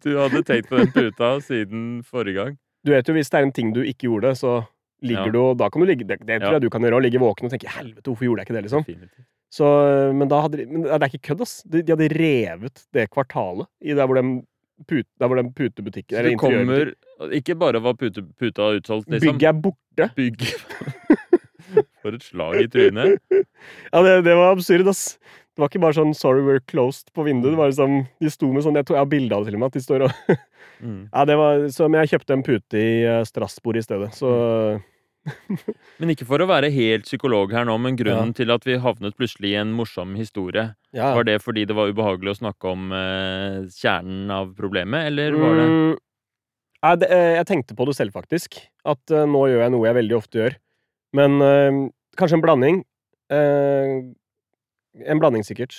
du 0.03 0.10
hadde 0.18 0.41
tenkt 0.43 0.68
på 0.68 0.82
den 0.82 0.91
puta 0.91 1.30
siden 1.45 1.86
forrige 2.03 2.36
gang. 2.36 2.58
Du 2.84 2.91
vet 2.91 3.08
jo, 3.08 3.16
hvis 3.16 3.32
det 3.32 3.39
er 3.39 3.47
en 3.47 3.53
ting 3.55 3.72
du 3.76 3.80
ikke 3.88 4.10
gjorde, 4.10 4.34
så 4.36 4.58
ligger 5.02 5.26
Ja. 5.28 5.32
du 5.32 5.39
og 5.39 5.58
Da 5.58 5.70
kan 5.70 5.82
du 5.82 5.88
ligge 5.88 6.06
Det, 6.08 6.20
det 6.26 6.41
tror 6.41 6.52
Ja. 6.52 6.60
jeg 6.60 6.62
du 6.62 6.70
kan 6.70 6.82
gjøre, 6.82 6.98
å 6.98 7.02
ligge 7.02 7.20
våken 7.20 7.45
og 7.45 7.52
tenke 7.52 7.68
'helvete, 7.70 8.04
hvorfor 8.04 8.26
gjorde 8.26 8.39
jeg 8.41 8.48
ikke 8.48 8.56
det', 8.58 8.64
liksom. 8.64 8.86
Så, 9.50 9.66
men 10.14 10.28
hadde 10.30 10.68
Men 10.68 10.82
det 10.84 10.91
er 11.02 11.08
ikke 11.10 11.28
kødd, 11.32 11.41
ass. 11.41 11.64
De, 11.64 11.82
de 11.82 11.91
hadde 11.95 12.10
revet 12.18 12.86
det 12.93 13.10
kvartalet 13.10 13.68
i 13.82 13.93
der 13.93 14.06
hvor 14.06 14.16
den, 14.16 14.45
put, 14.88 15.06
der 15.20 15.28
hvor 15.28 15.36
den 15.39 15.54
putebutikken 15.54 16.18
Så 16.18 16.24
det 16.24 16.38
kommer 16.38 16.93
Ikke 17.32 17.56
bare 17.58 17.82
var 17.82 17.93
pute, 17.93 18.22
puta 18.38 18.62
utsolgt, 18.78 19.08
liksom. 19.10 19.38
Bygget 19.38 19.48
er 19.50 19.62
borte. 19.62 20.12
Bygg. 20.16 20.41
For 22.02 22.14
et 22.16 22.24
slag 22.24 22.62
i 22.62 22.68
trynet. 22.68 23.20
Ja, 23.93 24.02
det, 24.04 24.24
det 24.24 24.36
var 24.38 24.52
absurd, 24.56 24.88
ass. 24.88 25.18
Det 25.58 25.64
var 25.64 25.72
ikke 25.72 25.82
bare 25.82 25.97
sånn 25.97 26.14
'sorry, 26.14 26.43
we're 26.45 26.62
closed' 26.70 27.10
på 27.18 27.26
vinduet. 27.26 27.55
Det 27.55 27.58
var 27.58 27.72
liksom, 27.72 28.08
De 28.22 28.30
sto 28.30 28.51
med 28.53 28.62
sånn 28.62 28.76
Jeg, 28.78 28.86
tog 28.86 28.93
jeg 28.93 29.01
har 29.01 29.10
bilde 29.10 29.34
av 29.34 29.41
det 29.41 29.49
til 29.49 29.58
og 29.58 29.64
med. 29.64 29.72
At 29.72 29.74
de 29.74 29.82
står 29.82 30.05
og 30.05 30.12
Mm. 30.78 31.10
Ja, 31.10 31.26
det 31.26 31.36
var 31.38 31.68
Så 31.74 31.88
Men 31.89 32.03
jeg 32.05 32.12
kjøpte 32.12 32.34
en 32.36 32.43
pute 32.45 32.78
i 32.78 33.01
eh, 33.01 33.24
Strasbourg 33.26 33.80
i 33.80 33.82
stedet, 33.82 34.12
så 34.14 34.30
Men 35.99 36.12
ikke 36.14 36.28
for 36.28 36.39
å 36.39 36.47
være 36.47 36.70
helt 36.72 37.08
psykolog 37.08 37.51
her 37.51 37.66
nå, 37.68 37.74
men 37.82 37.97
grunnen 37.99 38.30
til 38.38 38.53
at 38.53 38.64
vi 38.64 38.78
havnet 38.80 39.18
plutselig 39.18 39.49
i 39.51 39.58
en 39.60 39.74
morsom 39.76 40.14
historie, 40.16 40.70
ja. 40.95 41.10
var 41.18 41.26
det 41.28 41.41
fordi 41.43 41.66
det 41.68 41.76
var 41.76 41.89
ubehagelig 41.91 42.32
å 42.32 42.38
snakke 42.38 42.72
om 42.72 42.93
eh, 42.95 43.66
kjernen 43.76 44.32
av 44.32 44.53
problemet, 44.55 45.10
eller 45.10 45.36
var 45.36 45.58
det 45.60 45.66
Mm, 45.68 45.97
Nei, 46.86 46.93
det, 47.01 47.10
eh, 47.12 47.34
jeg 47.39 47.47
tenkte 47.49 47.76
på 47.76 47.89
det 47.89 47.97
selv, 47.97 48.14
faktisk. 48.14 48.60
At 48.86 49.01
uh, 49.12 49.26
nå 49.28 49.47
gjør 49.49 49.64
jeg 49.66 49.74
noe 49.74 49.88
jeg 49.89 49.97
veldig 49.97 50.16
ofte 50.16 50.39
gjør. 50.39 50.58
Men 51.18 51.41
uh, 51.41 51.80
kanskje 52.20 52.38
en 52.38 52.43
blanding. 52.45 52.78
Eh, 53.34 53.95
en 55.06 55.20
blanding, 55.22 55.45
sikkert. 55.45 55.78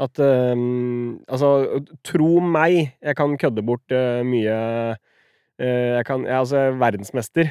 At 0.00 0.18
um, 0.18 1.20
Altså, 1.28 1.80
tro 2.06 2.40
meg, 2.40 2.94
jeg 3.02 3.16
kan 3.18 3.36
kødde 3.38 3.64
bort 3.66 3.92
uh, 3.92 4.22
mye 4.24 4.56
uh, 4.96 5.90
Jeg 5.96 6.06
kan 6.08 6.24
Jeg 6.24 6.32
er 6.34 6.40
altså 6.40 6.62
verdensmester 6.80 7.50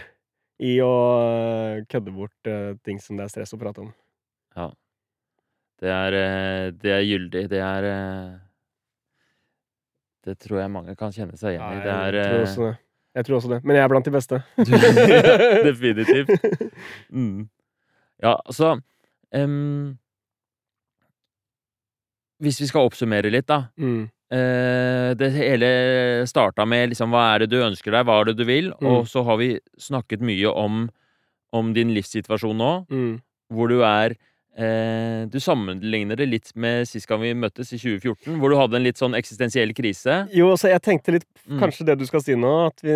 i 0.59 0.73
å 0.83 0.91
eh, 1.23 1.85
kødde 1.87 2.11
bort 2.11 2.47
uh, 2.51 2.73
ting 2.83 2.97
som 2.99 3.15
det 3.15 3.23
er 3.23 3.29
stress 3.31 3.53
å 3.55 3.59
prate 3.61 3.79
om. 3.79 3.93
Det 5.79 5.87
er, 5.87 6.17
det 6.75 6.91
er 6.91 7.05
gyldig. 7.07 7.45
Det 7.47 7.61
er 7.63 7.85
Det 10.27 10.35
tror 10.43 10.59
jeg 10.59 10.73
mange 10.73 10.97
kan 10.99 11.15
kjenne 11.15 11.39
seg 11.39 11.53
igjen 11.53 11.77
i. 11.77 11.79
Det 11.85 11.93
er 11.93 12.17
jeg, 12.17 12.25
tror 12.27 12.43
også 12.49 12.65
det. 12.65 12.73
jeg 13.15 13.29
tror 13.29 13.37
også 13.37 13.53
det. 13.53 13.61
Men 13.63 13.79
jeg 13.79 13.85
er 13.85 13.93
blant 13.93 14.09
de 14.09 14.15
beste. 14.17 14.41
Definitivt. 15.69 16.35
Mm. 17.07 17.47
Ja, 18.19 18.35
altså 18.43 18.73
em, 19.31 19.95
Hvis 22.39 22.61
vi 22.61 22.67
skal 22.69 22.87
oppsummere 22.87 23.31
litt, 23.33 23.47
da. 23.49 23.65
Mm. 23.77 24.09
Eh, 24.31 25.09
det 25.17 25.31
hele 25.33 25.69
starta 26.29 26.65
med 26.69 26.91
liksom, 26.93 27.09
hva 27.11 27.33
er 27.33 27.43
det 27.43 27.49
du 27.51 27.57
ønsker 27.65 27.91
deg, 27.91 28.05
hva 28.05 28.19
er 28.21 28.29
det 28.29 28.37
du 28.39 28.45
vil? 28.47 28.69
Mm. 28.79 28.87
Og 28.93 29.07
så 29.09 29.23
har 29.25 29.39
vi 29.41 29.55
snakket 29.81 30.21
mye 30.21 30.51
om, 30.53 30.85
om 31.51 31.71
din 31.73 31.91
livssituasjon 31.95 32.55
nå, 32.61 32.71
Mm. 32.93 33.15
hvor 33.51 33.67
du 33.71 33.79
er 33.83 34.15
eh, 34.59 35.25
Du 35.31 35.39
sammenligner 35.39 36.15
det 36.19 36.27
litt 36.29 36.51
med 36.55 36.85
sist 36.87 37.07
gang 37.07 37.21
vi 37.21 37.33
møttes, 37.33 37.73
i 37.73 37.77
2014, 37.79 38.37
hvor 38.39 38.49
du 38.49 38.57
hadde 38.59 38.75
en 38.77 38.83
litt 38.83 38.97
sånn 39.01 39.15
eksistensiell 39.17 39.73
krise. 39.73 40.27
Jo, 40.35 40.51
altså, 40.53 40.69
jeg 40.69 40.81
tenkte 40.81 41.11
litt 41.17 41.25
Mm. 41.49 41.59
Kanskje 41.63 41.85
det 41.87 41.97
du 41.97 42.05
skal 42.05 42.21
si 42.21 42.35
nå, 42.35 42.67
at 42.67 42.81
vi 42.83 42.91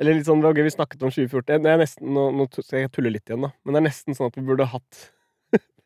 Eller 0.00 0.14
litt 0.16 0.24
sånn, 0.24 0.40
det 0.40 0.46
var 0.48 0.54
gøy 0.56 0.64
vi 0.64 0.70
snakket 0.72 1.02
om 1.04 1.10
2014. 1.12 1.60
Det 1.62 1.68
er 1.68 1.76
nesten, 1.76 2.08
nå, 2.08 2.30
nå 2.32 2.46
skal 2.64 2.80
jeg 2.86 2.90
tulle 2.92 3.10
litt 3.12 3.26
igjen, 3.28 3.42
da. 3.44 3.50
Men 3.66 3.74
det 3.74 3.80
er 3.82 3.88
nesten 3.90 4.16
sånn 4.16 4.30
at 4.30 4.36
vi 4.38 4.46
burde 4.46 4.64
hatt 4.64 5.10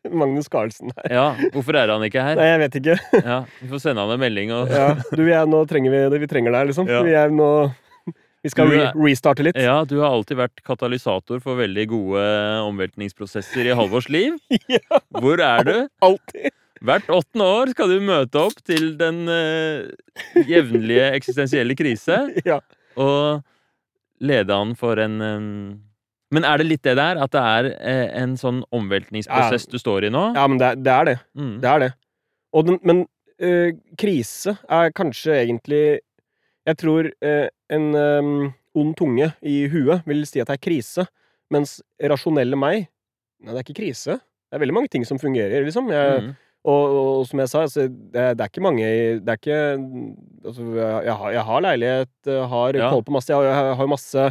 Magnus 0.21 0.47
Carlsen 0.51 0.91
her. 0.95 1.07
Ja, 1.11 1.25
hvorfor 1.53 1.77
er 1.79 1.91
han 1.93 2.03
ikke 2.07 2.21
her? 2.23 2.35
Nei, 2.39 2.49
jeg 2.51 2.59
vet 2.65 2.77
ikke. 2.81 2.97
Ja, 3.25 3.39
Vi 3.61 3.69
får 3.71 3.81
sende 3.87 4.03
han 4.05 4.13
en 4.15 4.21
melding 4.21 4.51
og 4.55 4.69
Ja, 4.73 4.87
du, 5.11 5.23
jeg, 5.27 5.49
nå 5.51 5.63
trenger 5.69 5.91
vi 5.95 6.03
det. 6.13 6.21
Vi 6.25 6.29
trenger 6.31 6.55
deg, 6.57 6.69
liksom. 6.71 6.89
Ja. 6.91 7.01
Vi 7.05 7.15
er 7.17 7.33
nå 7.33 7.49
Vi 8.45 8.51
skal 8.53 8.69
re 8.69 8.81
er- 8.91 8.99
restarte 9.01 9.41
litt. 9.47 9.57
Ja, 9.57 9.79
du 9.89 9.95
har 10.03 10.11
alltid 10.13 10.37
vært 10.37 10.61
katalysator 10.67 11.39
for 11.41 11.57
veldig 11.57 11.87
gode 11.89 12.25
omveltningsprosesser 12.67 13.71
i 13.71 13.73
Halvors 13.79 14.09
liv. 14.13 14.37
Ja, 14.69 14.99
Hvor 15.17 15.41
er 15.41 15.65
du? 15.65 15.75
alltid. 16.05 16.51
Hvert 16.85 17.07
åttende 17.09 17.45
år 17.49 17.71
skal 17.73 17.89
du 17.89 18.01
møte 18.05 18.37
opp 18.45 18.59
til 18.67 18.91
den 18.99 19.23
uh, 19.31 19.87
jevnlige 20.45 21.07
eksistensielle 21.17 21.73
krise 21.79 22.19
Ja. 22.45 22.59
og 22.99 23.41
lede 24.21 24.53
an 24.53 24.75
for 24.79 24.99
en 25.01 25.15
eh, 25.25 25.47
Men 26.33 26.43
er 26.43 26.57
det 26.57 26.65
litt 26.67 26.81
det 26.83 26.95
der, 26.97 27.19
at 27.21 27.31
det 27.31 27.41
er 27.41 27.67
eh, 27.79 28.07
en 28.23 28.33
sånn 28.37 28.63
omveltningsprosess 28.73 29.67
du 29.69 29.77
står 29.77 30.07
i 30.07 30.09
nå? 30.13 30.33
ja, 30.35 30.47
men 30.47 30.57
det, 30.57 30.65
er- 30.71 30.81
det 30.81 30.91
er 30.95 31.05
det. 31.05 31.17
Mm. 31.37 31.53
Det 31.61 31.69
er 31.69 31.79
det. 31.85 31.91
Og 32.55 32.65
den, 32.65 32.79
men 32.83 33.03
øh, 33.41 33.73
krise 33.99 34.55
er 34.69 34.91
kanskje 34.95 35.41
egentlig 35.43 35.99
Jeg 36.65 36.77
tror 36.81 37.09
øh, 37.21 37.47
en 37.69 37.95
øh, 37.95 38.51
ond 38.75 38.95
tunge 38.97 39.31
i 39.45 39.67
huet 39.69 40.01
vil 40.07 40.25
si 40.25 40.39
at 40.41 40.47
det 40.49 40.55
er 40.57 40.63
krise, 40.65 41.05
mens 41.53 41.77
rasjonelle 42.01 42.57
meg 42.57 42.87
Nei, 43.43 43.51
det 43.53 43.59
er 43.59 43.65
ikke 43.67 43.81
krise. 43.83 44.15
Det 44.49 44.55
er 44.57 44.61
veldig 44.63 44.73
mange 44.73 44.87
ting 44.89 45.03
som 45.05 45.19
fungerer, 45.19 45.61
liksom. 45.67 45.89
Jeg, 45.91 46.21
Mm. 46.23 46.31
og, 46.65 46.83
og, 46.97 47.25
som 47.27 47.39
jeg 47.43 47.49
sa, 47.51 47.61
altså, 47.67 47.83
det, 47.91 48.23
det 48.39 48.41
er 48.41 48.49
ikke 48.49 48.63
mange 48.65 48.85
Det 49.21 49.29
er 49.29 49.37
ikke 49.37 49.59
Altså, 50.45 50.63
jeg, 50.73 51.03
jeg, 51.05 51.13
har, 51.19 51.29
jeg 51.35 51.43
har 51.45 51.59
leilighet, 51.61 52.09
jeg 52.25 52.47
har 52.49 52.73
Ja. 52.79 52.89
koll 52.89 53.03
på 53.03 53.11
masse, 53.13 53.29
jeg 53.29 53.53
har 53.53 53.81
jo 53.83 53.87
masse 53.91 54.25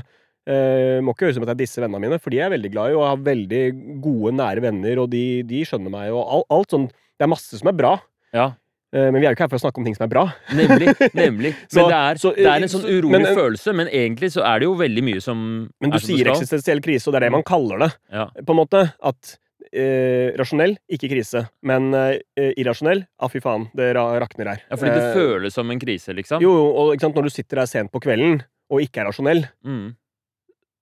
eh, 0.46 1.00
Må 1.04 1.14
ikke 1.14 1.26
høres 1.28 1.36
ut 1.36 1.40
som 1.42 1.46
at 1.48 1.54
jeg 1.54 1.62
disser 1.64 1.82
vennene 1.86 2.00
mine, 2.06 2.18
for 2.20 2.30
de 2.30 2.38
er 2.40 2.48
jeg 2.48 2.54
veldig 2.58 2.72
glad 2.74 2.90
i, 2.90 2.96
og 2.98 3.02
jeg 3.04 3.12
har 3.14 3.22
veldig 3.30 3.62
gode, 4.04 4.34
nære 4.40 4.62
venner, 4.64 4.98
og 5.04 5.08
de, 5.14 5.24
de 5.48 5.62
skjønner 5.64 5.90
meg, 5.94 6.10
og 6.12 6.22
alt, 6.38 6.46
alt 6.58 6.70
sånn 6.76 6.88
Det 6.90 7.24
er 7.26 7.30
masse 7.32 7.58
som 7.60 7.68
er 7.70 7.76
bra, 7.78 7.94
Ja, 8.34 8.46
eh, 8.94 9.08
men 9.10 9.20
vi 9.20 9.26
er 9.26 9.30
jo 9.32 9.36
ikke 9.38 9.46
her 9.46 9.52
for 9.54 9.60
å 9.60 9.64
snakke 9.66 9.78
om 9.82 9.84
ting 9.88 9.94
som 9.96 10.04
er 10.08 10.12
bra. 10.14 10.24
nemlig. 10.54 10.90
nemlig. 11.14 11.54
Men 11.74 11.88
det, 11.90 12.00
er, 12.00 12.18
så, 12.22 12.34
det 12.36 12.46
er 12.50 12.62
en 12.66 12.72
sånn 12.72 12.84
urolig 12.88 13.20
men- 13.22 13.34
følelse, 13.38 13.72
men 13.74 13.88
egentlig 13.88 14.32
så 14.34 14.42
er 14.46 14.60
det 14.62 14.68
jo 14.68 14.74
veldig 14.78 15.02
mye 15.06 15.22
som 15.22 15.38
Men 15.80 15.90
du 15.90 15.96
er 15.96 16.02
som 16.04 16.10
sier 16.14 16.30
eksistensiell 16.34 16.82
krise, 16.84 17.08
og 17.08 17.14
det 17.14 17.22
er 17.22 17.26
det 17.28 17.32
man 17.38 17.42
kaller 17.46 17.78
det, 17.86 17.90
Ja. 18.12 18.28
på 18.42 18.54
en 18.54 18.60
måte. 18.60 18.82
At 19.02 19.36
eh, 19.74 20.30
rasjonell, 20.38 20.76
ikke 20.92 21.08
krise, 21.10 21.46
men 21.66 21.88
eh, 21.98 22.52
irrasjonell, 22.60 23.04
ah, 23.18 23.30
fy 23.32 23.40
faen, 23.42 23.64
det 23.74 23.92
ra 23.96 24.04
rakner 24.22 24.52
her. 24.52 24.60
ja, 24.70 24.76
fordi 24.78 24.92
det 24.94 25.02
Eh, 25.08 25.14
føles 25.16 25.54
som 25.56 25.70
en 25.72 25.80
krise, 25.82 26.14
liksom. 26.14 26.42
Jo, 26.44 26.52
jo, 26.60 26.66
og 26.84 27.00
sant, 27.00 27.14
når 27.16 27.26
du 27.30 27.30
sitter 27.34 27.62
der 27.62 27.66
sent 27.70 27.90
på 27.94 28.02
kvelden 28.04 28.42
og 28.70 28.80
ikke 28.84 29.02
er 29.02 29.08
rasjonell, 29.10 29.44
Mm. 29.66 29.94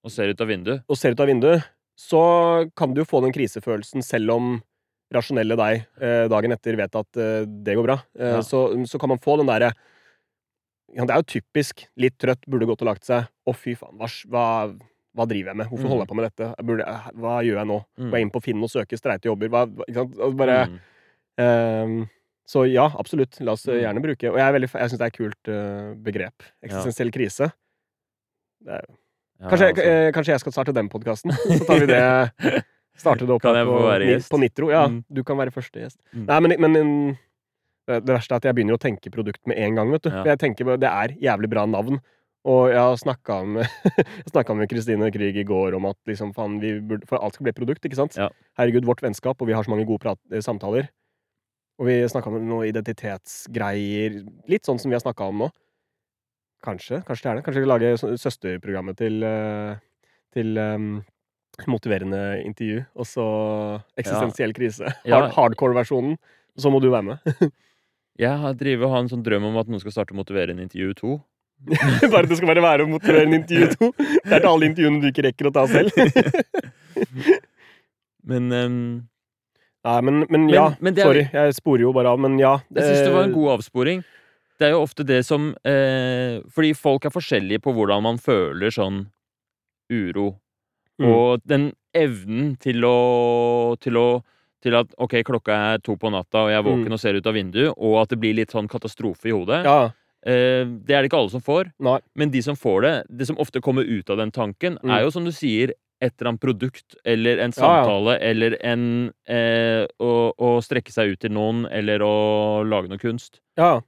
Og 0.04 0.10
ser 0.10 0.28
ut 0.32 0.40
av 0.40 0.48
vinduet. 0.50 0.82
og 0.88 0.96
ser 0.98 1.12
ut 1.14 1.20
av 1.20 1.28
vinduet, 1.30 1.62
så 1.98 2.22
kan 2.76 2.92
du 2.94 3.00
jo 3.02 3.04
få 3.08 3.20
den 3.22 3.32
krisefølelsen 3.32 4.02
selv 4.02 4.30
om 4.34 4.62
rasjonelle 5.12 5.54
deg 5.60 5.84
eh, 6.00 6.26
dagen 6.32 6.52
etter 6.54 6.74
vet 6.76 6.94
at 6.96 7.16
eh, 7.20 7.44
det 7.46 7.74
går 7.76 7.84
bra. 7.84 7.98
Eh, 8.18 8.32
Ja. 8.38 8.40
så, 8.42 8.62
så 8.88 8.98
kan 8.98 9.08
man 9.12 9.18
få 9.22 9.36
den 9.38 9.46
derre 9.46 9.72
ja, 10.94 11.04
Det 11.06 11.10
er 11.14 11.20
jo 11.22 11.28
typisk. 11.40 11.86
Litt 11.96 12.18
trøtt, 12.20 12.42
burde 12.48 12.66
gått 12.68 12.82
og 12.84 12.88
lagt 12.90 13.04
seg. 13.08 13.24
Å, 13.48 13.52
fy 13.56 13.72
faen, 13.78 13.94
hva, 13.96 14.08
hva, 15.16 15.24
driver 15.28 15.52
jeg 15.52 15.56
med? 15.56 15.68
Hvorfor 15.70 15.84
Mm. 15.86 15.92
holder 15.92 16.04
jeg 16.04 16.10
på 16.10 16.16
med 16.18 16.26
dette? 16.28 16.48
Burde, 16.68 16.84
eh, 16.88 17.06
hva 17.16 17.36
gjør 17.44 17.60
jeg 17.62 17.68
nå? 17.70 17.78
Mm. 17.96 18.10
Går 18.10 18.18
jeg 18.18 18.26
inn 18.26 18.32
på 18.34 18.42
Finn 18.44 18.62
og 18.66 18.68
søker 18.72 18.98
streite 19.00 19.30
jobber? 19.30 19.48
Hva? 19.48 19.62
Altså 19.88 20.34
bare, 20.36 20.58
Mm. 20.68 20.80
Ehm, 21.40 22.08
så 22.46 22.66
ja, 22.68 22.88
absolutt. 22.98 23.40
La 23.40 23.52
oss 23.52 23.66
eh, 23.68 23.78
Mm. 23.78 23.80
gjerne 23.86 24.02
bruke 24.04 24.28
Og 24.32 24.36
jeg, 24.36 24.52
veldig, 24.52 24.70
jeg 24.72 24.90
syns 24.90 24.98
det 24.98 25.06
er 25.06 25.12
et 25.12 25.20
kult 25.20 25.48
eh, 25.48 25.94
begrep. 25.96 26.42
Eksistensiell 26.62 27.10
krise. 27.12 27.52
Det 28.64 28.72
er, 28.80 28.84
Ja, 28.88 28.96
kanskje, 29.50 29.68
altså. 29.72 29.82
eh, 29.88 30.12
kanskje 30.14 30.32
jeg 30.34 30.40
skal 30.44 30.52
starte 30.54 30.74
den 30.76 30.88
podkasten? 30.92 31.32
Så 31.34 31.64
tar 31.68 31.80
vi 31.82 31.86
det 31.90 32.02
Starte 33.02 33.24
det 33.26 33.32
opp 33.34 33.42
Kan 33.42 33.56
jeg 33.56 33.66
på, 33.66 33.76
være 33.88 34.06
gjest? 34.10 34.30
på 34.30 34.38
Nitro. 34.38 34.70
Ja, 34.70 34.86
Mm. 34.86 34.98
du 35.08 35.22
kan 35.24 35.38
være 35.40 35.50
første 35.54 35.80
gjest. 35.80 35.98
Mm. 36.12 36.26
Nei, 36.28 36.40
men, 36.44 36.54
men 36.60 36.72
mm, 36.76 37.12
det, 37.88 38.00
verste 38.12 38.34
er 38.36 38.42
at 38.42 38.44
jeg 38.50 38.54
begynner 38.58 38.76
å 38.76 38.82
tenke 38.82 39.10
produkt 39.10 39.40
med 39.48 39.58
en 39.58 39.74
gang, 39.80 39.90
vet 39.90 40.04
du. 40.04 40.10
Ja. 40.12 40.24
Jeg 40.32 40.38
tenker 40.42 40.76
Det 40.76 40.90
er 40.90 41.14
jævlig 41.18 41.48
bra 41.50 41.64
navn. 41.66 41.98
Og 42.44 42.72
jeg 42.74 42.98
snakka 42.98 43.40
med 44.58 44.68
Kristine 44.70 45.08
Krig 45.14 45.36
i 45.38 45.44
går 45.46 45.76
om 45.78 45.86
at 45.86 45.96
liksom, 46.10 46.32
faen, 46.34 46.58
vi 46.60 46.74
burde, 46.80 47.06
for 47.08 47.22
alt 47.22 47.34
skal 47.38 47.44
bli 47.46 47.52
et 47.54 47.58
produkt, 47.60 47.84
ikke 47.86 47.98
sant? 47.98 48.16
Ja. 48.18 48.28
Herregud, 48.58 48.84
vårt 48.84 49.02
vennskap, 49.02 49.40
og 49.40 49.46
vi 49.48 49.54
har 49.54 49.62
så 49.64 49.70
mange 49.70 49.86
gode 49.86 50.02
prat, 50.02 50.18
eh, 50.32 50.42
samtaler. 50.42 50.88
Og 51.80 51.86
vi 51.88 52.00
snakka 52.10 52.28
om 52.30 52.42
noe 52.46 52.66
identitetsgreier. 52.68 54.20
Litt 54.50 54.66
sånn 54.68 54.78
som 54.82 54.90
vi 54.90 54.98
har 54.98 55.02
snakka 55.04 55.28
om 55.30 55.44
nå. 55.46 55.50
Kanskje. 56.62 57.00
Kanskje 57.06 57.24
det 57.24 57.30
er 57.30 57.38
det. 57.38 57.44
Kanskje 57.46 57.62
vi 57.64 57.70
lager 57.70 57.96
søsterprogrammet 58.20 58.98
til, 59.00 59.22
eh, 59.26 59.80
til 60.34 60.58
um, 60.58 60.92
motiverende 61.66 62.20
intervju, 62.46 62.84
og 62.94 63.08
så 63.08 63.26
eksistensiell 63.98 64.54
krise. 64.56 64.92
Ja. 65.08 65.24
Hardcore-versjonen. 65.34 66.16
Så 66.60 66.70
må 66.70 66.82
du 66.84 66.90
være 66.92 67.14
med. 67.14 67.40
Jeg 68.22 68.38
har 68.38 68.54
driver 68.54 68.86
og 68.86 68.92
har 68.92 69.04
en 69.04 69.10
sånn 69.10 69.24
drøm 69.24 69.46
om 69.48 69.56
at 69.56 69.70
noen 69.72 69.80
skal 69.80 69.94
starte 69.94 70.14
Motiverende 70.14 70.62
intervju 70.66 70.92
2. 71.00 71.14
Bare 72.12 72.26
det 72.26 72.36
skal 72.38 72.50
bare 72.50 72.62
være 72.64 72.84
å 72.84 72.90
motivere 72.90 73.28
en 73.28 73.36
intervju 73.36 73.68
to. 73.76 73.88
Det 73.94 74.34
er 74.34 74.42
til 74.42 74.48
alle 74.50 74.66
intervjuene 74.66 74.98
du 74.98 75.06
ikke 75.12 75.22
rekker 75.28 75.48
å 75.48 75.52
ta 75.54 75.62
selv. 75.70 75.94
Men 78.32 78.50
um... 78.50 78.82
Nei, 79.82 79.96
men, 80.06 80.20
men 80.30 80.44
ja. 80.50 80.68
men 80.78 80.94
det 80.94 81.02
er- 81.02 81.08
Sorry, 81.08 81.22
jeg 81.34 81.54
sporer 81.56 81.82
jo 81.82 81.88
bare 81.94 82.12
av, 82.14 82.20
men 82.22 82.36
ja. 82.38 82.52
jeg 82.70 82.84
syns 82.86 83.00
det 83.02 83.14
var 83.16 83.24
en 83.24 83.32
eh, 83.32 83.34
god 83.34 83.48
avsporing. 83.56 84.04
Det 84.62 84.68
er 84.68 84.74
jo 84.76 84.82
ofte 84.86 85.02
det 85.08 85.20
som 85.26 85.48
eh, 85.66 86.38
Fordi 86.54 86.70
folk 86.78 87.08
er 87.08 87.14
forskjellige 87.14 87.62
på 87.64 87.72
hvordan 87.74 88.04
man 88.06 88.20
føler 88.22 88.70
sånn 88.70 89.08
uro. 89.92 90.28
Mm. 91.02 91.08
Og 91.10 91.42
den 91.48 91.64
evnen 91.96 92.52
til 92.62 92.84
å, 92.86 93.74
til 93.82 93.98
å 93.98 94.06
til 94.62 94.76
at 94.78 94.92
ok, 95.02 95.16
klokka 95.26 95.56
er 95.74 95.80
to 95.82 95.96
på 95.98 96.06
natta, 96.14 96.44
og 96.44 96.52
jeg 96.52 96.60
er 96.60 96.62
våken 96.62 96.86
Mm. 96.86 96.94
og 96.94 97.00
ser 97.02 97.16
ut 97.18 97.26
av 97.26 97.34
vinduet, 97.34 97.72
og 97.82 97.96
at 98.04 98.12
det 98.14 98.18
blir 98.22 98.36
litt 98.38 98.52
sånn 98.54 98.68
katastrofe 98.70 99.26
i 99.26 99.32
hodet. 99.34 99.64
Ja. 99.66 99.90
Eh, 100.22 100.62
det 100.86 100.94
er 100.94 101.02
det 101.02 101.08
ikke 101.10 101.18
alle 101.18 101.32
som 101.34 101.42
får. 101.42 101.72
Nei. 101.82 101.96
Men 102.14 102.30
de 102.30 102.42
som 102.46 102.54
får 102.54 102.78
det, 102.86 102.92
det 103.10 103.26
som 103.26 103.40
ofte 103.42 103.58
kommer 103.60 103.82
ut 103.82 104.08
av 104.14 104.18
den 104.22 104.30
tanken, 104.30 104.78
Mm. 104.78 104.90
er 104.94 105.02
jo 105.02 105.10
som 105.10 105.24
du 105.26 105.32
sier, 105.34 105.72
et 106.00 106.14
eller 106.20 106.30
annet 106.30 106.40
produkt 106.46 106.94
eller 107.04 107.38
en 107.42 107.50
Ja, 107.50 107.62
ja. 107.62 107.84
samtale 107.84 108.18
eller 108.22 108.56
en 108.62 109.12
eh, 109.26 109.86
å, 109.98 110.30
å 110.38 110.62
strekke 110.62 110.90
seg 110.94 111.10
ut 111.12 111.20
til 111.20 111.30
noen 111.34 111.66
eller 111.70 111.98
å 111.98 112.62
lage 112.62 112.88
noe 112.88 112.98
kunst. 113.02 113.40
Ja. 113.58 113.80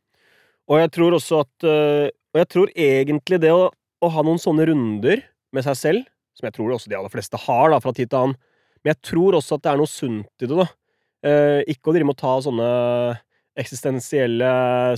Og 0.71 0.79
jeg 0.81 0.91
tror 0.97 1.17
også 1.19 1.43
at 1.45 1.67
øh, 1.69 2.09
Og 2.35 2.41
jeg 2.41 2.49
tror 2.55 2.71
egentlig 2.75 3.39
det 3.43 3.51
å, 3.55 3.69
å 4.03 4.09
ha 4.11 4.23
noen 4.27 4.41
sånne 4.43 4.65
runder 4.71 5.23
med 5.55 5.63
seg 5.67 5.77
selv, 5.79 6.07
som 6.35 6.49
jeg 6.49 6.55
tror 6.57 6.73
også 6.75 6.91
de 6.91 6.97
aller 6.99 7.13
fleste 7.13 7.39
har 7.45 7.71
da, 7.71 7.79
fra 7.85 7.93
tid 7.95 8.11
til 8.11 8.19
annen, 8.19 8.39
men 8.83 8.91
jeg 8.91 8.99
tror 9.07 9.37
også 9.39 9.55
at 9.55 9.63
det 9.63 9.71
er 9.71 9.79
noe 9.79 9.87
sunt 9.91 10.43
i 10.43 10.49
det, 10.51 10.57
da. 10.59 10.67
Eh, 11.25 11.61
ikke 11.71 11.93
å 11.93 11.95
drive 11.95 12.09
med 12.09 12.17
å 12.17 12.23
ta 12.25 12.33
sånne 12.43 12.67
eksistensielle 13.63 14.49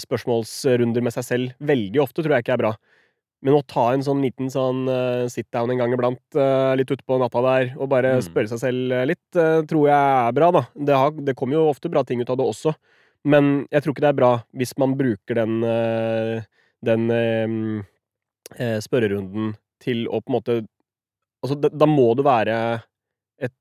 spørsmålsrunder 0.03 1.05
med 1.05 1.15
seg 1.15 1.27
selv 1.27 1.53
veldig 1.69 2.01
ofte, 2.03 2.23
tror 2.25 2.37
jeg 2.39 2.47
ikke 2.47 2.57
er 2.57 2.63
bra. 2.65 2.73
Men 3.45 3.59
å 3.59 3.63
ta 3.69 3.91
en 3.93 4.03
sånn 4.03 4.23
liten 4.25 4.49
sånn 4.51 4.87
eh, 4.89 5.27
sit 5.31 5.47
down 5.55 5.71
en 5.75 5.83
gang 5.83 5.93
iblant, 5.95 6.23
eh, 6.41 6.73
litt 6.81 6.91
utpå 6.97 7.19
natta 7.21 7.43
der, 7.45 7.75
og 7.77 7.91
bare 7.93 8.17
Mm. 8.17 8.25
spørre 8.25 8.49
seg 8.49 8.63
selv 8.65 8.93
eh, 8.97 9.05
litt, 9.13 9.29
eh, 9.37 9.61
tror 9.69 9.91
jeg 9.91 9.93
er 10.25 10.33
bra, 10.41 10.51
da. 10.57 10.63
Det, 10.75 10.97
har, 10.97 11.11
det 11.13 11.37
kommer 11.37 11.59
jo 11.61 11.69
ofte 11.69 11.93
bra 11.93 12.03
ting 12.03 12.21
ut 12.25 12.31
av 12.33 12.39
det 12.41 12.47
også. 12.49 12.73
Men 13.27 13.67
jeg 13.73 13.83
tror 13.83 13.95
ikke 13.95 14.05
det 14.05 14.13
er 14.13 14.21
bra 14.21 14.33
hvis 14.57 14.73
man 14.81 14.95
bruker 14.99 15.41
den, 15.41 15.59
eh, 15.67 16.47
den 16.87 17.11
eh, 17.11 17.55
eh, 18.57 18.79
spørrerunden 18.85 19.55
til 19.83 20.07
å 20.09 20.23
på 20.23 20.33
en 20.33 20.39
måte 20.39 20.59
Altså, 21.45 21.59
da, 21.69 21.87
må 21.87 22.09
det 22.17 22.25
være 22.27 22.55
et, 23.45 23.53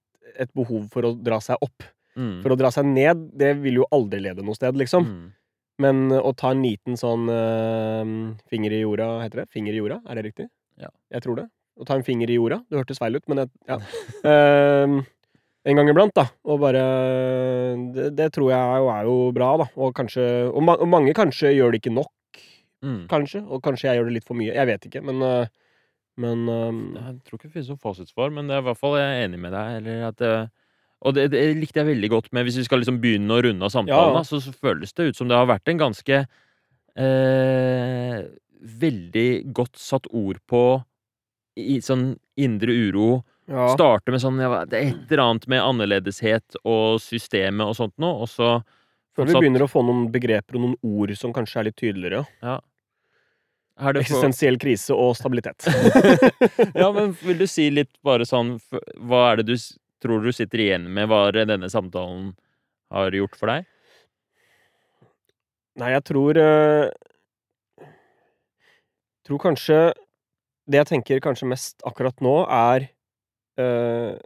et 0.42 0.50
behov 0.58 0.88
for 0.90 1.06
å 1.06 1.10
dra 1.22 1.38
seg 1.44 1.60
opp. 1.62 1.84
Mm. 2.18 2.40
For 2.42 2.56
å 2.56 2.58
dra 2.58 2.72
seg 2.74 2.88
ned, 2.88 3.28
det 3.38 3.52
vil 3.62 3.82
jo 3.82 3.88
aldri 3.94 4.22
lede 4.24 4.42
noe 4.48 4.58
sted, 4.58 4.80
liksom. 4.80 5.06
Mm. 5.06 5.28
Men 5.84 6.00
å 6.16 6.32
ta 6.40 6.54
en 6.56 6.64
liten 6.64 6.98
sånn 6.98 7.28
eh, 7.30 8.14
finger 8.50 8.74
i 8.74 8.80
jorda, 8.82 9.10
heter 9.22 9.44
det? 9.44 9.46
Finger 9.54 9.76
i 9.76 9.84
jorda, 9.84 10.00
er 10.08 10.18
det 10.18 10.24
riktig? 10.32 10.48
Ja. 10.82 10.90
Jeg 11.14 11.28
tror 11.28 11.44
det. 11.44 11.46
Å 11.76 11.86
ta 11.88 12.00
en 12.00 12.08
finger 12.08 12.32
i 12.32 12.40
jorda. 12.40 12.62
Det 12.72 12.80
hørtes 12.80 13.04
feil 13.04 13.20
ut, 13.20 13.28
men 13.30 13.44
jeg, 13.44 13.52
ja. 13.68 13.78
Ehm, 14.32 15.02
en 15.66 15.76
gang 15.80 15.90
iblant, 15.90 16.14
da. 16.16 16.28
Og 16.46 16.60
bare 16.62 16.82
Det, 17.96 18.10
det 18.16 18.28
tror 18.36 18.52
jeg 18.54 18.82
jo 18.84 18.90
er 18.94 19.04
jo 19.10 19.16
bra, 19.34 19.52
da. 19.64 19.66
Og 19.78 19.94
kanskje 19.98 20.26
Og, 20.52 20.62
ma 20.64 20.76
og 20.78 20.88
mange 20.92 21.14
kanskje 21.18 21.54
gjør 21.56 21.72
det 21.76 21.82
ikke 21.84 21.96
nok, 21.96 22.12
Mm. 22.86 23.08
kanskje. 23.10 23.40
Og 23.50 23.64
kanskje 23.66 23.88
jeg 23.88 23.98
gjør 23.98 24.06
det 24.12 24.14
litt 24.20 24.26
for 24.28 24.38
mye. 24.38 24.54
Jeg 24.54 24.68
vet 24.68 24.84
ikke, 24.86 25.02
men 25.02 25.22
eh, 25.26 25.48
Men 26.18 26.48
um... 26.48 26.78
Jeg 26.96 27.16
tror 27.26 27.38
ikke 27.40 27.48
det 27.50 27.54
finnes 27.56 27.70
noe 27.74 27.82
fasitsvar, 27.82 28.30
men 28.32 28.48
det 28.48 28.56
er 28.56 28.62
i 28.62 28.66
hvert 28.70 28.78
fall 28.80 28.94
jeg 29.00 29.08
er 29.10 29.26
enig 29.28 29.40
med 29.42 29.52
deg. 29.52 29.72
Eller 29.82 30.04
at 30.08 30.16
det, 30.22 30.34
og 31.02 31.14
det, 31.18 31.26
det 31.34 31.42
likte 31.58 31.82
jeg 31.82 31.88
veldig 31.90 32.10
godt 32.14 32.30
med 32.32 32.46
Hvis 32.46 32.58
vi 32.62 32.64
skal 32.68 32.80
liksom 32.80 33.02
begynne 33.04 33.36
å 33.36 33.42
runde 33.44 33.66
av 33.68 33.74
samtalen, 33.74 34.14
Ja. 34.14 34.20
da, 34.20 34.24
så, 34.24 34.40
så 34.40 34.54
føles 34.56 34.94
det 34.94 35.10
ut 35.10 35.18
som 35.18 35.28
det 35.28 35.36
har 35.36 35.50
vært 35.50 35.68
en 35.74 35.82
ganske 35.82 36.22
eh, 36.96 38.22
Veldig 38.86 39.30
godt 39.54 39.78
satt 39.82 40.08
ord 40.16 40.40
på 40.50 40.62
i, 41.56 41.80
sånn 41.82 42.16
indre 42.36 42.74
uro. 42.76 43.24
ja. 43.48 43.70
Starte 43.74 44.12
med 44.12 44.22
sånn 44.24 44.40
ja, 44.42 44.66
Det 44.68 44.80
er 44.80 44.88
et 44.90 45.12
eller 45.12 45.24
annet 45.24 45.48
med 45.52 45.64
annerledeshet 45.64 46.58
og 46.64 47.00
systemet 47.04 47.68
og 47.68 47.76
sånt 47.78 47.96
noe, 48.02 48.26
og 48.26 48.30
så 48.32 48.58
Før 49.16 49.30
vi 49.30 49.38
begynner 49.40 49.64
å 49.64 49.72
få 49.72 49.84
noen 49.86 50.10
begreper 50.12 50.58
og 50.58 50.66
noen 50.66 50.78
ord 50.84 51.14
som 51.16 51.34
kanskje 51.36 51.62
er 51.62 51.70
litt 51.70 51.78
tydeligere. 51.80 52.26
er 52.44 52.60
det 53.96 54.02
for, 54.02 54.02
Eksistensiell 54.02 54.60
krise 54.60 54.96
og 54.96 55.16
stabilitet. 55.16 55.68
Ja, 56.82 56.92
men 56.92 57.16
vil 57.22 57.40
du 57.40 57.48
si 57.48 57.70
litt 57.72 57.94
bare 58.04 58.28
sånn 58.28 58.58
Hva 59.00 59.32
er 59.32 59.42
det 59.42 59.48
du 59.54 59.56
tror 60.04 60.22
du 60.22 60.32
sitter 60.36 60.62
igjen 60.62 60.90
med, 60.94 61.08
hva 61.10 61.28
er 61.30 61.40
det 61.40 61.48
denne 61.54 61.70
samtalen 61.72 62.34
har 62.94 63.16
gjort 63.16 63.40
for 63.40 63.50
deg? 63.50 63.66
Nei, 65.80 65.92
jeg 65.96 66.04
tror 66.08 66.38
Jeg 66.40 66.92
Tror 69.26 69.42
kanskje 69.42 69.78
Det 70.66 70.80
jeg 70.82 70.90
tenker 70.90 71.22
kanskje 71.22 71.50
mest 71.50 71.84
akkurat 71.86 72.22
nå, 72.26 72.36
er 72.50 72.88
uh, 73.62 74.18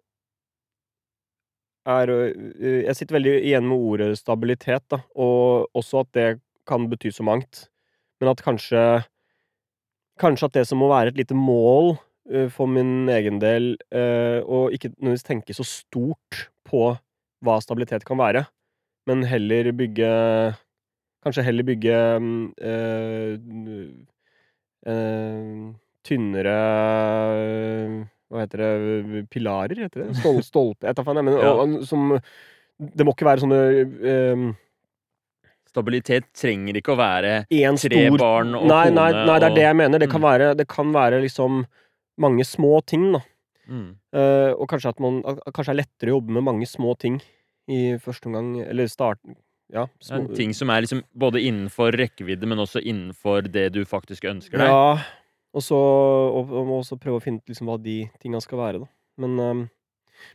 Er 1.90 2.12
uh, 2.14 2.30
Jeg 2.86 2.96
sitter 2.96 3.18
veldig 3.18 3.34
igjen 3.42 3.68
med 3.68 3.88
ordet 3.92 4.14
stabilitet, 4.20 4.86
da, 4.92 5.02
og 5.16 5.68
også 5.76 6.06
at 6.06 6.14
det 6.16 6.30
kan 6.70 6.88
bety 6.90 7.12
så 7.12 7.26
mangt. 7.28 7.68
Men 8.22 8.32
at 8.34 8.44
kanskje 8.46 9.04
Kanskje 10.20 10.50
at 10.50 10.56
det 10.58 10.66
som 10.68 10.82
må 10.82 10.90
være 10.92 11.14
et 11.14 11.20
lite 11.20 11.36
mål 11.36 11.94
uh, 12.32 12.48
for 12.52 12.68
min 12.68 13.10
egen 13.12 13.40
del, 13.44 13.76
å 13.90 14.68
ikke 14.72 14.92
nødvendigvis 14.98 15.28
tenke 15.28 15.56
så 15.56 15.64
stort 15.68 16.50
på 16.68 16.90
hva 17.40 17.56
stabilitet 17.64 18.04
kan 18.08 18.20
være, 18.20 18.44
men 19.08 19.24
heller 19.28 19.72
bygge 19.76 20.10
Kanskje 21.24 21.44
heller 21.44 21.66
bygge 21.68 21.96
mm, 22.20 22.52
tynnere 26.08 26.56
Hva 28.30 28.44
heter 28.44 28.62
det 28.64 29.24
Pilarer, 29.34 29.84
heter 29.86 30.06
det? 30.06 30.16
Stol, 30.22 30.40
stolpe 30.46 30.88
Jeg 30.90 30.98
tar 30.98 31.08
faen, 31.08 31.20
jeg, 31.22 31.28
men 31.30 31.38
Ja. 31.40 31.54
og, 31.54 31.84
som 31.90 32.14
Det 32.80 33.06
må 33.08 33.16
ikke 33.16 33.28
være 33.28 33.44
sånne 33.44 33.62
um, 34.34 34.50
Stabilitet 35.70 36.30
trenger 36.34 36.80
ikke 36.80 36.96
å 36.96 36.98
være 37.00 37.34
tre 37.46 37.74
stor 37.78 38.16
barn 38.18 38.56
og 38.58 38.64
nei, 38.66 38.88
nei, 38.90 39.12
kone 39.14 39.26
nei, 39.28 39.36
det 39.38 39.50
er 39.52 39.54
det 39.54 39.66
jeg 39.68 39.78
mener. 39.78 40.02
Det 40.02 40.08
kan, 40.10 40.22
Mm. 40.24 40.26
være, 40.26 40.48
det 40.58 40.66
kan 40.68 40.94
være 40.96 41.20
liksom 41.22 41.60
mange 42.18 42.44
små 42.44 42.80
ting, 42.90 43.12
da. 43.14 43.20
mm. 43.70 43.92
Uh, 44.12 44.52
og 44.58 44.66
kanskje 44.72 44.90
at 44.90 45.00
man 45.00 45.20
kanskje 45.54 45.76
er 45.76 45.78
lettere 45.84 46.10
å 46.10 46.16
jobbe 46.18 46.34
med 46.40 46.44
mange 46.48 46.66
små 46.66 46.96
ting 46.98 47.20
i 47.70 47.94
første 48.02 48.26
omgang, 48.32 48.50
eller 48.66 48.90
start 48.90 49.20
Ja. 49.72 49.86
små, 50.02 50.34
ting 50.36 50.56
som 50.58 50.72
er 50.74 50.82
liksom 50.82 51.04
både 51.14 51.38
innenfor 51.46 51.94
rekkevidde, 51.94 52.50
men 52.50 52.58
også 52.58 52.82
innenfor 52.82 53.46
det 53.46 53.68
du 53.78 53.84
faktisk 53.86 54.26
ønsker 54.26 54.58
deg. 54.58 54.74
Ja, 54.74 54.98
og 55.56 55.66
så 55.66 55.78
og, 55.78 56.52
og 56.54 56.72
også 56.80 57.00
prøve 57.02 57.20
å 57.20 57.24
finne 57.24 57.42
ut 57.42 57.52
liksom 57.52 57.70
hva 57.72 57.80
de 57.82 58.04
tinga 58.22 58.42
skal 58.44 58.62
være, 58.62 58.82
da. 58.84 58.90
Men, 59.20 59.36
um, 59.40 59.64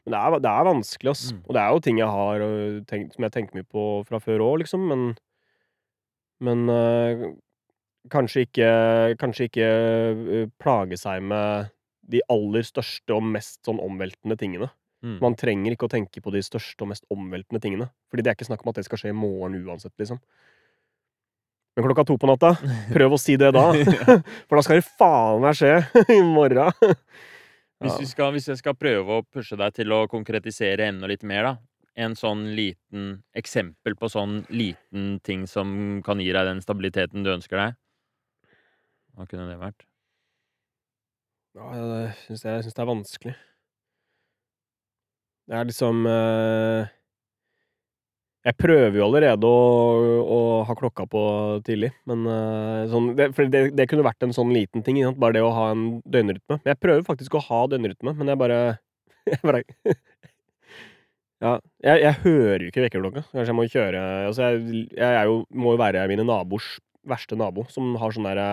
men 0.04 0.14
det, 0.14 0.18
er, 0.18 0.38
det 0.42 0.50
er 0.50 0.68
vanskelig, 0.68 1.12
ass. 1.12 1.24
Mm. 1.32 1.40
Og 1.44 1.56
det 1.56 1.62
er 1.62 1.70
jo 1.70 1.82
ting 1.84 2.00
jeg 2.00 2.16
har 2.16 2.44
tenkt, 2.90 3.14
som 3.14 3.26
jeg 3.26 3.34
tenker 3.36 3.58
mye 3.58 3.68
på 3.68 3.86
fra 4.08 4.20
før 4.22 4.44
òg, 4.48 4.58
liksom, 4.64 4.88
men 4.90 5.14
Men 6.44 6.68
uh, 6.68 7.28
kanskje 8.10 8.42
ikke 8.44 8.70
Kanskje 9.20 9.46
ikke 9.48 9.68
plage 10.60 10.98
seg 10.98 11.22
med 11.22 11.70
de 12.10 12.20
aller 12.28 12.66
største 12.66 13.14
og 13.16 13.22
mest 13.24 13.62
sånn 13.64 13.78
omveltende 13.80 14.36
tingene. 14.36 14.66
Mm. 15.04 15.18
Man 15.22 15.36
trenger 15.40 15.72
ikke 15.72 15.86
å 15.88 15.92
tenke 15.92 16.20
på 16.20 16.32
de 16.34 16.42
største 16.44 16.84
og 16.84 16.90
mest 16.90 17.06
omveltende 17.12 17.62
tingene. 17.64 17.86
Fordi 18.12 18.24
det 18.24 18.32
er 18.32 18.36
ikke 18.36 18.48
snakk 18.48 18.64
om 18.64 18.72
at 18.72 18.80
det 18.80 18.84
skal 18.84 19.00
skje 19.00 19.12
i 19.12 19.16
morgen 19.16 19.56
uansett, 19.64 19.94
liksom. 20.00 20.20
Men 21.74 21.86
klokka 21.88 22.04
to 22.06 22.16
på 22.18 22.28
natta, 22.30 22.52
prøv 22.94 23.16
å 23.16 23.20
si 23.20 23.36
det 23.40 23.50
da. 23.54 23.66
For 24.46 24.58
da 24.58 24.64
skal 24.66 24.80
det 24.80 24.88
faen 24.98 25.42
meg 25.42 25.58
skje 25.58 25.76
i 26.14 26.20
morgen. 26.22 26.74
Hvis, 27.82 27.96
vi 28.00 28.08
skal, 28.08 28.30
hvis 28.34 28.48
jeg 28.52 28.60
skal 28.60 28.76
prøve 28.78 29.18
å 29.18 29.24
pushe 29.26 29.58
deg 29.60 29.74
til 29.76 29.92
å 29.92 30.04
konkretisere 30.10 30.86
enda 30.88 31.10
litt 31.10 31.26
mer, 31.26 31.50
da. 31.50 31.54
en 32.06 32.14
sånn 32.18 32.46
liten 32.56 33.08
eksempel 33.36 33.98
på 33.98 34.08
sånn 34.10 34.44
liten 34.50 35.18
ting 35.26 35.44
som 35.50 36.00
kan 36.06 36.22
gi 36.22 36.30
deg 36.32 36.46
den 36.48 36.62
stabiliteten 36.64 37.26
du 37.26 37.34
ønsker 37.34 37.60
deg? 37.60 37.76
Hva 39.14 39.26
kunne 39.30 39.50
det 39.50 39.58
vært? 39.60 39.84
Ja, 41.54 41.68
jeg 41.74 42.14
syns 42.24 42.42
det, 42.42 42.56
det 42.66 42.82
er 42.82 42.88
vanskelig. 42.88 43.34
Det 45.44 45.58
er 45.58 45.68
liksom 45.68 46.06
eh, 46.08 46.94
Jeg 48.44 48.56
prøver 48.60 48.98
jo 48.98 49.06
allerede 49.06 49.48
å, 49.48 49.60
å 50.20 50.38
ha 50.68 50.74
klokka 50.76 51.06
på 51.08 51.20
tidlig, 51.64 51.88
men 52.10 52.26
eh, 52.28 52.82
sånn 52.92 53.06
det, 53.16 53.30
For 53.36 53.48
det, 53.48 53.62
det 53.78 53.86
kunne 53.88 54.04
vært 54.04 54.26
en 54.26 54.34
sånn 54.36 54.52
liten 54.52 54.84
ting, 54.84 54.98
bare 55.16 55.38
det 55.38 55.44
å 55.46 55.52
ha 55.56 55.70
en 55.72 55.86
døgnrytme. 56.04 56.58
Jeg 56.68 56.76
prøver 56.82 57.06
faktisk 57.06 57.38
å 57.38 57.44
ha 57.46 57.62
døgnrytme, 57.72 58.12
men 58.18 58.28
jeg 58.34 58.40
bare 58.42 58.58
Jeg 59.32 59.40
bare 59.42 59.62
Ja, 61.44 61.58
jeg, 61.84 62.00
jeg 62.04 62.14
hører 62.24 62.62
jo 62.62 62.70
ikke 62.70 62.84
vekkerklokka. 62.86 63.22
Kanskje 63.32 63.50
jeg 63.50 63.56
må 63.58 63.64
kjøre 63.68 64.02
Altså, 64.28 64.46
jeg, 64.54 64.84
jeg 64.96 65.28
jo, 65.28 65.40
må 65.52 65.74
jo 65.74 65.80
være 65.80 66.04
mine 66.08 66.24
nabos 66.28 66.68
verste 67.04 67.36
nabo, 67.36 67.66
som 67.72 67.96
har 68.00 68.14
sånn 68.16 68.28
derre 68.28 68.48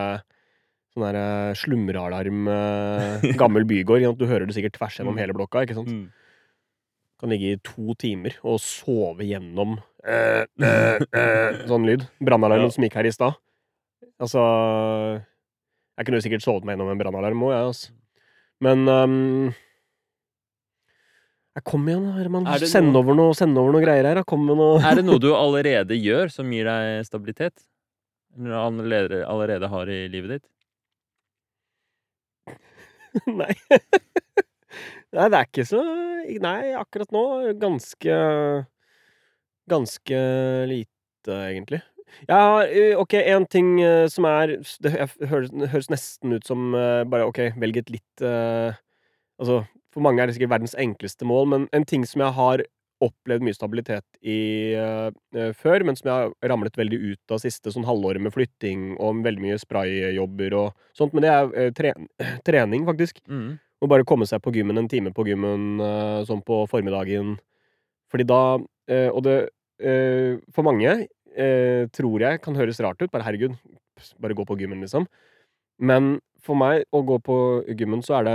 Sånn 0.92 1.06
der 1.06 1.16
eh, 1.16 1.54
slumrealarm, 1.56 2.42
eh, 2.52 3.22
gammel 3.40 3.64
bygård. 3.64 4.04
Du 4.20 4.26
hører 4.28 4.44
det 4.50 4.58
sikkert 4.58 4.74
tvers 4.76 4.98
gjennom 5.00 5.16
Mm. 5.16 5.22
hele 5.24 5.36
blokka. 5.38 5.62
ikke 5.64 5.78
sant? 5.78 5.88
Kan 7.22 7.30
ligge 7.30 7.54
i 7.54 7.60
to 7.62 7.94
timer 8.02 8.34
og 8.42 8.58
sove 8.64 9.22
gjennom 9.30 9.76
eh, 10.04 10.44
eh, 10.66 11.02
eh, 11.14 11.60
sånn 11.70 11.86
lyd. 11.86 12.08
Brannalarmen 12.20 12.70
Ja. 12.72 12.74
som 12.74 12.86
gikk 12.88 12.98
her 12.98 13.06
i 13.10 13.14
stad. 13.14 13.38
Altså 14.22 14.42
Jeg 15.98 16.08
kunne 16.08 16.22
sikkert 16.26 16.44
sovet 16.46 16.66
meg 16.66 16.76
gjennom 16.76 16.90
en 16.94 17.02
brannalarm 17.02 17.44
òg, 17.46 17.52
jeg, 17.54 17.68
altså. 17.72 17.92
Men 18.62 18.88
um, 18.90 19.54
jeg 21.58 21.64
Kom 21.68 21.88
igjen, 21.90 22.06
Herman. 22.16 22.46
Er 22.48 22.64
Send, 22.70 22.96
over 22.96 23.18
noe, 23.18 23.34
send 23.38 23.58
over 23.60 23.74
noe 23.76 23.84
greier 23.84 24.08
her. 24.08 24.22
Kom 24.26 24.46
med 24.48 24.58
noe 24.60 24.80
Er 24.88 24.98
det 25.02 25.06
noe 25.06 25.20
du 25.22 25.30
allerede 25.38 25.98
gjør 26.00 26.30
som 26.34 26.50
gir 26.54 26.70
deg 26.70 27.06
stabilitet? 27.10 27.66
Eller 28.38 28.56
allerede, 28.62 29.22
allerede 29.28 29.68
har 29.74 29.90
i 29.92 30.06
livet 30.10 30.38
ditt? 30.40 30.48
Nei. 33.28 33.52
Nei, 35.12 35.28
det 35.32 35.40
er 35.40 35.50
ikke 35.50 35.68
så 35.68 35.82
Nei, 36.42 36.72
akkurat 36.78 37.12
nå 37.12 37.24
ganske 37.60 38.18
Ganske 39.72 40.20
lite, 40.70 41.32
egentlig. 41.32 41.82
Har 42.30 42.68
eh, 42.68 42.98
OK, 43.00 43.16
én 43.16 43.46
ting 43.48 43.78
eh, 43.84 44.08
som 44.12 44.28
er 44.28 44.58
Det 44.84 44.94
høres, 45.32 45.92
nesten 45.92 46.36
ut 46.36 46.48
som 46.48 46.76
eh, 46.76 47.04
bare 47.08 47.28
OK, 47.30 47.44
velg 47.62 47.82
et 47.84 47.94
litt 47.94 48.26
Altså, 48.26 49.64
for 49.92 50.06
mange 50.06 50.22
er 50.22 50.30
det 50.30 50.36
sikkert 50.36 50.54
verdens 50.54 50.78
enkleste 50.78 51.26
mål, 51.26 51.48
men 51.50 51.64
en 51.74 51.86
ting 51.88 52.04
som 52.06 52.22
jeg 52.22 52.36
har 52.38 52.62
opplevd 53.02 53.46
mye 53.46 53.58
stabilitet 53.58 54.06
i 54.22 54.74
eh, 54.78 55.52
før, 55.58 55.86
men 55.88 55.98
som 55.98 56.12
jeg 56.12 56.30
har 56.30 56.52
ramlet 56.52 56.78
veldig 56.78 57.00
ut 57.02 57.34
av 57.34 57.42
siste 57.42 57.74
sånn 57.74 57.88
halvåret 57.88 58.22
med 58.22 58.34
flytting 58.36 58.92
og 59.02 59.24
veldig 59.26 59.46
mye 59.48 59.60
sprayjobber 59.62 60.56
og 60.60 60.88
sånt, 60.98 61.16
men 61.18 61.26
det 61.26 61.34
er 61.34 61.50
uh, 61.50 61.72
tre 61.74 61.94
trening, 62.48 62.86
faktisk. 62.90 63.24
Mm. 63.26 63.56
Å 63.82 63.90
bare 63.90 64.06
komme 64.06 64.28
seg 64.30 64.44
på 64.44 64.54
gymmen 64.54 64.78
en 64.78 64.90
time 64.90 65.14
på 65.16 65.26
gymmen 65.26 65.82
eh, 65.82 66.20
sånn 66.28 66.44
på 66.46 66.62
formiddagen. 66.70 67.36
Fordi 68.12 68.28
da 68.30 68.42
eh, 68.92 69.10
Og 69.10 69.24
det 69.26 69.38
eh, 69.82 70.38
For 70.54 70.68
mange 70.68 71.08
tror 71.96 72.20
jeg 72.20 72.42
kan 72.44 72.58
høres 72.60 72.82
rart 72.84 73.00
ut. 73.00 73.08
Bare 73.08 73.24
herregud, 73.24 73.54
bare 74.20 74.36
gå 74.36 74.44
på 74.44 74.58
gymmen, 74.60 74.82
liksom. 74.84 75.06
Men 75.80 76.18
for 76.44 76.60
meg, 76.60 76.84
å 76.92 77.00
gå 77.08 77.16
på 77.24 77.38
gymmen, 77.72 78.02
så 78.04 78.18
er 78.18 78.26
det 78.28 78.34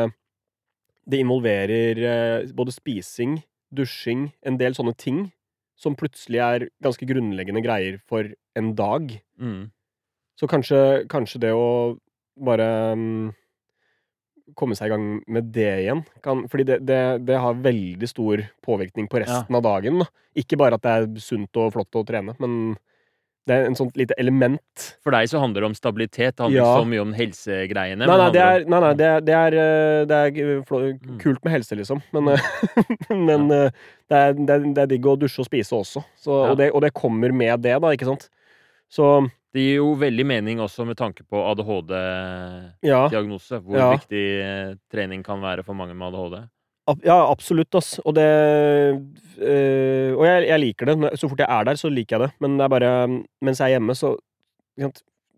Det 1.04 1.20
involverer 1.20 2.48
både 2.56 2.72
spising, 2.72 3.36
dusjing, 3.68 4.30
en 4.40 4.56
del 4.56 4.72
sånne 4.74 4.96
ting 4.96 5.26
som 5.76 5.94
plutselig 5.94 6.40
er 6.40 6.66
ganske 6.82 7.04
grunnleggende 7.04 7.60
greier 7.60 8.00
for 8.08 8.32
en 8.56 8.72
dag. 8.74 9.12
Mm. 9.36 9.68
Så 10.40 10.48
kanskje, 10.48 11.04
kanskje 11.12 11.42
det 11.44 11.52
å 11.52 11.68
bare 12.40 12.96
mm, 12.96 13.34
komme 14.54 14.76
seg 14.78 14.86
i 14.86 14.94
gang 14.94 15.06
med 15.26 15.48
det 15.52 15.70
igjen 15.82 16.04
kan, 16.22 16.44
Fordi 16.48 16.64
det, 16.68 16.76
det, 16.86 17.00
det 17.26 17.38
har 17.42 17.54
veldig 17.64 18.08
stor 18.08 18.44
påvirkning 18.64 19.08
på 19.10 19.18
resten 19.24 19.54
av 19.58 19.62
dagen. 19.66 19.98
Da. 20.04 20.06
Ikke 20.38 20.56
bare 20.60 20.74
at 20.78 20.82
det 20.86 20.92
er 20.92 21.08
sunt 21.24 21.56
og 21.56 21.72
flott 21.74 21.98
å 21.98 22.04
trene, 22.06 22.36
men 22.38 22.76
det 23.46 23.54
er 23.54 23.66
en 23.68 23.76
sånt 23.78 23.94
lite 23.94 24.14
element. 24.18 24.86
For 25.06 25.14
deg 25.14 25.28
så 25.30 25.38
handler 25.38 25.62
det 25.62 25.68
om 25.68 25.74
stabilitet. 25.78 26.34
Det 26.34 26.42
handler 26.42 26.58
Ja. 26.58 26.66
ikke 26.66 26.82
så 26.82 26.88
mye 26.90 27.02
om 27.04 27.12
helsegreiene. 27.14 28.06
Nei, 28.06 28.16
nei, 28.18 28.30
det 28.34 28.40
er, 28.42 28.64
nei, 28.66 28.80
nei, 28.82 28.92
det 28.98 29.06
er, 29.06 29.20
det 29.22 29.34
er, 29.38 29.54
eh, 29.54 30.04
det 30.10 30.16
er 30.16 30.40
eh, 30.42 30.96
Mm. 31.06 31.18
kult 31.22 31.44
med 31.44 31.52
helse, 31.54 31.76
liksom. 31.78 32.02
Men, 32.12 32.28
eh, 32.34 32.40
men 33.10 33.48
ja. 33.48 33.70
det, 34.10 34.16
er, 34.18 34.32
det, 34.34 34.50
er, 34.50 34.66
det 34.74 34.88
digg 34.90 35.06
å 35.06 35.14
dusje 35.18 35.40
og 35.44 35.46
spise 35.46 35.78
også. 35.78 36.02
Så, 36.18 36.30
Ja. 36.42 36.50
og, 36.50 36.56
det, 36.58 36.72
og 36.74 36.82
det 36.82 36.92
kommer 36.92 37.30
med 37.32 37.62
det, 37.62 37.78
da, 37.80 37.88
ikke 37.94 38.06
sant? 38.10 38.28
Så 38.90 39.30
Det 39.56 39.62
gir 39.64 39.78
jo 39.80 39.94
veldig 39.96 40.26
mening 40.28 40.58
også 40.60 40.84
med 40.84 40.98
tanke 41.00 41.24
på 41.24 41.40
ADHD-diagnose. 41.54 43.62
Hvor 43.64 43.78
Ja. 43.78 43.88
viktig 43.96 44.24
eh, 44.42 44.74
trening 44.92 45.22
kan 45.24 45.40
være 45.40 45.64
for 45.64 45.72
mange 45.74 45.94
med 45.96 46.12
ADHD. 46.12 46.48
Ja, 47.02 47.16
absolutt, 47.32 47.74
ass. 47.74 47.98
Og 48.06 48.14
det 48.14 48.22
øh, 49.42 50.14
Og 50.16 50.22
jeg, 50.24 50.46
jeg 50.46 50.60
liker 50.60 50.86
det. 50.86 51.18
Så 51.18 51.26
fort 51.28 51.38
jeg 51.42 51.48
er 51.50 51.64
der, 51.66 51.74
så 51.80 51.88
liker 51.90 52.16
jeg 52.18 52.28
det. 52.28 52.32
Men 52.40 52.56
det 52.58 52.64
er 52.64 52.68
bare 52.76 52.90
Mens 53.42 53.58
jeg 53.58 53.66
er 53.72 53.78
hjemme, 53.80 53.94
så 53.96 54.12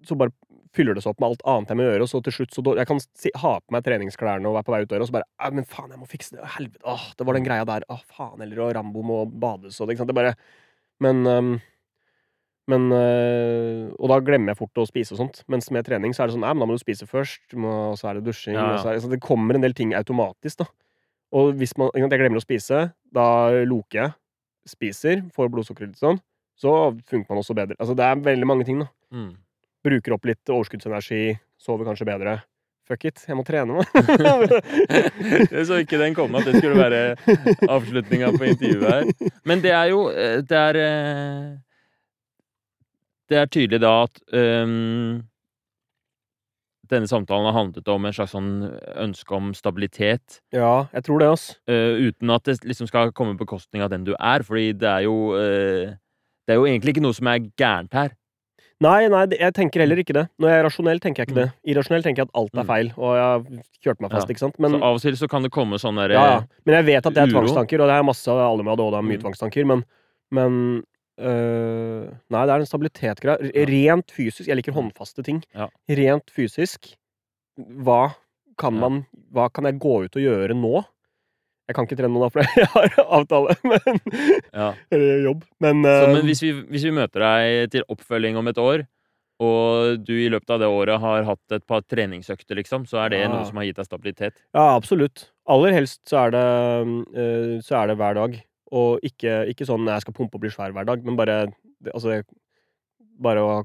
Så 0.04 0.14
bare 0.18 0.30
fyller 0.76 0.92
det 0.94 1.02
seg 1.02 1.10
opp 1.14 1.20
med 1.22 1.30
alt 1.30 1.42
annet 1.48 1.68
jeg 1.72 1.76
må 1.80 1.84
gjøre, 1.88 2.02
og 2.04 2.08
så 2.12 2.20
til 2.22 2.32
slutt 2.36 2.52
så 2.54 2.60
Jeg 2.76 2.86
kan 2.86 3.00
si, 3.00 3.30
ha 3.34 3.54
på 3.58 3.72
meg 3.72 3.82
treningsklærne 3.86 4.46
og 4.46 4.54
være 4.58 4.64
på 4.68 4.72
vei 4.74 4.82
ut 4.84 4.88
døra, 4.90 5.00
og 5.00 5.08
så 5.08 5.12
bare 5.16 5.50
Men 5.56 5.64
faen, 5.64 5.90
jeg 5.90 5.98
må 5.98 6.06
fikse 6.06 6.36
det. 6.36 6.44
Helvete. 6.58 6.84
Åh, 6.84 7.06
det 7.16 7.24
var 7.26 7.34
den 7.38 7.44
greia 7.48 7.64
der. 7.64 7.82
Åh, 7.88 8.02
faen 8.14 8.40
heller. 8.44 8.60
Og 8.66 8.74
Rambo 8.76 9.02
må 9.02 9.24
bades 9.26 9.80
og 9.80 9.86
det, 9.88 9.94
ikke 9.96 10.04
sant. 10.04 10.12
Det 10.12 10.20
bare 10.20 10.34
Men 11.00 11.24
øhm, 11.26 11.60
men 12.68 12.90
øh, 12.92 13.88
Og 13.96 14.10
da 14.12 14.18
glemmer 14.20 14.52
jeg 14.52 14.58
fort 14.60 14.80
å 14.82 14.86
spise 14.88 15.14
og 15.14 15.22
sånt. 15.22 15.40
Mens 15.48 15.70
med 15.74 15.86
trening 15.88 16.12
så 16.12 16.22
er 16.22 16.28
det 16.28 16.36
sånn 16.36 16.44
Nei, 16.44 16.52
men 16.52 16.64
da 16.64 16.68
må 16.68 16.76
du 16.76 16.82
spise 16.82 17.08
først, 17.08 17.46
og 17.56 17.96
så 17.96 18.10
er 18.10 18.18
det 18.18 18.26
dusjing 18.28 18.58
Ja, 18.58 18.66
ja. 18.66 18.74
og 18.76 18.84
så 18.84 18.92
er, 18.92 19.00
så 19.04 19.10
Det 19.12 19.20
kommer 19.24 19.56
en 19.56 19.64
del 19.64 19.76
ting 19.76 19.94
automatisk, 19.96 20.60
da. 20.60 20.68
Og 21.38 21.52
hvis 21.60 21.74
man, 21.80 21.92
jeg 21.96 22.08
glemmer 22.08 22.40
å 22.40 22.44
spise, 22.44 22.86
da 23.12 23.28
loker 23.68 23.98
jeg, 24.00 24.12
spiser, 24.68 25.24
får 25.36 25.50
blodsukker 25.52 25.88
litt 25.88 26.00
sånn, 26.00 26.20
så 26.58 26.72
funker 27.08 27.28
man 27.28 27.42
også 27.42 27.56
bedre. 27.56 27.76
Altså, 27.78 27.96
det 27.96 28.06
er 28.06 28.22
veldig 28.24 28.48
mange 28.48 28.64
ting, 28.68 28.80
da. 28.80 28.88
Mm. 29.12 29.34
Bruker 29.84 30.16
opp 30.16 30.24
litt 30.28 30.52
overskuddsenergi, 30.52 31.36
sover 31.60 31.88
kanskje 31.88 32.08
bedre. 32.08 32.38
Fuck 32.88 33.04
it, 33.10 33.20
jeg 33.28 33.36
må 33.36 33.44
trene 33.44 33.76
meg. 33.76 33.88
Jeg 35.52 35.64
så 35.68 35.76
ikke 35.82 36.00
den 36.00 36.16
komme, 36.16 36.40
at 36.40 36.48
det 36.48 36.56
skulle 36.56 36.80
være 36.80 37.02
avslutninga 37.68 38.30
på 38.32 38.48
intervjuet 38.48 38.88
her. 38.88 39.32
Men 39.48 39.60
det 39.64 39.74
er 39.76 39.90
jo 39.92 40.06
eh, 40.08 40.38
Det 40.48 40.56
er 40.56 40.78
eh, 40.80 41.50
Det 43.28 43.36
er 43.36 43.46
tydelig 43.52 43.80
da 43.82 43.90
at 44.06 44.20
um, 44.32 45.22
denne 46.88 47.08
samtalen 47.10 47.44
har 47.50 47.52
handlet 47.58 47.88
om 47.92 48.06
en 48.08 48.14
slags 48.16 48.32
sånn 48.32 48.52
ønske 49.04 49.34
om 49.36 49.50
stabilitet. 49.56 50.38
ja, 50.56 50.86
jeg 50.94 51.04
tror 51.04 51.20
det, 51.20 51.28
ass. 51.34 51.48
Uh, 51.68 51.98
uten 52.08 52.30
at 52.32 52.44
det 52.48 52.62
liksom 52.64 52.88
skal 52.88 53.12
komme 53.12 53.36
på 53.36 53.44
bekostning 53.44 53.82
av 53.84 53.90
den 53.92 54.06
du 54.08 54.14
er. 54.16 54.40
Fordi 54.46 54.70
det 54.72 54.88
er 54.88 55.04
jo 55.04 55.16
uh, 55.36 55.92
Det 56.48 56.54
er 56.54 56.62
jo 56.62 56.64
egentlig 56.64 56.94
ikke 56.96 57.04
noe 57.04 57.12
som 57.12 57.28
er 57.28 57.42
gærent 57.60 57.92
her. 57.92 58.14
Nei, 58.80 59.08
nei, 59.10 59.24
jeg 59.34 59.52
tenker 59.56 59.82
heller 59.82 59.98
ikke 60.00 60.14
det. 60.14 60.22
Når 60.38 60.48
jeg 60.48 60.58
er 60.60 60.64
rasjonell, 60.64 61.00
tenker 61.02 61.20
jeg 61.24 61.28
ikke 61.28 61.40
det. 61.42 61.48
Irrasjonell 61.66 62.04
tenker 62.06 62.22
jeg 62.22 62.28
at 62.30 62.36
alt 62.38 62.54
er 62.54 62.62
Mm. 62.62 62.68
feil, 62.70 62.90
og 62.96 63.10
jeg 63.18 63.24
har 63.26 63.64
kjørt 63.84 64.00
meg 64.00 64.10
fast, 64.12 64.28
Ja. 64.28 64.32
ikke 64.32 64.38
sant. 64.44 64.58
Men, 64.62 64.70
så 64.78 64.82
av 64.86 64.94
og 64.94 65.00
til 65.02 65.16
så 65.18 65.28
kan 65.28 65.42
det 65.42 65.50
komme 65.50 65.80
sånn 65.82 65.98
derre 65.98 66.14
ja, 66.14 66.26
ja. 66.30 66.44
men 66.64 66.74
jeg 66.78 66.84
vet 66.86 67.06
at 67.10 67.12
det 67.16 67.22
er 67.24 67.32
tvangstanker, 67.34 67.80
og 67.82 67.88
det 67.90 67.96
er 67.98 68.06
masse 68.06 68.28
alle 68.30 68.62
med 68.62 68.72
ADHD 68.78 68.94
har 68.94 69.02
mye 69.02 69.18
Mm. 69.18 69.24
tvangstanker, 69.26 69.66
men, 69.66 69.82
men 70.30 70.84
øh, 71.18 72.08
Nei, 72.30 72.42
det 72.46 72.54
er 72.54 72.60
en 72.62 72.70
Ja. 73.26 73.36
Rent 73.68 74.10
fysisk. 74.14 74.46
Jeg 74.48 74.56
liker 74.60 74.72
håndfaste 74.76 75.24
ting. 75.26 75.42
Ja. 75.54 75.68
Rent 75.90 76.30
fysisk. 76.30 76.94
Hva 77.58 78.14
kan 78.58 78.74
man 78.78 79.06
Hva 79.32 79.48
kan 79.52 79.64
jeg 79.64 79.78
gå 79.78 80.04
ut 80.04 80.16
og 80.16 80.22
gjøre 80.22 80.54
nå? 80.54 80.84
Jeg 81.68 81.74
kan 81.76 81.84
ikke 81.84 81.98
trene 81.98 82.14
nå, 82.14 82.22
da, 82.24 82.28
for 82.32 82.40
jeg 82.56 82.68
har 82.72 82.94
avtale, 83.04 83.54
men 83.68 83.98
ja. 84.54 84.70
Eller 84.90 85.24
jobb. 85.26 85.42
Men, 85.60 85.82
Så, 85.84 86.06
øh, 86.06 86.12
men 86.14 86.24
hvis 86.24 86.40
vi, 86.42 86.52
hvis 86.72 86.84
vi 86.88 86.92
møter 86.96 87.20
deg 87.20 87.70
til 87.74 87.84
oppfølging 87.92 88.38
om 88.40 88.48
et 88.48 88.56
år, 88.62 88.86
og 89.44 90.00
du 90.02 90.14
i 90.16 90.30
løpet 90.32 90.50
av 90.50 90.62
det 90.62 90.66
året 90.72 90.98
har 91.02 91.26
hatt 91.28 91.52
et 91.54 91.66
par 91.68 91.84
treningsøkter, 91.84 92.56
liksom, 92.58 92.86
så 92.88 93.04
er 93.04 93.12
det 93.12 93.20
Ja. 93.20 93.28
noe 93.28 93.44
som 93.46 93.60
har 93.60 93.68
gitt 93.68 93.76
deg 93.76 93.86
stabilitet. 93.86 94.34
Ja, 94.56 94.64
absolutt. 94.78 95.28
Aller 95.46 95.76
helst 95.76 96.00
så 96.08 96.24
er 96.24 96.30
det, 96.34 96.46
øh, 97.14 97.60
så 97.62 97.76
er 97.82 97.86
det 97.92 97.98
hver 98.00 98.14
dag. 98.16 98.40
Og 98.70 99.00
ikke, 99.02 99.48
ikke 99.48 99.64
sånn 99.66 99.86
'jeg 99.88 100.00
skal 100.02 100.12
pumpe 100.14 100.34
og 100.34 100.40
bli 100.40 100.50
svær 100.50 100.72
hver 100.72 100.84
dag', 100.84 101.04
men 101.04 101.16
bare 101.16 101.46
det, 101.80 101.92
Altså, 101.94 102.22
bare 103.20 103.38
å 103.40 103.64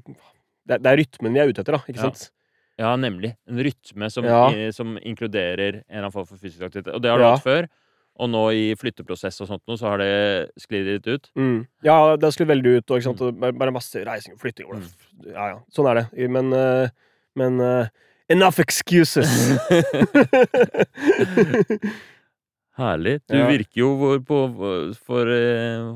det, 0.66 0.82
det 0.82 0.86
er 0.86 0.96
rytmen 0.96 1.32
vi 1.34 1.40
er 1.40 1.48
ute 1.48 1.60
etter, 1.60 1.72
da. 1.76 1.82
Ikke 1.88 1.96
Ja. 2.00 2.10
sant? 2.10 2.30
Ja, 2.78 2.96
nemlig. 2.96 3.36
En 3.46 3.58
rytme 3.58 4.10
som, 4.10 4.24
Ja. 4.24 4.48
i, 4.50 4.70
som 4.72 4.96
inkluderer 4.98 5.74
en 5.74 5.82
eller 5.90 6.02
annen 6.08 6.12
form 6.12 6.26
for 6.26 6.36
fysisk 6.36 6.62
aktivitet. 6.62 6.94
Og 6.94 7.02
det 7.02 7.10
har 7.10 7.18
du 7.18 7.24
Ja. 7.24 7.34
hatt 7.36 7.44
før. 7.44 7.68
Og 8.16 8.30
nå 8.30 8.50
i 8.54 8.74
flytteprosess 8.74 9.40
og 9.40 9.48
sånt 9.48 9.62
noe, 9.68 9.76
så 9.76 9.88
har 9.90 9.98
det 9.98 10.50
sklidd 10.58 10.86
litt 10.86 11.06
ut. 11.06 11.30
Mm. 11.36 11.66
Ja, 11.82 12.16
det 12.16 12.32
skulle 12.32 12.48
veldig 12.54 12.76
ut, 12.78 12.90
og 12.90 12.98
ikke 13.00 13.18
sant? 13.18 13.20
Mm. 13.20 13.58
bare, 13.58 13.70
masse 13.72 14.04
reising 14.04 14.32
og 14.34 14.40
flytting. 14.40 14.66
Mm. 14.70 14.88
Ja, 15.32 15.48
ja. 15.48 15.58
Sånn 15.70 15.86
er 15.90 15.94
det. 16.12 16.30
Men, 16.30 16.52
øh, 16.52 16.88
men 17.36 17.60
øh, 17.60 17.88
Enough 18.30 18.58
excuses! 18.58 19.58
Herlig. 22.78 23.20
Du 23.30 23.36
Ja. 23.38 23.46
virker 23.46 23.78
jo 23.80 23.92
hvor 24.00 24.18
på 24.26 24.38
for 25.06 25.30
eh, 25.30 25.94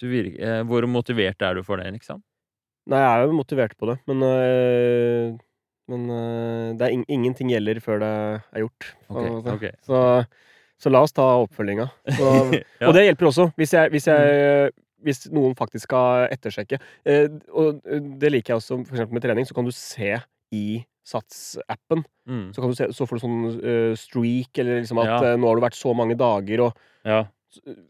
Du 0.00 0.06
virker 0.08 0.40
eh, 0.40 0.62
Hvor 0.64 0.86
motivert 0.88 1.42
er 1.44 1.54
du 1.58 1.62
for 1.62 1.76
det, 1.76 1.90
liksom? 1.98 2.22
Nei, 2.88 2.98
jeg 2.98 3.10
er 3.20 3.26
jo 3.28 3.36
motivert 3.36 3.74
på 3.78 3.90
det, 3.90 3.98
men 4.08 4.22
øh, 4.24 5.38
Men 5.90 6.06
øh, 6.10 6.78
det 6.78 6.82
er 6.86 6.94
in 6.94 7.04
ingenting 7.08 7.50
gjelder 7.50 7.80
før 7.80 7.98
det 8.00 8.10
er 8.54 8.60
gjort. 8.62 8.86
Okay, 9.10 9.52
Ok, 9.52 9.62
en 9.64 9.76
Så, 9.82 10.24
så 10.78 10.88
la 10.90 11.00
oss 11.02 11.12
ta 11.12 11.22
oppfølginga. 11.44 11.88
Ja. 12.80 12.86
Og 12.88 12.94
det 12.94 13.04
hjelper 13.04 13.26
også, 13.26 13.50
hvis, 13.56 13.74
jeg, 13.74 13.90
hvis, 13.90 14.06
jeg, 14.06 14.70
hvis 15.02 15.26
noen 15.34 15.54
faktisk 15.58 15.84
skal 15.88 16.28
ettersjekke. 16.32 16.78
Eh, 17.04 17.26
og 17.52 17.82
det 18.20 18.30
liker 18.32 18.54
jeg 18.54 18.62
også 18.62 18.78
for 18.86 18.94
eksempel 18.96 19.18
med 19.18 19.22
trening. 19.26 19.46
Så 19.48 19.54
kan 19.54 19.64
du 19.66 19.72
se 19.74 20.14
i 20.54 20.84
Sats-appen. 21.06 22.04
Mm. 22.28 22.52
Så, 22.54 22.60
kan 22.60 22.70
du 22.70 22.76
se, 22.78 22.88
så 22.92 23.06
får 23.08 23.18
du 23.18 23.22
sånn 23.24 23.42
uh, 23.64 23.94
streak, 23.98 24.58
eller 24.58 24.80
liksom 24.82 25.00
at 25.02 25.10
Ja. 25.10 25.18
uh, 25.34 25.36
nå 25.40 25.48
har 25.48 25.56
du 25.56 25.64
vært 25.66 25.78
så 25.78 25.94
mange 25.96 26.16
dager, 26.18 26.60
og 26.68 26.76
Ja. 27.04 27.24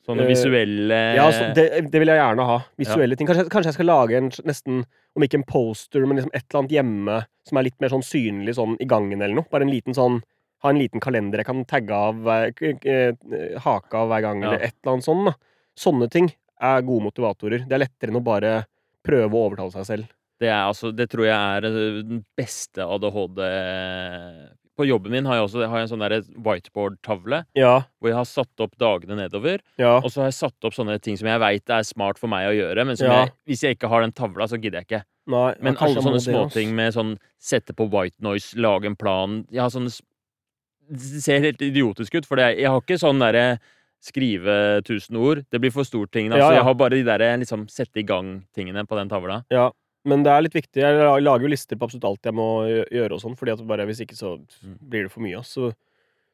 Sånne 0.08 0.22
Eh, 0.24 0.28
visuelle 0.30 0.98
Ja, 1.18 1.26
så 1.30 1.52
det, 1.52 1.90
det 1.92 1.98
vil 2.00 2.08
jeg 2.08 2.16
gjerne 2.16 2.46
ha. 2.48 2.54
Visuelle 2.78 3.14
ting. 3.14 3.26
Kanskje, 3.28 3.44
kanskje 3.52 3.68
jeg 3.68 3.74
skal 3.74 3.86
lage 3.90 4.16
en 4.16 4.30
nesten, 4.48 4.86
om 5.14 5.22
ikke 5.22 5.34
en 5.36 5.44
poster, 5.44 6.06
men 6.06 6.16
liksom 6.16 6.30
et 6.32 6.46
eller 6.48 6.60
annet 6.62 6.72
hjemme 6.78 7.16
som 7.44 7.58
er 7.58 7.66
litt 7.66 7.78
mer 7.78 7.90
sånn 7.92 8.00
synlig 8.06 8.54
sånn 8.56 8.78
i 8.80 8.86
gangen 8.88 9.20
eller 9.20 9.34
noe. 9.36 9.44
Bare 9.52 9.62
en 9.68 9.70
liten 9.74 9.92
sånn 9.92 10.22
Ha 10.62 10.68
en 10.68 10.76
liten 10.76 11.00
kalender 11.00 11.38
jeg 11.40 11.46
kan 11.46 11.64
tagge 11.64 11.90
av 11.90 12.16
hake 13.64 13.94
av 13.96 14.08
hver 14.10 14.20
gang, 14.20 14.42
Ja. 14.42 14.48
eller 14.48 14.60
et 14.64 14.74
eller 14.84 14.92
annet 14.92 15.04
sånn. 15.04 15.24
da. 15.24 15.34
Sånne 15.76 16.10
ting 16.10 16.32
er 16.60 16.82
gode 16.82 17.04
motivatorer. 17.10 17.66
Det 17.66 17.72
er 17.72 17.84
lettere 17.86 18.10
enn 18.10 18.20
å 18.20 18.24
bare 18.24 18.66
prøve 19.02 19.32
å 19.32 19.48
overtale 19.48 19.72
seg 19.72 19.86
selv. 19.86 20.08
Det, 20.40 20.48
er, 20.48 20.62
altså, 20.64 20.90
det 20.96 21.10
tror 21.12 21.26
jeg 21.28 21.36
er 21.36 21.66
eh, 21.68 22.02
den 22.08 22.22
beste 22.38 22.80
ADHD 22.80 23.40
På 24.80 24.86
jobben 24.88 25.12
min 25.12 25.26
har 25.28 25.36
jeg 25.36 25.44
også 25.44 25.66
har 25.68 25.82
jeg 25.82 25.88
en 25.88 25.92
sånn 25.92 26.04
whiteboard-tavle 26.46 27.42
Ja, 27.58 27.74
hvor 28.00 28.08
jeg 28.08 28.16
har 28.16 28.28
satt 28.28 28.62
opp 28.64 28.76
dagene 28.80 29.18
nedover. 29.18 29.60
ja, 29.76 29.98
Og 30.00 30.08
så 30.08 30.22
har 30.22 30.30
jeg 30.30 30.38
satt 30.38 30.64
opp 30.64 30.72
sånne 30.76 30.96
ting 31.04 31.18
som 31.20 31.28
jeg 31.28 31.42
veit 31.42 31.68
er 31.76 31.84
smart 31.84 32.18
for 32.18 32.32
meg 32.32 32.48
å 32.48 32.54
gjøre, 32.56 32.86
men 32.88 32.96
som 32.96 33.10
Ja. 33.10 33.18
jeg, 33.26 33.34
hvis 33.52 33.64
jeg 33.66 33.76
ikke 33.76 33.90
har 33.92 34.00
den 34.06 34.12
tavla, 34.16 34.48
så 34.48 34.56
gidder 34.60 34.80
jeg 34.80 34.86
ikke. 34.88 35.02
nei. 35.28 35.54
Men 35.60 35.76
alle 35.76 36.00
sånne 36.00 36.22
småting 36.24 36.72
med 36.74 36.94
sånn 36.96 37.18
sette 37.38 37.74
på 37.76 37.90
white 37.92 38.16
noise, 38.24 38.54
lage 38.56 38.86
en 38.86 38.96
plan 38.96 39.44
Jeg 39.52 39.60
har 39.60 39.68
sånne 39.70 39.92
Det 40.90 41.22
ser 41.22 41.38
helt 41.44 41.60
idiotisk 41.62 42.14
ut, 42.16 42.26
for 42.26 42.36
det, 42.40 42.56
jeg 42.58 42.66
har 42.66 42.80
ikke 42.80 42.98
sånn 42.98 43.20
derre 43.20 43.60
skrive 44.02 44.80
tusen 44.82 45.14
ord. 45.20 45.44
Det 45.52 45.60
blir 45.60 45.70
for 45.70 45.84
stort 45.84 46.10
ting. 46.10 46.30
Altså. 46.32 46.38
Ja, 46.40 46.48
ja. 46.50 46.56
jeg 46.56 46.64
har 46.64 46.74
bare 46.74 46.96
de 46.96 47.02
der 47.04 47.18
liksom 47.38 47.68
sette 47.70 48.00
i 48.00 48.02
gang-tingene 48.02 48.86
på 48.88 48.96
den 48.96 49.08
tavla. 49.12 49.44
Ja, 49.52 49.70
men 50.04 50.22
det 50.24 50.32
er 50.32 50.42
litt 50.42 50.54
viktig. 50.54 50.80
Jeg 50.80 51.22
lager 51.22 51.42
jo 51.44 51.50
lister 51.52 51.76
på 51.76 51.84
absolutt 51.88 52.04
alt 52.08 52.22
jeg 52.24 52.34
må 52.34 52.46
gjøre 52.90 53.12
og 53.16 53.20
sånn, 53.20 53.36
fordi 53.36 53.52
at 53.52 53.66
bare 53.66 53.86
hvis 53.86 54.00
ikke 54.06 54.16
så 54.16 54.38
Mm. 54.64 54.78
blir 54.88 55.02
det 55.04 55.12
for 55.12 55.20
mye. 55.20 55.42
Så 55.44 55.72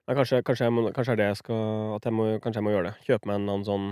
nei, 0.07 0.15
kanskje, 0.15 0.43
kanskje, 0.43 0.65
jeg 0.69 0.73
må, 0.73 0.93
kanskje 0.95 1.13
er 1.13 1.17
det 1.17 1.27
jeg 1.33 1.37
skal 1.43 1.97
at 1.97 2.05
jeg 2.05 2.13
må, 2.13 2.27
Kanskje 2.41 2.61
jeg 2.61 2.65
må 2.65 2.71
gjøre 2.75 2.91
det. 2.93 2.97
Kjøpe 3.07 3.27
meg 3.27 3.35
en 3.41 3.49
annen 3.49 3.65
sånn 3.67 3.87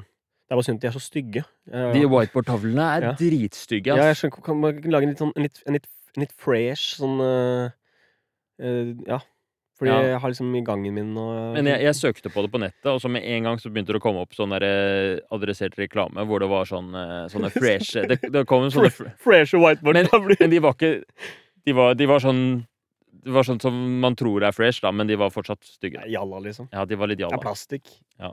Det 0.45 0.53
er 0.53 0.57
bare 0.57 0.65
synd 0.65 0.77
at 0.77 0.81
de 0.83 0.87
er 0.89 0.93
så 0.93 1.01
stygge. 1.01 1.45
Jeg, 1.73 1.93
De 1.95 2.07
whiteboard-tavlene 2.07 2.85
er 2.97 3.01
Ja. 3.03 3.13
dritstygge, 3.17 3.87
ja, 3.97 4.13
jeg 4.13 4.17
skjønner, 4.17 4.43
kan 4.45 4.61
man 4.61 4.81
lage 4.83 5.03
en 5.03 5.09
litt 5.09 5.19
sånn 5.19 5.33
en 5.35 5.43
litt, 5.43 5.63
en 5.67 5.73
litt, 5.73 5.87
en 6.17 6.21
litt 6.21 6.33
fresh 6.37 6.97
sånn 7.01 7.19
uh, 7.21 7.71
uh, 8.61 8.95
Ja. 9.09 9.19
Fordi 9.79 9.91
Ja. 9.91 10.03
jeg 10.03 10.19
har 10.21 10.31
liksom 10.31 10.55
i 10.57 10.61
gangen 10.63 10.95
min 10.95 11.17
og 11.19 11.55
Men 11.55 11.67
jeg, 11.67 11.81
jeg 11.83 11.95
søkte 11.99 12.31
på 12.31 12.43
det 12.43 12.51
på 12.53 12.61
nettet, 12.63 12.87
og 12.87 13.01
så 13.03 13.11
med 13.11 13.25
en 13.25 13.43
gang 13.43 13.57
så 13.59 13.71
begynte 13.73 13.91
det 13.93 13.99
å 13.99 14.05
komme 14.05 14.21
opp 14.23 14.31
sånn 14.37 14.51
der, 14.55 14.63
eh, 14.63 15.19
adressert 15.35 15.75
reklame 15.77 16.25
hvor 16.29 16.39
det 16.39 16.49
var 16.49 16.65
sånn 16.65 16.95
eh, 16.95 17.27
sånne 17.29 17.51
fresh 17.59 17.95
Det, 18.07 18.21
det 18.31 18.47
kom 18.47 18.69
sånne 18.71 18.93
fr- 18.95 19.11
Fresh 19.19 19.55
whiteboard 19.59 19.95
Men- 19.97 20.37
Men 20.41 20.51
de 20.51 20.59
var 20.61 20.75
ikke 20.75 21.03
De 21.67 21.73
var, 21.73 21.95
de 21.95 22.07
var 22.07 22.21
sånn 22.21 22.67
Det 23.25 23.33
var 23.33 23.43
sånn 23.43 23.61
som 23.61 24.01
man 24.01 24.15
tror 24.15 24.45
er 24.45 24.53
fresh, 24.53 24.81
da, 24.81 24.91
men 24.93 25.07
de 25.07 25.17
var 25.17 25.31
fortsatt 25.31 25.63
stygge. 25.65 26.03
Jalla, 26.13 26.39
liksom. 26.45 26.69
Ja, 26.73 26.85
de 26.85 26.95
var 26.95 27.07
litt 27.09 27.19
Det 27.19 27.33
er 27.33 27.39
plastikk. 27.41 27.87
Ja. 28.21 28.33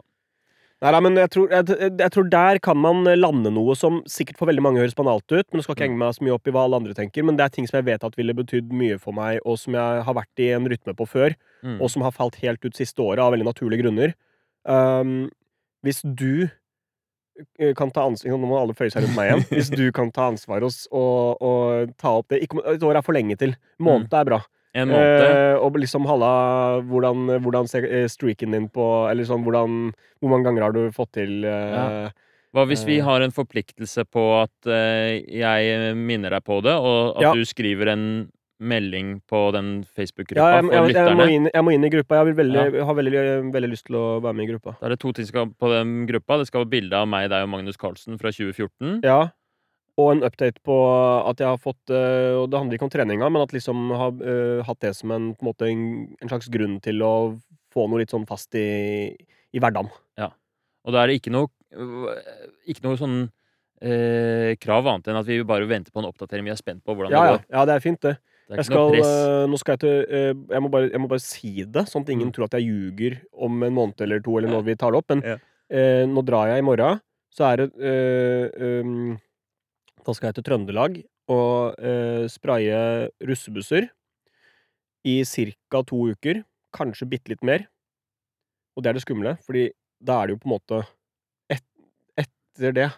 Nei, 0.82 0.92
nei, 0.96 1.00
men 1.06 1.18
jeg 1.22 1.30
tror, 1.30 1.52
jeg, 1.54 1.90
jeg 2.02 2.12
tror 2.16 2.30
der 2.34 2.58
kan 2.66 2.78
man 2.82 3.04
lande 3.06 3.52
noe 3.54 3.76
som 3.78 4.00
sikkert 4.10 4.40
for 4.40 4.50
veldig 4.50 4.64
mange 4.66 4.82
høres 4.82 4.96
banalt 4.98 5.28
ut, 5.30 5.46
men 5.52 5.60
det 5.60 5.66
skal 5.68 5.76
ikke 5.76 5.84
Mm. 5.84 5.92
henge 5.92 6.00
meg 6.02 6.16
så 6.18 6.24
mye 6.26 6.34
opp 6.34 6.48
i 6.50 6.54
hva 6.56 6.64
alle 6.66 6.80
andre 6.82 6.96
tenker, 6.98 7.24
men 7.28 7.38
det 7.38 7.46
er 7.46 7.54
ting 7.54 7.68
som 7.70 7.78
jeg 7.78 7.86
vet 7.86 8.04
at 8.08 8.18
ville 8.18 8.34
betydd 8.34 8.72
mye 8.74 8.98
for 9.00 9.14
meg, 9.14 9.38
og 9.46 9.60
som 9.62 9.78
jeg 9.78 10.02
har 10.08 10.18
vært 10.18 10.42
i 10.42 10.50
en 10.56 10.66
rytme 10.66 10.96
på 10.98 11.06
før, 11.08 11.36
Mm. 11.62 11.78
og 11.82 11.90
som 11.94 12.02
har 12.02 12.12
falt 12.12 12.40
helt 12.42 12.66
ut 12.66 12.74
siste 12.74 12.98
året 12.98 13.22
av 13.22 13.32
veldig 13.36 13.46
naturlige 13.46 13.84
grunner. 13.84 14.16
Um, 14.66 15.30
hvis 15.86 16.02
du 16.02 16.50
kan 17.78 17.90
ta 17.90 18.04
ansvar 18.06 18.34
Nå 18.34 18.38
må 18.46 18.58
alle 18.60 18.74
føye 18.78 18.92
seg 18.94 19.06
rundt 19.06 19.16
meg 19.18 19.30
igjen. 19.32 19.46
Hvis 19.50 19.70
du 19.74 19.86
kan 19.96 20.12
ta 20.14 20.28
ansvar 20.30 20.62
og, 20.68 20.74
og, 20.92 21.42
og 21.42 21.94
ta 21.98 22.12
opp 22.20 22.28
det 22.30 22.42
ikke, 22.46 22.62
Et 22.76 22.84
år 22.86 22.98
er 23.00 23.06
for 23.06 23.14
lenge 23.18 23.38
til. 23.40 23.56
Måned 23.82 24.14
er 24.14 24.26
bra. 24.28 24.42
En 24.74 24.88
måned. 24.88 25.24
Eh, 25.28 25.56
og 25.60 25.76
liksom 25.76 26.06
halla 26.08 26.32
hvordan, 26.88 27.26
hvordan 27.44 27.68
ser 27.68 27.84
eh, 27.90 28.08
streaken 28.08 28.56
din 28.56 28.70
på 28.72 28.86
Eller 29.12 29.28
sånn 29.28 29.44
hvordan 29.44 29.90
Hvor 30.22 30.32
mange 30.32 30.48
ganger 30.48 30.64
har 30.64 30.76
du 30.76 30.86
fått 30.96 31.12
til 31.20 31.44
eh, 31.44 31.74
Ja. 31.76 32.12
Hva 32.56 32.64
hvis 32.68 32.86
vi 32.88 32.98
eh, 33.00 33.06
har 33.08 33.24
en 33.24 33.32
forpliktelse 33.36 34.06
på 34.12 34.24
at 34.42 34.68
eh, 34.72 35.24
jeg 35.28 35.96
minner 35.96 36.36
deg 36.36 36.44
på 36.48 36.62
det, 36.64 36.74
og 36.76 37.18
at 37.18 37.24
Ja. 37.24 37.34
du 37.36 37.44
skriver 37.48 37.92
en 37.94 38.06
melding 38.62 39.22
på 39.28 39.40
den 39.56 39.84
Facebook-gruppa 39.90 40.50
jeg, 40.60 40.66
for 40.68 40.76
jeg, 40.76 40.96
jeg, 40.96 41.16
må 41.18 41.26
inn, 41.34 41.48
jeg 41.50 41.66
må 41.66 41.72
inn 41.74 41.88
i 41.88 41.90
gruppa. 41.90 42.20
Jeg 42.20 42.36
veldig, 42.38 42.66
har 42.86 42.98
veldig, 43.00 43.24
veldig 43.56 43.70
lyst 43.72 43.88
til 43.88 43.98
å 43.98 44.04
være 44.22 44.38
med 44.38 44.46
i 44.46 44.52
gruppa. 44.52 44.76
Da 44.78 44.90
er 44.90 44.94
det 44.94 45.00
to 45.02 45.14
ting 45.18 45.32
på 45.58 45.72
den 45.72 45.96
gruppa. 46.12 46.38
Det 46.38 46.50
skal 46.52 46.62
være 46.66 46.74
bilde 46.76 47.00
av 47.00 47.08
meg, 47.10 47.30
deg 47.34 47.48
og 47.48 47.50
Magnus 47.56 47.80
Carlsen 47.82 48.20
fra 48.22 48.30
2014. 48.30 49.00
Ja. 49.08 49.32
Og 50.02 50.12
en 50.16 50.24
update 50.28 50.62
på 50.66 50.76
at 51.30 51.42
jeg 51.44 51.50
har 51.52 51.60
fått 51.62 51.92
eh, 51.94 52.34
Og 52.40 52.48
det 52.50 52.60
handler 52.60 52.78
ikke 52.78 52.88
om 52.88 52.94
treninga, 52.94 53.30
men 53.30 53.44
at 53.44 53.54
liksom 53.56 53.92
har 53.94 54.16
uh, 54.22 54.62
hatt 54.68 54.80
det 54.86 54.94
som 54.98 55.12
en, 55.16 55.32
på 55.38 55.46
en, 55.46 55.50
måte, 55.52 55.70
en, 55.70 55.84
en 56.22 56.32
slags 56.32 56.50
grunn 56.54 56.80
til 56.84 57.04
å 57.06 57.14
få 57.72 57.86
noe 57.88 58.02
litt 58.02 58.12
sånn 58.14 58.26
fast 58.30 58.56
i, 58.60 59.12
i 59.54 59.62
hverdagen. 59.62 59.92
Og 60.82 60.96
da 60.96 61.04
er 61.04 61.12
det 61.12 61.20
ikke 61.20 61.34
noe 61.34 61.48
Ikke 62.70 62.84
noe 62.86 62.98
sånn 63.00 63.18
eh, 63.82 64.58
krav 64.62 64.88
annet 64.90 65.10
enn 65.12 65.20
at 65.22 65.30
vi 65.30 65.40
bare 65.48 65.68
venter 65.70 65.94
på 65.94 66.02
en 66.02 66.10
oppdatering. 66.10 66.46
Vi 66.48 66.54
er 66.54 66.60
spent 66.60 66.84
på 66.86 66.96
hvordan 66.96 67.14
Ja, 67.14 67.22
det 67.22 67.32
går. 67.36 67.46
ja, 67.54 67.66
det 67.70 67.76
er 67.76 67.84
fint, 67.84 68.02
det. 68.02 68.16
Det 68.50 68.58
er 68.58 68.60
Jeg 68.62 68.68
skal, 68.68 68.96
eh, 69.00 69.46
nå 69.48 69.60
skal 69.62 69.78
jeg 69.78 69.82
til 69.86 69.96
eh, 70.10 70.34
jeg, 70.34 70.62
må 70.62 70.72
bare, 70.74 70.90
jeg 70.92 71.02
må 71.02 71.08
bare 71.12 71.24
si 71.24 71.54
det, 71.64 71.86
sånn 71.88 72.04
at 72.04 72.12
ingen 72.12 72.28
Mm. 72.30 72.34
tror 72.36 72.46
at 72.50 72.58
jeg 72.60 72.68
ljuger 72.68 73.22
om 73.32 73.64
en 73.64 73.74
måned 73.74 74.02
eller 74.02 74.20
to, 74.20 74.38
eller 74.38 74.50
når 74.52 74.66
vi 74.68 74.76
tar 74.76 74.92
det 74.92 75.00
opp. 75.00 75.10
Men 75.10 75.24
Ja. 75.24 75.38
eh, 75.70 76.06
nå 76.06 76.26
drar 76.26 76.48
jeg 76.52 76.60
i 76.60 76.68
morgen. 76.68 77.02
Så 77.32 77.46
er 77.48 77.56
det 77.62 77.70
eh, 77.80 78.82
um, 78.84 79.18
Da 80.06 80.14
skal 80.18 80.32
jeg 80.32 80.40
til 80.40 80.46
Trøndelag 80.48 80.96
og 81.32 81.76
eh, 81.80 82.26
spraye 82.32 83.10
russebusser 83.28 83.88
i 85.08 85.20
ca. 85.26 85.82
to 85.88 86.00
uker. 86.14 86.42
Kanskje 86.76 87.08
bitte 87.10 87.34
litt 87.34 87.44
mer. 87.46 87.68
Og 88.78 88.84
det 88.84 88.92
er 88.92 88.98
det 88.98 89.04
skumle, 89.06 89.36
fordi 89.46 89.68
da 90.02 90.22
er 90.24 90.28
det 90.32 90.36
jo 90.38 90.42
på 90.42 90.50
en 90.50 90.54
måte 90.56 90.82
et, 91.52 91.64
etter 92.18 92.74
det 92.78 92.90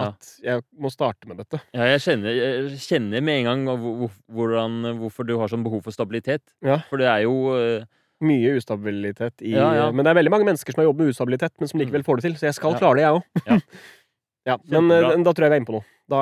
at 0.00 0.26
jeg 0.42 0.62
må 0.78 0.86
starte 0.94 1.26
med 1.26 1.40
dette. 1.42 1.58
Ja, 1.74 1.88
jeg 1.90 2.02
kjenner, 2.04 2.30
jeg 2.30 2.76
kjenner 2.78 3.22
med 3.26 3.40
en 3.40 3.48
gang 3.48 3.64
hvor, 3.66 3.94
hvor- 4.04 4.18
hvordan, 4.30 4.76
hvorfor 5.00 5.26
du 5.26 5.32
har 5.40 5.50
sånn 5.50 5.64
behov 5.66 5.82
for 5.82 5.90
stabilitet. 5.94 6.42
Ja. 6.62 6.76
For 6.88 6.96
det 7.02 7.08
er 7.10 7.24
jo 7.26 7.34
eh, 7.58 7.88
Mye 8.20 8.50
ustabilitet 8.58 9.40
i 9.48 9.54
Ja, 9.54 9.70
ja. 9.72 9.84
Men 9.90 10.04
det 10.04 10.10
er 10.12 10.18
veldig 10.18 10.30
mange 10.34 10.44
mennesker 10.44 10.74
som 10.74 10.82
har 10.82 10.90
jobbet 10.90 11.06
med 11.06 11.14
ustabilitet, 11.14 11.54
men 11.58 11.70
som 11.70 11.80
likevel 11.80 12.02
får 12.04 12.20
det 12.20 12.24
til. 12.26 12.34
Så 12.36 12.46
jeg 12.50 12.56
skal 12.58 12.74
klare 12.76 12.98
det, 12.98 13.06
jeg 13.06 13.16
òg. 13.16 13.62
Ja. 14.46 14.56
men 14.68 14.90
eh, 14.90 15.16
da 15.22 15.32
tror 15.32 15.44
jeg 15.46 15.50
vi 15.50 15.56
er 15.56 15.60
inne 15.60 15.68
på 15.68 15.76
noe. 15.78 15.84
Da, 16.10 16.20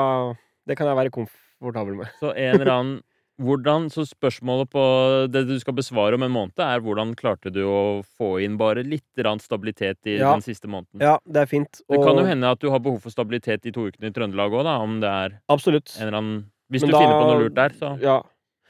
det 0.67 0.77
kan 0.77 0.87
jeg 0.91 0.97
være 0.99 1.11
komfortabel 1.15 1.95
med. 2.01 2.09
Så 2.21 2.33
en 2.35 2.61
eller 2.61 2.73
annen 2.73 2.97
hvordan, 3.39 3.85
Så 3.95 4.03
spørsmålet 4.09 4.67
på 4.73 4.83
det 5.31 5.45
du 5.47 5.55
skal 5.63 5.75
besvare 5.79 6.15
om 6.19 6.25
en 6.27 6.33
måned, 6.35 6.59
er 6.59 6.81
hvordan 6.83 7.13
klarte 7.15 7.53
du 7.55 7.61
å 7.63 8.03
få 8.19 8.43
inn 8.43 8.57
bare 8.59 8.83
litt 8.83 9.07
grann 9.17 9.39
stabilitet 9.39 9.99
i 10.11 10.17
Ja. 10.19 10.33
den 10.35 10.43
siste 10.43 10.67
måneden? 10.67 10.99
Ja, 11.01 11.19
det 11.25 11.45
er 11.45 11.47
fint. 11.47 11.81
Det 11.89 12.01
kan 12.03 12.19
jo 12.19 12.25
hende 12.27 12.51
at 12.51 12.59
du 12.59 12.67
har 12.75 12.81
behov 12.83 12.99
for 13.05 13.11
stabilitet 13.15 13.63
de 13.63 13.71
to 13.71 13.87
ukene 13.87 14.11
i 14.11 14.15
Trøndelag 14.17 14.51
òg, 14.59 14.65
da. 14.67 14.75
Om 14.83 14.99
det 15.01 15.09
er 15.09 15.39
Absolutt. 15.49 15.95
en 16.01 16.09
eller 16.09 16.19
annen 16.19 16.41
Hvis 16.69 16.83
Men 16.83 16.91
du 16.91 16.93
da- 16.93 16.99
finner 17.01 17.15
på 17.23 17.29
noe 17.31 17.39
lurt 17.47 17.55
der, 17.55 17.71
så 17.79 17.95
Ja. 18.03 18.19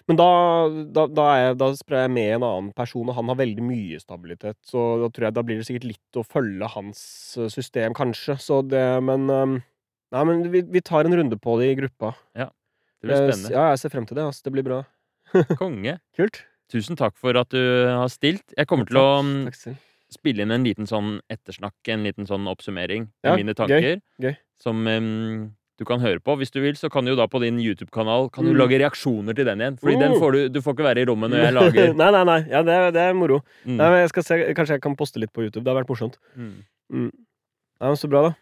Men 0.08 0.16
da, 0.16 0.26
da, 0.96 1.04
da, 1.12 1.24
jeg, 1.36 1.56
da 1.60 1.66
sprer 1.76 2.06
jeg 2.06 2.12
med 2.16 2.30
en 2.38 2.44
annen 2.46 2.68
person, 2.76 3.08
og 3.10 3.16
han 3.18 3.28
har 3.28 3.36
veldig 3.36 3.64
mye 3.64 3.98
stabilitet. 4.00 4.56
Så 4.64 4.84
da 5.02 5.10
tror 5.12 5.28
jeg 5.28 5.36
da 5.36 5.44
blir 5.44 5.60
det 5.60 5.66
sikkert 5.68 5.88
litt 5.90 6.16
å 6.20 6.24
følge 6.24 6.70
hans 6.72 7.02
eh, 7.36 7.50
system, 7.52 7.96
kanskje. 7.96 8.38
Så 8.40 8.62
det 8.64 8.84
Men 9.04 9.28
eh, 9.32 9.58
Nei, 10.16 10.22
men 10.24 10.46
vi, 10.48 10.62
vi 10.64 10.80
tar 10.80 11.04
en 11.04 11.12
runde 11.18 11.36
på 11.36 11.58
det 11.60 11.66
i 11.68 11.74
gruppa. 11.76 12.14
Ja. 12.32 12.46
det 13.02 13.10
blir 13.10 13.18
Eh, 13.18 13.26
spennende. 13.26 13.50
Ja, 13.52 13.66
jeg 13.74 13.82
ser 13.82 13.92
frem 13.92 14.06
til 14.08 14.16
det. 14.16 14.24
Altså. 14.24 14.46
Det 14.46 14.54
blir 14.54 14.64
bra. 14.64 14.78
Konge. 15.60 15.98
Kult. 16.16 16.40
Tusen 16.72 16.96
takk 16.96 17.16
for 17.20 17.36
at 17.36 17.52
du 17.52 17.60
har 17.92 18.08
stilt. 18.12 18.56
Jeg 18.56 18.68
kommer 18.68 18.88
til 18.88 18.96
å 19.00 19.20
mm, 19.24 19.36
Takk 19.50 19.76
spille 20.12 20.44
inn 20.44 20.52
en 20.54 20.64
liten 20.64 20.88
sånn 20.88 21.18
ettersnakk, 21.28 21.76
en 21.92 22.06
liten 22.08 22.28
sånn 22.28 22.48
oppsummering 22.48 23.10
Ja, 23.26 23.34
mine 23.36 23.52
tanker. 23.56 24.00
gøy. 24.20 24.32
Som 24.60 24.86
em, 24.88 25.08
du 25.78 25.84
kan 25.86 26.00
høre 26.02 26.18
på. 26.20 26.34
Hvis 26.36 26.50
du 26.50 26.60
vil, 26.60 26.74
så 26.74 26.90
kan 26.90 27.04
du 27.06 27.12
jo 27.12 27.16
da 27.16 27.26
på 27.30 27.40
din 27.40 27.58
YouTube-kanal 27.62 28.30
Kan 28.34 28.44
du 28.44 28.50
Mm. 28.52 28.58
lage 28.58 28.78
reaksjoner 28.82 29.34
til 29.34 29.44
den 29.46 29.58
igjen. 29.62 29.76
Fordi 29.78 29.98
den 29.98 30.12
Oh. 30.12 30.18
får 30.20 30.32
du 30.32 30.48
Du 30.48 30.60
får 30.60 30.74
ikke 30.74 30.88
være 30.88 31.02
i 31.02 31.04
rommet 31.06 31.30
når 31.30 31.44
jeg 31.44 31.54
lager 31.60 31.94
nei, 31.94 32.10
nei, 32.10 32.24
nei. 32.24 32.40
Ja, 32.50 32.62
det, 32.62 32.74
er- 32.74 32.90
det 32.92 33.00
er 33.08 33.14
moro. 33.14 33.40
mm. 33.64 33.76
Nei, 33.76 33.88
men 33.90 33.98
jeg 34.02 34.08
skal 34.10 34.22
se, 34.22 34.34
Kanskje 34.54 34.74
jeg 34.76 34.82
kan 34.82 34.96
poste 34.96 35.18
litt 35.22 35.32
på 35.32 35.42
YouTube. 35.46 35.62
Det 35.64 35.72
har 35.74 35.80
vært 35.84 35.88
morsomt. 35.88 36.18
Mm. 36.36 36.64
Nei, 36.90 37.88
men 37.88 37.96
Så 37.96 38.08
bra, 38.10 38.22
da. 38.28 38.34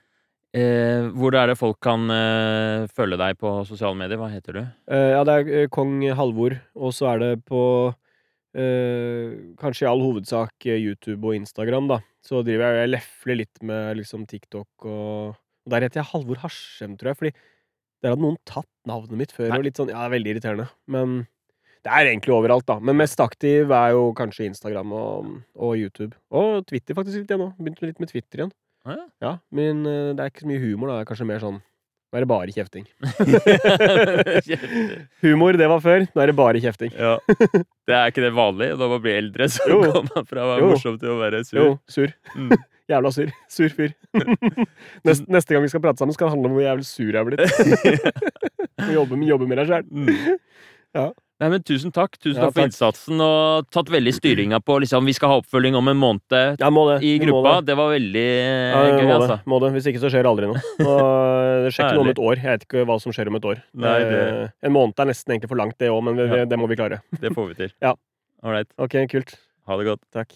Eh, 0.57 1.11
hvor 1.13 1.35
er 1.37 1.49
det 1.49 1.59
folk 1.59 1.77
kan 1.85 2.09
eh, 2.11 2.87
følge 2.97 3.19
deg 3.19 3.37
på 3.37 3.67
sosiale 3.67 3.95
medier? 3.95 4.17
Hva 4.17 4.31
heter 4.33 4.53
du? 4.55 4.61
Eh, 4.89 5.11
ja, 5.13 5.23
det 5.25 5.35
er 5.35 5.63
eh, 5.65 5.67
Kong 5.69 6.01
Halvor, 6.17 6.57
og 6.75 6.93
så 6.97 7.13
er 7.13 7.19
det 7.19 7.45
på 7.45 7.93
eh, 8.57 9.37
Kanskje 9.61 9.85
i 9.85 9.91
all 9.91 10.01
hovedsak 10.01 10.67
eh, 10.71 10.79
YouTube 10.81 11.25
og 11.29 11.35
Instagram, 11.37 11.89
da. 11.91 11.99
så 12.25 12.41
driver 12.47 12.73
jeg 12.73 12.87
og 12.89 12.95
lefler 12.95 13.37
litt 13.43 13.63
med 13.63 13.99
liksom 14.01 14.25
TikTok 14.27 14.87
og 14.87 15.37
og 15.67 15.73
Der 15.75 15.85
heter 15.87 16.01
jeg 16.03 16.11
Halvor 16.13 16.39
Harsem, 16.45 16.97
tror 16.97 17.11
jeg, 17.13 17.19
fordi 17.21 17.33
der 18.05 18.13
hadde 18.15 18.23
noen 18.23 18.37
tatt 18.47 18.69
navnet 18.87 19.19
mitt 19.19 19.33
før. 19.35 19.49
Nei. 19.51 19.59
og 19.59 19.65
litt 19.67 19.77
sånn, 19.81 19.89
ja, 19.91 19.99
det 20.05 20.07
er 20.07 20.15
Veldig 20.17 20.33
irriterende. 20.37 20.67
Men 20.95 21.17
det 21.87 21.93
er 21.95 22.09
egentlig 22.11 22.35
overalt, 22.35 22.67
da. 22.67 22.79
Men 22.83 22.97
mest 22.99 23.21
aktiv 23.23 23.71
er 23.71 23.93
jo 23.95 24.09
kanskje 24.19 24.47
Instagram 24.51 24.93
og, 24.95 25.29
og 25.55 25.77
YouTube. 25.79 26.15
Og 26.35 26.65
Twitter 26.67 26.95
faktisk 26.99 27.21
litt 27.23 27.31
igjen 27.31 27.43
nå. 27.45 27.53
Begynte 27.59 27.87
litt 27.87 28.01
med 28.03 28.11
Twitter 28.11 28.43
igjen. 28.45 28.53
Ah, 28.87 28.95
ja. 28.99 29.07
Ja, 29.23 29.33
Men 29.55 29.85
eh, 29.87 30.13
det 30.15 30.23
er 30.23 30.31
ikke 30.31 30.45
så 30.47 30.51
mye 30.51 30.63
humor, 30.63 30.91
da. 30.91 30.99
Det 31.01 31.07
er 31.07 31.11
kanskje 31.13 31.27
mer 31.33 31.43
sånn 31.43 31.61
Nå 32.15 32.21
er 32.21 32.23
det 32.23 32.29
bare 32.31 32.53
kjefting. 32.57 32.85
Humor, 35.23 35.57
det 35.59 35.67
var 35.71 35.81
før. 35.85 36.05
Nå 36.15 36.23
er 36.23 36.31
det 36.31 36.37
bare 36.39 36.61
kjefting. 36.63 36.93
ja. 36.95 37.17
Det 37.87 37.95
er 37.95 38.11
ikke 38.13 38.23
det 38.25 38.31
vanlige 38.35 38.77
når 38.79 38.93
man 38.95 39.03
blir 39.05 39.19
eldre, 39.21 39.49
så 39.53 39.67
Jo. 39.71 39.81
går 39.85 40.07
man 40.15 40.27
fra 40.31 40.45
å 40.45 40.49
være 40.53 40.63
Jo. 40.65 40.71
morsom 40.73 40.97
til 41.03 41.13
å 41.13 41.19
være 41.21 41.43
sur. 41.47 41.59
Jo, 41.61 41.67
sur. 41.91 42.15
Mm. 42.37 42.55
Jævla 42.91 43.11
sur. 43.11 43.31
Sur 43.51 43.69
fyr. 43.75 43.93
neste, 45.07 45.27
neste 45.27 45.55
gang 45.57 45.63
vi 45.67 45.69
skal 45.73 45.83
prate 45.83 45.99
sammen, 45.99 46.15
skal 46.15 46.29
det 46.29 46.35
handle 46.37 46.51
om 46.53 46.57
hvor 46.57 46.67
jævlig 46.67 46.87
sur 46.87 47.11
jeg 47.11 47.19
er 47.19 47.27
blitt. 47.27 48.17
Og 48.87 48.93
jobbe, 48.95 49.17
med- 49.19 49.29
jobbe 49.33 49.47
med 49.51 49.59
deg 49.59 49.71
sjæl. 49.73 49.87
Mm. 49.91 50.37
Ja. 50.97 51.07
Nei, 51.37 51.49
men 51.53 51.61
Tusen 51.69 51.91
takk 51.93 52.15
Tusen 52.17 52.39
Ja, 52.39 52.47
takk 52.47 52.55
for 52.55 52.63
takk. 52.63 52.71
innsatsen, 52.71 53.19
og 53.21 53.67
tatt 53.75 53.91
veldig 53.93 54.13
styringa 54.17 54.57
på 54.65 54.79
liksom, 54.81 55.05
Vi 55.05 55.13
skal 55.13 55.29
ha 55.29 55.41
oppfølging 55.43 55.75
om 55.77 55.91
en 55.93 55.99
måned 56.01 56.63
Ja, 56.63 56.71
må 56.73 56.87
det. 56.89 57.03
i 57.05 57.11
gruppa. 57.21 57.59
det. 57.59 57.67
Det 57.69 57.77
var 57.77 57.91
veldig 57.93 58.23
eh, 58.23 58.71
Ja, 58.73 58.79
gøy, 58.95 59.03
må, 59.05 59.17
altså. 59.19 59.37
det, 59.37 59.51
må 59.53 59.59
det. 59.61 59.71
Hvis 59.75 59.91
ikke 59.93 60.01
så 60.01 60.09
skjer 60.15 60.25
det 60.25 60.31
aldri 60.33 60.49
noe. 60.49 60.63
Og 60.87 61.67
det 61.67 61.75
skjer 61.77 61.91
ikke 61.91 61.99
noe 61.99 62.07
om 62.07 62.13
et 62.15 62.23
år. 62.31 62.41
Jeg 62.41 62.55
vet 62.55 62.65
ikke 62.71 62.87
hva 62.89 62.97
som 63.05 63.13
skjer 63.19 63.29
om 63.29 63.37
et 63.43 63.51
år. 63.53 63.61
Nei, 63.75 63.99
det- 64.07 64.23
Eh, 64.47 64.49
En 64.71 64.73
måned 64.79 64.97
er 65.05 65.11
nesten 65.13 65.35
egentlig 65.37 65.51
for 65.53 65.61
langt, 65.61 65.77
det 65.77 65.91
òg, 65.93 66.01
men 66.09 66.17
det, 66.17 66.29
Ja. 66.31 66.35
det, 66.41 66.49
det 66.55 66.59
må 66.63 66.69
vi 66.73 66.77
klare. 66.81 67.03
Det 67.21 67.35
får 67.37 67.49
vi 67.53 67.55
til. 67.61 67.73
Ja. 67.85 67.93
Ålreit. 68.43 68.73
Ok, 68.79 68.97
kult. 69.13 69.37
Ha 69.69 69.77
det 69.77 69.87
godt. 69.93 70.01
Takk. 70.17 70.33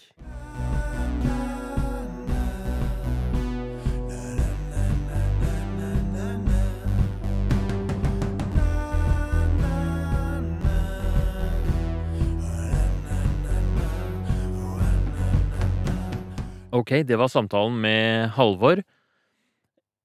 Ok, 16.81 16.95
det 17.05 17.19
var 17.19 17.29
samtalen 17.29 17.77
med 17.83 18.31
Halvor. 18.33 18.81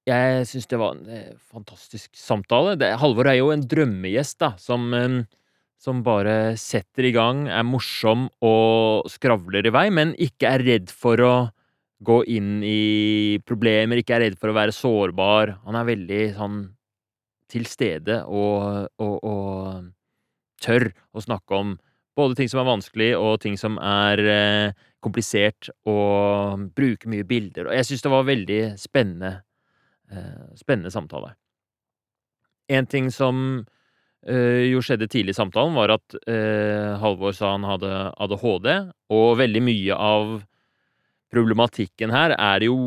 Jeg 0.07 0.45
syns 0.47 0.69
det 0.69 0.77
var 0.79 0.95
en 0.95 1.09
eh, 1.09 1.33
fantastisk 1.49 2.13
samtale. 2.15 2.75
Det, 2.79 2.93
Halvor 3.01 3.27
er 3.27 3.39
jo 3.39 3.49
en 3.51 3.65
drømmegjest, 3.65 4.37
da, 4.43 4.51
som, 4.61 4.85
eh, 4.93 5.23
som 5.81 6.03
bare 6.05 6.55
setter 6.61 7.09
i 7.09 7.13
gang, 7.15 7.47
er 7.49 7.65
morsom 7.67 8.27
og 8.45 9.09
skravler 9.11 9.67
i 9.67 9.73
vei, 9.73 9.87
men 9.91 10.13
ikke 10.21 10.53
er 10.53 10.65
redd 10.67 10.93
for 10.93 11.23
å 11.25 11.35
gå 12.05 12.21
inn 12.29 12.61
i 12.61 13.39
problemer, 13.47 13.99
ikke 13.99 14.19
er 14.19 14.27
redd 14.27 14.37
for 14.37 14.53
å 14.53 14.57
være 14.57 14.75
sårbar. 14.75 15.57
Han 15.65 15.79
er 15.79 15.89
veldig 15.89 16.23
sånn 16.37 16.59
til 17.49 17.65
stede 17.65 18.21
og, 18.27 18.91
og, 19.01 19.15
og 19.23 20.61
tør 20.61 20.91
å 21.15 21.23
snakke 21.23 21.57
om 21.57 21.77
både 22.17 22.37
ting 22.37 22.51
som 22.51 22.61
er 22.61 22.69
vanskelig, 22.69 23.09
og 23.17 23.41
ting 23.41 23.57
som 23.59 23.77
er 23.81 24.21
eh, 24.21 24.85
komplisert, 25.03 25.69
og 25.87 26.67
bruker 26.75 27.11
mye 27.11 27.25
bilder. 27.27 27.69
Og 27.69 27.77
jeg 27.77 27.87
syns 27.87 28.03
det 28.05 28.11
var 28.13 28.27
veldig 28.27 28.61
spennende, 28.81 29.41
eh, 30.11 30.45
spennende 30.57 30.91
samtale. 30.93 31.35
En 32.67 32.87
ting 32.89 33.11
som 33.13 33.65
eh, 34.27 34.67
jo 34.67 34.81
skjedde 34.83 35.07
tidlig 35.07 35.35
i 35.35 35.39
samtalen, 35.39 35.77
var 35.77 35.95
at 35.95 36.17
eh, 36.27 36.97
Halvor 36.99 37.35
sa 37.37 37.53
han 37.53 37.67
hadde 37.67 37.91
ADHD, 38.17 38.69
og 39.13 39.37
veldig 39.39 39.63
mye 39.63 39.97
av 39.97 40.37
problematikken 41.31 42.13
her 42.13 42.31
er 42.39 42.63
jo 42.63 42.77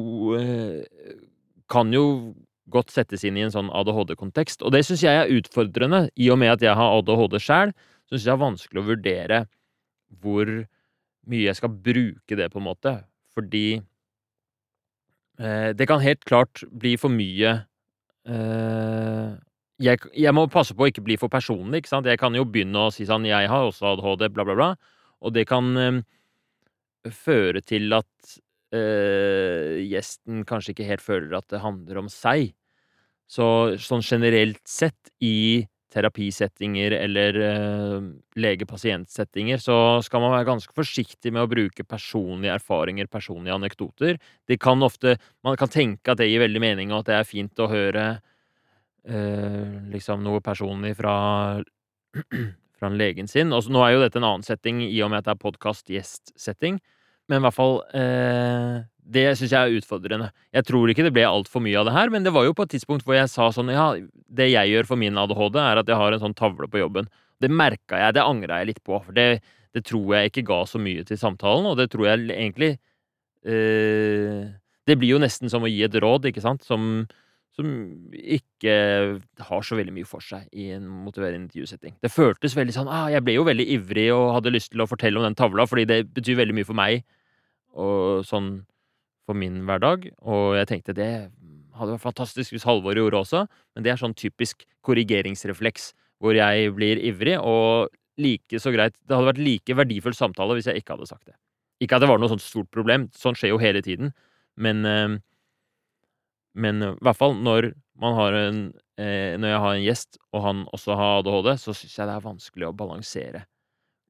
Kan 1.71 1.93
jo 1.93 2.35
godt 2.73 2.91
settes 2.91 3.23
inn 3.23 3.37
i 3.39 3.45
en 3.45 3.53
sånn 3.53 3.69
ADHD-kontekst, 3.71 4.65
og 4.65 4.73
det 4.75 4.81
syns 4.87 5.05
jeg 5.05 5.15
er 5.21 5.31
utfordrende, 5.37 6.09
i 6.19 6.31
og 6.33 6.41
med 6.41 6.57
at 6.57 6.65
jeg 6.65 6.75
har 6.75 6.97
ADHD 6.99 7.37
sjæl 7.39 7.71
syns 8.11 8.25
jeg 8.25 8.31
det 8.31 8.35
er 8.35 8.43
vanskelig 8.43 8.81
å 8.81 8.89
vurdere 8.89 9.41
hvor 10.23 10.49
mye 11.31 11.49
jeg 11.49 11.59
skal 11.59 11.73
bruke 11.73 12.39
det, 12.39 12.51
på 12.53 12.61
en 12.61 12.67
måte. 12.67 12.97
Fordi 13.35 13.67
eh, 15.39 15.71
det 15.77 15.87
kan 15.89 16.03
helt 16.03 16.25
klart 16.29 16.65
bli 16.71 16.97
for 17.01 17.13
mye 17.15 17.55
eh, 18.27 19.31
jeg, 19.81 20.01
jeg 20.13 20.37
må 20.37 20.45
passe 20.53 20.77
på 20.77 20.85
å 20.85 20.91
ikke 20.91 21.05
bli 21.05 21.17
for 21.21 21.33
personlig, 21.33 21.81
ikke 21.81 21.95
sant. 21.95 22.09
Jeg 22.09 22.21
kan 22.21 22.35
jo 22.37 22.45
begynne 22.45 22.87
å 22.87 22.93
si 22.93 23.07
sånn 23.09 23.25
'Jeg 23.25 23.49
har 23.49 23.65
også 23.65 23.95
ADHD', 23.95 24.29
bla, 24.35 24.45
bla, 24.45 24.55
bla. 24.59 24.71
Og 25.25 25.33
det 25.33 25.47
kan 25.49 25.77
eh, 25.81 26.03
føre 27.09 27.63
til 27.65 27.93
at 27.97 28.37
eh, 28.77 29.81
gjesten 29.89 30.45
kanskje 30.49 30.75
ikke 30.75 30.89
helt 30.89 31.05
føler 31.05 31.39
at 31.39 31.49
det 31.49 31.63
handler 31.65 32.03
om 32.03 32.11
seg. 32.13 32.53
Så 33.31 33.79
sånn 33.81 34.05
generelt 34.05 34.61
sett 34.69 35.13
i 35.23 35.65
terapisettinger 35.91 36.95
eller 36.97 37.39
uh, 37.41 38.05
lege-pasient-settinger, 38.39 39.61
så 39.63 39.77
skal 40.07 40.23
man 40.23 40.35
være 40.37 40.49
ganske 40.49 40.75
forsiktig 40.77 41.33
med 41.35 41.45
å 41.45 41.51
bruke 41.51 41.87
personlige 41.87 42.55
erfaringer, 42.61 43.11
personlige 43.11 43.57
anekdoter. 43.59 44.21
Kan 44.61 44.87
ofte 44.87 45.17
Man 45.47 45.59
kan 45.59 45.73
tenke 45.73 46.13
at 46.13 46.21
det 46.21 46.31
gir 46.31 46.45
veldig 46.45 46.63
mening, 46.63 46.93
og 46.93 47.03
at 47.03 47.11
det 47.11 47.19
er 47.19 47.29
fint 47.29 47.63
å 47.63 47.69
høre 47.71 48.07
eh, 49.09 49.77
liksom 49.91 50.23
noe 50.23 50.43
personlig 50.45 50.95
fra 50.99 51.17
fra 52.81 52.89
legen 52.89 53.29
sin. 53.29 53.53
Og 53.53 53.65
så 53.65 53.75
nå 53.75 53.83
er 53.85 53.95
jo 53.95 54.05
dette 54.05 54.19
en 54.21 54.29
annen 54.29 54.47
setting, 54.47 54.81
i 54.87 55.03
og 55.05 55.13
med 55.13 55.21
at 55.21 55.29
det 55.29 55.37
er 55.37 55.45
podkast-gjest-setting. 55.45 56.81
Men 57.31 57.39
i 57.39 57.45
hvert 57.47 57.57
fall 57.57 57.77
eh, 57.95 58.81
Det 59.15 59.25
syns 59.39 59.55
jeg 59.55 59.61
er 59.61 59.79
utfordrende. 59.79 60.31
Jeg 60.55 60.67
tror 60.67 60.91
ikke 60.91 61.07
det 61.07 61.15
ble 61.15 61.27
altfor 61.29 61.63
mye 61.65 61.79
av 61.79 61.89
det 61.89 61.95
her, 61.95 62.13
men 62.13 62.27
det 62.27 62.35
var 62.35 62.49
jo 62.49 62.57
på 62.59 62.67
et 62.67 62.75
tidspunkt 62.75 63.07
hvor 63.07 63.17
jeg 63.17 63.31
sa 63.31 63.49
sånn 63.55 63.73
Ja, 63.75 63.93
det 64.27 64.51
jeg 64.51 64.75
gjør 64.75 64.91
for 64.91 65.01
min 65.01 65.19
ADHD, 65.19 65.59
er 65.63 65.83
at 65.83 65.91
jeg 65.91 65.99
har 66.01 66.15
en 66.15 66.25
sånn 66.27 66.37
tavle 66.39 66.69
på 66.71 66.83
jobben. 66.83 67.11
Det 67.41 67.51
merka 67.51 68.03
jeg, 68.03 68.19
det 68.19 68.27
angra 68.27 68.61
jeg 68.61 68.73
litt 68.75 68.85
på. 68.85 68.99
For 69.07 69.17
det, 69.17 69.43
det 69.77 69.87
tror 69.89 70.17
jeg 70.17 70.33
ikke 70.33 70.47
ga 70.51 70.61
så 70.69 70.83
mye 70.83 71.07
til 71.07 71.19
samtalen, 71.21 71.71
og 71.71 71.79
det 71.81 71.91
tror 71.95 72.11
jeg 72.11 72.27
egentlig 72.35 72.75
eh, 73.47 74.51
Det 74.87 74.99
blir 74.99 75.15
jo 75.15 75.23
nesten 75.23 75.53
som 75.53 75.65
å 75.65 75.71
gi 75.71 75.83
et 75.87 76.01
råd, 76.03 76.31
ikke 76.33 76.45
sant, 76.45 76.67
som 76.67 77.07
som 77.61 77.67
ikke 78.15 78.75
har 79.49 79.65
så 79.67 79.77
veldig 79.79 79.93
mye 79.95 80.09
for 80.09 80.23
seg 80.25 80.47
i 80.55 80.69
en 80.77 80.85
motiverende 80.87 81.49
intervjusetting. 81.49 81.97
Det 82.03 82.13
føltes 82.13 82.55
veldig 82.57 82.75
sånn 82.77 82.91
ah, 82.91 83.09
Jeg 83.11 83.25
ble 83.27 83.35
jo 83.35 83.47
veldig 83.49 83.67
ivrig 83.75 84.07
og 84.15 84.37
hadde 84.37 84.53
lyst 84.55 84.71
til 84.71 84.85
å 84.85 84.89
fortelle 84.89 85.19
om 85.19 85.27
den 85.27 85.39
tavla, 85.39 85.67
fordi 85.69 85.87
det 85.91 85.99
betyr 86.15 86.39
veldig 86.39 86.57
mye 86.61 86.69
for 86.69 86.79
meg 86.79 87.03
og 87.75 88.27
sånn 88.27 88.61
for 89.29 89.39
min 89.39 89.63
hverdag. 89.69 90.09
Og 90.27 90.57
jeg 90.59 90.71
tenkte 90.71 90.97
det 90.97 91.13
hadde 91.79 91.95
vært 91.95 92.05
fantastisk 92.05 92.55
hvis 92.55 92.67
Halvor 92.69 92.99
gjorde 92.99 93.23
også, 93.23 93.45
men 93.75 93.87
det 93.87 93.93
er 93.93 94.01
sånn 94.01 94.17
typisk 94.19 94.67
korrigeringsrefleks 94.87 95.93
hvor 96.21 96.37
jeg 96.37 96.75
blir 96.77 97.01
ivrig, 97.01 97.39
og 97.41 97.89
like 98.21 98.59
så 98.61 98.69
greit 98.75 98.93
Det 99.09 99.17
hadde 99.17 99.31
vært 99.31 99.41
like 99.41 99.77
verdifull 99.79 100.13
samtale 100.13 100.59
hvis 100.59 100.69
jeg 100.69 100.83
ikke 100.83 100.99
hadde 100.99 101.09
sagt 101.09 101.31
det. 101.31 101.37
Ikke 101.81 101.97
at 101.97 102.05
det 102.05 102.11
var 102.11 102.21
noe 102.21 102.29
sånt 102.29 102.45
stort 102.45 102.69
problem, 102.75 103.09
sånn 103.17 103.39
skjer 103.39 103.55
jo 103.55 103.61
hele 103.63 103.81
tiden, 103.85 104.13
men 104.61 104.85
eh, 104.85 105.17
men 106.59 106.83
i 106.83 106.91
hvert 106.99 107.19
fall 107.19 107.37
når 107.39 107.73
man 108.01 108.17
har 108.17 108.35
en 108.35 108.61
eh, 108.99 109.37
Når 109.39 109.49
jeg 109.53 109.61
har 109.65 109.75
en 109.75 109.85
gjest, 109.85 110.19
og 110.35 110.43
han 110.45 110.63
også 110.75 110.97
har 110.99 111.21
ADHD, 111.21 111.51
så 111.63 111.75
syns 111.77 111.97
jeg 111.97 112.09
det 112.09 112.17
er 112.17 112.27
vanskelig 112.27 112.69
å 112.69 112.77
balansere 112.77 113.45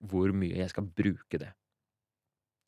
hvor 0.01 0.33
mye 0.33 0.57
jeg 0.63 0.73
skal 0.73 0.87
bruke 0.97 1.39
det. 1.39 1.51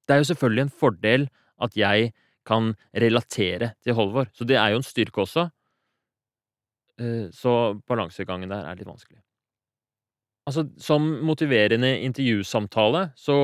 Det 0.07 0.15
er 0.15 0.23
jo 0.23 0.31
selvfølgelig 0.33 0.67
en 0.67 0.77
fordel 0.83 1.27
at 1.63 1.77
jeg 1.79 2.13
kan 2.47 2.73
relatere 2.95 3.73
til 3.85 3.95
Holvor, 3.95 4.31
så 4.35 4.45
det 4.45 4.57
er 4.59 4.73
jo 4.73 4.81
en 4.81 4.87
styrke 4.87 5.23
også. 5.23 5.47
Eh, 7.01 7.29
så 7.35 7.75
balansegangen 7.89 8.51
der 8.51 8.67
er 8.67 8.79
litt 8.79 8.89
vanskelig. 8.89 9.21
Altså, 10.49 10.67
som 10.83 11.05
motiverende 11.23 11.93
intervjusamtale 12.03 13.13
så 13.15 13.37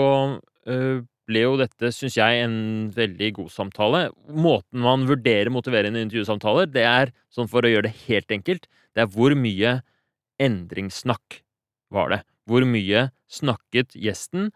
eh, 0.66 1.05
ble 1.28 1.44
jo 1.44 1.59
dette, 1.60 1.93
syns 1.94 2.16
jeg, 2.18 2.43
en 2.43 2.89
veldig 2.94 3.28
god 3.36 3.52
samtale. 3.52 4.01
Måten 4.32 4.82
man 4.82 5.05
vurderer 5.09 5.52
motiverende 5.52 6.02
intervjusamtaler, 6.06 6.70
det 6.72 6.86
er, 6.89 7.12
sånn 7.35 7.51
for 7.51 7.64
å 7.64 7.70
gjøre 7.70 7.90
det 7.90 8.06
helt 8.06 8.32
enkelt, 8.35 8.66
det 8.97 9.05
er 9.05 9.12
hvor 9.12 9.36
mye 9.36 9.78
endringssnakk 10.43 11.43
var 11.94 12.14
det. 12.14 12.22
Hvor 12.48 12.64
mye 12.64 13.10
snakket 13.28 13.93
gjesten 13.98 14.51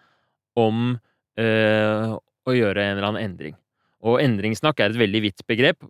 om 0.58 0.96
eh, 1.40 2.12
å 2.12 2.54
gjøre 2.56 2.82
en 2.82 2.96
eller 2.96 3.08
annen 3.10 3.30
endring. 3.30 3.56
Og 4.02 4.20
endringssnakk 4.22 4.80
er 4.80 4.90
et 4.90 4.98
veldig 4.98 5.22
vidt 5.28 5.44
begrep. 5.46 5.84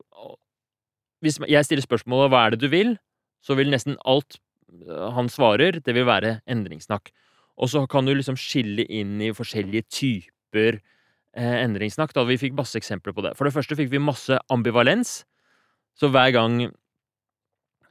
Hvis 1.23 1.39
jeg 1.49 1.65
stiller 1.65 1.85
spørsmålet 1.87 2.31
'hva 2.31 2.47
er 2.47 2.51
det 2.51 2.61
du 2.61 2.69
vil', 2.69 2.99
så 3.43 3.57
vil 3.57 3.71
nesten 3.71 3.97
alt 4.05 4.39
eh, 4.71 5.11
han 5.17 5.29
svarer, 5.29 5.81
det 5.81 5.95
vil 5.95 6.07
være 6.07 6.41
endringssnakk. 6.47 7.11
Og 7.59 7.69
så 7.69 7.87
kan 7.87 8.05
du 8.07 8.15
liksom 8.15 8.37
skille 8.37 8.85
inn 8.89 9.21
i 9.21 9.33
forskjellige 9.33 9.85
typer 9.91 10.81
eh, 11.37 11.57
endringssnakk. 11.65 12.15
Da 12.15 12.25
vi 12.25 12.41
fikk 12.41 12.57
masse 12.57 12.79
eksempler 12.79 13.13
på 13.13 13.23
det. 13.23 13.37
For 13.37 13.45
det 13.45 13.55
første 13.55 13.77
fikk 13.77 13.91
vi 13.93 14.03
masse 14.03 14.39
ambivalens. 14.51 15.25
Så 15.95 16.09
hver 16.09 16.33
gang 16.33 16.73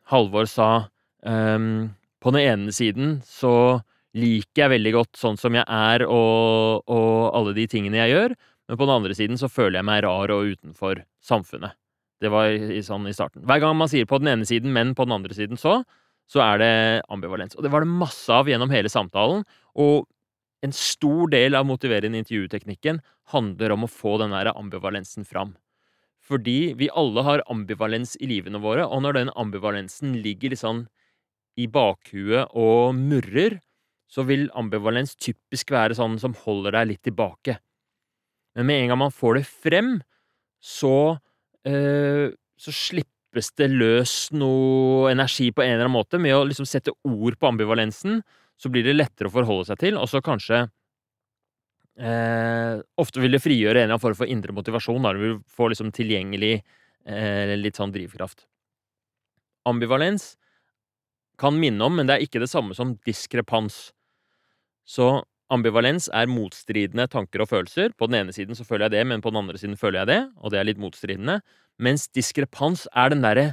Halvor 0.10 0.48
sa 0.50 0.90
ehm, 1.24 1.94
På 2.20 2.34
den 2.34 2.42
ene 2.42 2.74
siden 2.74 3.22
så 3.26 3.82
liker 4.18 4.66
jeg 4.66 4.74
veldig 4.74 4.94
godt 4.96 5.20
sånn 5.20 5.38
som 5.40 5.56
jeg 5.56 5.64
er 5.66 6.04
og, 6.08 6.84
og 6.92 7.14
alle 7.38 7.54
de 7.56 7.68
tingene 7.72 8.02
jeg 8.02 8.16
gjør, 8.16 8.36
men 8.68 8.80
på 8.80 8.88
den 8.88 8.96
andre 8.96 9.16
siden 9.18 9.40
så 9.40 9.50
føler 9.52 9.80
jeg 9.80 9.88
meg 9.88 10.04
rar 10.06 10.34
og 10.34 10.54
utenfor 10.54 11.04
samfunnet. 11.24 11.76
Det 12.22 12.30
var 12.32 12.54
i, 12.54 12.82
sånn 12.86 13.08
i 13.10 13.16
starten. 13.16 13.44
Hver 13.50 13.64
gang 13.64 13.76
man 13.80 13.90
sier 13.92 14.08
på 14.08 14.20
den 14.22 14.30
ene 14.32 14.48
siden, 14.48 14.72
men 14.76 14.94
på 14.98 15.08
den 15.08 15.16
andre 15.16 15.36
siden 15.36 15.60
så, 15.60 15.80
så 16.30 16.44
er 16.46 16.62
det 16.62 16.74
ambivalens. 17.12 17.58
Og 17.58 17.66
det 17.66 17.72
var 17.74 17.84
det 17.84 17.92
masse 17.92 18.30
av 18.32 18.50
gjennom 18.50 18.72
hele 18.72 18.92
samtalen. 18.94 19.42
Og 19.82 20.06
en 20.62 20.76
stor 20.76 21.32
del 21.34 21.58
av 21.58 21.66
motiverende 21.66 22.22
intervjuteknikken 22.22 23.02
handler 23.34 23.74
om 23.74 23.88
å 23.88 23.92
få 23.92 24.20
den 24.22 24.36
der 24.36 24.52
ambivalensen 24.54 25.26
fram. 25.26 25.56
Fordi 26.22 26.76
vi 26.78 26.92
alle 26.96 27.26
har 27.26 27.44
ambivalens 27.52 28.14
i 28.22 28.30
livene 28.30 28.62
våre, 28.62 28.86
og 28.86 29.02
når 29.04 29.18
den 29.18 29.34
ambivalensen 29.34 30.14
ligger 30.22 30.54
litt 30.54 30.62
sånn 30.62 30.86
i 31.60 31.66
bakhuet 31.68 32.54
og 32.56 32.94
murrer, 32.96 33.58
så 34.12 34.26
vil 34.28 34.50
ambivalens 34.60 35.16
typisk 35.16 35.72
være 35.72 35.96
sånn 35.96 36.18
som 36.20 36.36
holder 36.44 36.76
deg 36.76 36.90
litt 36.90 37.04
tilbake. 37.08 37.58
Men 38.58 38.68
med 38.68 38.82
en 38.82 38.92
gang 38.92 39.02
man 39.06 39.16
får 39.16 39.40
det 39.40 39.46
frem, 39.48 39.94
så 40.60 41.16
øh, 41.68 42.34
så 42.62 42.74
slippes 42.76 43.54
det 43.58 43.70
løs 43.72 44.14
noe 44.36 45.10
energi 45.12 45.50
på 45.56 45.64
en 45.64 45.74
eller 45.74 45.88
annen 45.88 45.96
måte. 45.96 46.20
Med 46.22 46.36
å 46.36 46.44
liksom 46.46 46.68
sette 46.70 46.94
ord 47.08 47.40
på 47.40 47.50
ambivalensen, 47.50 48.20
så 48.60 48.70
blir 48.70 48.86
det 48.86 48.98
lettere 48.98 49.32
å 49.32 49.34
forholde 49.34 49.72
seg 49.72 49.82
til, 49.82 49.98
og 49.98 50.10
så 50.12 50.22
kanskje 50.22 50.66
øh, 51.98 52.84
Ofte 53.02 53.24
vil 53.24 53.34
det 53.34 53.42
frigjøre 53.42 53.80
en 53.80 53.88
eller 53.88 53.96
annen 53.96 54.04
form 54.04 54.20
for 54.20 54.30
indre 54.30 54.54
motivasjon, 54.54 55.02
da 55.02 55.16
du 55.16 55.24
vil 55.24 55.40
få 55.50 55.72
liksom 55.72 55.90
tilgjengelig 55.96 56.60
øh, 56.60 57.56
litt 57.58 57.80
sånn 57.80 57.96
drivkraft. 57.96 58.46
Ambivalens 59.70 60.36
kan 61.42 61.58
minne 61.58 61.88
om, 61.88 61.98
men 61.98 62.10
det 62.10 62.18
er 62.18 62.28
ikke 62.28 62.44
det 62.44 62.52
samme 62.52 62.78
som 62.78 62.94
diskrepans. 63.08 63.88
Så 64.88 65.24
ambivalens 65.52 66.08
er 66.16 66.30
motstridende 66.32 67.08
tanker 67.12 67.44
og 67.44 67.52
følelser. 67.52 67.92
På 67.98 68.08
den 68.08 68.22
ene 68.22 68.36
siden 68.36 68.56
så 68.58 68.66
føler 68.68 68.88
jeg 68.88 68.96
det, 68.96 69.04
men 69.10 69.24
på 69.24 69.34
den 69.34 69.42
andre 69.44 69.60
siden 69.60 69.78
føler 69.80 70.02
jeg 70.02 70.12
det, 70.12 70.22
og 70.38 70.54
det 70.54 70.62
er 70.62 70.70
litt 70.70 70.82
motstridende. 70.82 71.42
Mens 71.82 72.08
diskrepans 72.16 72.88
er 72.96 73.12
den 73.12 73.26
derre 73.26 73.52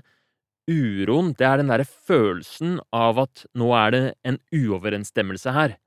uroen, 0.68 1.32
det 1.38 1.46
er 1.48 1.60
den 1.60 1.70
derre 1.72 1.88
følelsen 1.88 2.78
av 2.94 3.18
at 3.24 3.46
nå 3.56 3.70
er 3.76 3.94
det 3.94 4.02
en 4.28 4.38
uoverensstemmelse 4.54 5.54
her. 5.56 5.78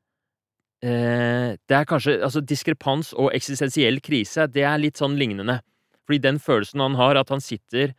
Eh, 0.81 1.53
det 1.69 1.75
er 1.77 1.85
kanskje 1.85 2.17
Altså, 2.25 2.41
diskrepans 2.41 3.13
og 3.13 3.29
eksistensiell 3.35 4.01
krise, 4.01 4.47
det 4.49 4.65
er 4.65 4.81
litt 4.81 4.97
sånn 4.97 5.17
lignende. 5.19 5.59
Fordi 6.05 6.17
den 6.19 6.39
følelsen 6.41 6.81
han 6.81 6.97
har, 6.97 7.15
at 7.15 7.29
han 7.29 7.39
sitter 7.39 7.93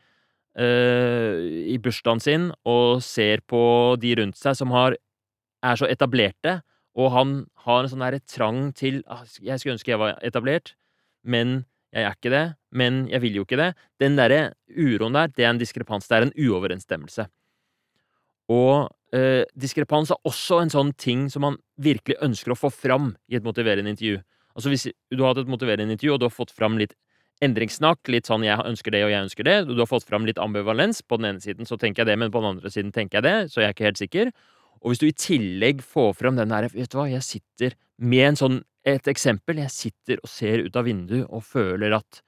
øh, 0.59 1.39
i 1.71 1.79
bursdagen 1.79 2.21
sin 2.21 2.51
og 2.67 3.03
ser 3.03 3.41
på 3.47 3.97
de 4.03 4.17
rundt 4.19 4.37
seg 4.37 4.59
som 4.59 4.75
har, 4.75 4.99
er 5.63 5.79
så 5.79 5.87
etablerte, 5.87 6.61
og 6.99 7.13
han 7.15 7.37
har 7.65 7.83
en 7.83 7.91
sånn 7.93 8.05
derre 8.05 8.21
trang 8.29 8.73
til 8.77 9.01
ah, 9.09 9.23
Jeg 9.41 9.61
skulle 9.61 9.79
ønske 9.79 9.93
jeg 9.93 10.01
var 10.01 10.19
etablert, 10.25 10.75
men 11.25 11.63
jeg 11.93 12.09
er 12.09 12.17
ikke 12.17 12.33
det. 12.33 12.47
Men 12.73 13.05
jeg 13.13 13.21
vil 13.25 13.39
jo 13.39 13.45
ikke 13.47 13.61
det. 13.61 13.71
Den 14.01 14.17
derre 14.17 14.55
uroen 14.73 15.17
der, 15.17 15.31
det 15.33 15.45
er 15.45 15.53
en 15.53 15.61
diskrepans. 15.61 16.09
Det 16.09 16.17
er 16.17 16.27
en 16.27 16.35
uoverensstemmelse. 16.37 17.27
Og 18.53 18.89
eh, 19.17 19.45
diskrepans 19.57 20.13
er 20.13 20.21
også 20.29 20.63
en 20.63 20.73
sånn 20.73 20.93
ting 21.01 21.29
som 21.33 21.45
man 21.47 21.59
virkelig 21.81 22.19
ønsker 22.25 22.55
å 22.55 22.59
få 22.59 22.73
fram 22.73 23.13
i 23.29 23.39
et 23.39 23.45
motiverende 23.45 23.93
intervju. 23.93 24.23
Altså 24.57 24.73
Hvis 24.73 24.89
du 24.89 25.23
har 25.23 25.33
hatt 25.33 25.45
et 25.45 25.53
motiverende 25.53 25.97
intervju, 25.97 26.15
og 26.15 26.21
du 26.21 26.29
har 26.29 26.35
fått 26.35 26.53
fram 26.53 26.81
litt 26.81 26.97
endringssnakk, 27.43 28.07
litt 28.09 28.29
sånn 28.29 28.45
'jeg 28.45 28.61
ønsker 28.65 28.93
det, 28.93 29.03
og 29.05 29.11
jeg 29.11 29.25
ønsker 29.25 29.45
det', 29.45 29.67
du 29.67 29.81
har 29.81 29.91
fått 29.91 30.07
fram 30.07 30.25
litt 30.25 30.39
ambivalens 30.39 31.03
På 31.03 31.17
den 31.19 31.27
ene 31.27 31.41
siden 31.41 31.67
så 31.67 31.77
tenker 31.77 32.05
jeg 32.05 32.07
det, 32.07 32.19
men 32.19 32.31
på 32.31 32.41
den 32.41 32.57
andre 32.57 32.71
siden 32.71 32.93
tenker 32.93 33.19
jeg 33.19 33.23
det, 33.23 33.51
så 33.51 33.61
jeg 33.61 33.69
er 33.69 33.75
ikke 33.75 33.89
helt 33.91 33.99
sikker. 33.99 34.33
Og 34.83 34.93
hvis 34.93 35.03
du 35.03 35.07
i 35.09 35.17
tillegg 35.17 35.83
får 35.87 36.13
fram 36.19 36.39
den 36.39 36.53
der 36.53 36.69
Vet 36.73 36.91
du 36.93 36.99
hva, 36.99 37.09
jeg 37.11 37.25
sitter 37.27 37.77
med 38.03 38.39
sånn 38.41 38.61
Et 38.83 39.07
eksempel. 39.07 39.61
Jeg 39.63 39.71
sitter 39.71 40.19
og 40.19 40.31
ser 40.31 40.65
ut 40.67 40.77
av 40.79 40.89
vinduet 40.89 41.29
og 41.31 41.45
føler 41.47 41.95
at 41.95 42.19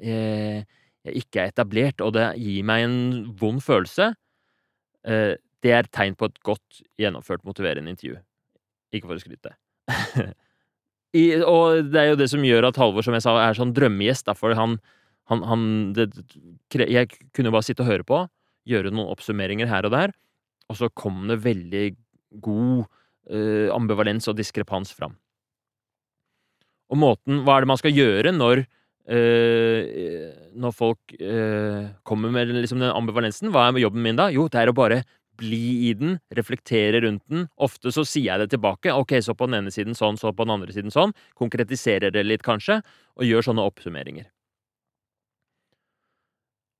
eh, 0.00 0.62
jeg 1.04 1.20
ikke 1.20 1.42
er 1.42 1.50
etablert, 1.52 2.00
og 2.00 2.14
det 2.16 2.24
gir 2.40 2.64
meg 2.64 2.86
en 2.86 2.94
vond 3.36 3.60
følelse. 3.60 4.06
Eh, 5.04 5.34
det 5.60 5.74
er 5.76 5.90
tegn 5.92 6.16
på 6.16 6.30
et 6.30 6.38
godt 6.48 6.80
gjennomført 6.96 7.44
motiverende 7.44 7.92
intervju. 7.92 8.16
Ikke 8.96 9.10
for 9.10 9.18
å 9.18 9.20
skryte. 9.20 9.52
I, 11.20 11.24
og 11.44 11.92
det 11.92 12.00
er 12.00 12.08
jo 12.14 12.18
det 12.22 12.30
som 12.32 12.48
gjør 12.48 12.70
at 12.70 12.80
Halvor, 12.80 13.04
som 13.04 13.18
jeg 13.18 13.26
sa, 13.26 13.36
er 13.44 13.60
sånn 13.60 13.76
drømmegjest. 13.76 14.24
Derfor 14.30 14.56
han, 14.56 14.78
han, 15.28 15.44
han 15.52 15.68
det, 15.98 16.08
Jeg 16.80 17.12
kunne 17.36 17.52
jo 17.52 17.58
bare 17.58 17.68
sitte 17.68 17.84
og 17.84 17.92
høre 17.92 18.08
på, 18.08 18.22
gjøre 18.72 18.94
noen 18.94 19.12
oppsummeringer 19.12 19.68
her 19.68 19.84
og 19.84 19.92
der 19.98 20.16
og 20.68 20.78
så 20.78 20.90
kom 20.92 21.26
det 21.30 21.40
veldig 21.44 21.84
god 22.44 22.84
eh, 23.32 23.68
ambivalens 23.74 24.28
og 24.28 24.36
diskrepans 24.38 24.92
fram. 24.94 25.16
Og 26.88 26.96
måten 26.96 27.42
Hva 27.44 27.58
er 27.58 27.64
det 27.64 27.68
man 27.68 27.80
skal 27.80 27.92
gjøre 27.92 28.30
når 28.32 28.62
eh, 29.12 30.28
Når 30.56 30.72
folk 30.72 31.12
eh, 31.20 31.90
kommer 32.08 32.32
med 32.32 32.52
liksom 32.54 32.80
den 32.80 32.94
ambivalensen? 32.94 33.52
Hva 33.52 33.68
er 33.68 33.82
jobben 33.82 34.04
min 34.04 34.20
da? 34.20 34.30
Jo, 34.32 34.46
det 34.48 34.62
er 34.62 34.72
å 34.72 34.76
bare 34.76 35.02
bli 35.38 35.86
i 35.86 35.92
den, 35.94 36.16
reflektere 36.34 37.04
rundt 37.04 37.22
den. 37.30 37.44
Ofte 37.62 37.92
så 37.94 38.02
sier 38.02 38.32
jeg 38.32 38.42
det 38.42 38.48
tilbake. 38.56 38.90
Ok, 38.90 39.20
så 39.22 39.36
på 39.38 39.46
den 39.46 39.60
ene 39.60 39.70
siden 39.70 39.94
sånn, 39.94 40.18
så 40.18 40.32
på 40.34 40.48
den 40.48 40.56
andre 40.56 40.74
siden 40.74 40.90
sånn. 40.90 41.14
Konkretiserer 41.38 42.10
det 42.10 42.24
litt, 42.26 42.42
kanskje, 42.42 42.80
og 43.14 43.28
gjør 43.28 43.46
sånne 43.46 43.68
oppsummeringer 43.70 44.26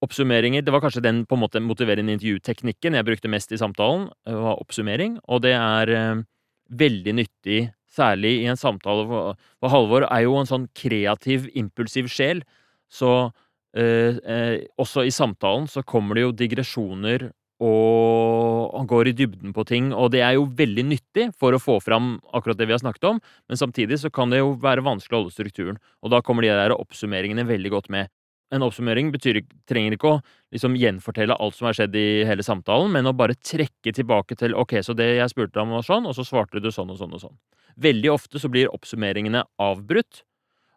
oppsummeringer. 0.05 0.63
Det 0.63 0.75
var 0.75 0.83
kanskje 0.85 1.05
den 1.05 1.25
på 1.27 1.37
en 1.37 1.43
måte 1.43 1.63
motiverende 1.63 2.15
intervjuteknikken 2.17 2.99
jeg 2.99 3.07
brukte 3.07 3.31
mest 3.33 3.53
i 3.55 3.61
samtalen, 3.61 4.09
var 4.27 4.61
oppsummering, 4.61 5.19
og 5.27 5.43
det 5.47 5.55
er 5.57 5.95
eh, 5.95 6.23
veldig 6.69 7.17
nyttig, 7.19 7.61
særlig 7.99 8.35
i 8.43 8.47
en 8.51 8.61
samtale, 8.61 9.07
for 9.09 9.73
Halvor 9.73 10.07
er 10.07 10.27
jo 10.27 10.37
en 10.39 10.49
sånn 10.49 10.69
kreativ, 10.77 11.49
impulsiv 11.59 12.11
sjel, 12.13 12.45
så 12.93 13.31
eh, 13.77 14.21
eh, 14.23 14.55
også 14.79 15.07
i 15.09 15.15
samtalen 15.15 15.67
så 15.71 15.83
kommer 15.83 16.19
det 16.19 16.27
jo 16.27 16.37
digresjoner, 16.45 17.31
og 17.59 18.71
han 18.77 18.87
går 18.87 19.11
i 19.11 19.17
dybden 19.19 19.51
på 19.57 19.65
ting, 19.67 19.89
og 19.91 20.13
det 20.15 20.21
er 20.23 20.37
jo 20.37 20.45
veldig 20.61 20.85
nyttig 20.93 21.25
for 21.41 21.57
å 21.57 21.59
få 21.59 21.81
fram 21.83 22.21
akkurat 22.31 22.61
det 22.61 22.69
vi 22.69 22.77
har 22.77 22.85
snakket 22.85 23.09
om, 23.09 23.19
men 23.51 23.59
samtidig 23.59 23.99
så 23.99 24.13
kan 24.15 24.31
det 24.31 24.45
jo 24.45 24.53
være 24.63 24.85
vanskelig 24.87 25.17
å 25.17 25.23
holde 25.25 25.35
strukturen, 25.35 25.81
og 26.05 26.15
da 26.15 26.23
kommer 26.23 26.47
de 26.47 26.55
der 26.55 26.77
oppsummeringene 26.77 27.49
veldig 27.49 27.75
godt 27.75 27.91
med 27.91 28.13
en 28.55 28.65
oppsummering 28.65 29.11
betyr, 29.13 29.43
trenger 29.69 29.95
ikke 29.97 30.11
å 30.11 30.21
liksom 30.55 30.77
gjenfortelle 30.81 31.37
alt 31.37 31.57
som 31.57 31.69
har 31.69 31.77
skjedd 31.77 31.97
i 31.99 32.07
hele 32.29 32.45
samtalen, 32.45 32.91
men 32.95 33.09
å 33.09 33.15
bare 33.17 33.37
trekke 33.37 33.93
tilbake 33.95 34.39
til 34.41 34.57
ok, 34.57 34.79
så 34.85 34.97
det 34.97 35.09
jeg 35.19 35.33
spurte 35.33 35.61
om 35.63 35.75
var 35.77 35.85
sånn, 35.87 36.09
og 36.09 36.17
så 36.17 36.25
svarte 36.27 36.63
du 36.65 36.71
sånn 36.73 36.93
og 36.95 37.01
sånn 37.01 37.17
og 37.19 37.23
sånn. 37.27 37.37
Veldig 37.79 38.13
ofte 38.15 38.41
så 38.41 38.51
blir 38.53 38.73
oppsummeringene 38.73 39.45
avbrutt, 39.63 40.23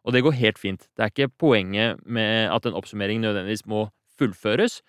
og 0.03 0.15
det 0.15 0.23
går 0.25 0.37
helt 0.39 0.59
fint. 0.59 0.87
Det 0.97 1.05
er 1.05 1.13
ikke 1.13 1.33
poenget 1.39 2.01
med 2.03 2.49
at 2.51 2.65
en 2.67 2.77
oppsummering 2.77 3.21
nødvendigvis 3.23 3.67
må 3.69 3.85
fullføres, 4.19 4.81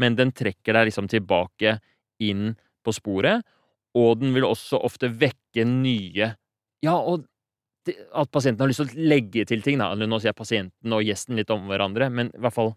men 0.00 0.16
den 0.18 0.32
trekker 0.34 0.74
deg 0.74 0.90
liksom 0.90 1.08
tilbake 1.12 1.78
inn 2.24 2.54
på 2.84 2.94
sporet, 2.96 3.44
og 3.94 4.18
den 4.18 4.34
vil 4.34 4.46
også 4.48 4.80
ofte 4.82 5.12
vekke 5.12 5.66
nye 5.68 6.34
Ja, 6.84 6.98
og 6.98 7.22
at 7.90 8.30
pasienten 8.32 8.64
har 8.64 8.70
lyst 8.70 8.82
til 8.82 8.90
å 8.90 9.08
legge 9.12 9.44
til 9.48 9.62
ting. 9.64 9.80
Da. 9.80 9.92
Nå 9.94 10.18
sier 10.18 10.32
jeg 10.32 10.38
pasienten 10.38 10.96
og 10.96 11.04
gjesten 11.04 11.38
litt 11.38 11.52
om 11.52 11.66
hverandre, 11.70 12.10
men 12.12 12.32
i 12.32 12.42
hvert 12.44 12.56
fall 12.56 12.74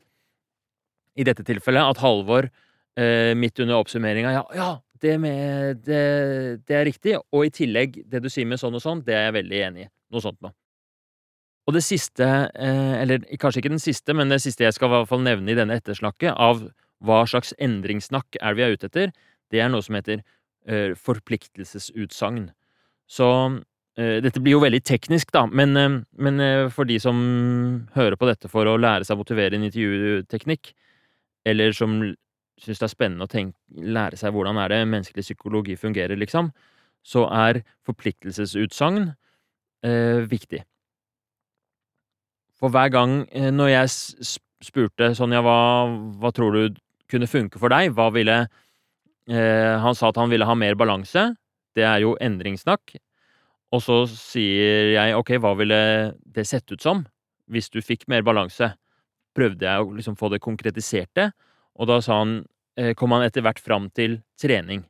i 1.17 1.25
dette 1.25 1.45
tilfellet 1.45 1.93
at 1.93 2.01
Halvor 2.03 2.47
eh, 2.47 3.33
midt 3.37 3.59
under 3.63 3.79
oppsummeringa 3.79 4.35
ja, 4.35 4.43
ja 4.53 4.69
det, 5.01 5.17
med, 5.21 5.81
det, 5.85 6.03
det, 6.65 6.75
er 6.75 6.85
riktig, 6.87 7.17
og 7.17 7.45
i 7.45 7.51
tillegg, 7.53 7.99
det 8.09 8.21
du 8.23 8.29
sier 8.33 8.47
med 8.49 8.61
sånn 8.61 8.77
og 8.77 8.83
sånn, 8.83 9.03
det 9.05 9.13
er 9.13 9.27
jeg 9.27 9.35
veldig 9.35 9.59
enig 9.67 9.85
i. 9.85 9.89
Noe 10.13 10.23
sånt 10.23 10.39
noe. 10.41 10.55
Og 11.67 11.75
det 11.75 11.83
siste, 11.83 12.25
eh, 12.55 12.93
eller 13.01 13.25
kanskje 13.39 13.61
ikke 13.61 13.73
den 13.73 13.83
siste, 13.83 14.15
men 14.17 14.31
det 14.31 14.39
siste 14.41 14.63
jeg 14.63 14.73
skal 14.73 14.89
i 14.89 14.95
hvert 14.95 15.09
fall 15.09 15.23
nevne 15.25 15.51
i 15.51 15.57
denne 15.57 15.75
ettersnakket, 15.77 16.31
av 16.33 16.63
hva 17.03 17.19
slags 17.29 17.53
endringssnakk 17.61 18.39
er 18.39 18.55
det 18.55 18.57
vi 18.57 18.65
er 18.65 18.77
ute 18.77 18.89
etter, 18.89 19.11
det 19.51 19.61
er 19.61 19.69
noe 19.69 19.83
som 19.85 19.97
heter 19.99 20.23
eh, 20.65 20.95
forpliktelsesutsagn. 20.97 22.47
Så 23.11 23.27
dette 23.97 24.41
blir 24.43 24.53
jo 24.53 24.61
veldig 24.61 24.83
teknisk, 24.85 25.31
da, 25.33 25.47
men, 25.49 25.75
eh, 25.77 25.99
men, 26.21 26.39
eh, 26.39 26.69
for 26.69 26.85
de 26.85 26.99
som 27.01 27.17
hører 27.95 28.15
på 28.15 28.29
dette 28.29 28.49
for 28.51 28.69
å 28.69 28.77
lære 28.77 29.07
seg 29.07 29.17
å 29.17 29.23
motivere 29.23 29.57
en 29.57 29.65
intervjuteknikk, 29.65 30.73
eller 31.45 31.73
som 31.73 31.99
syns 32.61 32.79
det 32.79 32.85
er 32.85 32.93
spennende 32.93 33.25
å 33.25 33.31
tenke, 33.31 33.57
lære 33.73 34.17
seg 34.17 34.33
hvordan 34.33 34.57
er 34.61 34.69
det 34.69 34.87
menneskelig 34.87 35.25
psykologi 35.25 35.77
fungerer, 35.77 36.17
liksom, 36.17 36.51
så 37.05 37.25
er 37.31 37.63
forpliktelsesutsagn 37.87 39.15
eh, 39.83 40.21
viktig. 40.29 40.61
For 42.57 42.73
hver 42.73 42.89
gang 42.89 43.19
når 43.53 43.69
jeg 43.69 43.89
spurte 44.65 45.11
Sonja, 45.17 45.43
hva, 45.45 45.57
hva 46.17 46.31
tror 46.33 46.53
du 46.53 46.79
kunne 47.09 47.29
funke 47.29 47.61
for 47.61 47.69
deg, 47.73 47.93
hva 47.93 48.09
ville 48.13 48.37
eh, 49.29 49.75
Han 49.77 49.95
sa 49.95 50.09
at 50.09 50.17
han 50.17 50.31
ville 50.33 50.47
ha 50.49 50.55
mer 50.57 50.75
balanse. 50.75 51.29
Det 51.77 51.85
er 51.85 52.01
jo 52.01 52.15
endringssnakk. 52.21 52.97
Og 53.75 53.83
så 53.83 54.01
sier 54.09 54.93
jeg 54.95 55.15
ok, 55.17 55.33
hva 55.43 55.53
ville 55.59 55.79
det 56.23 56.47
sett 56.47 56.71
ut 56.71 56.83
som 56.83 57.03
hvis 57.51 57.69
du 57.71 57.81
fikk 57.83 58.07
mer 58.11 58.23
balanse? 58.27 58.73
Prøvde 59.37 59.67
jeg 59.67 59.83
å 59.83 59.93
liksom 59.95 60.17
få 60.19 60.31
det 60.33 60.41
konkretiserte, 60.43 61.31
og 61.77 61.89
da 61.91 61.99
han, 62.09 62.45
eh, 62.79 62.93
kom 62.97 63.13
han 63.13 63.23
etter 63.27 63.43
hvert 63.45 63.59
fram 63.61 63.89
til 63.91 64.21
trening. 64.39 64.85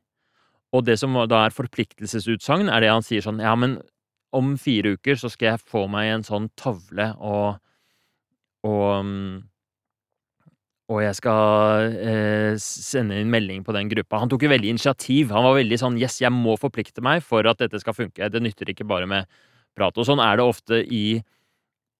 Og 0.72 0.84
det 0.84 0.98
som 1.00 1.14
da 1.28 1.44
er 1.46 1.54
forpliktelsesutsagn, 1.54 2.68
er 2.70 2.80
det 2.80 2.90
han 2.92 3.04
sier 3.04 3.24
sånn 3.24 3.40
ja, 3.40 3.54
men 3.56 3.78
om 4.32 4.56
fire 4.60 4.96
uker 4.98 5.16
så 5.16 5.30
skal 5.32 5.54
jeg 5.54 5.64
få 5.64 5.86
meg 5.88 6.12
en 6.12 6.26
sånn 6.26 6.50
tavle 6.56 7.14
og 7.18 7.58
Og 8.66 9.04
mm, 9.04 9.36
og 10.88 11.02
jeg 11.04 11.16
skal 11.18 11.94
eh, 12.00 12.54
sende 12.62 13.18
inn 13.20 13.28
melding 13.32 13.60
på 13.64 13.74
den 13.76 13.90
gruppa. 13.90 14.22
Han 14.22 14.30
tok 14.32 14.46
jo 14.46 14.52
veldig 14.54 14.70
initiativ. 14.72 15.34
Han 15.36 15.44
var 15.44 15.58
veldig 15.58 15.78
sånn 15.82 15.98
'yes, 16.00 16.20
jeg 16.22 16.32
må 16.32 16.56
forplikte 16.56 17.04
meg 17.04 17.20
for 17.22 17.44
at 17.44 17.60
dette 17.60 17.80
skal 17.80 17.92
funke'. 17.92 18.30
Det 18.32 18.40
nytter 18.40 18.72
ikke 18.72 18.88
bare 18.88 19.06
med 19.06 19.28
prat. 19.76 19.98
Og 19.98 20.06
sånn 20.08 20.22
er 20.22 20.36
det 20.36 20.46
ofte 20.48 20.80
i, 20.80 21.20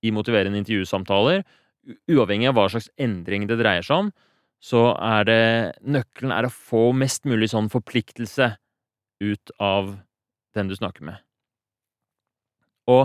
i 0.02 0.10
motiverende 0.10 0.56
intervjusamtaler. 0.56 1.44
Uavhengig 2.09 2.48
av 2.48 2.56
hva 2.56 2.69
slags 2.73 2.89
endring 2.97 3.47
det 3.47 3.60
dreier 3.60 3.85
seg 3.85 4.09
om, 4.09 4.10
så 4.59 4.97
er 4.97 5.24
det 5.28 5.44
Nøkkelen 5.85 6.32
er 6.32 6.48
å 6.48 6.52
få 6.52 6.90
mest 6.97 7.28
mulig 7.28 7.52
sånn 7.52 7.69
forpliktelse 7.69 8.56
ut 9.20 9.51
av 9.60 9.98
den 10.56 10.69
du 10.69 10.74
snakker 10.74 11.05
med. 11.05 11.20
Og 12.89 13.05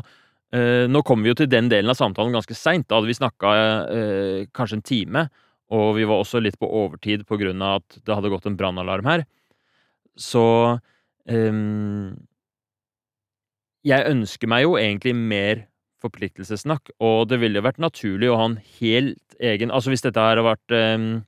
eh, 0.55 0.87
nå 0.87 1.03
kommer 1.03 1.27
vi 1.27 1.33
jo 1.33 1.41
til 1.43 1.51
den 1.51 1.67
delen 1.67 1.91
av 1.91 1.99
samtalen 1.99 2.33
ganske 2.33 2.55
seint. 2.55 2.87
Da 2.87 2.97
hadde 2.97 3.11
vi 3.11 3.19
snakka 3.19 3.53
eh, 3.91 4.45
kanskje 4.55 4.79
en 4.79 4.87
time. 4.87 5.27
Og 5.73 5.95
vi 5.97 6.05
var 6.09 6.21
også 6.21 6.41
litt 6.43 6.59
på 6.61 6.69
overtid 6.69 7.25
på 7.29 7.39
grunn 7.41 7.63
av 7.65 7.81
at 7.81 7.97
det 8.05 8.15
hadde 8.15 8.31
gått 8.33 8.47
en 8.49 8.57
brannalarm 8.59 9.07
her. 9.09 9.25
Så 10.19 10.45
um, 11.25 12.13
Jeg 13.83 14.09
ønsker 14.11 14.51
meg 14.51 14.67
jo 14.67 14.75
egentlig 14.77 15.15
mer 15.17 15.65
forpliktelsessnakk, 16.03 16.91
og 16.99 17.29
det 17.31 17.39
ville 17.39 17.63
vært 17.63 17.79
naturlig 17.81 18.29
å 18.29 18.37
ha 18.37 18.49
en 18.51 18.59
helt 18.81 19.37
egen 19.39 19.71
Altså 19.71 19.93
hvis 19.93 20.03
dette 20.03 20.19
hadde 20.19 20.43
vært 20.45 20.73
um, 20.75 21.23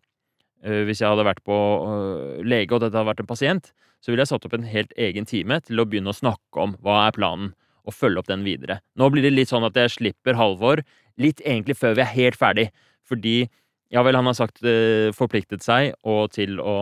Hvis 0.61 0.99
jeg 1.01 1.09
hadde 1.09 1.25
vært 1.25 1.41
på 1.47 1.55
uh, 1.55 2.43
lege, 2.43 2.75
og 2.75 2.83
dette 2.83 2.93
hadde 2.93 3.09
vært 3.09 3.23
en 3.23 3.31
pasient, 3.31 3.71
så 4.03 4.11
ville 4.11 4.21
jeg 4.25 4.33
satt 4.33 4.45
opp 4.45 4.53
en 4.57 4.67
helt 4.69 4.91
egen 5.01 5.25
time 5.25 5.57
til 5.65 5.81
å 5.81 5.87
begynne 5.89 6.11
å 6.11 6.17
snakke 6.17 6.61
om 6.61 6.75
hva 6.85 7.07
er 7.07 7.15
planen, 7.15 7.53
og 7.85 7.93
følge 7.93 8.21
opp 8.21 8.29
den 8.29 8.45
videre. 8.45 8.79
Nå 8.97 9.09
blir 9.13 9.25
det 9.25 9.33
litt 9.33 9.51
sånn 9.51 9.65
at 9.65 9.77
jeg 9.77 9.93
slipper 9.93 10.37
Halvor 10.37 10.81
litt 11.21 11.41
egentlig 11.45 11.77
før 11.77 11.95
vi 11.97 12.03
er 12.03 12.11
helt 12.13 12.37
ferdig, 12.37 12.67
fordi 13.05 13.45
ja 13.93 14.03
vel, 14.05 14.17
han 14.17 14.29
har 14.29 14.37
sagt 14.37 14.63
eh, 14.65 15.11
forpliktet 15.15 15.65
seg 15.65 15.93
og 16.07 16.31
til 16.35 16.59
å 16.61 16.77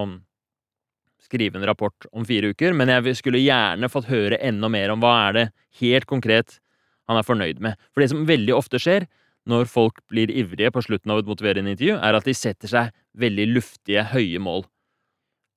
skrive 1.24 1.60
en 1.60 1.68
rapport 1.68 2.08
om 2.12 2.26
fire 2.28 2.52
uker, 2.54 2.76
men 2.78 2.92
jeg 2.92 3.18
skulle 3.20 3.42
gjerne 3.42 3.90
fått 3.92 4.10
høre 4.12 4.40
enda 4.44 4.70
mer 4.72 4.92
om 4.94 5.02
hva 5.04 5.14
er 5.30 5.38
det 5.38 5.46
helt 5.80 6.08
konkret 6.10 6.60
han 7.10 7.20
er 7.20 7.28
fornøyd 7.28 7.62
med. 7.64 7.80
For 7.92 8.04
det 8.04 8.12
som 8.12 8.28
veldig 8.28 8.56
ofte 8.56 8.80
skjer 8.82 9.08
når 9.50 9.68
folk 9.72 10.00
blir 10.12 10.32
ivrige 10.32 10.72
på 10.72 10.84
slutten 10.86 11.12
av 11.12 11.20
et 11.20 11.28
motiverende 11.28 11.74
intervju, 11.74 11.98
er 12.00 12.16
at 12.16 12.28
de 12.28 12.36
setter 12.38 12.72
seg 12.72 12.94
veldig 13.20 13.50
luftige, 13.52 14.06
høye 14.14 14.40
mål. 14.40 14.64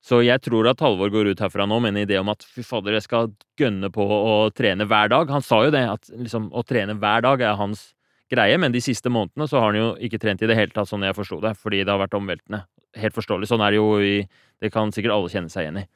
Så 0.07 0.21
jeg 0.23 0.43
tror 0.45 0.69
at 0.71 0.83
Halvor 0.83 1.11
går 1.11 1.33
ut 1.33 1.41
herfra 1.43 1.67
nå 1.67 1.81
med 1.83 1.95
en 1.95 2.05
idé 2.05 2.19
om 2.21 2.31
at 2.31 2.45
fy 2.47 2.63
fader, 2.67 2.95
jeg 2.95 3.07
skal 3.07 3.33
gønne 3.59 3.91
på 3.95 4.05
å 4.07 4.35
trene 4.55 4.87
hver 4.87 5.11
dag. 5.11 5.31
Han 5.35 5.43
sa 5.43 5.65
jo 5.67 5.73
det, 5.75 5.83
at 5.91 6.11
liksom, 6.15 6.51
å 6.55 6.63
trene 6.67 6.95
hver 6.99 7.25
dag 7.27 7.43
er 7.43 7.59
hans 7.59 7.89
greie, 8.33 8.57
men 8.59 8.75
de 8.75 8.83
siste 8.83 9.11
månedene 9.13 9.47
så 9.51 9.61
har 9.61 9.73
han 9.73 9.81
jo 9.81 9.91
ikke 10.03 10.21
trent 10.23 10.43
i 10.43 10.49
det 10.51 10.57
hele 10.59 10.75
tatt, 10.75 10.91
sånn 10.91 11.05
jeg 11.07 11.17
forsto 11.17 11.39
det, 11.45 11.55
fordi 11.61 11.85
det 11.85 11.93
har 11.93 12.03
vært 12.03 12.17
omveltende. 12.19 12.65
Helt 12.97 13.17
forståelig. 13.17 13.51
Sånn 13.51 13.63
er 13.65 13.75
det 13.75 13.81
jo 13.81 14.01
i 14.01 14.17
Det 14.57 14.71
kan 14.73 14.89
sikkert 14.89 15.13
alle 15.13 15.29
kjenne 15.29 15.53
seg 15.53 15.67
igjen 15.67 15.83
i. 15.83 15.87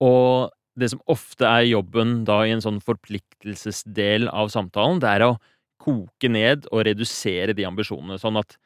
Og 0.00 0.48
det 0.80 0.88
som 0.88 1.02
ofte 1.12 1.44
er 1.44 1.66
jobben 1.68 2.22
da 2.24 2.38
i 2.46 2.54
en 2.54 2.62
sånn 2.64 2.78
forpliktelsesdel 2.80 4.30
av 4.32 4.48
samtalen, 4.48 5.02
det 5.02 5.10
er 5.10 5.26
å 5.26 5.34
koke 5.82 6.30
ned 6.32 6.64
og 6.70 6.86
redusere 6.88 7.52
de 7.52 7.66
ambisjonene, 7.68 8.16
sånn 8.16 8.40
at 8.40 8.56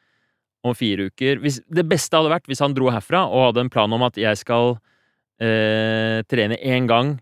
om 0.67 0.75
fire 0.77 1.09
uker 1.11 1.41
hvis, 1.43 1.61
Det 1.67 1.85
beste 1.87 2.17
hadde 2.17 2.33
vært 2.33 2.49
hvis 2.51 2.63
han 2.63 2.75
dro 2.77 2.91
herfra 2.91 3.25
og 3.27 3.49
hadde 3.49 3.67
en 3.67 3.73
plan 3.73 3.93
om 3.93 4.05
at 4.07 4.17
jeg 4.19 4.39
skal 4.41 4.77
eh, 5.43 6.23
trene 6.31 6.59
én 6.59 6.89
gang 6.91 7.17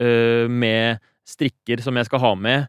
eh, 0.00 0.48
med 0.48 1.00
strikker 1.28 1.82
som 1.84 1.96
jeg 1.98 2.08
skal 2.08 2.22
ha 2.24 2.34
med 2.38 2.68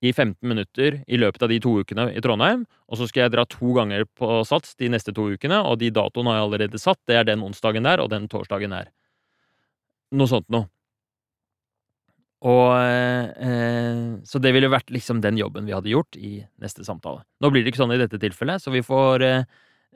i 0.00 0.12
15 0.12 0.46
minutter 0.46 1.00
i 1.06 1.18
løpet 1.18 1.42
av 1.42 1.50
de 1.50 1.58
to 1.62 1.72
ukene 1.82 2.08
i 2.14 2.22
Trondheim. 2.22 2.64
Og 2.88 3.00
så 3.00 3.08
skal 3.10 3.26
jeg 3.26 3.34
dra 3.34 3.44
to 3.50 3.74
ganger 3.74 4.06
på 4.18 4.40
Sats 4.46 4.76
de 4.78 4.90
neste 4.92 5.14
to 5.14 5.26
ukene, 5.34 5.58
og 5.66 5.80
de 5.82 5.90
datoene 5.94 6.30
har 6.32 6.40
jeg 6.40 6.48
allerede 6.48 6.82
satt. 6.82 7.00
Det 7.08 7.18
er 7.18 7.26
den 7.26 7.42
onsdagen 7.44 7.86
der, 7.86 8.02
og 8.02 8.10
den 8.12 8.28
torsdagen 8.30 8.74
der. 8.74 8.92
Noe 10.14 10.30
sånt 10.30 10.48
noe. 10.54 10.68
Og 12.46 12.70
eh, 12.78 14.22
Så 14.22 14.38
det 14.38 14.52
ville 14.54 14.70
vært 14.70 14.92
liksom 14.94 15.22
den 15.24 15.40
jobben 15.40 15.66
vi 15.66 15.74
hadde 15.74 15.90
gjort 15.90 16.14
i 16.16 16.38
neste 16.62 16.86
samtale. 16.86 17.24
Nå 17.42 17.50
blir 17.50 17.64
det 17.64 17.72
ikke 17.72 17.82
sånn 17.82 17.96
i 17.96 17.98
dette 17.98 18.20
tilfellet, 18.22 18.62
så 18.62 18.70
vi 18.70 18.84
får 18.86 19.24
eh, 19.26 19.42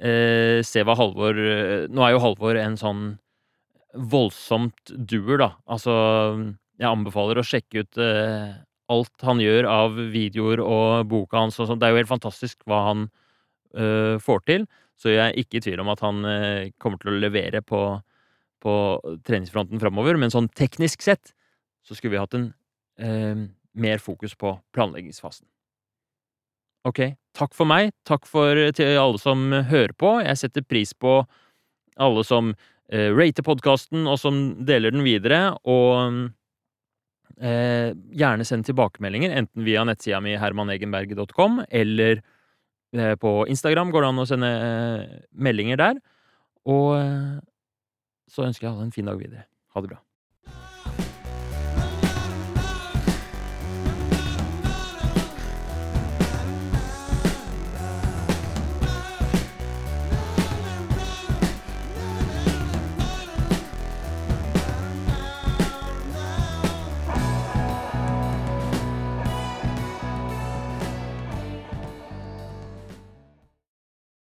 eh 0.02 0.58
se 0.66 0.82
hva 0.82 0.96
Halvor 0.98 1.38
eh, 1.38 1.86
Nå 1.86 2.02
er 2.02 2.16
jo 2.16 2.24
Halvor 2.24 2.58
en 2.58 2.76
sånn 2.80 3.04
voldsomt 3.94 4.90
duer, 4.90 5.38
da. 5.38 5.50
Altså, 5.70 5.94
jeg 6.80 6.88
anbefaler 6.88 7.38
å 7.38 7.46
sjekke 7.46 7.84
ut 7.84 7.98
eh, 8.00 8.54
alt 8.90 9.24
han 9.26 9.40
gjør 9.42 9.68
av 9.70 9.98
videoer 10.12 10.62
og 10.64 11.08
boka 11.10 11.44
hans 11.44 11.58
og 11.60 11.68
sånn. 11.68 11.80
Det 11.80 11.88
er 11.88 11.94
jo 11.94 12.00
helt 12.02 12.10
fantastisk 12.10 12.64
hva 12.68 12.80
han 12.88 13.04
uh, 13.78 14.18
får 14.22 14.42
til. 14.48 14.66
Så 14.98 15.12
jeg 15.12 15.22
er 15.24 15.38
ikke 15.38 15.58
i 15.58 15.64
tvil 15.64 15.82
om 15.82 15.92
at 15.92 16.02
han 16.04 16.24
uh, 16.26 16.70
kommer 16.82 17.00
til 17.02 17.12
å 17.12 17.22
levere 17.22 17.62
på, 17.64 17.82
på 18.62 18.74
treningsfronten 19.26 19.82
framover. 19.82 20.18
Men 20.20 20.34
sånn 20.34 20.50
teknisk 20.58 21.04
sett 21.04 21.34
så 21.86 21.96
skulle 21.96 22.16
vi 22.16 22.22
hatt 22.22 22.36
en 22.38 22.50
uh, 23.02 23.46
mer 23.72 24.02
fokus 24.02 24.36
på 24.38 24.56
planleggingsfasen. 24.76 25.46
Ok, 26.88 27.14
takk 27.38 27.54
for 27.54 27.68
meg. 27.70 27.92
Takk 28.08 28.26
for, 28.26 28.58
til 28.74 28.98
alle 28.98 29.18
som 29.22 29.46
hører 29.54 29.94
på. 29.94 30.16
Jeg 30.26 30.40
setter 30.40 30.66
pris 30.66 30.90
på 30.98 31.20
alle 32.02 32.24
som 32.26 32.50
rater 32.92 33.44
podkasten, 33.46 34.02
og 34.10 34.18
som 34.20 34.40
deler 34.66 34.92
den 34.92 35.04
videre. 35.06 35.52
Og 35.62 36.32
Eh, 37.40 37.90
gjerne 38.18 38.46
send 38.46 38.66
tilbakemeldinger, 38.68 39.34
enten 39.40 39.64
via 39.66 39.84
nettsida 39.88 40.20
mi 40.24 40.36
hermanegenberget.com, 40.38 41.62
eller 41.70 42.20
eh, 42.96 43.14
på 43.20 43.34
Instagram 43.52 43.92
går 43.94 44.04
det 44.04 44.12
an 44.12 44.22
å 44.22 44.28
sende 44.28 44.52
eh, 44.68 45.18
meldinger 45.32 45.80
der. 45.80 46.00
Og 46.68 46.94
eh, 46.98 47.36
så 48.30 48.46
ønsker 48.46 48.68
jeg 48.68 48.74
alle 48.74 48.88
en 48.88 48.94
fin 48.94 49.08
dag 49.08 49.20
videre. 49.20 49.46
Ha 49.74 49.84
det 49.84 49.94
bra. 49.94 50.02